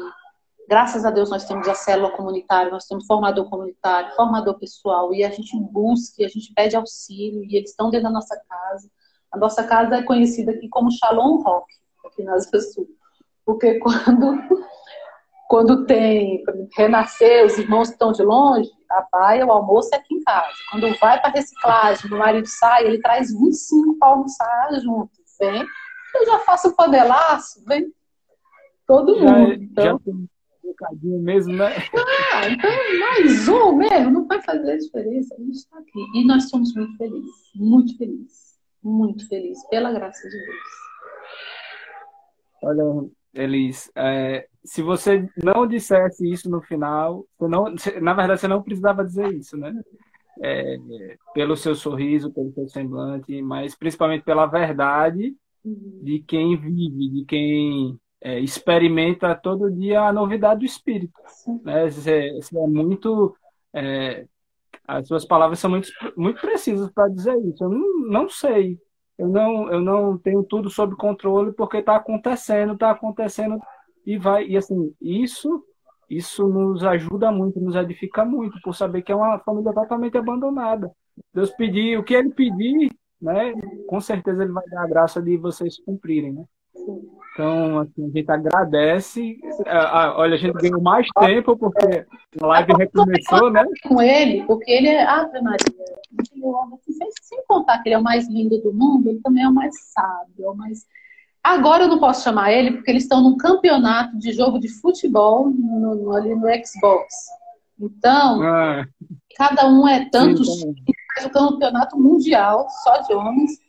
Graças 0.69 1.07
a 1.07 1.11
Deus 1.11 1.31
nós 1.31 1.47
temos 1.47 1.67
a 1.67 1.75
célula 1.75 2.11
comunitária, 2.11 2.71
nós 2.71 2.85
temos 2.85 3.07
formador 3.07 3.49
comunitário, 3.49 4.15
formador 4.15 4.59
pessoal, 4.59 5.15
e 5.15 5.25
a 5.25 5.31
gente 5.31 5.59
busca, 5.59 6.23
a 6.23 6.29
gente 6.29 6.53
pede 6.53 6.77
auxílio, 6.77 7.43
e 7.43 7.57
eles 7.57 7.71
estão 7.71 7.89
dentro 7.89 8.05
da 8.05 8.13
nossa 8.13 8.39
casa. 8.47 8.91
A 9.33 9.39
nossa 9.39 9.65
casa 9.65 9.97
é 9.97 10.03
conhecida 10.03 10.53
aqui 10.53 10.69
como 10.69 10.91
Shalom 10.91 11.41
Rock, 11.41 11.73
aqui 12.05 12.23
na 12.23 12.35
Asa 12.35 12.61
Sul. 12.61 12.87
Porque 13.47 13.79
quando, 13.81 14.43
quando 15.49 15.87
tem 15.87 16.45
renascer, 16.77 17.47
os 17.47 17.59
irmãos 17.59 17.89
que 17.89 17.95
estão 17.95 18.13
de 18.13 18.23
longe, 18.23 18.71
a 18.91 19.07
baia, 19.11 19.47
o 19.47 19.51
almoço 19.51 19.91
é 19.95 19.97
aqui 19.97 20.15
em 20.15 20.23
casa. 20.23 20.57
Quando 20.71 20.95
vai 20.99 21.21
para 21.21 21.31
reciclagem, 21.31 22.11
meu 22.11 22.19
marido 22.19 22.47
sai, 22.47 22.87
ele 22.87 23.01
traz 23.01 23.33
25 23.33 23.99
para 23.99 24.09
almoçar 24.09 24.81
junto. 24.81 25.11
Vem, 25.41 25.65
eu 26.15 26.27
já 26.27 26.39
faço 26.41 26.69
o 26.69 26.77
panelaço, 26.77 27.65
vem 27.65 27.93
todo 28.87 29.17
mundo. 29.17 29.49
Já, 29.49 29.55
então, 29.55 30.01
já 30.05 30.15
bocadinho 30.79 31.19
mesmo, 31.21 31.55
né? 31.55 31.71
Ah, 32.33 32.49
então 32.49 32.71
mais 33.01 33.49
um 33.49 33.73
mesmo, 33.73 34.11
não 34.11 34.27
vai 34.27 34.41
fazer 34.43 34.79
diferença. 34.79 35.35
A 35.35 35.39
gente 35.39 35.57
está 35.57 35.79
aqui. 35.79 36.07
E 36.15 36.27
nós 36.27 36.49
somos 36.49 36.73
muito 36.75 36.97
felizes, 36.97 37.35
muito 37.55 37.97
felizes, 37.97 38.59
muito 38.83 39.29
felizes, 39.29 39.67
pela 39.69 39.93
graça 39.93 40.29
de 40.29 40.39
Deus. 40.39 40.57
Olha, 42.63 43.09
Elis, 43.39 43.91
é, 43.95 44.47
se 44.65 44.83
você 44.83 45.29
não 45.43 45.67
dissesse 45.67 46.31
isso 46.31 46.51
no 46.51 46.61
final, 46.61 47.25
não, 47.41 47.75
na 48.01 48.15
verdade 48.15 48.41
você 48.41 48.49
não 48.49 48.63
precisava 48.63 49.05
dizer 49.05 49.33
isso, 49.33 49.57
né? 49.57 49.73
É, 50.41 50.77
pelo 51.35 51.57
seu 51.57 51.75
sorriso, 51.75 52.33
pelo 52.33 52.53
seu 52.53 52.69
semblante, 52.69 53.43
mas 53.43 53.75
principalmente 53.75 54.25
pela 54.25 54.47
verdade 54.47 55.35
de 55.65 56.21
quem 56.21 56.57
vive, 56.57 57.09
de 57.09 57.25
quem 57.25 57.99
é, 58.21 58.39
experimenta 58.41 59.35
todo 59.35 59.71
dia 59.71 60.03
a 60.03 60.13
novidade 60.13 60.61
do 60.61 60.67
Espírito. 60.67 61.21
Né? 61.63 61.91
Você, 61.91 62.33
você 62.33 62.59
é 62.59 62.67
muito. 62.67 63.37
É, 63.73 64.27
as 64.87 65.07
suas 65.07 65.25
palavras 65.25 65.59
são 65.59 65.71
muito, 65.71 65.89
muito 66.17 66.41
precisas 66.41 66.91
para 66.91 67.09
dizer 67.09 67.37
isso. 67.45 67.65
Eu 67.65 67.71
não, 67.71 67.99
não 68.09 68.29
sei. 68.29 68.79
Eu 69.19 69.29
não, 69.29 69.73
eu 69.73 69.81
não 69.81 70.17
tenho 70.17 70.43
tudo 70.45 70.71
sob 70.71 70.95
controle 70.97 71.53
porque 71.53 71.79
está 71.79 71.97
acontecendo, 71.97 72.75
está 72.75 72.91
acontecendo 72.91 73.61
e 74.07 74.17
vai. 74.17 74.47
E 74.47 74.57
assim, 74.57 74.95
isso 75.01 75.65
isso 76.09 76.49
nos 76.49 76.83
ajuda 76.85 77.31
muito, 77.31 77.61
nos 77.61 77.77
edifica 77.77 78.25
muito, 78.25 78.59
por 78.63 78.75
saber 78.75 79.03
que 79.03 79.13
é 79.13 79.15
uma 79.15 79.39
família 79.41 79.73
totalmente 79.75 80.17
abandonada. 80.17 80.91
Deus 81.35 81.51
pedir 81.51 81.99
o 81.99 82.05
que 82.05 82.15
ele 82.15 82.31
pedir, 82.31 82.91
né? 83.21 83.53
Com 83.87 84.01
certeza 84.01 84.43
ele 84.43 84.53
vai 84.53 84.65
dar 84.69 84.85
a 84.85 84.89
graça 84.89 85.21
de 85.21 85.37
vocês 85.37 85.79
cumprirem, 85.85 86.33
né? 86.33 86.45
Então, 87.39 87.79
assim, 87.79 88.05
a 88.05 88.19
gente 88.19 88.31
agradece. 88.33 89.39
Ah, 89.65 90.15
olha, 90.17 90.35
a 90.35 90.39
gente 90.39 90.55
ganhou 90.55 90.83
mais 90.83 91.07
tempo 91.21 91.57
porque 91.57 92.05
a 92.43 92.47
live 92.49 92.73
recomeçou, 92.73 93.49
né? 93.49 93.65
Com 93.87 94.03
ele, 94.03 94.43
porque 94.45 94.69
ele 94.69 94.89
é 94.89 95.05
Ave 95.05 95.41
Maria. 95.41 95.61
Sem, 96.85 97.09
sem 97.23 97.45
contar 97.47 97.79
que 97.79 97.89
ele 97.89 97.95
é 97.95 97.99
o 97.99 98.03
mais 98.03 98.29
lindo 98.29 98.61
do 98.61 98.73
mundo, 98.73 99.09
ele 99.09 99.21
também 99.21 99.45
é 99.45 99.49
o 99.49 99.55
mais 99.55 99.73
sábio, 99.93 100.47
é 100.47 100.51
o 100.51 100.57
mais. 100.57 100.85
Agora 101.41 101.85
eu 101.85 101.89
não 101.89 102.01
posso 102.01 102.25
chamar 102.25 102.51
ele 102.51 102.73
porque 102.73 102.91
eles 102.91 103.05
estão 103.05 103.23
num 103.23 103.37
campeonato 103.37 104.19
de 104.19 104.33
jogo 104.33 104.59
de 104.59 104.69
futebol 104.69 105.49
no, 105.49 105.95
no, 105.95 106.17
ali 106.17 106.35
no 106.35 106.49
Xbox. 106.67 107.07
Então, 107.81 108.43
ah. 108.43 108.85
cada 109.37 109.69
um 109.69 109.87
é 109.87 110.09
tanto 110.11 110.43
faz 111.15 111.25
o 111.25 111.31
campeonato 111.31 111.97
mundial 111.97 112.67
só 112.83 113.01
de 113.03 113.15
homens 113.15 113.68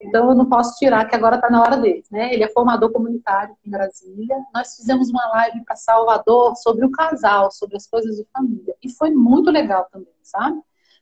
então 0.00 0.30
eu 0.30 0.34
não 0.34 0.46
posso 0.46 0.78
tirar 0.78 1.04
que 1.04 1.14
agora 1.14 1.36
está 1.36 1.50
na 1.50 1.60
hora 1.60 1.76
dele, 1.76 2.02
né? 2.10 2.32
Ele 2.32 2.42
é 2.42 2.48
formador 2.48 2.90
comunitário 2.90 3.54
em 3.64 3.70
Brasília. 3.70 4.36
Nós 4.54 4.74
fizemos 4.74 5.10
uma 5.10 5.28
live 5.28 5.62
para 5.64 5.76
Salvador 5.76 6.56
sobre 6.56 6.86
o 6.86 6.90
casal, 6.90 7.50
sobre 7.50 7.76
as 7.76 7.86
coisas 7.86 8.16
de 8.16 8.26
família. 8.32 8.74
E 8.82 8.88
foi 8.88 9.10
muito 9.10 9.50
legal 9.50 9.86
também, 9.92 10.14
sabe? 10.22 10.58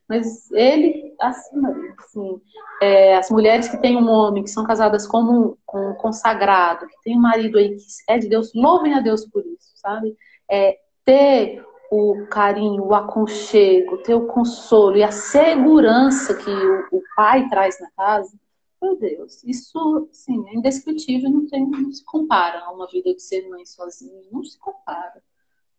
Mas 0.09 0.51
ele, 0.53 1.15
assim, 1.21 1.61
assim 1.99 2.43
é, 2.83 3.17
as 3.17 3.31
mulheres 3.31 3.69
que 3.69 3.77
têm 3.77 3.97
um 3.97 4.09
homem, 4.09 4.43
que 4.43 4.51
são 4.51 4.65
casadas 4.65 5.07
com 5.07 5.57
um, 5.73 5.95
consagrado, 5.95 6.87
que 6.87 7.03
tem 7.05 7.17
um 7.17 7.21
marido 7.21 7.59
aí 7.59 7.77
que 7.77 7.85
é 8.09 8.19
de 8.19 8.29
Deus, 8.29 8.51
louvem 8.55 8.95
a 8.95 9.01
Deus 9.01 9.27
por 9.27 9.45
isso, 9.47 9.71
sabe? 9.77 10.17
É, 10.51 10.77
ter 11.05 11.63
o 11.91 12.27
carinho, 12.31 12.85
o 12.85 12.95
aconchego, 12.95 13.99
ter 13.99 14.15
o 14.15 14.27
consolo 14.27 14.97
e 14.97 15.03
a 15.03 15.13
segurança 15.13 16.35
que 16.35 16.51
o, 16.51 16.99
o 16.99 17.03
pai 17.15 17.49
traz 17.49 17.79
na 17.81 17.91
casa, 17.97 18.33
meu 18.81 18.97
Deus, 18.97 19.43
isso, 19.45 20.09
sim, 20.13 20.49
é 20.49 20.55
indescritível, 20.55 21.31
não, 21.31 21.47
tem, 21.47 21.69
não 21.69 21.91
se 21.91 22.05
compara 22.05 22.61
a 22.61 22.73
uma 22.73 22.87
vida 22.87 23.13
de 23.13 23.21
ser 23.21 23.49
mãe 23.49 23.67
sozinha, 23.67 24.29
não 24.31 24.45
se 24.45 24.59
compara. 24.59 25.23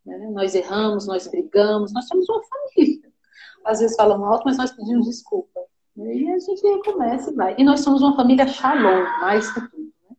Né? 0.06 0.18
Nós 0.32 0.54
erramos, 0.54 1.08
nós 1.08 1.28
brigamos, 1.28 1.94
nós 1.94 2.08
somos 2.08 2.28
uma 2.28 2.42
família. 2.44 3.12
Às 3.66 3.80
vezes 3.80 3.96
falamos 3.96 4.28
alto, 4.28 4.44
mas 4.46 4.58
nós 4.58 4.72
pedimos 4.72 5.06
desculpa. 5.06 5.60
E 5.96 6.30
a 6.30 6.40
gente 6.40 6.62
recomeça 6.62 7.32
e 7.32 7.36
vai. 7.36 7.56
E 7.58 7.64
nós 7.64 7.82
somos 7.82 8.02
uma 8.02 8.16
família 8.16 8.48
shalom, 8.48 9.04
mais 9.22 9.52
que 9.52 9.62
tudo. 9.70 9.94
Né? 10.10 10.16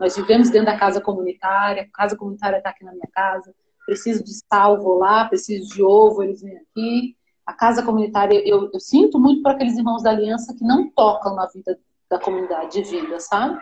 Nós 0.00 0.16
vivemos 0.16 0.50
dentro 0.50 0.66
da 0.66 0.78
casa 0.78 1.00
comunitária, 1.00 1.82
a 1.82 1.96
casa 1.96 2.16
comunitária 2.16 2.58
está 2.58 2.70
aqui 2.70 2.84
na 2.84 2.92
minha 2.92 3.08
casa, 3.12 3.54
preciso 3.86 4.24
de 4.24 4.32
sal, 4.32 4.80
vou 4.80 4.98
lá, 4.98 5.24
preciso 5.26 5.74
de 5.74 5.82
ovo, 5.82 6.22
eles 6.22 6.40
vêm 6.40 6.56
aqui. 6.56 7.16
A 7.44 7.52
casa 7.52 7.82
comunitária, 7.82 8.40
eu, 8.48 8.70
eu 8.72 8.80
sinto 8.80 9.18
muito 9.18 9.42
por 9.42 9.52
aqueles 9.52 9.76
irmãos 9.76 10.02
da 10.02 10.10
aliança 10.10 10.54
que 10.54 10.64
não 10.64 10.88
tocam 10.90 11.34
na 11.34 11.46
vida 11.46 11.78
da 12.10 12.18
comunidade 12.18 12.72
de 12.72 12.82
vida, 12.82 13.18
sabe? 13.20 13.58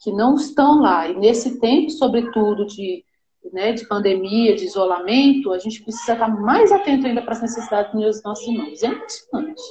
Que 0.00 0.12
não 0.12 0.34
estão 0.34 0.80
lá. 0.80 1.08
E 1.08 1.16
nesse 1.16 1.58
tempo, 1.60 1.90
sobretudo, 1.90 2.66
de, 2.66 3.04
né, 3.52 3.72
de 3.72 3.86
pandemia, 3.86 4.56
de 4.56 4.64
isolamento, 4.64 5.52
a 5.52 5.58
gente 5.58 5.82
precisa 5.82 6.12
estar 6.12 6.28
mais 6.28 6.72
atento 6.72 7.06
ainda 7.06 7.22
para 7.22 7.32
as 7.32 7.42
necessidades 7.42 7.92
dos 7.92 8.22
nossos 8.22 8.46
irmãos. 8.46 8.82
É 8.82 8.86
impressionante. 8.86 9.62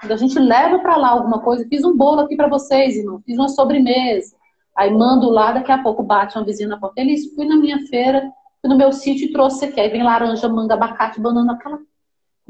Quando 0.00 0.12
a 0.12 0.16
gente 0.16 0.38
leva 0.38 0.78
para 0.78 0.96
lá 0.96 1.08
alguma 1.08 1.40
coisa, 1.40 1.66
fiz 1.68 1.84
um 1.84 1.96
bolo 1.96 2.20
aqui 2.20 2.36
para 2.36 2.48
vocês, 2.48 2.96
irmão, 2.96 3.20
fiz 3.26 3.36
uma 3.36 3.48
sobremesa. 3.48 4.36
Aí 4.76 4.92
mando 4.92 5.28
lá, 5.28 5.50
daqui 5.50 5.72
a 5.72 5.82
pouco 5.82 6.04
bate 6.04 6.38
uma 6.38 6.44
vizinha 6.44 6.68
na 6.68 6.78
porta. 6.78 7.00
Eles 7.00 7.34
fui 7.34 7.44
na 7.44 7.56
minha 7.56 7.84
feira, 7.88 8.20
fui 8.60 8.70
no 8.70 8.76
meu 8.76 8.92
sítio 8.92 9.26
e 9.26 9.32
trouxe 9.32 9.64
aqui. 9.64 9.80
Aí 9.80 9.88
vem 9.88 10.04
laranja, 10.04 10.48
manga, 10.48 10.74
abacate, 10.74 11.20
banana, 11.20 11.54
aquela 11.54 11.80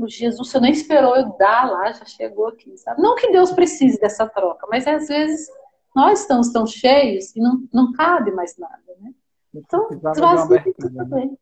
Jesus, 0.06 0.48
você 0.48 0.60
nem 0.60 0.72
esperou 0.72 1.16
eu 1.16 1.36
dar 1.36 1.70
lá, 1.70 1.92
já 1.92 2.04
chegou 2.04 2.48
aqui, 2.48 2.76
sabe? 2.76 3.02
Não 3.02 3.16
que 3.16 3.32
Deus 3.32 3.50
precise 3.52 3.98
dessa 3.98 4.26
troca, 4.26 4.66
mas 4.70 4.86
às 4.86 5.08
vezes 5.08 5.48
nós 5.94 6.20
estamos 6.20 6.50
tão 6.52 6.66
cheios 6.66 7.34
e 7.34 7.40
não, 7.40 7.66
não 7.72 7.92
cabe 7.92 8.30
mais 8.30 8.56
nada, 8.56 8.78
né? 9.00 9.12
Então, 9.54 9.88
esvazia 9.90 10.62
também. 10.94 11.38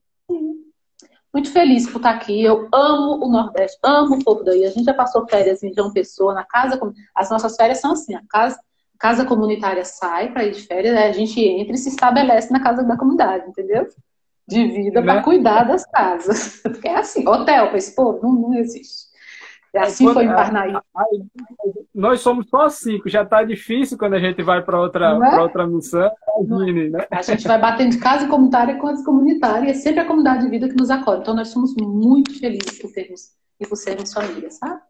Muito 1.32 1.52
feliz 1.52 1.86
por 1.90 1.98
estar 1.98 2.14
aqui. 2.14 2.42
Eu 2.42 2.66
amo 2.72 3.22
o 3.22 3.28
Nordeste, 3.28 3.78
amo 3.82 4.14
o 4.14 4.24
povo 4.24 4.42
daí. 4.42 4.64
A 4.64 4.70
gente 4.70 4.84
já 4.84 4.94
passou 4.94 5.28
férias 5.28 5.62
em 5.62 5.70
João 5.74 5.92
Pessoa, 5.92 6.32
na 6.32 6.44
casa. 6.44 6.80
As 7.14 7.28
nossas 7.28 7.54
férias 7.56 7.78
são 7.78 7.92
assim: 7.92 8.14
a 8.14 8.22
casa, 8.26 8.58
a 8.94 8.98
casa 8.98 9.26
comunitária 9.26 9.84
sai 9.84 10.32
para 10.32 10.44
ir 10.44 10.52
de 10.52 10.62
férias, 10.62 10.96
a 10.96 11.12
gente 11.12 11.38
entra 11.38 11.74
e 11.74 11.78
se 11.78 11.90
estabelece 11.90 12.50
na 12.50 12.62
casa 12.62 12.82
da 12.82 12.96
comunidade, 12.96 13.46
entendeu? 13.50 13.86
De 14.46 14.66
vida 14.68 15.00
né? 15.00 15.06
para 15.06 15.22
cuidar 15.22 15.64
das 15.64 15.84
casas. 15.86 16.60
Porque 16.62 16.88
é 16.88 16.98
assim, 16.98 17.26
hotel 17.26 17.68
para 17.68 17.78
esse 17.78 17.94
povo 17.94 18.20
não, 18.22 18.32
não 18.32 18.54
existe. 18.54 19.06
É 19.74 19.80
assim 19.80 20.10
foi 20.10 20.24
em 20.24 20.28
Parnaí. 20.28 20.72
Nós 21.94 22.20
somos 22.20 22.48
só 22.48 22.68
cinco, 22.68 23.10
já 23.10 23.22
está 23.22 23.42
difícil 23.42 23.98
quando 23.98 24.14
a 24.14 24.18
gente 24.18 24.42
vai 24.42 24.62
para 24.62 24.80
outra, 24.80 25.18
é? 25.22 25.38
outra 25.38 25.66
missão. 25.66 26.10
Imagine, 26.40 26.90
né? 26.90 27.06
A 27.10 27.20
gente 27.20 27.46
vai 27.46 27.60
batendo 27.60 27.90
de 27.90 27.98
casa 27.98 28.26
comunitária 28.26 28.78
com 28.78 28.86
as 28.86 29.04
comunitárias, 29.04 29.76
é 29.76 29.80
sempre 29.80 30.00
a 30.00 30.06
comunidade 30.06 30.44
de 30.44 30.50
vida 30.50 30.68
que 30.68 30.76
nos 30.76 30.90
acolhe. 30.90 31.20
Então 31.20 31.34
nós 31.34 31.48
somos 31.48 31.74
muito 31.76 32.38
felizes 32.38 32.80
por 32.80 32.90
termos 32.90 33.32
e 33.60 33.66
por 33.66 33.76
sermos 33.76 34.12
família, 34.12 34.50
sabe? 34.50 34.80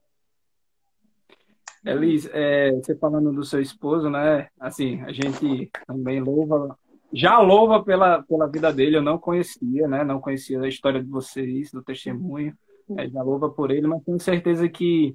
Elis, 1.85 2.29
é, 2.33 2.73
você 2.73 2.97
falando 2.97 3.33
do 3.33 3.45
seu 3.45 3.61
esposo, 3.61 4.11
né? 4.11 4.49
Assim, 4.59 5.03
a 5.03 5.13
gente 5.13 5.71
também 5.87 6.21
louva, 6.21 6.77
já 7.13 7.39
louva 7.39 7.83
pela, 7.83 8.23
pela 8.23 8.47
vida 8.47 8.73
dele. 8.73 8.97
Eu 8.97 9.03
não 9.03 9.19
conhecia, 9.19 9.89
né? 9.89 10.05
Não 10.05 10.21
conhecia 10.21 10.61
a 10.61 10.69
história 10.69 11.03
de 11.03 11.09
vocês, 11.09 11.71
do 11.71 11.83
testemunho 11.83 12.55
é, 12.97 13.09
já 13.09 13.23
louva 13.23 13.51
por 13.51 13.71
ele, 13.71 13.87
mas 13.87 14.03
tenho 14.05 14.21
certeza 14.21 14.69
que 14.69 15.15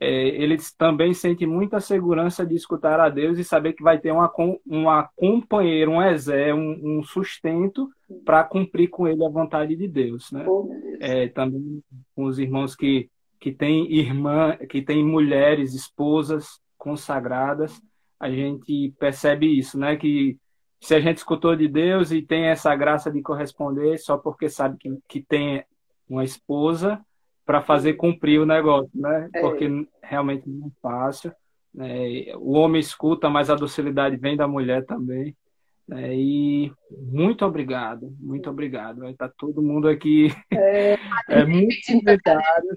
é, 0.00 0.28
ele 0.28 0.56
também 0.78 1.12
sente 1.12 1.46
muita 1.46 1.80
segurança 1.80 2.44
de 2.44 2.54
escutar 2.54 3.00
a 3.00 3.08
Deus 3.08 3.38
e 3.38 3.44
saber 3.44 3.72
que 3.72 3.82
vai 3.82 3.98
ter 3.98 4.12
uma, 4.12 4.30
uma 4.66 5.08
companheira, 5.16 5.90
um 5.90 6.02
exé, 6.02 6.54
um, 6.54 6.98
um 6.98 7.02
sustento 7.02 7.88
para 8.24 8.44
cumprir 8.44 8.88
com 8.88 9.06
ele 9.06 9.24
a 9.24 9.28
vontade 9.28 9.74
de 9.74 9.88
Deus, 9.88 10.30
né? 10.32 10.44
É, 11.00 11.28
também 11.28 11.82
com 12.14 12.24
os 12.24 12.38
irmãos 12.38 12.74
que 12.74 13.10
que 13.38 13.52
têm 13.52 13.92
irmã, 13.92 14.56
que 14.68 14.82
têm 14.82 15.04
mulheres, 15.04 15.74
esposas 15.74 16.58
consagradas, 16.76 17.80
a 18.18 18.30
gente 18.30 18.94
percebe 18.98 19.46
isso, 19.46 19.78
né? 19.78 19.94
Que 19.94 20.38
se 20.80 20.94
a 20.94 21.00
gente 21.00 21.18
escutou 21.18 21.56
de 21.56 21.68
Deus 21.68 22.12
e 22.12 22.22
tem 22.22 22.46
essa 22.46 22.74
graça 22.74 23.10
de 23.10 23.22
corresponder 23.22 23.98
só 23.98 24.16
porque 24.16 24.48
sabe 24.48 24.76
que, 24.78 24.98
que 25.08 25.20
tem 25.20 25.64
uma 26.08 26.24
esposa 26.24 27.00
para 27.44 27.62
fazer 27.62 27.94
cumprir 27.94 28.40
o 28.40 28.46
negócio, 28.46 28.90
né? 28.94 29.28
É. 29.34 29.40
Porque 29.40 29.68
realmente 30.02 30.48
não 30.48 30.66
é 30.66 30.70
fácil. 30.82 31.32
Né? 31.72 32.34
O 32.36 32.52
homem 32.52 32.80
escuta, 32.80 33.30
mas 33.30 33.48
a 33.48 33.54
docilidade 33.54 34.16
vem 34.16 34.36
da 34.36 34.48
mulher 34.48 34.84
também. 34.84 35.34
Né? 35.86 36.14
E 36.16 36.72
muito 36.90 37.44
obrigado, 37.44 38.12
muito 38.18 38.50
obrigado. 38.50 39.00
Vai 39.00 39.12
estar 39.12 39.28
tá 39.28 39.34
todo 39.38 39.62
mundo 39.62 39.88
aqui. 39.88 40.28
É, 40.52 40.96
é 41.30 41.44
muito 41.44 41.76
necessário. 42.04 42.70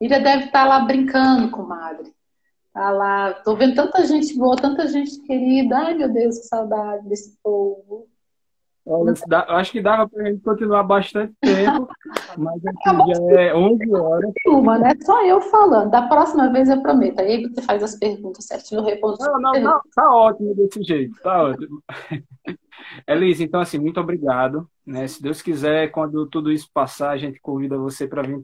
Ira 0.00 0.20
deve 0.20 0.46
estar 0.46 0.62
tá 0.62 0.64
lá 0.64 0.80
brincando, 0.80 1.50
comadre. 1.50 2.12
Tá 2.78 2.90
lá, 2.90 3.32
tô 3.32 3.56
vendo 3.56 3.74
tanta 3.74 4.06
gente 4.06 4.38
boa, 4.38 4.54
tanta 4.54 4.86
gente 4.86 5.20
querida. 5.22 5.76
Ai, 5.78 5.94
meu 5.94 6.08
Deus, 6.12 6.38
que 6.38 6.44
saudade 6.44 7.08
desse 7.08 7.36
povo. 7.42 8.06
Olha, 8.86 9.14
dá, 9.26 9.44
acho 9.56 9.72
que 9.72 9.82
dava 9.82 10.08
para 10.08 10.22
a 10.22 10.26
gente 10.30 10.40
continuar 10.44 10.84
bastante 10.84 11.34
tempo, 11.40 11.88
mas 12.38 12.64
aqui 12.64 13.14
já 13.34 13.40
é 13.40 13.52
11 13.52 13.94
horas. 13.96 14.32
Uma, 14.46 14.78
né? 14.78 14.90
Só 15.04 15.26
eu 15.26 15.40
falando. 15.40 15.90
Da 15.90 16.02
próxima 16.02 16.52
vez 16.52 16.70
eu 16.70 16.80
prometo. 16.80 17.18
Aí 17.18 17.48
você 17.48 17.60
faz 17.62 17.82
as 17.82 17.98
perguntas 17.98 18.44
certinho, 18.44 18.80
eu 18.80 18.84
respondo. 18.84 19.16
Não, 19.18 19.40
não, 19.40 19.60
não, 19.60 19.80
tá 19.92 20.14
ótimo 20.14 20.54
desse 20.54 20.80
jeito, 20.84 21.20
tá 21.20 21.42
ótimo. 21.42 21.82
Elise, 23.08 23.42
então 23.42 23.60
assim, 23.60 23.80
muito 23.80 23.98
obrigado. 23.98 24.70
Né? 24.86 25.08
Se 25.08 25.20
Deus 25.20 25.42
quiser, 25.42 25.90
quando 25.90 26.28
tudo 26.28 26.52
isso 26.52 26.70
passar, 26.72 27.10
a 27.10 27.16
gente 27.16 27.40
convida 27.40 27.76
você 27.76 28.06
para 28.06 28.22
vir 28.22 28.40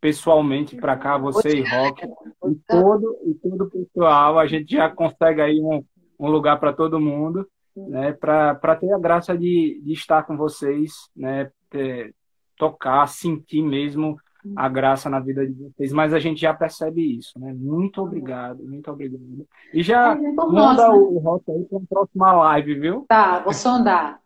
pessoalmente 0.00 0.76
para 0.76 0.96
cá, 0.96 1.16
você 1.18 1.58
e 1.58 1.68
Rock, 1.68 2.04
e 2.04 2.54
todo, 2.68 3.16
e 3.24 3.34
todo 3.34 3.64
o 3.64 3.70
pessoal, 3.70 4.38
a 4.38 4.46
gente 4.46 4.74
já 4.74 4.90
consegue 4.90 5.40
aí 5.40 5.60
um, 5.60 5.82
um 6.18 6.28
lugar 6.28 6.58
para 6.60 6.72
todo 6.72 7.00
mundo 7.00 7.46
né, 7.76 8.12
para 8.12 8.76
ter 8.76 8.92
a 8.92 8.98
graça 8.98 9.36
de, 9.36 9.80
de 9.84 9.92
estar 9.92 10.22
com 10.22 10.36
vocês, 10.36 10.92
né, 11.14 11.50
ter, 11.70 12.14
tocar, 12.56 13.06
sentir 13.06 13.62
mesmo 13.62 14.16
a 14.54 14.68
graça 14.68 15.10
na 15.10 15.18
vida 15.18 15.46
de 15.46 15.52
vocês, 15.54 15.92
mas 15.92 16.14
a 16.14 16.20
gente 16.20 16.40
já 16.40 16.54
percebe 16.54 17.18
isso, 17.18 17.36
né? 17.36 17.52
Muito 17.52 18.00
obrigado, 18.00 18.62
muito 18.62 18.88
obrigado. 18.88 19.44
E 19.74 19.82
já 19.82 20.12
é, 20.12 20.32
manda 20.32 20.88
o 20.92 21.18
rosto 21.18 21.50
aí 21.50 21.64
para 21.64 21.78
a 21.78 21.86
próxima 21.88 22.32
live, 22.32 22.78
viu? 22.78 23.04
Tá, 23.08 23.40
vou 23.40 23.52
sondar. 23.52 24.20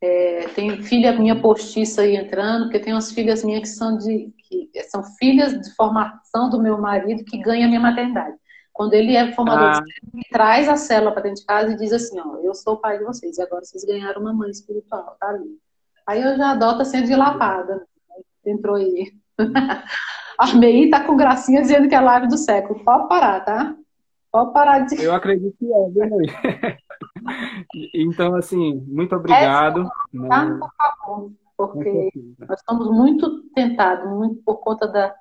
É, 0.00 0.46
tem 0.54 0.80
filha 0.82 1.18
minha 1.18 1.40
postiça 1.40 2.02
aí 2.02 2.14
entrando, 2.14 2.64
porque 2.64 2.78
tem 2.78 2.92
umas 2.92 3.10
filhas 3.10 3.42
minhas 3.42 3.62
que 3.62 3.68
são 3.68 3.98
de 3.98 4.32
que 4.48 4.70
são 4.84 5.02
filhas 5.18 5.52
de 5.60 5.74
formação 5.74 6.48
do 6.50 6.60
meu 6.60 6.78
marido 6.78 7.24
que 7.24 7.38
ganha 7.38 7.66
a 7.66 7.68
minha 7.68 7.80
maternidade. 7.80 8.36
Quando 8.72 8.94
ele 8.94 9.14
é 9.14 9.32
formador 9.32 9.68
ah. 9.68 9.82
ele 10.12 10.24
traz 10.32 10.68
a 10.68 10.76
célula 10.76 11.12
para 11.12 11.22
dentro 11.22 11.40
de 11.40 11.46
casa 11.46 11.72
e 11.72 11.76
diz 11.76 11.92
assim, 11.92 12.18
ó, 12.20 12.36
eu 12.42 12.54
sou 12.54 12.74
o 12.74 12.76
pai 12.78 12.98
de 12.98 13.04
vocês, 13.04 13.38
e 13.38 13.42
agora 13.42 13.64
vocês 13.64 13.84
ganharam 13.84 14.20
uma 14.20 14.32
mãe 14.32 14.50
espiritual, 14.50 15.16
tá 15.20 15.28
ali. 15.28 15.58
Aí 16.06 16.20
eu 16.20 16.36
já 16.36 16.50
adoto 16.50 16.84
sendo 16.84 17.06
de 17.06 17.14
lapada. 17.14 17.76
Né? 17.76 17.82
Entrou 18.46 18.74
aí. 18.74 19.12
a 20.38 20.54
Mei 20.54 20.90
tá 20.90 21.04
com 21.04 21.16
gracinha 21.16 21.62
dizendo 21.62 21.88
que 21.88 21.94
é 21.94 21.98
a 21.98 22.02
live 22.02 22.28
do 22.28 22.36
século. 22.36 22.84
Pode 22.84 23.08
parar, 23.08 23.40
tá? 23.44 23.76
Pode 24.30 24.52
parar 24.52 24.80
de. 24.80 25.00
Eu 25.00 25.14
acredito 25.14 25.54
que 25.58 25.66
é, 25.72 25.90
viu, 25.90 26.18
Então, 27.94 28.34
assim, 28.34 28.84
muito 28.88 29.14
obrigado. 29.14 29.88
É, 30.14 30.28
tá? 30.28 30.46
Por 30.46 30.70
favor, 30.76 31.32
porque 31.56 32.10
nós 32.48 32.58
estamos 32.58 32.90
muito 32.90 33.42
tentados, 33.54 34.10
muito 34.10 34.42
por 34.42 34.56
conta 34.56 34.86
da 34.86 35.14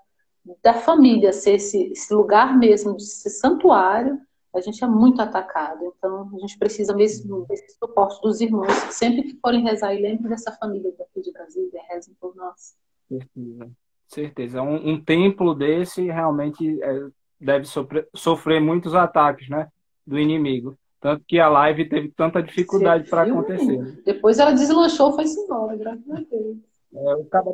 da 0.61 0.73
família 0.73 1.31
ser 1.31 1.55
esse, 1.55 1.91
esse 1.91 2.13
lugar 2.13 2.57
mesmo, 2.57 2.99
ser 2.99 3.29
santuário, 3.29 4.19
a 4.53 4.61
gente 4.61 4.83
é 4.83 4.87
muito 4.87 5.21
atacado. 5.21 5.93
Então, 5.97 6.29
a 6.35 6.39
gente 6.39 6.57
precisa 6.59 6.95
mesmo 6.95 7.45
desse 7.47 7.75
suporte 7.77 8.21
dos 8.21 8.39
irmãos. 8.39 8.71
Sempre 8.91 9.23
que 9.23 9.39
forem 9.39 9.63
rezar, 9.63 9.95
e 9.95 10.01
lembrem 10.01 10.29
dessa 10.29 10.51
família 10.51 10.93
daqui 10.97 11.21
de 11.21 11.31
Brasília, 11.31 11.81
rezem 11.89 12.13
por 12.19 12.35
nós. 12.35 12.75
Certeza. 13.07 13.71
Certeza. 14.07 14.61
Um, 14.61 14.91
um 14.91 15.03
templo 15.03 15.55
desse 15.55 16.03
realmente 16.03 16.81
é, 16.83 17.07
deve 17.39 17.65
sofrer, 17.65 18.07
sofrer, 18.13 18.61
muitos 18.61 18.93
ataques 18.93 19.49
né, 19.49 19.69
do 20.05 20.19
inimigo. 20.19 20.77
Tanto 21.03 21.25
que 21.27 21.37
a 21.37 21.49
live 21.49 21.89
teve 21.89 22.09
tanta 22.15 22.41
dificuldade 22.41 23.09
para 23.09 23.23
acontecer. 23.23 24.01
Depois 24.05 24.39
ela 24.39 24.53
deslanchou 24.53 25.11
e 25.11 25.15
foi 25.15 25.43
embora, 25.43 25.75
graças 25.75 26.09
a 26.09 26.15
Deus. 26.15 26.57
É, 26.95 27.15
o 27.15 27.25
cara 27.25 27.45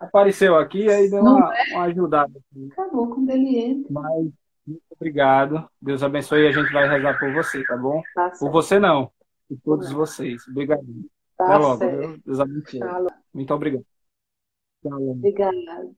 apareceu 0.00 0.56
aqui 0.56 0.86
e 0.86 0.90
aí 0.90 1.08
deu 1.08 1.20
uma, 1.20 1.56
é? 1.56 1.74
uma, 1.74 1.84
ajudada. 1.84 2.32
Acabou 2.72 3.08
quando 3.14 3.30
ele 3.30 3.56
entra. 3.56 3.92
Mas, 3.92 4.32
muito 4.66 4.82
obrigado. 4.90 5.70
Deus 5.80 6.02
abençoe 6.02 6.42
e 6.42 6.48
a 6.48 6.52
gente 6.52 6.72
vai 6.72 6.88
rezar 6.88 7.16
por 7.20 7.32
você, 7.32 7.62
tá 7.62 7.76
bom? 7.76 8.02
Tá 8.12 8.32
por 8.36 8.50
você 8.50 8.80
não, 8.80 9.12
por 9.48 9.58
todos 9.64 9.92
vocês. 9.92 10.42
Obrigado. 10.48 10.84
Tá 11.36 11.44
Até 11.44 11.56
logo. 11.56 11.78
Certo. 11.78 12.20
Deus 12.26 12.40
abençoe. 12.40 12.80
Muito 13.32 13.54
obrigado. 13.54 13.86
Tchau. 14.82 15.10
Obrigado. 15.10 15.94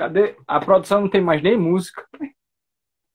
Cadê? 0.00 0.34
A 0.46 0.58
produção 0.58 1.02
não 1.02 1.10
tem 1.10 1.20
mais 1.20 1.42
nem 1.42 1.58
música. 1.58 2.08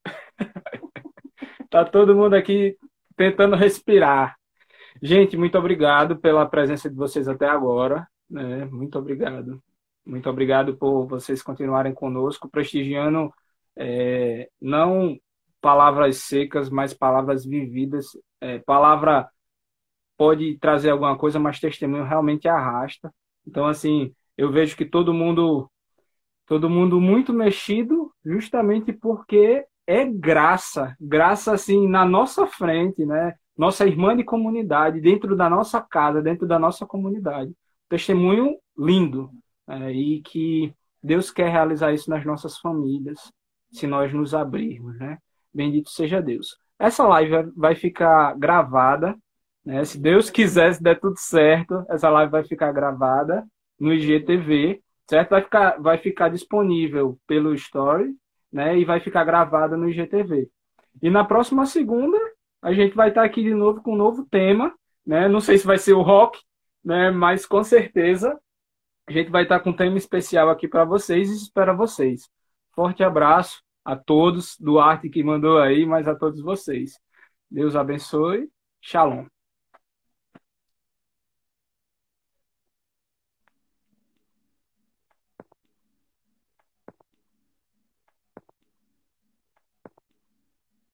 tá 1.68 1.84
todo 1.84 2.16
mundo 2.16 2.36
aqui 2.36 2.78
tentando 3.16 3.56
respirar. 3.56 4.36
Gente, 5.02 5.36
muito 5.36 5.58
obrigado 5.58 6.16
pela 6.16 6.46
presença 6.46 6.88
de 6.88 6.96
vocês 6.96 7.28
até 7.28 7.48
agora. 7.48 8.08
Né? 8.30 8.66
Muito 8.66 9.00
obrigado. 9.00 9.64
Muito 10.06 10.30
obrigado 10.30 10.78
por 10.78 11.08
vocês 11.08 11.42
continuarem 11.42 11.92
conosco, 11.92 12.48
prestigiando 12.48 13.34
é, 13.76 14.48
não 14.62 15.18
palavras 15.60 16.18
secas, 16.18 16.70
mas 16.70 16.94
palavras 16.94 17.44
vividas. 17.44 18.10
É, 18.40 18.60
palavra 18.60 19.28
pode 20.16 20.60
trazer 20.60 20.92
alguma 20.92 21.18
coisa, 21.18 21.40
mas 21.40 21.60
testemunho 21.60 22.04
realmente 22.04 22.48
arrasta. 22.48 23.12
Então, 23.44 23.66
assim, 23.66 24.14
eu 24.38 24.52
vejo 24.52 24.78
que 24.78 24.86
todo 24.86 25.16
mundo 25.16 25.68
todo 26.46 26.70
mundo 26.70 27.02
muito 27.02 27.34
mexido, 27.34 28.12
justamente 28.24 28.94
porque 28.94 29.66
é 29.88 30.06
graça, 30.06 30.96
graça 31.00 31.54
assim 31.54 31.88
na 31.88 32.06
nossa 32.06 32.48
frente, 32.48 33.06
né? 33.06 33.36
Nossa 33.58 33.86
irmã 33.86 34.16
de 34.16 34.24
comunidade, 34.24 35.00
dentro 35.00 35.36
da 35.36 35.50
nossa 35.50 35.82
casa, 35.82 36.22
dentro 36.22 36.48
da 36.48 36.60
nossa 36.60 36.86
comunidade. 36.86 37.54
Testemunho 37.88 38.58
lindo 38.78 39.32
é, 39.68 39.92
e 39.92 40.22
que 40.22 40.74
Deus 41.02 41.32
quer 41.32 41.50
realizar 41.50 41.94
isso 41.94 42.10
nas 42.10 42.26
nossas 42.26 42.58
famílias, 42.58 43.32
se 43.72 43.88
nós 43.88 44.14
nos 44.14 44.34
abrirmos, 44.34 44.98
né? 45.00 45.18
Bendito 45.54 45.90
seja 45.90 46.22
Deus. 46.22 46.58
Essa 46.78 47.08
live 47.08 47.52
vai 47.56 47.76
ficar 47.76 48.38
gravada, 48.38 49.16
né? 49.64 49.86
Se 49.86 50.00
Deus 50.00 50.30
quiser, 50.30 50.74
se 50.74 50.84
der 50.84 51.00
tudo 51.00 51.18
certo, 51.18 51.86
essa 51.90 52.10
live 52.10 52.32
vai 52.32 52.44
ficar 52.44 52.72
gravada 52.72 53.46
no 53.80 53.94
IGTV 53.94 54.82
certo? 55.10 55.30
Vai 55.32 55.42
ficar, 55.42 55.82
vai 55.82 55.98
ficar 55.98 56.30
disponível 56.30 57.20
pelo 57.28 57.54
Story, 57.54 58.16
né? 58.52 58.78
E 58.78 58.86
vai 58.86 59.00
ficar 59.00 59.24
gravada 59.24 59.76
no 59.78 59.90
IGTV. 59.90 60.50
E 61.02 61.10
na 61.10 61.24
próxima 61.26 61.66
segunda, 61.66 62.18
a 62.62 62.74
gente 62.74 62.96
vai 62.96 63.10
estar 63.10 63.24
aqui 63.24 63.44
de 63.44 63.54
novo 63.54 63.82
com 63.82 63.94
um 63.94 63.98
novo 63.98 64.26
tema, 64.26 64.74
né? 65.06 65.28
Não 65.28 65.40
sei 65.40 65.58
se 65.58 65.68
vai 65.68 65.78
ser 65.78 65.94
o 65.94 66.02
rock, 66.02 66.40
né? 66.84 67.12
Mas 67.12 67.46
com 67.46 67.64
certeza 67.64 68.40
a 69.08 69.12
gente 69.12 69.30
vai 69.30 69.44
estar 69.44 69.60
com 69.60 69.70
um 69.70 69.76
tema 69.76 69.98
especial 69.98 70.50
aqui 70.50 70.68
para 70.68 70.84
vocês 70.84 71.30
e 71.30 71.36
espero 71.36 71.78
vocês. 71.78 72.30
Forte 72.74 73.04
abraço 73.04 73.62
a 73.84 73.96
todos, 73.96 74.58
do 74.60 74.80
Arte 74.80 75.10
que 75.10 75.24
mandou 75.24 75.60
aí, 75.60 75.86
mas 75.86 76.08
a 76.08 76.16
todos 76.16 76.42
vocês. 76.42 77.00
Deus 77.50 77.76
abençoe. 77.76 78.50
Shalom. 78.82 79.35